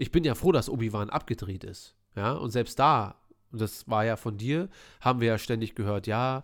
Ich 0.00 0.10
bin 0.10 0.24
ja 0.24 0.34
froh, 0.34 0.50
dass 0.50 0.70
Obi-Wan 0.70 1.10
abgedreht 1.10 1.62
ist. 1.62 1.94
Ja, 2.16 2.32
und 2.32 2.50
selbst 2.50 2.78
da, 2.78 3.20
das 3.52 3.86
war 3.86 4.04
ja 4.06 4.16
von 4.16 4.38
dir, 4.38 4.70
haben 5.02 5.20
wir 5.20 5.28
ja 5.28 5.38
ständig 5.38 5.74
gehört, 5.74 6.06
ja, 6.06 6.42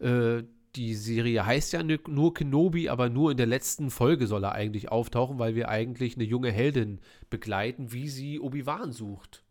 äh, 0.00 0.42
die 0.74 0.94
Serie 0.94 1.46
heißt 1.46 1.72
ja 1.72 1.82
nur 1.84 2.34
Kenobi, 2.34 2.88
aber 2.88 3.08
nur 3.08 3.30
in 3.30 3.36
der 3.36 3.46
letzten 3.46 3.90
Folge 3.90 4.26
soll 4.26 4.44
er 4.44 4.52
eigentlich 4.52 4.90
auftauchen, 4.90 5.38
weil 5.38 5.54
wir 5.54 5.68
eigentlich 5.68 6.16
eine 6.16 6.24
junge 6.24 6.50
Heldin 6.50 7.00
begleiten, 7.30 7.92
wie 7.92 8.08
sie 8.08 8.40
Obi-Wan 8.40 8.92
sucht. 8.92 9.44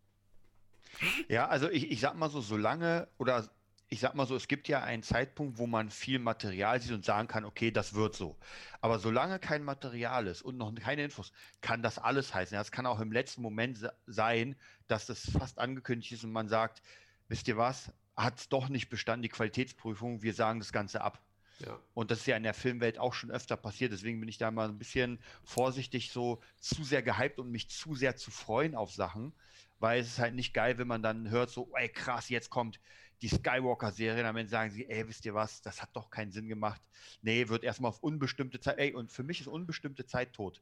Ja, 1.29 1.47
also 1.47 1.69
ich, 1.69 1.91
ich 1.91 2.01
sag 2.01 2.17
mal 2.17 2.29
so, 2.29 2.41
solange, 2.41 3.07
oder 3.17 3.49
ich 3.87 3.99
sag 3.99 4.15
mal 4.15 4.25
so, 4.25 4.35
es 4.35 4.47
gibt 4.47 4.67
ja 4.67 4.83
einen 4.83 5.03
Zeitpunkt, 5.03 5.57
wo 5.57 5.67
man 5.67 5.89
viel 5.91 6.19
Material 6.19 6.81
sieht 6.81 6.91
und 6.91 7.05
sagen 7.05 7.27
kann, 7.27 7.45
okay, 7.45 7.71
das 7.71 7.93
wird 7.93 8.15
so. 8.15 8.37
Aber 8.81 8.97
solange 8.99 9.39
kein 9.39 9.63
Material 9.63 10.27
ist 10.27 10.41
und 10.41 10.57
noch 10.57 10.73
keine 10.75 11.03
Infos, 11.03 11.31
kann 11.61 11.83
das 11.83 11.99
alles 11.99 12.33
heißen. 12.33 12.57
Es 12.57 12.71
kann 12.71 12.87
auch 12.87 12.99
im 12.99 13.11
letzten 13.11 13.41
Moment 13.41 13.91
sein, 14.07 14.55
dass 14.87 15.05
das 15.05 15.29
fast 15.29 15.59
angekündigt 15.59 16.13
ist 16.13 16.23
und 16.23 16.31
man 16.31 16.47
sagt, 16.47 16.81
wisst 17.27 17.47
ihr 17.47 17.57
was, 17.57 17.91
hat 18.15 18.39
es 18.39 18.49
doch 18.49 18.69
nicht 18.69 18.89
bestanden, 18.89 19.23
die 19.23 19.29
Qualitätsprüfung, 19.29 20.21
wir 20.23 20.33
sagen 20.33 20.59
das 20.59 20.71
Ganze 20.71 21.01
ab. 21.01 21.21
Ja. 21.59 21.79
Und 21.93 22.11
das 22.11 22.19
ist 22.19 22.25
ja 22.27 22.35
in 22.35 22.43
der 22.43 22.53
Filmwelt 22.53 22.97
auch 22.97 23.13
schon 23.13 23.31
öfter 23.31 23.55
passiert, 23.55 23.93
deswegen 23.93 24.19
bin 24.19 24.27
ich 24.27 24.37
da 24.37 24.51
mal 24.51 24.67
ein 24.67 24.77
bisschen 24.77 25.19
vorsichtig, 25.43 26.11
so 26.11 26.41
zu 26.59 26.83
sehr 26.83 27.01
gehypt 27.01 27.39
und 27.39 27.49
mich 27.51 27.69
zu 27.69 27.95
sehr 27.95 28.17
zu 28.17 28.31
freuen 28.31 28.75
auf 28.75 28.91
Sachen, 28.91 29.33
weil 29.79 30.01
es 30.01 30.07
ist 30.07 30.19
halt 30.19 30.35
nicht 30.35 30.53
geil, 30.53 30.77
wenn 30.77 30.87
man 30.87 31.01
dann 31.01 31.29
hört, 31.29 31.49
so, 31.49 31.71
ey 31.75 31.87
krass, 31.87 32.29
jetzt 32.29 32.49
kommt 32.49 32.79
die 33.21 33.29
Skywalker-Serie, 33.29 34.23
dann 34.23 34.47
sagen 34.47 34.71
sie, 34.71 34.89
ey, 34.89 35.07
wisst 35.07 35.25
ihr 35.25 35.33
was, 35.33 35.61
das 35.61 35.81
hat 35.81 35.89
doch 35.93 36.09
keinen 36.09 36.31
Sinn 36.31 36.47
gemacht. 36.47 36.81
Nee, 37.21 37.47
wird 37.47 37.63
erstmal 37.63 37.89
auf 37.89 38.03
unbestimmte 38.03 38.59
Zeit, 38.59 38.77
ey, 38.77 38.93
und 38.93 39.11
für 39.11 39.23
mich 39.23 39.41
ist 39.41 39.47
unbestimmte 39.47 40.05
Zeit 40.05 40.33
tot. 40.33 40.61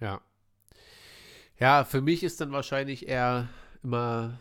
Ja. 0.00 0.20
Ja, 1.58 1.84
für 1.84 2.00
mich 2.00 2.24
ist 2.24 2.40
dann 2.40 2.52
wahrscheinlich 2.52 3.08
eher 3.08 3.48
immer 3.82 4.38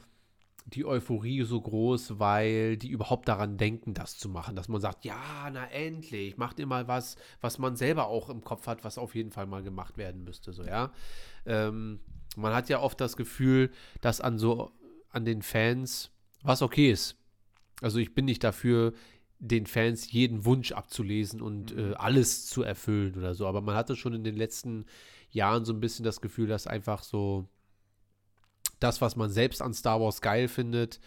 die 0.65 0.85
Euphorie 0.85 1.43
so 1.43 1.59
groß, 1.61 2.19
weil 2.19 2.77
die 2.77 2.89
überhaupt 2.89 3.27
daran 3.27 3.57
denken, 3.57 3.93
das 3.93 4.17
zu 4.17 4.29
machen. 4.29 4.55
Dass 4.55 4.67
man 4.67 4.81
sagt, 4.81 5.05
ja, 5.05 5.49
na 5.51 5.69
endlich, 5.69 6.37
macht 6.37 6.59
ihr 6.59 6.65
mal 6.65 6.87
was, 6.87 7.17
was 7.41 7.59
man 7.59 7.75
selber 7.75 8.07
auch 8.07 8.29
im 8.29 8.43
Kopf 8.43 8.67
hat, 8.67 8.83
was 8.83 8.97
auf 8.97 9.13
jeden 9.13 9.31
Fall 9.31 9.45
mal 9.45 9.61
gemacht 9.61 9.97
werden 9.97 10.23
müsste. 10.23 10.53
So, 10.53 10.63
ja. 10.63 10.91
Ähm, 11.45 11.99
man 12.35 12.53
hat 12.53 12.69
ja 12.69 12.79
oft 12.79 12.99
das 12.99 13.17
Gefühl, 13.17 13.71
dass 14.01 14.21
an 14.21 14.37
so 14.37 14.71
an 15.09 15.25
den 15.25 15.41
Fans 15.41 16.11
was 16.41 16.61
okay 16.61 16.91
ist. 16.91 17.15
Also 17.81 17.99
ich 17.99 18.13
bin 18.13 18.25
nicht 18.25 18.43
dafür, 18.43 18.93
den 19.39 19.65
Fans 19.65 20.11
jeden 20.11 20.45
Wunsch 20.45 20.71
abzulesen 20.71 21.41
und 21.41 21.75
mhm. 21.75 21.91
äh, 21.91 21.93
alles 21.95 22.45
zu 22.45 22.63
erfüllen 22.63 23.15
oder 23.17 23.33
so. 23.33 23.45
Aber 23.47 23.61
man 23.61 23.75
hatte 23.75 23.95
schon 23.95 24.13
in 24.13 24.23
den 24.23 24.35
letzten 24.35 24.85
Jahren 25.31 25.65
so 25.65 25.73
ein 25.73 25.79
bisschen 25.79 26.05
das 26.05 26.21
Gefühl, 26.21 26.47
dass 26.47 26.67
einfach 26.67 27.03
so 27.03 27.47
das, 28.79 29.01
was 29.01 29.15
man 29.15 29.29
selbst 29.29 29.61
an 29.61 29.73
Star 29.73 29.99
Wars 29.99 30.21
geil 30.21 30.47
findet, 30.47 30.99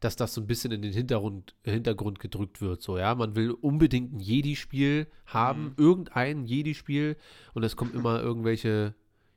dass 0.00 0.16
das 0.16 0.34
so 0.34 0.40
ein 0.40 0.46
bisschen 0.46 0.72
in 0.72 0.82
den 0.82 0.92
Hintergrund, 0.92 1.54
Hintergrund 1.64 2.20
gedrückt 2.20 2.60
wird. 2.60 2.82
So, 2.82 2.98
ja, 2.98 3.14
man 3.14 3.36
will 3.36 3.50
unbedingt 3.52 4.12
ein 4.12 4.20
Jedi-Spiel 4.20 5.06
haben, 5.26 5.64
mhm. 5.64 5.74
irgendein 5.78 6.44
Jedi-Spiel, 6.44 7.16
und 7.54 7.62
es 7.62 7.76
kommen 7.76 7.94
immer 7.94 8.20
irgendwelche 8.20 8.94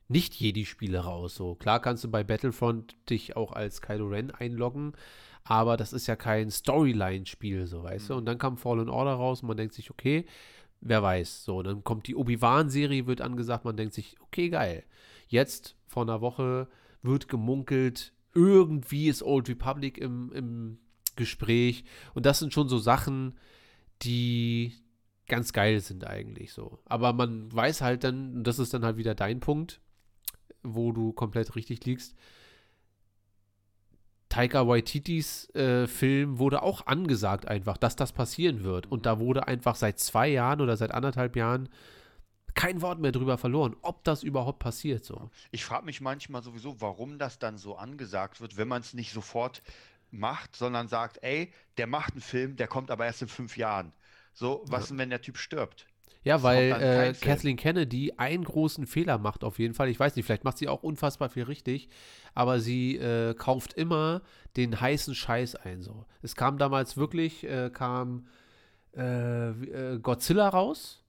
nicht-Jedi-Spiele 0.08 1.00
raus. 1.00 1.36
So, 1.36 1.56
klar 1.56 1.82
kannst 1.82 2.04
du 2.04 2.10
bei 2.10 2.24
Battlefront 2.24 2.96
dich 3.10 3.36
auch 3.36 3.52
als 3.52 3.82
Kylo 3.82 4.08
Ren 4.08 4.32
einloggen, 4.32 4.94
aber 5.44 5.78
das 5.78 5.94
ist 5.94 6.08
ja 6.08 6.16
kein 6.16 6.52
Storyline-Spiel, 6.52 7.68
so 7.68 7.84
weißt 7.84 8.06
mhm. 8.06 8.14
du. 8.14 8.18
Und 8.18 8.26
dann 8.26 8.38
kam 8.38 8.58
Fallen 8.58 8.90
Order 8.90 9.14
raus 9.14 9.42
und 9.42 9.48
man 9.48 9.58
denkt 9.58 9.74
sich, 9.74 9.92
okay, 9.92 10.26
wer 10.82 11.02
weiß. 11.02 11.44
So, 11.44 11.64
dann 11.64 11.84
kommt 11.84 12.08
die 12.08 12.16
Obi-Wan-Serie, 12.16 13.08
wird 13.08 13.22
angesagt, 13.22 13.66
man 13.66 13.78
denkt 13.78 13.94
sich, 13.94 14.16
okay, 14.22 14.50
geil. 14.50 14.84
Jetzt, 15.28 15.76
vor 15.88 16.04
einer 16.04 16.22
Woche, 16.22 16.68
wird 17.02 17.28
gemunkelt, 17.28 18.14
irgendwie 18.34 19.08
ist 19.08 19.24
Old 19.24 19.50
Republic 19.50 19.98
im, 19.98 20.32
im 20.32 20.78
Gespräch. 21.16 21.84
Und 22.14 22.26
das 22.26 22.40
sind 22.40 22.54
schon 22.54 22.70
so 22.70 22.78
Sachen, 22.78 23.38
die 24.04 24.74
ganz 25.28 25.54
geil 25.54 25.80
sind 25.80 26.06
eigentlich 26.06 26.54
so. 26.54 26.80
Aber 26.86 27.14
man 27.14 27.52
weiß 27.52 27.82
halt 27.82 28.04
dann, 28.04 28.38
und 28.38 28.44
das 28.44 28.60
ist 28.60 28.74
dann 28.74 28.86
halt 28.86 28.98
wieder 28.98 29.16
dein 29.16 29.40
Punkt, 29.40 29.82
wo 30.64 30.92
du 30.92 31.14
komplett 31.14 31.56
richtig 31.56 31.86
liegst. 31.86 32.16
Taika 34.30 34.68
Waititis 34.68 35.50
äh, 35.56 35.88
Film 35.88 36.38
wurde 36.38 36.62
auch 36.62 36.86
angesagt 36.86 37.48
einfach, 37.48 37.78
dass 37.78 37.96
das 37.96 38.12
passieren 38.12 38.64
wird. 38.64 38.86
Und 38.92 39.06
da 39.06 39.20
wurde 39.20 39.48
einfach 39.48 39.76
seit 39.76 40.00
zwei 40.00 40.28
Jahren 40.28 40.62
oder 40.62 40.76
seit 40.76 40.92
anderthalb 40.92 41.36
Jahren 41.36 41.70
kein 42.54 42.82
Wort 42.82 43.00
mehr 43.00 43.12
drüber 43.12 43.38
verloren, 43.38 43.76
ob 43.84 44.04
das 44.04 44.24
überhaupt 44.24 44.60
passiert 44.60 45.06
so. 45.06 45.30
Ich 45.52 45.64
frage 45.64 45.86
mich 45.86 46.02
manchmal 46.02 46.42
sowieso, 46.42 46.82
warum 46.82 47.20
das 47.20 47.40
dann 47.40 47.58
so 47.58 47.76
angesagt 47.76 48.42
wird, 48.42 48.58
wenn 48.58 48.68
man 48.68 48.82
es 48.82 48.94
nicht 48.94 49.14
sofort 49.14 49.62
macht, 50.10 50.56
sondern 50.56 50.88
sagt, 50.88 51.20
ey, 51.22 51.54
der 51.78 51.88
macht 51.88 52.14
einen 52.14 52.22
Film, 52.22 52.56
der 52.56 52.68
kommt 52.68 52.92
aber 52.92 53.06
erst 53.06 53.22
in 53.22 53.28
fünf 53.28 53.58
Jahren. 53.58 53.94
So, 54.34 54.64
was 54.68 54.86
ja. 54.86 54.88
denn, 54.90 54.98
wenn 54.98 55.10
der 55.10 55.22
Typ 55.22 55.38
stirbt? 55.38 55.88
Ja, 56.28 56.44
weil 56.44 56.72
äh, 56.72 57.14
Kathleen 57.20 57.58
Kennedy 57.58 58.14
einen 58.18 58.44
großen 58.44 58.86
Fehler 58.86 59.18
macht 59.18 59.44
auf 59.44 59.60
jeden 59.60 59.74
Fall. 59.74 59.90
Ich 59.90 60.00
weiß 60.00 60.16
nicht, 60.16 60.26
vielleicht 60.26 60.44
macht 60.44 60.58
sie 60.58 60.68
auch 60.68 60.84
unfassbar 60.84 61.30
viel 61.30 61.44
richtig, 61.44 61.90
aber 62.34 62.60
sie 62.60 62.98
äh, 62.98 63.34
kauft 63.34 63.74
immer 63.74 64.22
den 64.56 64.80
heißen 64.80 65.16
Scheiß 65.16 65.56
ein. 65.56 65.82
So. 65.82 66.06
Es 66.22 66.36
kam 66.36 66.58
damals 66.58 66.98
wirklich, 66.98 67.44
äh, 67.44 67.70
kam 67.72 68.28
äh, 68.96 69.50
äh, 69.50 70.00
Godzilla 70.00 70.50
raus 70.50 71.04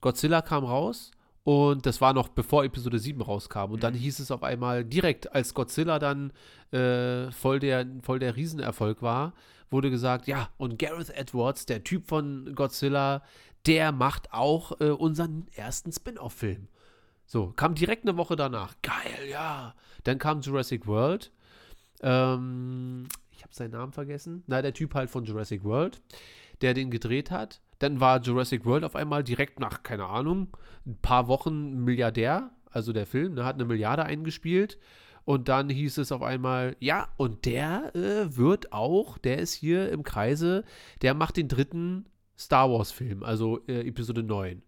Godzilla 0.00 0.40
kam 0.40 0.64
raus 0.64 1.10
und 1.44 1.86
das 1.86 2.00
war 2.00 2.12
noch 2.12 2.28
bevor 2.28 2.64
Episode 2.64 2.98
7 2.98 3.20
rauskam. 3.20 3.72
Und 3.72 3.82
dann 3.82 3.94
mhm. 3.94 3.98
hieß 3.98 4.20
es 4.20 4.30
auf 4.30 4.42
einmal 4.42 4.84
direkt, 4.84 5.32
als 5.34 5.54
Godzilla 5.54 5.98
dann 5.98 6.32
äh, 6.72 7.30
voll, 7.30 7.60
der, 7.60 7.86
voll 8.02 8.18
der 8.18 8.36
Riesenerfolg 8.36 9.02
war, 9.02 9.34
wurde 9.70 9.90
gesagt, 9.90 10.26
ja, 10.26 10.48
und 10.58 10.78
Gareth 10.78 11.10
Edwards, 11.10 11.66
der 11.66 11.84
Typ 11.84 12.06
von 12.06 12.54
Godzilla, 12.54 13.22
der 13.66 13.92
macht 13.92 14.32
auch 14.32 14.80
äh, 14.80 14.90
unseren 14.90 15.46
ersten 15.54 15.92
Spin-off-Film. 15.92 16.68
So, 17.26 17.52
kam 17.54 17.74
direkt 17.74 18.06
eine 18.08 18.16
Woche 18.16 18.36
danach. 18.36 18.74
Geil, 18.82 19.28
ja. 19.30 19.74
Dann 20.04 20.18
kam 20.18 20.40
Jurassic 20.40 20.86
World. 20.86 21.30
Ähm, 22.02 23.06
ich 23.30 23.42
habe 23.42 23.54
seinen 23.54 23.70
Namen 23.70 23.92
vergessen. 23.92 24.42
Na, 24.46 24.62
der 24.62 24.74
Typ 24.74 24.94
halt 24.94 25.10
von 25.10 25.24
Jurassic 25.24 25.62
World, 25.62 26.00
der 26.60 26.74
den 26.74 26.90
gedreht 26.90 27.30
hat. 27.30 27.60
Dann 27.78 28.00
war 28.00 28.20
Jurassic 28.20 28.64
World 28.64 28.84
auf 28.84 28.96
einmal 28.96 29.22
direkt 29.24 29.60
nach, 29.60 29.82
keine 29.82 30.06
Ahnung, 30.06 30.48
ein 30.86 30.98
paar 31.00 31.28
Wochen 31.28 31.84
Milliardär, 31.84 32.50
also 32.70 32.92
der 32.92 33.06
Film, 33.06 33.34
ne, 33.34 33.44
hat 33.44 33.54
eine 33.54 33.64
Milliarde 33.64 34.04
eingespielt. 34.04 34.78
Und 35.24 35.48
dann 35.48 35.68
hieß 35.68 35.98
es 35.98 36.12
auf 36.12 36.22
einmal, 36.22 36.76
ja, 36.80 37.08
und 37.16 37.44
der 37.44 37.94
äh, 37.94 38.36
wird 38.36 38.72
auch, 38.72 39.18
der 39.18 39.38
ist 39.38 39.54
hier 39.54 39.90
im 39.92 40.02
Kreise, 40.02 40.64
der 41.02 41.14
macht 41.14 41.36
den 41.36 41.46
dritten 41.46 42.06
Star 42.40 42.70
Wars-Film, 42.70 43.22
also 43.22 43.60
äh, 43.68 43.86
Episode 43.86 44.22
9. 44.22 44.62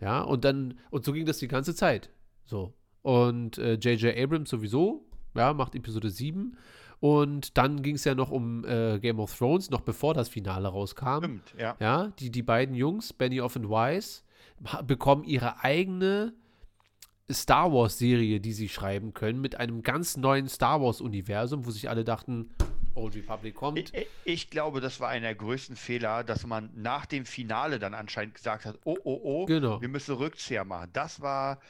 Ja, 0.00 0.20
und 0.20 0.44
dann, 0.44 0.74
und 0.90 1.04
so 1.04 1.12
ging 1.12 1.24
das 1.24 1.38
die 1.38 1.48
ganze 1.48 1.74
Zeit. 1.74 2.10
So. 2.44 2.74
Und 3.02 3.56
J.J. 3.56 4.04
Äh, 4.04 4.22
Abrams 4.22 4.50
sowieso, 4.50 5.06
ja, 5.34 5.54
macht 5.54 5.74
Episode 5.74 6.10
7. 6.10 6.56
Und 7.00 7.56
dann 7.58 7.82
ging 7.82 7.96
es 7.96 8.04
ja 8.04 8.14
noch 8.14 8.30
um 8.30 8.64
äh, 8.64 8.98
Game 8.98 9.18
of 9.18 9.36
Thrones, 9.36 9.70
noch 9.70 9.82
bevor 9.82 10.14
das 10.14 10.28
Finale 10.28 10.68
rauskam. 10.68 11.18
Stimmt, 11.18 11.54
ja. 11.58 11.76
Ja, 11.80 12.08
die, 12.18 12.30
die 12.30 12.42
beiden 12.42 12.74
Jungs, 12.74 13.12
Benioff 13.12 13.56
und 13.56 13.68
Weiss, 13.68 14.24
bekommen 14.86 15.24
ihre 15.24 15.62
eigene 15.62 16.34
Star 17.30 17.72
Wars-Serie, 17.72 18.40
die 18.40 18.52
sie 18.52 18.68
schreiben 18.68 19.14
können, 19.14 19.40
mit 19.40 19.56
einem 19.56 19.82
ganz 19.82 20.16
neuen 20.16 20.48
Star 20.48 20.80
Wars-Universum, 20.80 21.66
wo 21.66 21.70
sich 21.70 21.88
alle 21.88 22.04
dachten, 22.04 22.50
Old 22.94 23.16
Republic 23.16 23.54
kommt. 23.54 23.78
Ich, 23.78 24.06
ich, 24.24 24.50
glaube, 24.50 24.80
das 24.80 25.00
war 25.00 25.08
einer 25.08 25.28
der 25.28 25.34
größten 25.34 25.76
Fehler, 25.76 26.24
dass 26.24 26.46
man 26.46 26.70
nach 26.74 27.06
dem 27.06 27.26
Finale 27.26 27.78
dann 27.78 27.94
anscheinend 27.94 28.34
gesagt 28.34 28.64
hat, 28.64 28.78
oh, 28.84 28.96
oh, 29.04 29.20
oh, 29.22 29.46
genau. 29.46 29.80
wir 29.80 29.88
müssen 29.88 30.14
Rückzieher 30.14 30.64
machen. 30.64 30.90
Das 30.92 31.20
war 31.20 31.60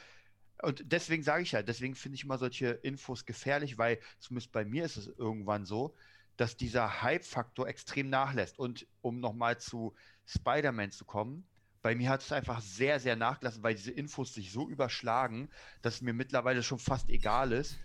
und 0.61 0.83
deswegen 0.85 1.23
sage 1.23 1.43
ich 1.43 1.51
ja, 1.51 1.61
deswegen 1.61 1.95
finde 1.95 2.15
ich 2.15 2.23
immer 2.23 2.37
solche 2.37 2.69
Infos 2.69 3.25
gefährlich, 3.25 3.77
weil 3.77 3.99
zumindest 4.19 4.51
bei 4.51 4.63
mir 4.63 4.85
ist 4.85 4.97
es 4.97 5.07
irgendwann 5.07 5.65
so, 5.65 5.95
dass 6.37 6.57
dieser 6.57 7.01
Hype-Faktor 7.01 7.67
extrem 7.67 8.09
nachlässt. 8.09 8.57
Und 8.59 8.87
um 9.01 9.19
nochmal 9.19 9.59
zu 9.59 9.93
Spider-Man 10.25 10.91
zu 10.91 11.05
kommen, 11.05 11.45
bei 11.81 11.95
mir 11.95 12.09
hat 12.09 12.21
es 12.21 12.31
einfach 12.31 12.61
sehr, 12.61 12.99
sehr 12.99 13.15
nachgelassen, 13.15 13.61
weil 13.63 13.75
diese 13.75 13.91
Infos 13.91 14.33
sich 14.33 14.51
so 14.51 14.67
überschlagen, 14.67 15.49
dass 15.81 15.95
es 15.95 16.01
mir 16.01 16.13
mittlerweile 16.13 16.63
schon 16.63 16.79
fast 16.79 17.09
egal 17.09 17.51
ist. 17.51 17.77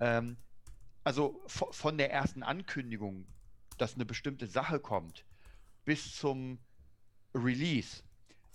Ähm, 0.00 0.36
also 1.04 1.42
von 1.46 1.98
der 1.98 2.12
ersten 2.12 2.42
Ankündigung, 2.42 3.26
dass 3.78 3.94
eine 3.94 4.04
bestimmte 4.04 4.46
Sache 4.46 4.78
kommt, 4.80 5.24
bis 5.84 6.16
zum 6.16 6.58
Release, 7.34 8.02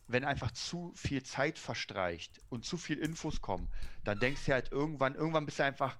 wenn 0.07 0.23
einfach 0.23 0.51
zu 0.51 0.93
viel 0.95 1.23
Zeit 1.23 1.59
verstreicht 1.59 2.39
und 2.49 2.63
zu 2.63 2.77
viel 2.77 2.97
Infos 2.97 3.41
kommen, 3.41 3.67
dann 4.03 4.19
denkst 4.19 4.45
du 4.45 4.53
halt 4.53 4.71
irgendwann, 4.71 5.15
irgendwann 5.15 5.45
bist 5.45 5.59
du 5.59 5.63
einfach 5.63 5.97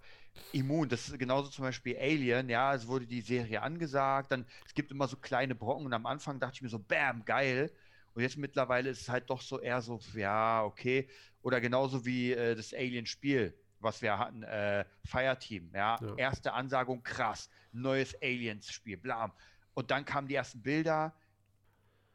immun. 0.53 0.87
Das 0.87 1.09
ist 1.09 1.19
genauso 1.19 1.49
zum 1.49 1.63
Beispiel 1.63 1.97
Alien, 1.97 2.47
ja, 2.49 2.73
es 2.73 2.87
wurde 2.87 3.05
die 3.05 3.21
Serie 3.21 3.61
angesagt, 3.61 4.31
dann 4.31 4.45
es 4.65 4.73
gibt 4.73 4.91
immer 4.91 5.07
so 5.07 5.17
kleine 5.17 5.55
Brocken 5.55 5.85
und 5.85 5.93
am 5.93 6.05
Anfang 6.05 6.39
dachte 6.39 6.55
ich 6.55 6.61
mir 6.61 6.69
so, 6.69 6.79
bam, 6.79 7.25
geil. 7.25 7.71
Und 8.13 8.23
jetzt 8.23 8.37
mittlerweile 8.37 8.89
ist 8.89 9.01
es 9.01 9.09
halt 9.09 9.29
doch 9.29 9.41
so 9.41 9.59
eher 9.59 9.81
so, 9.81 9.99
ja, 10.15 10.63
okay. 10.63 11.07
Oder 11.43 11.61
genauso 11.61 12.05
wie 12.05 12.31
äh, 12.31 12.55
das 12.55 12.73
Alien-Spiel, 12.73 13.53
was 13.79 14.01
wir 14.01 14.17
hatten, 14.17 14.43
äh, 14.43 14.85
Fireteam, 15.05 15.71
ja? 15.73 15.97
ja. 16.01 16.15
Erste 16.15 16.53
Ansagung, 16.53 17.03
krass, 17.03 17.49
neues 17.71 18.15
Aliens-Spiel, 18.21 18.97
blam. 18.97 19.31
Und 19.73 19.91
dann 19.91 20.05
kamen 20.05 20.27
die 20.27 20.35
ersten 20.35 20.61
Bilder 20.61 21.13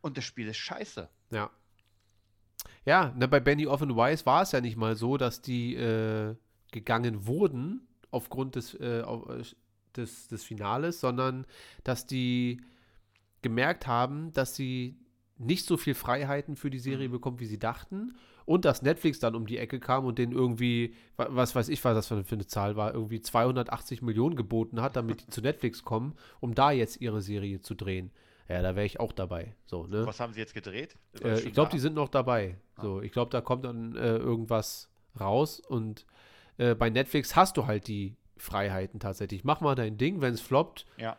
und 0.01 0.17
das 0.17 0.25
Spiel 0.25 0.49
ist 0.49 0.57
scheiße. 0.57 1.09
Ja. 1.31 1.51
Ja, 2.85 3.13
ne, 3.17 3.29
bei 3.29 3.41
Benny 3.41 3.67
Off 3.67 3.83
and 3.83 3.95
Wise 3.95 4.27
war 4.27 4.43
es 4.43 4.53
ja 4.53 4.61
nicht 4.61 4.77
mal 4.77 4.97
so, 4.97 5.17
dass 5.17 5.41
die 5.41 5.75
äh, 5.75 6.37
gegangen 6.73 7.27
wurden 7.27 7.87
aufgrund 8.11 8.57
des, 8.57 8.75
äh, 8.75 9.01
äh, 9.01 9.45
des, 9.97 10.29
des 10.29 10.45
Finales, 10.45 11.01
sondern 11.01 11.47
dass 11.85 12.07
die 12.07 12.61
gemerkt 13.43 13.87
haben, 13.87 14.33
dass 14.33 14.55
sie 14.55 14.99
nicht 15.39 15.67
so 15.67 15.77
viel 15.77 15.95
Freiheiten 15.95 16.57
für 16.57 16.71
die 16.71 16.79
Serie 16.79 17.09
mhm. 17.09 17.13
bekommen, 17.13 17.41
wie 17.41 17.47
sie 17.47 17.59
dachten. 17.59 18.17
Und 18.45 18.65
dass 18.65 18.83
Netflix 18.83 19.19
dann 19.19 19.35
um 19.35 19.47
die 19.47 19.59
Ecke 19.59 19.81
kam 19.81 20.05
und 20.05 20.19
den 20.19 20.33
irgendwie, 20.33 20.95
was 21.17 21.55
weiß 21.55 21.69
ich, 21.69 21.85
was 21.85 21.95
das 21.95 22.07
für 22.09 22.35
eine 22.35 22.47
Zahl 22.47 22.77
war, 22.77 22.95
irgendwie 22.95 23.21
280 23.21 24.03
Millionen 24.03 24.37
geboten 24.37 24.81
hat, 24.81 24.97
damit 24.97 25.23
die 25.23 25.27
zu 25.29 25.41
Netflix 25.41 25.83
kommen, 25.83 26.15
um 26.41 26.55
da 26.55 26.71
jetzt 26.71 27.01
ihre 27.01 27.23
Serie 27.23 27.61
zu 27.61 27.75
drehen. 27.75 28.11
Ja, 28.49 28.61
da 28.61 28.75
wäre 28.75 28.85
ich 28.85 29.01
auch 29.01 29.13
dabei. 29.13 29.55
So, 29.65 29.87
ne? 29.87 30.05
Was 30.07 30.21
haben 30.21 30.33
sie 30.33 30.41
jetzt 30.41 30.55
gedreht? 30.55 30.97
Äh, 31.23 31.41
ich 31.41 31.53
glaube, 31.53 31.71
die 31.71 31.79
sind 31.79 31.95
noch 31.95 32.09
dabei. 32.09 32.59
Ah. 32.77 32.83
So, 32.83 33.03
ich 33.03 33.13
glaube, 33.13 33.31
da 33.31 33.41
kommt 33.41 33.65
dann 33.65 33.97
äh, 33.97 34.17
irgendwas 34.17 34.91
raus 35.19 35.61
und 35.61 36.07
äh, 36.59 36.75
bei 36.75 36.91
Netflix 36.91 37.37
hast 37.37 37.57
du 37.57 37.67
halt 37.67 37.87
die 37.87 38.17
Freiheiten 38.37 39.01
tatsächlich. 39.01 39.45
Mach 39.45 39.61
mal 39.61 39.75
dein 39.75 39.97
Ding, 39.97 40.21
wenn 40.21 40.35
es 40.35 40.41
floppt. 40.41 40.85
Ja. 40.97 41.17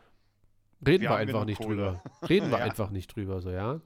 Reden 0.86 1.02
wir, 1.02 1.10
wir 1.10 1.16
einfach 1.16 1.44
nicht 1.44 1.60
Kohle. 1.60 1.76
drüber. 1.76 2.02
Reden 2.28 2.50
wir 2.50 2.58
ja. 2.58 2.64
einfach 2.64 2.90
nicht 2.90 3.14
drüber, 3.16 3.40
so, 3.40 3.50
ja. 3.50 3.80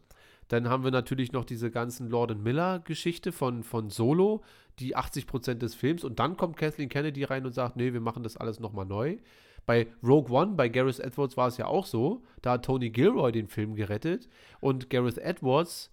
Dann 0.49 0.69
haben 0.69 0.85
wir 0.85 0.91
natürlich 0.91 1.33
noch 1.33 1.45
diese 1.45 1.71
ganzen 1.71 2.09
Lord 2.09 2.37
Miller-Geschichte 2.39 3.33
von, 3.33 3.63
von 3.63 3.91
Solo, 3.91 4.43
die 4.79 4.97
80% 4.97 5.55
des 5.55 5.75
Films. 5.75 6.05
Und 6.05 6.19
dann 6.19 6.37
kommt 6.37 6.57
Kathleen 6.57 6.89
Kennedy 6.89 7.25
rein 7.25 7.45
und 7.45 7.53
sagt, 7.53 7.77
nee, 7.77 7.93
wir 7.93 8.01
machen 8.01 8.23
das 8.23 8.37
alles 8.37 8.59
nochmal 8.59 8.87
neu. 8.87 9.19
Bei 9.67 9.87
Rogue 10.03 10.35
One, 10.35 10.55
bei 10.55 10.71
Gareth 10.71 11.01
Edwards 11.01 11.37
war 11.37 11.49
es 11.49 11.59
ja 11.59 11.67
auch 11.67 11.85
so. 11.85 12.23
Da 12.41 12.53
hat 12.53 12.65
Tony 12.65 12.89
Gilroy 12.89 13.33
den 13.33 13.49
Film 13.49 13.75
gerettet. 13.75 14.29
Und 14.61 14.89
Gareth 14.89 15.19
Edwards 15.19 15.91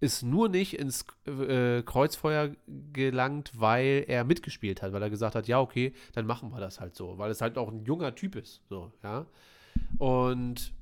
ist 0.00 0.22
nur 0.22 0.48
nicht 0.48 0.78
ins 0.78 1.04
äh, 1.26 1.82
Kreuzfeuer 1.82 2.52
gelangt, 2.94 3.52
weil 3.54 4.04
er 4.08 4.24
mitgespielt 4.24 4.80
hat, 4.80 4.94
weil 4.94 5.02
er 5.02 5.10
gesagt 5.10 5.34
hat, 5.34 5.46
ja, 5.46 5.60
okay, 5.60 5.92
dann 6.14 6.24
machen 6.26 6.50
wir 6.50 6.60
das 6.60 6.80
halt 6.80 6.96
so, 6.96 7.18
weil 7.18 7.30
es 7.30 7.42
halt 7.42 7.58
auch 7.58 7.68
ein 7.70 7.84
junger 7.84 8.14
Typ 8.14 8.36
ist, 8.36 8.62
so, 8.70 8.92
ja. 9.02 9.26
Und 9.98 10.72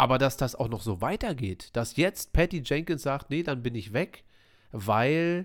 aber 0.00 0.16
dass 0.16 0.38
das 0.38 0.54
auch 0.56 0.70
noch 0.70 0.80
so 0.80 1.02
weitergeht, 1.02 1.68
dass 1.74 1.96
jetzt 1.96 2.32
Patty 2.32 2.62
Jenkins 2.64 3.02
sagt, 3.02 3.28
nee, 3.28 3.42
dann 3.42 3.62
bin 3.62 3.74
ich 3.74 3.92
weg, 3.92 4.24
weil 4.72 5.44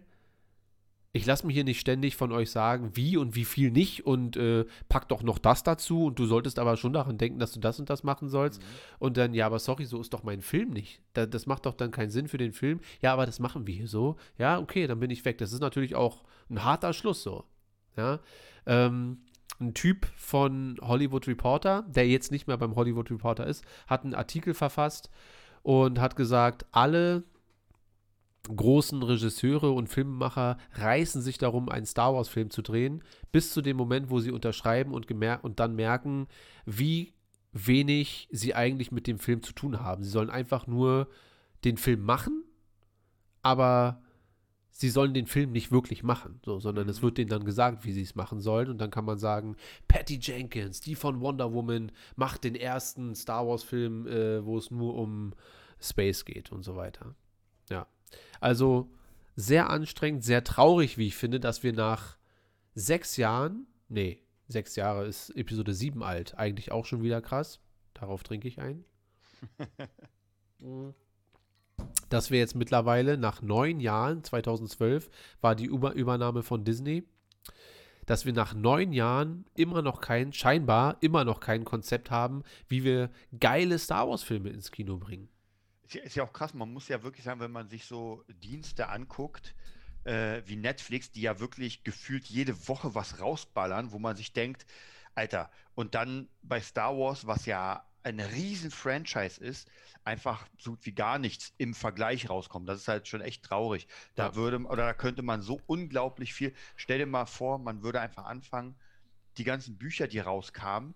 ich 1.11 1.25
lasse 1.25 1.45
mir 1.45 1.51
hier 1.51 1.65
nicht 1.65 1.81
ständig 1.81 2.15
von 2.15 2.31
euch 2.31 2.51
sagen, 2.51 2.91
wie 2.93 3.17
und 3.17 3.35
wie 3.35 3.43
viel 3.43 3.69
nicht 3.69 4.05
und 4.05 4.37
äh, 4.37 4.63
pack 4.87 5.09
doch 5.09 5.23
noch 5.23 5.39
das 5.39 5.63
dazu 5.63 6.05
und 6.05 6.19
du 6.19 6.25
solltest 6.25 6.57
aber 6.57 6.77
schon 6.77 6.93
daran 6.93 7.17
denken, 7.17 7.37
dass 7.37 7.51
du 7.51 7.59
das 7.59 7.81
und 7.81 7.89
das 7.89 8.05
machen 8.05 8.29
sollst. 8.29 8.61
Mhm. 8.61 8.65
Und 8.99 9.17
dann, 9.17 9.33
ja, 9.33 9.45
aber 9.45 9.59
sorry, 9.59 9.83
so 9.83 9.99
ist 9.99 10.13
doch 10.13 10.23
mein 10.23 10.41
Film 10.41 10.69
nicht. 10.69 11.01
Da, 11.11 11.25
das 11.25 11.47
macht 11.47 11.65
doch 11.65 11.73
dann 11.73 11.91
keinen 11.91 12.09
Sinn 12.09 12.29
für 12.29 12.37
den 12.37 12.53
Film. 12.53 12.79
Ja, 13.01 13.11
aber 13.11 13.25
das 13.25 13.39
machen 13.39 13.67
wir 13.67 13.75
hier 13.75 13.89
so. 13.89 14.15
Ja, 14.37 14.57
okay, 14.57 14.87
dann 14.87 15.01
bin 15.01 15.11
ich 15.11 15.25
weg. 15.25 15.37
Das 15.37 15.51
ist 15.51 15.59
natürlich 15.59 15.95
auch 15.95 16.23
ein 16.49 16.63
harter 16.63 16.93
Schluss 16.93 17.23
so. 17.23 17.43
Ja. 17.97 18.21
Ähm, 18.65 19.17
ein 19.59 19.73
Typ 19.73 20.07
von 20.17 20.77
Hollywood 20.81 21.27
Reporter, 21.27 21.83
der 21.87 22.07
jetzt 22.07 22.31
nicht 22.31 22.47
mehr 22.47 22.57
beim 22.57 22.75
Hollywood 22.75 23.09
Reporter 23.09 23.47
ist, 23.47 23.63
hat 23.87 24.03
einen 24.03 24.15
Artikel 24.15 24.53
verfasst 24.53 25.09
und 25.63 25.99
hat 25.99 26.15
gesagt, 26.15 26.65
alle 26.71 27.23
großen 28.53 29.01
Regisseure 29.01 29.71
und 29.71 29.87
Filmemacher 29.87 30.57
reißen 30.73 31.21
sich 31.21 31.37
darum, 31.37 31.69
einen 31.69 31.85
Star 31.85 32.13
Wars-Film 32.13 32.49
zu 32.49 32.61
drehen, 32.61 33.03
bis 33.31 33.53
zu 33.53 33.61
dem 33.61 33.77
Moment, 33.77 34.09
wo 34.09 34.19
sie 34.19 34.31
unterschreiben 34.31 34.93
und, 34.93 35.09
und 35.11 35.59
dann 35.59 35.75
merken, 35.75 36.27
wie 36.65 37.13
wenig 37.53 38.27
sie 38.31 38.53
eigentlich 38.53 38.91
mit 38.91 39.07
dem 39.07 39.17
Film 39.17 39.41
zu 39.41 39.53
tun 39.53 39.79
haben. 39.79 40.03
Sie 40.03 40.09
sollen 40.09 40.29
einfach 40.29 40.67
nur 40.67 41.07
den 41.63 41.77
Film 41.77 42.03
machen, 42.03 42.43
aber 43.41 44.01
sie 44.77 44.89
sollen 44.89 45.13
den 45.13 45.25
Film 45.25 45.53
nicht 45.53 45.71
wirklich 45.71 46.03
machen, 46.03 46.41
so, 46.43 46.59
sondern 46.59 46.89
es 46.89 46.99
mhm. 46.99 47.05
wird 47.05 47.17
denen 47.17 47.29
dann 47.29 47.45
gesagt, 47.45 47.85
wie 47.85 47.93
sie 47.93 48.01
es 48.01 48.15
machen 48.15 48.41
sollen. 48.41 48.69
Und 48.69 48.77
dann 48.79 48.91
kann 48.91 49.05
man 49.05 49.17
sagen, 49.17 49.55
Patty 49.87 50.19
Jenkins, 50.21 50.81
die 50.81 50.95
von 50.95 51.21
Wonder 51.21 51.53
Woman, 51.53 51.93
macht 52.17 52.43
den 52.43 52.55
ersten 52.55 53.15
Star 53.15 53.47
Wars-Film, 53.47 54.05
äh, 54.05 54.45
wo 54.45 54.57
es 54.57 54.71
nur 54.71 54.95
um 54.95 55.33
Space 55.79 56.25
geht 56.25 56.51
und 56.51 56.63
so 56.63 56.75
weiter. 56.75 57.15
Ja. 57.69 57.87
Also 58.41 58.91
sehr 59.37 59.69
anstrengend, 59.69 60.25
sehr 60.25 60.43
traurig, 60.43 60.97
wie 60.97 61.07
ich 61.07 61.15
finde, 61.15 61.39
dass 61.39 61.63
wir 61.63 61.71
nach 61.71 62.17
sechs 62.73 63.15
Jahren, 63.15 63.67
nee, 63.87 64.23
sechs 64.49 64.75
Jahre 64.75 65.05
ist 65.05 65.29
Episode 65.37 65.73
7 65.73 66.03
alt, 66.03 66.37
eigentlich 66.37 66.73
auch 66.73 66.83
schon 66.83 67.01
wieder 67.01 67.21
krass. 67.21 67.61
Darauf 67.93 68.23
trinke 68.23 68.49
ich 68.49 68.59
ein. 68.59 68.83
dass 72.09 72.31
wir 72.31 72.39
jetzt 72.39 72.55
mittlerweile 72.55 73.17
nach 73.17 73.41
neun 73.41 73.79
Jahren, 73.79 74.23
2012 74.23 75.09
war 75.41 75.55
die 75.55 75.65
Über 75.65 75.93
Übernahme 75.93 76.43
von 76.43 76.63
Disney, 76.63 77.03
dass 78.05 78.25
wir 78.25 78.33
nach 78.33 78.53
neun 78.53 78.93
Jahren 78.93 79.45
immer 79.55 79.81
noch 79.81 80.01
kein, 80.01 80.31
scheinbar 80.31 80.97
immer 81.01 81.23
noch 81.25 81.39
kein 81.39 81.65
Konzept 81.65 82.11
haben, 82.11 82.43
wie 82.67 82.83
wir 82.83 83.09
geile 83.39 83.79
Star 83.79 84.07
Wars-Filme 84.07 84.49
ins 84.49 84.71
Kino 84.71 84.97
bringen. 84.97 85.29
Ist 85.83 86.15
ja 86.15 86.23
auch 86.23 86.33
krass, 86.33 86.53
man 86.53 86.71
muss 86.71 86.87
ja 86.87 87.03
wirklich 87.03 87.25
sagen, 87.25 87.39
wenn 87.39 87.51
man 87.51 87.69
sich 87.69 87.85
so 87.85 88.23
Dienste 88.27 88.89
anguckt, 88.89 89.55
äh, 90.03 90.41
wie 90.45 90.55
Netflix, 90.55 91.11
die 91.11 91.21
ja 91.21 91.39
wirklich 91.39 91.83
gefühlt 91.83 92.25
jede 92.25 92.67
Woche 92.67 92.95
was 92.95 93.19
rausballern, 93.19 93.91
wo 93.91 93.99
man 93.99 94.15
sich 94.15 94.33
denkt, 94.33 94.65
Alter, 95.13 95.49
und 95.75 95.95
dann 95.95 96.27
bei 96.41 96.59
Star 96.59 96.97
Wars, 96.97 97.25
was 97.27 97.45
ja 97.45 97.85
ein 98.05 98.19
riesen 98.19 98.69
Franchise 98.69 99.43
ist, 99.43 99.67
einfach 100.03 100.47
so 100.59 100.71
gut 100.71 100.85
wie 100.85 100.93
gar 100.93 101.17
nichts 101.17 101.53
im 101.57 101.73
Vergleich 101.73 102.29
rauskommt. 102.29 102.69
Das 102.69 102.79
ist 102.79 102.87
halt 102.87 103.07
schon 103.07 103.21
echt 103.21 103.43
traurig. 103.43 103.87
Da 104.13 104.27
ja. 104.27 104.35
würde 104.35 104.59
oder 104.59 104.85
da 104.85 104.93
könnte 104.93 105.23
man 105.23 105.41
so 105.41 105.59
unglaublich 105.65 106.33
viel. 106.33 106.53
Stell 106.75 106.99
dir 106.99 107.07
mal 107.07 107.25
vor, 107.25 107.57
man 107.57 107.81
würde 107.81 107.99
einfach 107.99 108.25
anfangen, 108.25 108.75
die 109.37 109.43
ganzen 109.43 109.77
Bücher, 109.77 110.07
die 110.07 110.19
rauskamen, 110.19 110.93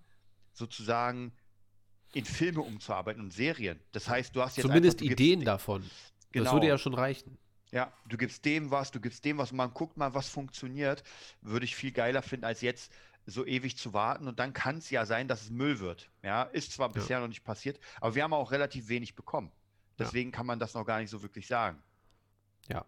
sozusagen 0.54 1.34
in 2.14 2.26
Filme 2.26 2.62
umzuarbeiten 2.62 3.22
und 3.22 3.34
Serien. 3.34 3.80
Das 3.92 4.08
heißt, 4.08 4.36
du 4.36 4.42
hast 4.42 4.58
jetzt 4.58 4.68
zumindest 4.68 5.02
einfach, 5.02 5.12
Ideen 5.12 5.44
davon. 5.44 5.90
Genau. 6.32 6.46
Das 6.46 6.54
würde 6.54 6.68
ja 6.68 6.78
schon 6.78 6.94
reichen. 6.94 7.40
Ja, 7.72 7.92
du 8.08 8.18
gibst 8.18 8.46
dem 8.46 8.72
was, 8.72 8.92
du 8.92 9.00
gibst 9.00 9.26
dem 9.26 9.38
was, 9.38 9.52
man 9.52 9.74
guckt 9.74 9.98
mal, 9.98 10.14
was 10.14 10.30
funktioniert. 10.30 11.04
Würde 11.42 11.66
ich 11.66 11.76
viel 11.76 11.92
geiler 11.92 12.22
finden, 12.22 12.46
als 12.46 12.62
jetzt 12.62 12.92
so 13.30 13.46
ewig 13.46 13.78
zu 13.78 13.94
warten. 13.94 14.28
Und 14.28 14.40
dann 14.40 14.54
kann 14.54 14.78
es 14.78 14.90
ja 14.90 15.06
sein, 15.06 15.28
dass 15.28 15.44
es 15.44 15.50
Müll 15.50 15.80
wird. 15.80 16.10
Ja, 16.24 16.44
ist 16.44 16.74
zwar 16.74 16.90
ja. 16.90 16.94
bisher 16.94 17.20
noch 17.20 17.28
nicht 17.28 17.44
passiert, 17.44 17.80
aber 18.02 18.16
wir 18.16 18.24
haben 18.24 18.34
auch 18.34 18.52
relativ 18.52 18.90
wenig 18.90 19.16
bekommen. 19.16 19.52
Deswegen 19.98 20.32
ja. 20.32 20.36
kann 20.36 20.46
man 20.46 20.60
das 20.60 20.74
noch 20.74 20.86
gar 20.86 21.00
nicht 21.00 21.10
so 21.10 21.22
wirklich 21.22 21.48
sagen. 21.48 21.82
Ja. 22.68 22.86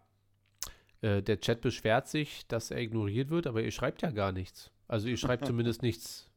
Äh, 1.02 1.22
der 1.22 1.40
Chat 1.40 1.60
beschwert 1.60 2.08
sich, 2.08 2.46
dass 2.46 2.70
er 2.70 2.78
ignoriert 2.78 3.30
wird, 3.30 3.46
aber 3.46 3.62
ihr 3.62 3.70
schreibt 3.70 4.02
ja 4.02 4.10
gar 4.10 4.32
nichts. 4.32 4.70
Also 4.88 5.08
ihr 5.08 5.16
schreibt 5.16 5.46
zumindest 5.46 5.82
nichts 5.82 6.30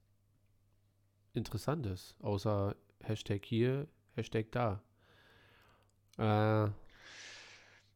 Interessantes, 1.33 2.15
außer 2.19 2.75
Hashtag 3.03 3.45
hier, 3.45 3.87
Hashtag 4.15 4.51
da. 4.51 4.81
Äh, 6.17 6.71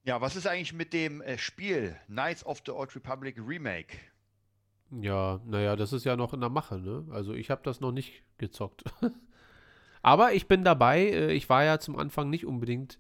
ja, 0.04 0.22
was 0.22 0.36
ist 0.36 0.48
eigentlich 0.48 0.74
mit 0.74 0.94
dem 0.94 1.22
äh, 1.22 1.38
Spiel 1.38 1.96
Knights 2.08 2.46
of 2.46 2.62
the 2.66 2.72
Old 2.72 2.96
Republic 2.96 3.38
Remake? 3.38 3.98
Ja, 4.92 5.40
naja, 5.46 5.76
das 5.76 5.94
ist 5.94 6.04
ja 6.06 6.16
noch 6.16 6.34
in 6.34 6.42
der 6.42 6.50
Mache, 6.50 6.80
ne? 6.80 7.06
Also 7.12 7.34
ich 7.34 7.50
habe 7.52 7.62
das 7.64 7.80
noch 7.80 7.92
nicht 7.92 8.24
gezockt. 8.38 8.84
aber 10.02 10.34
ich 10.34 10.48
bin 10.48 10.64
dabei. 10.64 11.02
Äh, 11.02 11.34
ich 11.34 11.50
war 11.50 11.64
ja 11.64 11.80
zum 11.80 11.98
Anfang 11.98 12.30
nicht 12.30 12.46
unbedingt 12.46 12.98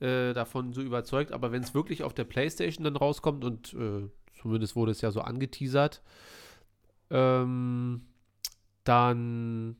äh, 0.00 0.32
davon 0.32 0.72
so 0.72 0.82
überzeugt, 0.82 1.32
aber 1.32 1.52
wenn 1.52 1.62
es 1.62 1.74
wirklich 1.74 2.02
auf 2.02 2.14
der 2.14 2.24
Playstation 2.24 2.84
dann 2.84 2.96
rauskommt 2.96 3.44
und 3.44 3.74
äh, 3.74 4.08
zumindest 4.40 4.74
wurde 4.74 4.92
es 4.92 5.02
ja 5.02 5.10
so 5.10 5.20
angeteasert, 5.20 6.02
ähm, 7.10 8.02
dann 8.84 9.76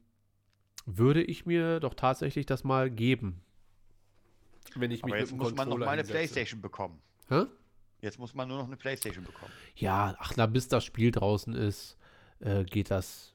würde 0.87 1.23
ich 1.23 1.47
mir 1.47 1.81
doch 1.81 1.95
tatsächlich 1.95 2.47
das 2.47 2.65
mal 2.65 2.91
geben. 2.91 3.43
Wenn 4.77 4.91
ich 4.91 5.03
mich 5.03 5.13
Aber 5.13 5.13
mit 5.15 5.21
jetzt 5.21 5.31
dem 5.33 5.39
muss 5.39 5.49
man 5.55 5.57
noch 5.57 5.65
Controller 5.65 5.87
mal 5.87 5.93
eine 5.93 6.03
hinsetze. 6.03 6.19
Playstation 6.19 6.61
bekommen. 6.61 7.01
Hä? 7.29 7.45
Jetzt 8.01 8.19
muss 8.19 8.35
man 8.35 8.49
nur 8.49 8.59
noch 8.59 8.67
eine 8.67 8.77
Playstation 8.77 9.25
bekommen. 9.25 9.53
Ja, 9.77 10.15
ach 10.19 10.33
na, 10.37 10.47
bis 10.47 10.69
das 10.69 10.85
Spiel 10.85 11.11
draußen 11.11 11.55
ist, 11.55 11.97
äh, 12.41 12.65
geht 12.65 12.91
das. 12.91 13.35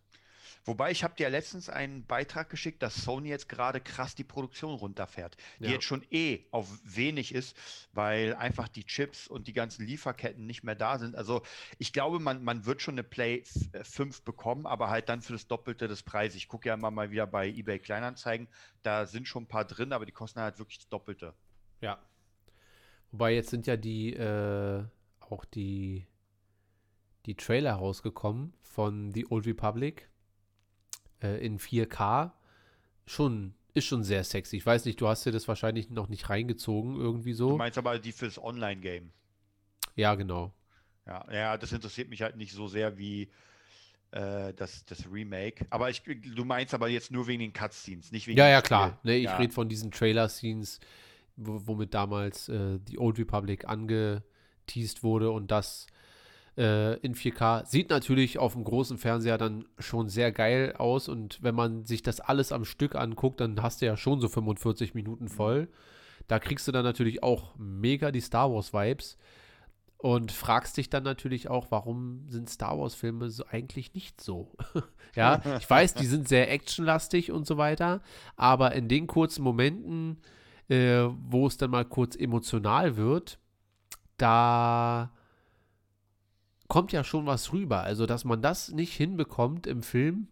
Wobei, 0.67 0.89
ich 0.89 1.03
habe 1.03 1.13
dir 1.15 1.29
letztens 1.29 1.69
einen 1.69 2.07
Beitrag 2.07 2.49
geschickt, 2.49 2.81
dass 2.81 2.95
Sony 2.95 3.29
jetzt 3.29 3.47
gerade 3.47 3.79
krass 3.79 4.15
die 4.15 4.23
Produktion 4.23 4.73
runterfährt. 4.73 5.37
Die 5.59 5.65
Ja. 5.65 5.69
jetzt 5.73 5.83
schon 5.83 6.03
eh 6.09 6.45
auf 6.49 6.67
wenig 6.83 7.35
ist, 7.35 7.55
weil 7.93 8.33
einfach 8.33 8.67
die 8.67 8.83
Chips 8.83 9.27
und 9.27 9.45
die 9.45 9.53
ganzen 9.53 9.85
Lieferketten 9.85 10.47
nicht 10.47 10.63
mehr 10.63 10.73
da 10.73 10.97
sind. 10.97 11.15
Also 11.15 11.43
ich 11.77 11.93
glaube, 11.93 12.17
man, 12.17 12.43
man 12.43 12.65
wird 12.65 12.81
schon 12.81 12.95
eine 12.95 13.03
Play 13.03 13.41
f- 13.41 13.73
äh, 13.73 13.83
5 13.83 14.23
bekommen, 14.23 14.65
aber 14.65 14.89
halt 14.89 15.07
dann 15.07 15.21
für 15.21 15.33
das 15.33 15.45
Doppelte 15.45 15.87
des 15.87 16.01
Preises. 16.01 16.35
Ich 16.37 16.47
gucke 16.47 16.67
ja 16.69 16.73
immer 16.73 16.89
mal 16.89 17.11
wieder 17.11 17.27
bei 17.27 17.47
eBay 17.47 17.77
Kleinanzeigen. 17.77 18.47
Da 18.81 19.05
sind 19.05 19.27
schon 19.27 19.43
ein 19.43 19.47
paar 19.47 19.65
drin, 19.65 19.93
aber 19.93 20.07
die 20.07 20.13
kosten 20.13 20.39
halt 20.39 20.57
wirklich 20.57 20.79
das 20.79 20.89
Doppelte. 20.89 21.35
Ja. 21.79 21.99
Wobei 23.15 23.33
jetzt 23.33 23.49
sind 23.49 23.65
ja 23.65 23.77
die, 23.77 24.11
äh, 24.11 24.83
auch 25.21 25.45
die, 25.45 26.05
die 27.25 27.35
Trailer 27.35 27.71
rausgekommen 27.75 28.53
von 28.61 29.13
The 29.13 29.27
Old 29.29 29.45
Republic 29.45 30.09
äh, 31.23 31.41
in 31.45 31.59
4K. 31.59 32.33
Schon, 33.05 33.53
ist 33.73 33.85
schon 33.85 34.03
sehr 34.03 34.25
sexy. 34.25 34.57
Ich 34.57 34.65
weiß 34.65 34.83
nicht, 34.83 34.99
du 34.99 35.07
hast 35.07 35.25
dir 35.25 35.31
das 35.31 35.47
wahrscheinlich 35.47 35.89
noch 35.89 36.09
nicht 36.09 36.29
reingezogen, 36.29 36.97
irgendwie 36.97 37.31
Du 37.31 37.37
so. 37.37 37.55
meinst 37.57 37.77
aber 37.77 37.99
die 37.99 38.11
fürs 38.11 38.37
Online-Game. 38.37 39.13
Ja, 39.95 40.15
genau. 40.15 40.53
Ja, 41.07 41.25
ja, 41.31 41.57
das 41.57 41.71
interessiert 41.71 42.09
mich 42.09 42.21
halt 42.21 42.35
nicht 42.35 42.51
so 42.51 42.67
sehr 42.67 42.97
wie 42.97 43.29
äh, 44.11 44.53
das, 44.55 44.83
das 44.83 45.09
Remake. 45.09 45.65
Aber 45.69 45.89
ich, 45.89 46.03
du 46.03 46.43
meinst 46.43 46.73
aber 46.73 46.89
jetzt 46.89 47.11
nur 47.11 47.27
wegen 47.27 47.39
den 47.39 47.53
Cutscenes, 47.53 48.11
nicht 48.11 48.27
wegen 48.27 48.37
Ja, 48.37 48.49
ja, 48.49 48.61
klar. 48.61 48.99
Ne, 49.03 49.15
ich 49.15 49.23
ja. 49.23 49.37
rede 49.37 49.53
von 49.53 49.69
diesen 49.69 49.89
Trailer-Scenes, 49.91 50.81
womit 51.35 51.93
damals 51.93 52.49
äh, 52.49 52.79
die 52.79 52.99
Old 52.99 53.19
Republic 53.19 53.67
angeteased 53.67 55.03
wurde 55.03 55.31
und 55.31 55.51
das 55.51 55.87
äh, 56.57 56.97
in 56.99 57.15
4K. 57.15 57.65
Sieht 57.65 57.89
natürlich 57.89 58.39
auf 58.39 58.53
dem 58.53 58.63
großen 58.63 58.97
Fernseher 58.97 59.37
dann 59.37 59.65
schon 59.79 60.07
sehr 60.09 60.31
geil 60.31 60.73
aus 60.77 61.09
und 61.09 61.41
wenn 61.41 61.55
man 61.55 61.85
sich 61.85 62.01
das 62.01 62.19
alles 62.19 62.51
am 62.51 62.65
Stück 62.65 62.95
anguckt, 62.95 63.41
dann 63.41 63.61
hast 63.61 63.81
du 63.81 63.85
ja 63.85 63.97
schon 63.97 64.21
so 64.21 64.29
45 64.29 64.93
Minuten 64.93 65.27
voll. 65.27 65.67
Da 66.27 66.39
kriegst 66.39 66.67
du 66.67 66.71
dann 66.71 66.83
natürlich 66.83 67.23
auch 67.23 67.55
mega 67.57 68.11
die 68.11 68.21
Star 68.21 68.51
Wars-Vibes 68.51 69.17
und 69.97 70.31
fragst 70.31 70.77
dich 70.77 70.89
dann 70.89 71.03
natürlich 71.03 71.49
auch, 71.49 71.67
warum 71.71 72.25
sind 72.29 72.49
Star 72.49 72.77
Wars-Filme 72.79 73.29
so 73.29 73.45
eigentlich 73.49 73.93
nicht 73.93 74.21
so? 74.21 74.51
ja, 75.15 75.41
ich 75.57 75.69
weiß, 75.69 75.93
die 75.95 76.05
sind 76.05 76.27
sehr 76.27 76.51
actionlastig 76.51 77.31
und 77.31 77.45
so 77.45 77.57
weiter, 77.57 78.01
aber 78.35 78.73
in 78.73 78.87
den 78.87 79.07
kurzen 79.07 79.43
Momenten, 79.43 80.17
äh, 80.69 81.05
wo 81.29 81.47
es 81.47 81.57
dann 81.57 81.71
mal 81.71 81.85
kurz 81.85 82.15
emotional 82.15 82.97
wird, 82.97 83.39
da 84.17 85.11
kommt 86.67 86.91
ja 86.91 87.03
schon 87.03 87.25
was 87.25 87.53
rüber. 87.53 87.81
Also, 87.81 88.05
dass 88.05 88.23
man 88.25 88.41
das 88.41 88.69
nicht 88.71 88.93
hinbekommt 88.95 89.65
im 89.67 89.81
Film, 89.83 90.27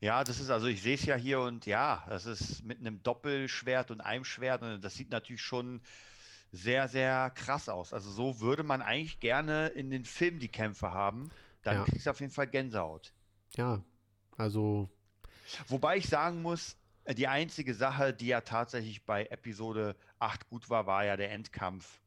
Ja, 0.00 0.22
das 0.24 0.40
ist 0.40 0.50
also, 0.50 0.66
ich 0.66 0.82
sehe 0.82 0.94
es 0.94 1.04
ja 1.06 1.16
hier 1.16 1.40
und 1.40 1.66
ja, 1.66 2.04
das 2.08 2.26
ist 2.26 2.62
mit 2.64 2.78
einem 2.80 3.02
Doppelschwert 3.02 3.90
und 3.90 4.00
einem 4.00 4.24
Schwert 4.24 4.62
und 4.62 4.82
das 4.84 4.94
sieht 4.94 5.10
natürlich 5.10 5.42
schon 5.42 5.80
sehr, 6.52 6.88
sehr 6.88 7.30
krass 7.30 7.68
aus. 7.68 7.92
Also 7.92 8.10
so 8.10 8.40
würde 8.40 8.62
man 8.64 8.82
eigentlich 8.82 9.20
gerne 9.20 9.68
in 9.68 9.90
den 9.90 10.04
Film 10.04 10.38
die 10.40 10.48
Kämpfe 10.50 10.92
haben. 10.92 11.32
Dann 11.62 11.82
Ja. 11.82 11.84
kriegst 11.84 12.06
du 12.06 12.10
auf 12.10 12.20
jeden 12.20 12.32
Fall 12.32 12.48
Gänsehaut. 12.48 13.12
ja, 13.56 13.82
also, 14.38 14.88
Wobei 15.68 15.96
ich 15.98 16.06
sagen 16.08 16.42
muss, 16.42 16.76
die 17.12 17.28
einzige 17.28 17.74
Sache, 17.74 18.14
die 18.14 18.28
ja 18.28 18.40
tatsächlich 18.40 19.04
bei 19.04 19.26
Episode 19.26 19.96
8 20.20 20.48
gut 20.48 20.70
war, 20.70 20.86
war 20.86 21.04
ja 21.04 21.16
der 21.16 21.32
Endkampf 21.32 22.00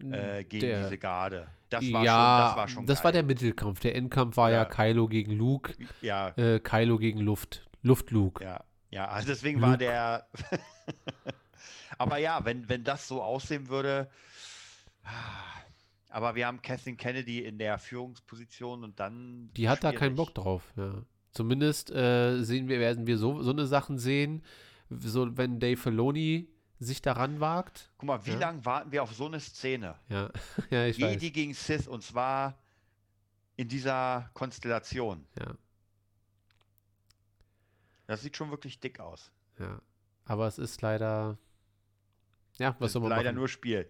äh, 0.00 0.44
gegen 0.44 0.60
der, 0.66 0.82
diese 0.84 0.98
Garde. 0.98 1.48
Das 1.70 1.82
war 1.92 2.04
ja, 2.04 2.12
schon, 2.12 2.46
das 2.48 2.56
war 2.56 2.68
schon 2.68 2.86
das 2.86 3.04
war 3.04 3.12
der. 3.12 3.22
Mittelkampf. 3.24 3.80
Der 3.80 3.96
Endkampf 3.96 4.36
war 4.36 4.50
ja, 4.50 4.58
Ja. 4.58 4.64
Kylo 4.64 5.08
gegen 5.08 5.32
Luke, 5.32 5.74
Ja, 6.00 6.28
äh, 6.36 6.60
Kylo 6.60 6.98
gegen 6.98 7.18
Luft, 7.20 7.68
Luft-Luke. 7.82 8.42
ja, 8.42 8.64
ja. 8.90 9.08
Also 9.08 9.28
deswegen 9.28 9.60
war 9.60 9.70
Luke. 9.72 9.78
der. 9.78 10.28
Aber 11.98 12.18
ja, 12.18 12.44
wenn, 12.44 12.68
wenn 12.68 12.84
das 12.84 13.08
so 13.08 13.22
aussehen 13.22 13.68
würde. 13.68 14.08
Aber 16.10 16.34
wir 16.36 16.46
haben 16.46 16.62
Kathleen 16.62 16.96
Kennedy 16.96 17.44
in 17.44 17.58
der 17.58 17.78
Führungsposition 17.78 18.84
und 18.84 19.00
dann. 19.00 19.50
Die 19.56 19.68
hat 19.68 19.82
da 19.84 19.92
keinen. 19.92 20.14
Bock 20.14 20.34
drauf, 20.34 20.62
ja. 20.76 21.02
Zumindest 21.38 21.92
äh, 21.92 22.42
sehen 22.42 22.66
wir, 22.66 22.80
werden 22.80 23.06
wir 23.06 23.16
so, 23.16 23.40
so 23.44 23.52
eine 23.52 23.64
Sachen 23.68 23.96
sehen, 23.96 24.42
so 24.90 25.36
wenn 25.36 25.60
Dave 25.60 25.76
Filoni 25.76 26.48
sich 26.80 27.00
daran 27.00 27.38
wagt. 27.38 27.92
Guck 27.96 28.08
mal, 28.08 28.26
wie 28.26 28.32
Ja. 28.32 28.38
lange 28.40 28.64
warten 28.64 28.90
wir 28.90 29.04
auf 29.04 29.14
so 29.14 29.26
eine 29.26 29.38
Szene? 29.38 29.94
Ja, 30.08 30.30
ja 30.70 30.86
ich 30.86 31.00
weiß. 31.00 31.12
Jedi 31.12 31.30
gegen 31.30 31.54
Sith 31.54 31.86
und 31.86 32.02
zwar 32.02 32.58
in 33.54 33.68
dieser 33.68 34.30
Konstellation. 34.34 35.24
Ja, 35.38 35.54
Das 38.08 38.22
sieht 38.22 38.36
schon 38.36 38.50
wirklich 38.50 38.80
dick 38.80 38.98
aus. 38.98 39.30
ja. 39.60 39.80
Aber 40.24 40.48
es 40.48 40.58
ist 40.58 40.82
leider. 40.82 41.38
Ja, 42.58 42.74
was 42.80 42.92
soll 42.92 43.02
man 43.02 43.10
leider 43.12 43.30
machen? 43.30 43.36
nur 43.36 43.48
Spiel. 43.48 43.88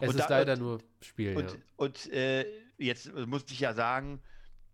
es 0.00 0.08
und 0.08 0.16
ist 0.18 0.26
da- 0.28 0.38
leider 0.38 0.54
und- 0.54 0.58
nur 0.58 0.78
Spiel, 1.00 1.36
Und, 1.36 1.52
ja. 1.52 1.56
und 1.76 2.12
äh, 2.12 2.44
jetzt 2.76 3.14
muss 3.14 3.44
ich 3.48 3.60
ja 3.60 3.72
sagen, 3.72 4.20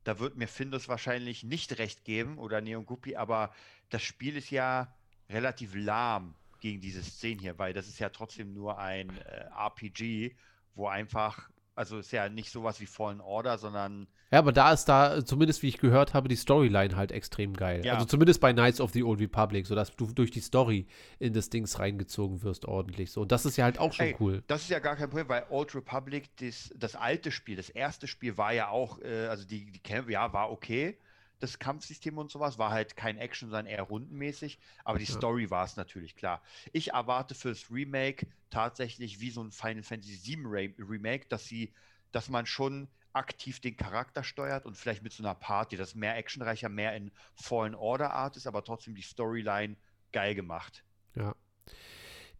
da 0.04 0.18
wird 0.18 0.36
mir 0.36 0.48
Findus 0.48 0.88
wahrscheinlich 0.88 1.42
nicht 1.42 1.78
recht 1.78 2.04
geben 2.04 2.38
oder 2.38 2.60
Neon 2.60 2.86
Guppy, 2.86 3.16
aber 3.16 3.52
das 3.90 4.02
Spiel 4.02 4.36
ist 4.36 4.50
ja 4.50 4.94
relativ 5.28 5.74
lahm 5.74 6.34
gegen 6.60 6.80
diese 6.80 7.02
Szene 7.02 7.40
hier, 7.40 7.58
weil 7.58 7.72
das 7.72 7.88
ist 7.88 7.98
ja 7.98 8.10
trotzdem 8.10 8.52
nur 8.52 8.78
ein 8.78 9.16
äh, 9.18 9.48
RPG, 9.54 10.36
wo 10.74 10.88
einfach, 10.88 11.50
also 11.74 11.98
ist 11.98 12.12
ja 12.12 12.28
nicht 12.28 12.50
sowas 12.50 12.80
wie 12.80 12.86
Fallen 12.86 13.20
Order, 13.20 13.58
sondern 13.58 14.06
Ja, 14.30 14.38
aber 14.38 14.52
da 14.52 14.72
ist 14.72 14.86
da, 14.86 15.24
zumindest 15.24 15.62
wie 15.62 15.68
ich 15.68 15.78
gehört 15.78 16.14
habe, 16.14 16.28
die 16.28 16.36
Storyline 16.36 16.96
halt 16.96 17.12
extrem 17.12 17.54
geil. 17.54 17.84
Ja. 17.84 17.94
Also 17.94 18.06
zumindest 18.06 18.40
bei 18.40 18.52
Knights 18.52 18.80
of 18.80 18.92
the 18.92 19.02
Old 19.02 19.20
Republic, 19.20 19.66
sodass 19.66 19.94
du 19.94 20.06
durch 20.06 20.30
die 20.30 20.40
Story 20.40 20.86
in 21.18 21.32
das 21.32 21.50
Dings 21.50 21.78
reingezogen 21.78 22.42
wirst 22.42 22.66
ordentlich. 22.66 23.10
So, 23.10 23.22
und 23.22 23.32
das 23.32 23.44
ist 23.44 23.56
ja 23.56 23.64
halt 23.64 23.78
auch 23.78 23.92
schon 23.92 24.06
Ey, 24.06 24.16
cool. 24.20 24.42
Das 24.46 24.62
ist 24.62 24.70
ja 24.70 24.78
gar 24.78 24.96
kein 24.96 25.08
Problem, 25.08 25.28
weil 25.28 25.44
Old 25.50 25.74
Republic, 25.74 26.36
das, 26.36 26.72
das 26.76 26.94
alte 26.94 27.30
Spiel, 27.30 27.56
das 27.56 27.70
erste 27.70 28.06
Spiel 28.06 28.36
war 28.36 28.52
ja 28.52 28.68
auch, 28.68 29.00
äh, 29.00 29.26
also 29.26 29.44
die, 29.46 29.70
die 29.70 29.80
Kämpfe, 29.80 30.12
ja, 30.12 30.32
war 30.32 30.50
okay. 30.50 30.96
Das 31.44 31.58
Kampfsystem 31.58 32.16
und 32.16 32.30
sowas 32.30 32.56
war 32.58 32.70
halt 32.70 32.96
kein 32.96 33.18
Action, 33.18 33.50
sondern 33.50 33.66
eher 33.66 33.82
rundenmäßig. 33.82 34.58
Aber 34.82 34.98
die 34.98 35.04
Ja. 35.04 35.14
Story 35.14 35.50
war 35.50 35.64
es 35.66 35.76
natürlich 35.76 36.16
klar. 36.16 36.42
Ich 36.72 36.92
erwarte 36.92 37.34
fürs 37.34 37.70
Remake 37.70 38.26
tatsächlich 38.48 39.20
wie 39.20 39.30
so 39.30 39.42
ein 39.42 39.52
Final 39.52 39.82
Fantasy 39.82 40.36
VII 40.36 40.46
Re 40.46 40.74
Remake, 40.78 41.26
dass 41.28 41.44
sie, 41.44 41.74
dass 42.12 42.30
man 42.30 42.46
schon 42.46 42.88
aktiv 43.12 43.60
den 43.60 43.76
Charakter 43.76 44.24
steuert 44.24 44.64
und 44.64 44.76
vielleicht 44.76 45.02
mit 45.02 45.12
so 45.12 45.22
einer 45.22 45.34
Party, 45.34 45.76
das 45.76 45.94
mehr 45.94 46.16
actionreicher, 46.16 46.70
mehr 46.70 46.96
in 46.96 47.12
Fallen 47.34 47.74
Order 47.74 48.12
Art 48.14 48.36
ist, 48.38 48.46
aber 48.46 48.64
trotzdem 48.64 48.94
die 48.94 49.02
Storyline 49.02 49.76
geil 50.12 50.34
gemacht. 50.34 50.82
Ja. 51.14 51.36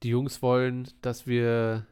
Die 0.02 0.09
Jungs 0.09 0.40
wollen, 0.40 0.89
dass 1.02 1.26
wir 1.26 1.86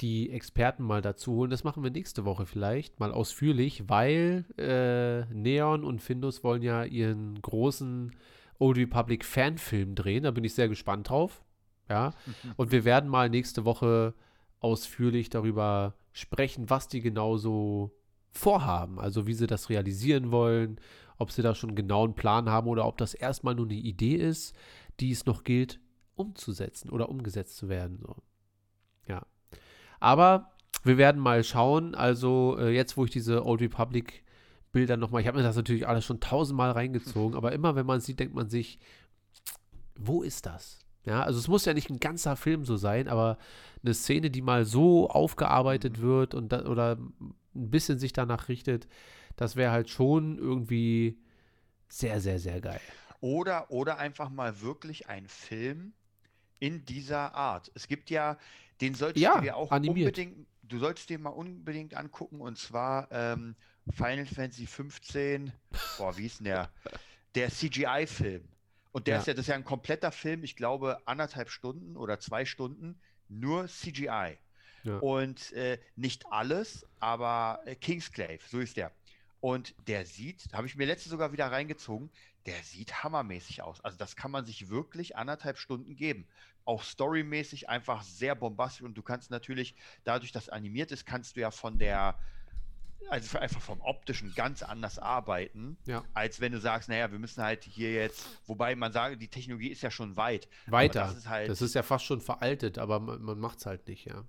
die 0.00 0.30
Experten 0.30 0.82
mal 0.82 1.02
dazu 1.02 1.32
holen. 1.32 1.50
Das 1.50 1.64
machen 1.64 1.82
wir 1.82 1.90
nächste 1.90 2.24
Woche 2.24 2.46
vielleicht, 2.46 3.00
mal 3.00 3.12
ausführlich, 3.12 3.88
weil 3.88 4.44
äh, 4.56 5.24
Neon 5.34 5.84
und 5.84 6.00
Findus 6.00 6.44
wollen 6.44 6.62
ja 6.62 6.84
ihren 6.84 7.40
großen 7.40 8.14
Old 8.58 8.76
Republic 8.76 9.24
Fanfilm 9.24 9.94
drehen. 9.94 10.24
Da 10.24 10.30
bin 10.30 10.44
ich 10.44 10.54
sehr 10.54 10.68
gespannt 10.68 11.08
drauf. 11.08 11.42
Ja. 11.88 12.12
Und 12.56 12.72
wir 12.72 12.84
werden 12.84 13.08
mal 13.08 13.30
nächste 13.30 13.64
Woche 13.64 14.14
ausführlich 14.60 15.30
darüber 15.30 15.94
sprechen, 16.12 16.68
was 16.68 16.88
die 16.88 17.00
genau 17.00 17.36
so 17.36 17.92
vorhaben. 18.32 18.98
Also 18.98 19.26
wie 19.26 19.34
sie 19.34 19.46
das 19.46 19.70
realisieren 19.70 20.30
wollen, 20.30 20.80
ob 21.16 21.32
sie 21.32 21.42
da 21.42 21.54
schon 21.54 21.70
einen 21.70 21.76
genauen 21.76 22.14
Plan 22.14 22.48
haben 22.48 22.68
oder 22.68 22.86
ob 22.86 22.98
das 22.98 23.14
erstmal 23.14 23.54
nur 23.54 23.66
eine 23.66 23.74
Idee 23.74 24.16
ist, 24.16 24.54
die 25.00 25.12
es 25.12 25.26
noch 25.26 25.44
gilt 25.44 25.80
umzusetzen 26.14 26.90
oder 26.90 27.08
umgesetzt 27.08 27.56
zu 27.56 27.68
werden. 27.68 27.98
So. 28.00 28.16
Ja. 29.06 29.24
Aber 30.00 30.52
wir 30.84 30.98
werden 30.98 31.20
mal 31.20 31.44
schauen. 31.44 31.94
Also 31.94 32.56
äh, 32.58 32.70
jetzt, 32.70 32.96
wo 32.96 33.04
ich 33.04 33.10
diese 33.10 33.44
Old 33.44 33.60
Republic 33.60 34.22
Bilder 34.72 34.96
nochmal, 34.96 35.22
ich 35.22 35.26
habe 35.26 35.38
mir 35.38 35.44
das 35.44 35.56
natürlich 35.56 35.88
alles 35.88 36.04
schon 36.04 36.20
tausendmal 36.20 36.72
reingezogen, 36.72 37.36
aber 37.36 37.52
immer 37.52 37.74
wenn 37.74 37.86
man 37.86 38.00
sieht, 38.00 38.20
denkt 38.20 38.34
man 38.34 38.50
sich, 38.50 38.78
wo 39.96 40.22
ist 40.22 40.46
das? 40.46 40.80
Ja, 41.04 41.22
also 41.22 41.38
es 41.38 41.48
muss 41.48 41.64
ja 41.64 41.72
nicht 41.72 41.88
ein 41.88 42.00
ganzer 42.00 42.36
Film 42.36 42.64
so 42.64 42.76
sein, 42.76 43.08
aber 43.08 43.38
eine 43.82 43.94
Szene, 43.94 44.30
die 44.30 44.42
mal 44.42 44.64
so 44.66 45.08
aufgearbeitet 45.08 46.00
wird 46.00 46.34
und 46.34 46.50
da, 46.52 46.66
oder 46.66 46.98
ein 46.98 47.70
bisschen 47.70 47.98
sich 47.98 48.12
danach 48.12 48.48
richtet, 48.48 48.88
das 49.36 49.56
wäre 49.56 49.72
halt 49.72 49.88
schon 49.88 50.36
irgendwie 50.38 51.18
sehr, 51.88 52.20
sehr, 52.20 52.38
sehr 52.38 52.60
geil. 52.60 52.80
Oder, 53.20 53.70
oder 53.70 53.98
einfach 53.98 54.28
mal 54.28 54.60
wirklich 54.60 55.08
ein 55.08 55.26
Film 55.28 55.94
in 56.60 56.84
dieser 56.84 57.34
Art. 57.34 57.70
Es 57.74 57.88
gibt 57.88 58.10
ja, 58.10 58.36
den 58.80 58.94
solltest 58.94 59.24
Ja, 59.24 59.36
du 59.36 59.40
dir 59.40 59.56
auch 59.56 59.70
animiert. 59.72 60.16
unbedingt, 60.16 60.46
du 60.62 60.78
solltest 60.78 61.08
dir 61.10 61.18
mal 61.18 61.30
unbedingt 61.30 61.94
angucken 61.94 62.40
und 62.40 62.58
zwar 62.58 63.10
ähm, 63.10 63.56
Final 63.90 64.26
Fantasy 64.26 64.66
15, 64.66 65.52
boah, 65.96 66.16
wie 66.16 66.26
ist 66.26 66.40
denn 66.40 66.44
der? 66.44 66.72
der 67.34 67.50
CGI-Film. 67.50 68.48
Und 68.92 69.06
der 69.06 69.16
Ja. 69.16 69.20
ist 69.20 69.26
ja, 69.26 69.34
das 69.34 69.42
ist 69.42 69.48
ja 69.48 69.54
ein 69.54 69.64
kompletter 69.64 70.12
Film, 70.12 70.42
ich 70.44 70.56
glaube, 70.56 71.06
anderthalb 71.06 71.50
Stunden 71.50 71.96
oder 71.96 72.18
zwei 72.20 72.44
Stunden, 72.44 73.00
nur 73.28 73.68
CGI. 73.68 74.38
Ja. 74.82 74.98
Und 74.98 75.52
äh, 75.52 75.78
nicht 75.94 76.26
alles, 76.32 76.86
aber 76.98 77.60
äh, 77.64 77.76
Kingsclave, 77.76 78.40
so 78.48 78.58
ist 78.60 78.76
der. 78.76 78.92
Und 79.40 79.74
der 79.86 80.04
sieht, 80.06 80.48
habe 80.52 80.66
ich 80.66 80.74
mir 80.74 80.86
letzte 80.86 81.08
sogar 81.10 81.32
wieder 81.32 81.46
reingezogen, 81.52 82.10
der 82.48 82.62
sieht 82.62 83.04
hammermäßig 83.04 83.62
aus. 83.62 83.82
Also 83.82 83.98
das 83.98 84.16
kann 84.16 84.30
man 84.30 84.46
sich 84.46 84.70
wirklich 84.70 85.16
anderthalb 85.16 85.58
Stunden 85.58 85.96
geben. 85.96 86.26
Auch 86.64 86.82
storymäßig 86.82 87.68
einfach 87.68 88.02
sehr 88.02 88.34
bombastisch 88.34 88.82
und 88.82 88.94
du 88.94 89.02
kannst 89.02 89.30
natürlich, 89.30 89.74
dadurch, 90.04 90.32
dass 90.32 90.48
animiert 90.48 90.90
ist, 90.90 91.04
kannst 91.04 91.36
du 91.36 91.40
ja 91.40 91.50
von 91.50 91.78
der, 91.78 92.18
also 93.10 93.38
einfach 93.38 93.60
vom 93.60 93.82
optischen 93.82 94.34
ganz 94.34 94.62
anders 94.62 94.98
arbeiten, 94.98 95.76
Ja. 95.84 96.04
als 96.14 96.40
wenn 96.40 96.52
du 96.52 96.58
sagst, 96.58 96.88
naja, 96.88 97.12
wir 97.12 97.18
müssen 97.18 97.42
halt 97.42 97.64
hier 97.64 97.92
jetzt, 97.92 98.26
wobei 98.46 98.74
man 98.74 98.92
sagt, 98.92 99.20
die 99.20 99.28
Technologie 99.28 99.68
ist 99.68 99.82
ja 99.82 99.90
schon 99.90 100.16
weit. 100.16 100.48
Weiter. 100.66 101.00
Das 101.00 101.16
ist 101.16 101.28
halt, 101.28 101.50
das 101.50 101.60
ist 101.60 101.74
ja 101.74 101.82
fast 101.82 102.06
schon 102.06 102.22
veraltet, 102.22 102.78
aber 102.78 102.98
man, 102.98 103.20
man 103.20 103.38
macht 103.38 103.58
es 103.58 103.66
halt 103.66 103.86
nicht, 103.88 104.06
ja. 104.06 104.24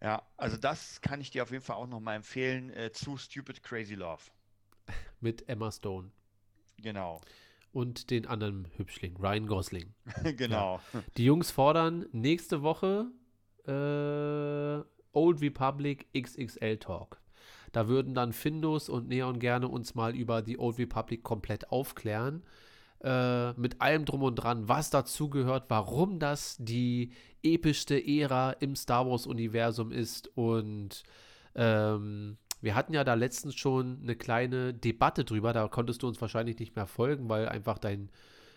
ja, 0.00 0.22
also 0.36 0.56
das 0.56 1.00
kann 1.00 1.20
ich 1.20 1.32
dir 1.32 1.42
auf 1.42 1.50
jeden 1.50 1.64
Fall 1.64 1.76
auch 1.76 1.88
nochmal 1.88 2.14
empfehlen, 2.14 2.70
äh, 2.70 2.92
zu 2.92 3.16
Stupid 3.16 3.60
Crazy 3.64 3.94
Love. 3.94 4.22
Mit 5.20 5.48
Emma 5.48 5.72
Stone 5.72 6.12
Genau, 6.78 7.20
und 7.76 8.08
den 8.08 8.24
anderen 8.26 8.68
Hübschling, 8.78 9.18
Ryan 9.18 9.46
Gosling. 9.46 9.92
genau. 10.38 10.80
Die 11.18 11.26
Jungs 11.26 11.50
fordern 11.50 12.06
nächste 12.10 12.62
Woche 12.62 13.10
äh, 13.66 14.82
Old 15.12 15.42
Republic 15.42 16.06
XXL 16.18 16.78
Talk. 16.78 17.20
Da 17.72 17.86
würden 17.86 18.14
dann 18.14 18.32
Findus 18.32 18.88
und 18.88 19.08
Neon 19.08 19.38
gerne 19.38 19.68
uns 19.68 19.94
mal 19.94 20.16
über 20.16 20.40
die 20.40 20.58
Old 20.58 20.78
Republic 20.78 21.22
komplett 21.22 21.70
aufklären. 21.70 22.44
Äh, 23.04 23.52
mit 23.60 23.82
allem 23.82 24.06
drum 24.06 24.22
und 24.22 24.36
dran, 24.36 24.70
was 24.70 24.88
dazugehört, 24.88 25.64
warum 25.68 26.18
das 26.18 26.56
die 26.58 27.12
epischste 27.42 28.02
Ära 28.02 28.52
im 28.52 28.74
Star 28.74 29.06
Wars-Universum 29.06 29.92
ist. 29.92 30.34
Und 30.34 31.02
ähm, 31.54 32.38
wir 32.66 32.74
hatten 32.74 32.94
ja 32.94 33.04
da 33.04 33.14
letztens 33.14 33.54
schon 33.54 34.00
eine 34.02 34.16
kleine 34.16 34.74
Debatte 34.74 35.24
drüber. 35.24 35.52
Da 35.52 35.68
konntest 35.68 36.02
du 36.02 36.08
uns 36.08 36.20
wahrscheinlich 36.20 36.58
nicht 36.58 36.74
mehr 36.74 36.88
folgen, 36.88 37.28
weil 37.28 37.48
einfach 37.48 37.78
dein 37.78 38.10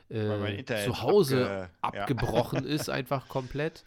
äh, 0.09 0.65
Zuhause 0.83 1.45
abge- 1.45 1.59
ja. 1.59 1.69
abgebrochen 1.81 2.65
ist, 2.65 2.89
einfach 2.89 3.27
komplett. 3.27 3.85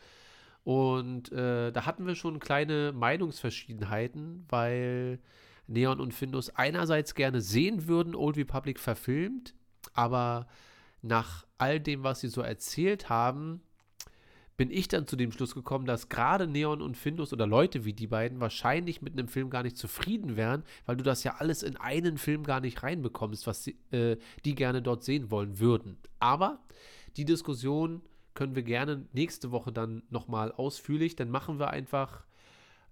Und 0.62 1.32
äh, 1.32 1.72
da 1.72 1.86
hatten 1.86 2.06
wir 2.06 2.14
schon 2.14 2.38
kleine 2.38 2.92
Meinungsverschiedenheiten, 2.92 4.46
weil 4.48 5.18
Neon 5.66 5.98
und 5.98 6.14
Findus 6.14 6.50
einerseits 6.50 7.16
gerne 7.16 7.40
sehen 7.40 7.88
würden, 7.88 8.14
Old 8.14 8.36
Republic 8.36 8.78
verfilmt, 8.78 9.54
aber 9.92 10.46
nach 11.00 11.44
all 11.58 11.80
dem, 11.80 12.04
was 12.04 12.20
sie 12.20 12.28
so 12.28 12.42
erzählt 12.42 13.08
haben, 13.08 13.60
bin 14.56 14.70
ich 14.70 14.88
dann 14.88 15.06
zu 15.06 15.16
dem 15.16 15.32
Schluss 15.32 15.54
gekommen, 15.54 15.86
dass 15.86 16.08
gerade 16.08 16.46
Neon 16.46 16.82
und 16.82 16.96
Findus 16.96 17.32
oder 17.32 17.46
Leute 17.46 17.84
wie 17.84 17.92
die 17.92 18.06
beiden 18.06 18.40
wahrscheinlich 18.40 19.02
mit 19.02 19.14
einem 19.14 19.28
Film 19.28 19.50
gar 19.50 19.62
nicht 19.62 19.76
zufrieden 19.76 20.36
wären, 20.36 20.62
weil 20.86 20.96
du 20.96 21.04
das 21.04 21.24
ja 21.24 21.36
alles 21.38 21.62
in 21.62 21.76
einen 21.76 22.18
Film 22.18 22.44
gar 22.44 22.60
nicht 22.60 22.82
reinbekommst, 22.82 23.46
was 23.46 23.64
sie, 23.64 23.76
äh, 23.90 24.16
die 24.44 24.54
gerne 24.54 24.82
dort 24.82 25.04
sehen 25.04 25.30
wollen 25.30 25.58
würden. 25.58 25.98
Aber 26.18 26.60
die 27.16 27.24
Diskussion 27.24 28.02
können 28.34 28.54
wir 28.54 28.62
gerne 28.62 29.06
nächste 29.12 29.50
Woche 29.50 29.72
dann 29.72 30.02
nochmal 30.10 30.52
ausführlich, 30.52 31.16
dann 31.16 31.30
machen 31.30 31.58
wir 31.58 31.70
einfach, 31.70 32.24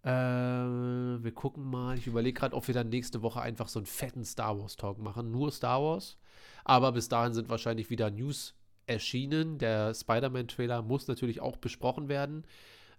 äh, 0.02 0.08
wir 0.10 1.32
gucken 1.32 1.64
mal, 1.64 1.96
ich 1.96 2.06
überlege 2.06 2.38
gerade, 2.38 2.56
ob 2.56 2.66
wir 2.66 2.74
dann 2.74 2.88
nächste 2.88 3.22
Woche 3.22 3.40
einfach 3.40 3.68
so 3.68 3.78
einen 3.78 3.86
fetten 3.86 4.24
Star 4.24 4.58
Wars 4.58 4.76
Talk 4.76 4.98
machen, 4.98 5.30
nur 5.30 5.50
Star 5.52 5.82
Wars. 5.82 6.18
Aber 6.64 6.92
bis 6.92 7.08
dahin 7.08 7.32
sind 7.32 7.48
wahrscheinlich 7.48 7.90
wieder 7.90 8.10
News 8.10 8.54
erschienen. 8.90 9.58
Der 9.58 9.94
Spider-Man-Trailer 9.94 10.82
muss 10.82 11.08
natürlich 11.08 11.40
auch 11.40 11.56
besprochen 11.56 12.08
werden. 12.08 12.44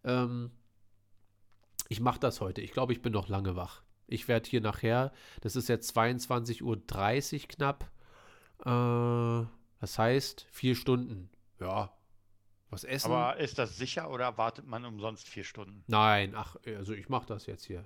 Ähm, 0.04 0.52
ich 1.90 2.00
mache 2.00 2.20
das 2.20 2.42
heute. 2.42 2.62
Ich 2.62 2.72
glaube, 2.72 2.94
ich 2.94 3.02
bin 3.02 3.14
noch 3.14 3.28
lange 3.28 3.56
wach. 3.56 3.84
Ich 4.08 4.28
werde 4.28 4.50
hier 4.50 4.62
nachher, 4.62 5.12
das 5.42 5.56
ist 5.56 5.70
jetzt 5.70 5.96
22.30 5.96 6.64
Uhr 6.64 7.48
knapp. 7.48 7.92
Äh, 8.66 9.48
das 9.80 9.98
heißt, 9.98 10.48
vier 10.52 10.76
Stunden. 10.76 11.30
Ja, 11.60 11.92
was 12.70 12.86
essen? 12.86 13.12
Aber 13.12 13.38
ist 13.38 13.60
das 13.60 13.78
sicher 13.78 14.10
oder 14.10 14.38
wartet 14.38 14.66
man 14.66 14.86
umsonst 14.86 15.28
vier 15.28 15.44
Stunden? 15.44 15.84
Nein, 15.88 16.34
ach, 16.36 16.56
also 16.66 16.94
ich 16.94 17.10
mache 17.10 17.28
das 17.28 17.46
jetzt 17.46 17.66
hier. 17.66 17.86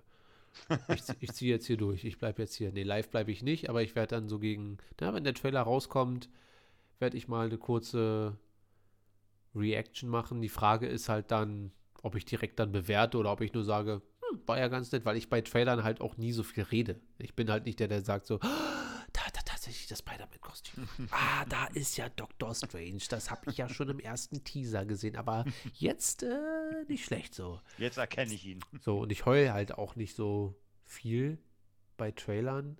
Ich, 0.87 1.01
ich 1.19 1.31
ziehe 1.33 1.51
jetzt 1.51 1.65
hier 1.65 1.77
durch. 1.77 2.05
Ich 2.05 2.17
bleibe 2.17 2.41
jetzt 2.41 2.55
hier. 2.55 2.71
Nee, 2.71 2.83
live 2.83 3.09
bleibe 3.09 3.31
ich 3.31 3.43
nicht, 3.43 3.69
aber 3.69 3.81
ich 3.81 3.95
werde 3.95 4.15
dann 4.15 4.29
so 4.29 4.39
gegen, 4.39 4.77
na, 4.99 5.13
wenn 5.13 5.23
der 5.23 5.33
Trailer 5.33 5.61
rauskommt, 5.61 6.29
werde 6.99 7.17
ich 7.17 7.27
mal 7.27 7.45
eine 7.45 7.57
kurze 7.57 8.37
Reaction 9.55 10.09
machen. 10.09 10.41
Die 10.41 10.49
Frage 10.49 10.87
ist 10.87 11.09
halt 11.09 11.31
dann, 11.31 11.71
ob 12.03 12.15
ich 12.15 12.25
direkt 12.25 12.59
dann 12.59 12.71
bewerte 12.71 13.17
oder 13.17 13.31
ob 13.31 13.41
ich 13.41 13.53
nur 13.53 13.63
sage, 13.63 14.01
hm, 14.29 14.41
war 14.45 14.59
ja 14.59 14.67
ganz 14.67 14.91
nett, 14.91 15.05
weil 15.05 15.17
ich 15.17 15.29
bei 15.29 15.41
Trailern 15.41 15.83
halt 15.83 16.01
auch 16.01 16.17
nie 16.17 16.31
so 16.31 16.43
viel 16.43 16.63
rede. 16.63 16.99
Ich 17.17 17.35
bin 17.35 17.49
halt 17.49 17.65
nicht 17.65 17.79
der, 17.79 17.87
der 17.87 18.01
sagt 18.03 18.27
so, 18.27 18.39
"Ah, 18.41 19.05
da 19.13 19.21
hat 19.21 19.37
er 19.37 19.45
tatsächlich 19.45 19.87
das 19.87 19.99
Spider-Man-Kostüm. 19.99 20.87
ah, 21.11 21.45
da 21.45 21.65
ist 21.67 21.97
ja 21.97 22.09
Doctor 22.09 22.53
Strange. 22.53 23.01
Das 23.09 23.31
habe 23.31 23.49
ich 23.49 23.57
ja 23.57 23.69
schon 23.69 23.89
im 23.89 23.99
ersten 23.99 24.43
Teaser 24.43 24.85
gesehen, 24.85 25.15
aber 25.15 25.45
jetzt 25.73 26.23
äh, 26.23 26.83
nicht 26.87 27.05
schlecht 27.05 27.33
so. 27.33 27.61
Jetzt 27.77 27.97
erkenne 27.97 28.33
ich 28.33 28.45
ihn. 28.45 28.59
So, 28.81 28.99
und 28.99 29.11
ich 29.11 29.25
heule 29.25 29.53
halt 29.53 29.77
auch 29.77 29.95
nicht 29.95 30.15
so 30.15 30.55
viel 30.83 31.37
bei 31.97 32.11
Trailern. 32.11 32.77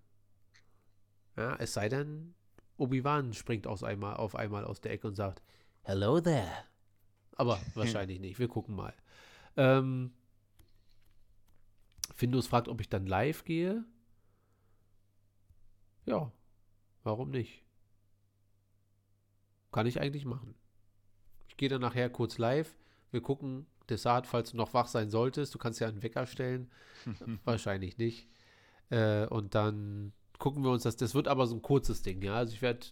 Ja, 1.38 1.56
es 1.58 1.74
sei 1.74 1.90
denn, 1.90 2.34
Obi-Wan 2.78 3.34
springt 3.34 3.68
aus 3.68 3.84
einmal, 3.84 4.16
auf 4.18 4.36
einmal 4.36 4.66
aus 4.66 4.82
der 4.82 4.92
Ecke 4.92 5.08
und 5.08 5.16
sagt, 5.16 5.42
Hello 5.84 6.20
there. 6.20 6.66
Aber 7.36 7.60
wahrscheinlich 7.76 8.20
nicht. 8.20 8.40
Wir 8.40 8.48
gucken 8.48 8.76
mal. 8.76 8.94
Ähm, 9.58 10.12
Findus 12.14 12.48
fragt, 12.48 12.68
ob 12.68 12.82
ich 12.82 12.90
dann 12.90 13.06
live 13.06 13.44
gehe. 13.46 13.84
Ja, 16.06 16.32
warum 17.04 17.32
nicht? 17.32 17.64
Kann 19.72 19.88
ich 19.88 20.00
eigentlich 20.00 20.26
machen. 20.26 20.56
Ich 21.48 21.58
gehe 21.58 21.70
dann 21.70 21.82
nachher 21.82 22.10
kurz 22.10 22.38
live. 22.38 22.76
Wir 23.12 23.22
gucken, 23.22 23.66
Desart, 23.90 24.28
falls 24.28 24.52
du 24.52 24.58
noch 24.58 24.74
wach 24.74 24.88
sein 24.88 25.10
solltest. 25.10 25.54
Du 25.54 25.60
kannst 25.60 25.80
ja 25.80 25.88
einen 25.88 26.04
Wecker 26.04 26.26
stellen. 26.26 26.72
Wahrscheinlich 27.44 27.98
nicht. 27.98 28.28
Äh, 28.90 29.26
und 29.28 29.56
dann 29.56 30.14
gucken 30.40 30.64
wir 30.64 30.72
uns 30.72 30.84
das. 30.84 30.96
Das 30.96 31.16
wird 31.16 31.28
aber 31.28 31.48
so 31.48 31.56
ein 31.56 31.62
kurzes 31.62 32.02
Ding, 32.02 32.22
ja. 32.22 32.36
Also 32.36 32.54
ich 32.54 32.62
werde 32.62 32.88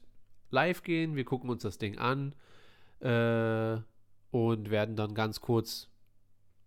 live 0.49 0.83
gehen, 0.83 1.15
wir 1.15 1.25
gucken 1.25 1.49
uns 1.49 1.63
das 1.63 1.77
Ding 1.77 1.97
an 1.97 2.33
äh, 2.99 3.81
und 4.31 4.69
werden 4.69 4.95
dann 4.95 5.13
ganz 5.13 5.41
kurz 5.41 5.89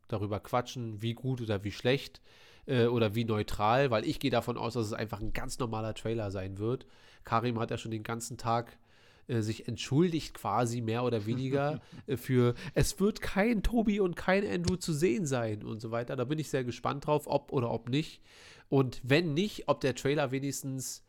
darüber 0.09 0.41
quatschen, 0.41 1.03
wie 1.03 1.15
gut 1.15 1.41
oder 1.41 1.65
wie 1.65 1.73
schlecht 1.73 2.21
äh, 2.67 2.87
oder 2.87 3.15
wie 3.15 3.25
neutral, 3.25 3.91
weil 3.91 4.05
ich 4.05 4.21
gehe 4.21 4.31
davon 4.31 4.57
aus, 4.57 4.75
dass 4.75 4.87
es 4.87 4.93
einfach 4.93 5.21
ein 5.21 5.33
ganz 5.33 5.59
normaler 5.59 5.95
Trailer 5.95 6.31
sein 6.31 6.59
wird. 6.59 6.87
Karim 7.25 7.59
hat 7.59 7.71
ja 7.71 7.79
schon 7.79 7.91
den 7.91 8.05
ganzen 8.05 8.39
Tag 8.39 8.79
äh, 9.29 9.41
sich 9.41 9.69
entschuldigt 9.69 10.35
quasi 10.35 10.81
mehr 10.81 11.05
oder 11.05 11.27
weniger 11.27 11.81
äh, 12.07 12.17
für 12.17 12.55
es 12.75 12.99
wird 13.01 13.21
kein 13.21 13.63
Tobi 13.63 14.01
und 14.01 14.17
kein 14.17 14.47
Andrew 14.47 14.77
zu 14.77 14.93
sehen 14.93 15.27
sein 15.27 15.63
und 15.63 15.81
so 15.81 15.91
weiter. 15.91 16.17
Da 16.17 16.25
bin 16.25 16.39
ich 16.39 16.49
sehr 16.49 16.65
gespannt 16.65 17.07
drauf, 17.07 17.27
ob 17.27 17.53
oder 17.53 17.71
ob 17.71 17.89
nicht. 17.89 18.23
Und 18.69 19.01
wenn 19.03 19.35
nicht, 19.35 19.69
ob 19.69 19.81
der 19.81 19.95
Trailer 19.95 20.31
wenigstens 20.31 21.05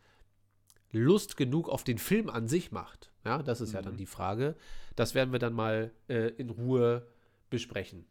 Lust 0.91 1.38
genug 1.38 1.69
auf 1.69 1.84
den 1.84 1.98
Film 1.98 2.30
an 2.30 2.48
sich 2.48 2.72
macht. 2.72 3.11
Ja, 3.26 3.44
das 3.44 3.61
ist 3.61 3.73
ja 3.73 3.81
dann 3.81 3.98
die 3.98 4.06
Frage. 4.06 4.56
Das 4.95 5.15
werden 5.15 5.31
wir 5.31 5.39
dann 5.39 5.53
mal 5.53 5.91
äh, 6.07 6.30
in 6.38 6.49
Ruhe 6.49 7.07
besprechen. 7.49 8.06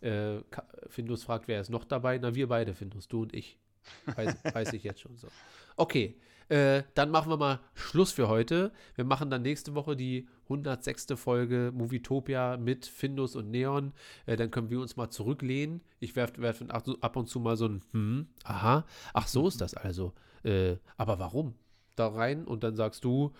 Äh, 0.00 0.40
Findus 0.86 1.24
fragt, 1.24 1.48
wer 1.48 1.60
ist 1.60 1.70
noch 1.70 1.84
dabei? 1.84 2.18
Na, 2.18 2.34
wir 2.34 2.48
beide, 2.48 2.74
Findus, 2.74 3.08
du 3.08 3.22
und 3.22 3.34
ich. 3.34 3.58
Weiß, 4.06 4.36
weiß 4.52 4.72
ich 4.72 4.84
jetzt 4.84 5.00
schon 5.00 5.16
so. 5.16 5.28
Okay, 5.76 6.16
äh, 6.48 6.82
dann 6.94 7.10
machen 7.10 7.30
wir 7.30 7.36
mal 7.36 7.60
Schluss 7.74 8.12
für 8.12 8.28
heute. 8.28 8.72
Wir 8.94 9.04
machen 9.04 9.30
dann 9.30 9.40
nächste 9.42 9.74
Woche 9.74 9.96
die 9.96 10.28
106. 10.44 11.06
Folge 11.16 11.72
Movietopia 11.74 12.58
mit 12.58 12.84
Findus 12.84 13.36
und 13.36 13.50
Neon. 13.50 13.94
Äh, 14.26 14.36
dann 14.36 14.50
können 14.50 14.68
wir 14.68 14.80
uns 14.80 14.96
mal 14.96 15.08
zurücklehnen. 15.08 15.80
Ich 15.98 16.14
werfe 16.14 16.42
werf 16.42 16.62
ab 16.68 17.16
und 17.16 17.28
zu 17.28 17.40
mal 17.40 17.56
so 17.56 17.68
ein, 17.68 17.82
hm, 17.92 18.28
aha, 18.44 18.84
ach 19.14 19.28
so 19.28 19.48
ist 19.48 19.60
das 19.60 19.74
also. 19.74 20.12
Äh, 20.44 20.76
aber 20.96 21.18
warum? 21.18 21.54
Da 21.96 22.08
rein 22.08 22.44
und 22.44 22.64
dann 22.64 22.76
sagst 22.76 23.04
du, 23.04 23.32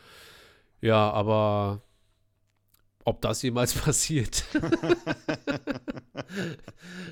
ja, 0.80 1.10
aber 1.10 1.82
ob 3.04 3.20
das 3.20 3.42
jemals 3.42 3.74
passiert. 3.80 4.44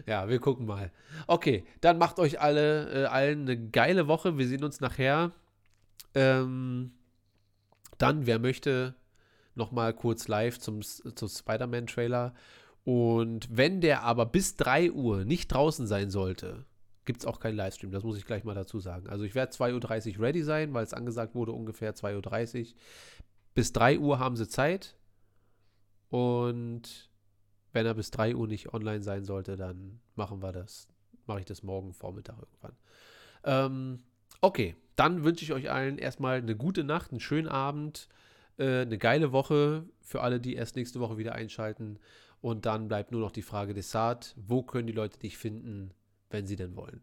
ja, 0.07 0.29
wir 0.29 0.39
gucken 0.39 0.67
mal. 0.67 0.91
Okay, 1.27 1.65
dann 1.81 1.99
macht 1.99 2.19
euch 2.19 2.41
alle, 2.41 3.05
äh, 3.05 3.07
allen 3.07 3.43
eine 3.43 3.69
geile 3.71 4.09
Woche. 4.09 4.39
Wir 4.39 4.47
sehen 4.47 4.65
uns 4.65 4.81
nachher. 4.81 5.33
Ähm, 6.15 6.93
dann, 7.99 8.27
wer 8.27 8.39
möchte, 8.39 8.95
noch 9.55 9.73
mal 9.73 9.93
kurz 9.93 10.29
live 10.29 10.59
zum, 10.59 10.83
zum 10.83 11.29
Spider-Man-Trailer. 11.29 12.35
Und 12.85 13.49
wenn 13.51 13.81
der 13.81 14.03
aber 14.03 14.27
bis 14.27 14.57
3 14.57 14.93
Uhr 14.93 15.25
nicht 15.25 15.49
draußen 15.49 15.87
sein 15.87 16.11
sollte, 16.11 16.65
gibt 17.05 17.21
es 17.21 17.27
auch 17.27 17.41
keinen 17.41 17.57
Livestream. 17.57 17.93
Das 17.93 18.05
muss 18.05 18.17
ich 18.17 18.25
gleich 18.25 18.45
mal 18.45 18.55
dazu 18.55 18.79
sagen. 18.79 19.09
Also 19.09 19.25
ich 19.25 19.35
werde 19.35 19.53
2.30 19.53 20.17
Uhr 20.17 20.25
ready 20.25 20.43
sein, 20.43 20.73
weil 20.73 20.85
es 20.85 20.95
angesagt 20.95 21.35
wurde 21.35 21.53
ungefähr 21.53 21.95
2.30 21.95 22.61
Uhr. 22.61 22.67
bis 23.55 23.73
3 23.73 23.99
Uhr 23.99 24.19
haben 24.19 24.37
sie 24.37 24.49
Zeit. 24.49 24.97
Und 26.11 27.11
wenn 27.73 27.87
er 27.87 27.95
bis 27.95 28.11
3 28.11 28.35
Uhr 28.35 28.47
nicht 28.47 28.75
online 28.75 29.03
sein 29.03 29.25
sollte, 29.25 29.57
dann 29.57 30.01
machen 30.17 30.43
wir 30.43 30.53
das. 30.53 30.89
Mache 31.27 31.41
ich 31.41 31.47
das 31.47 31.63
morgen 31.63 31.95
Vormittag 31.95 32.37
irgendwann. 32.39 32.77
Ähm, 33.45 34.03
okay, 34.41 34.77
dann 34.97 35.25
wünsche 35.25 35.45
ich 35.45 35.53
euch 35.53 35.71
allen 35.71 35.99
erstmal 35.99 36.39
eine 36.39 36.57
gute 36.57 36.85
Nacht, 36.85 37.11
einen 37.11 37.21
schönen 37.21 37.49
Abend, 37.49 38.09
äh, 38.59 38.81
eine 38.81 38.99
geile 38.99 39.33
Woche 39.33 39.85
für 40.01 40.21
alle, 40.23 40.41
die 40.41 40.55
erst 40.55 40.77
nächste 40.77 41.01
Woche 41.01 41.17
wieder 41.17 41.35
einschalten. 41.35 41.99
Und 42.41 42.67
dann 42.67 42.89
bleibt 42.89 43.13
nur 43.13 43.21
noch 43.21 43.33
die 43.33 43.43
Frage 43.43 43.75
des 43.75 43.91
Saat. 43.91 44.35
Wo 44.37 44.63
können 44.63 44.87
die 44.87 44.93
Leute 44.93 45.19
dich 45.19 45.39
finden, 45.39 45.93
wenn 46.31 46.47
sie 46.47 46.57
denn 46.57 46.75
wollen? 46.75 47.03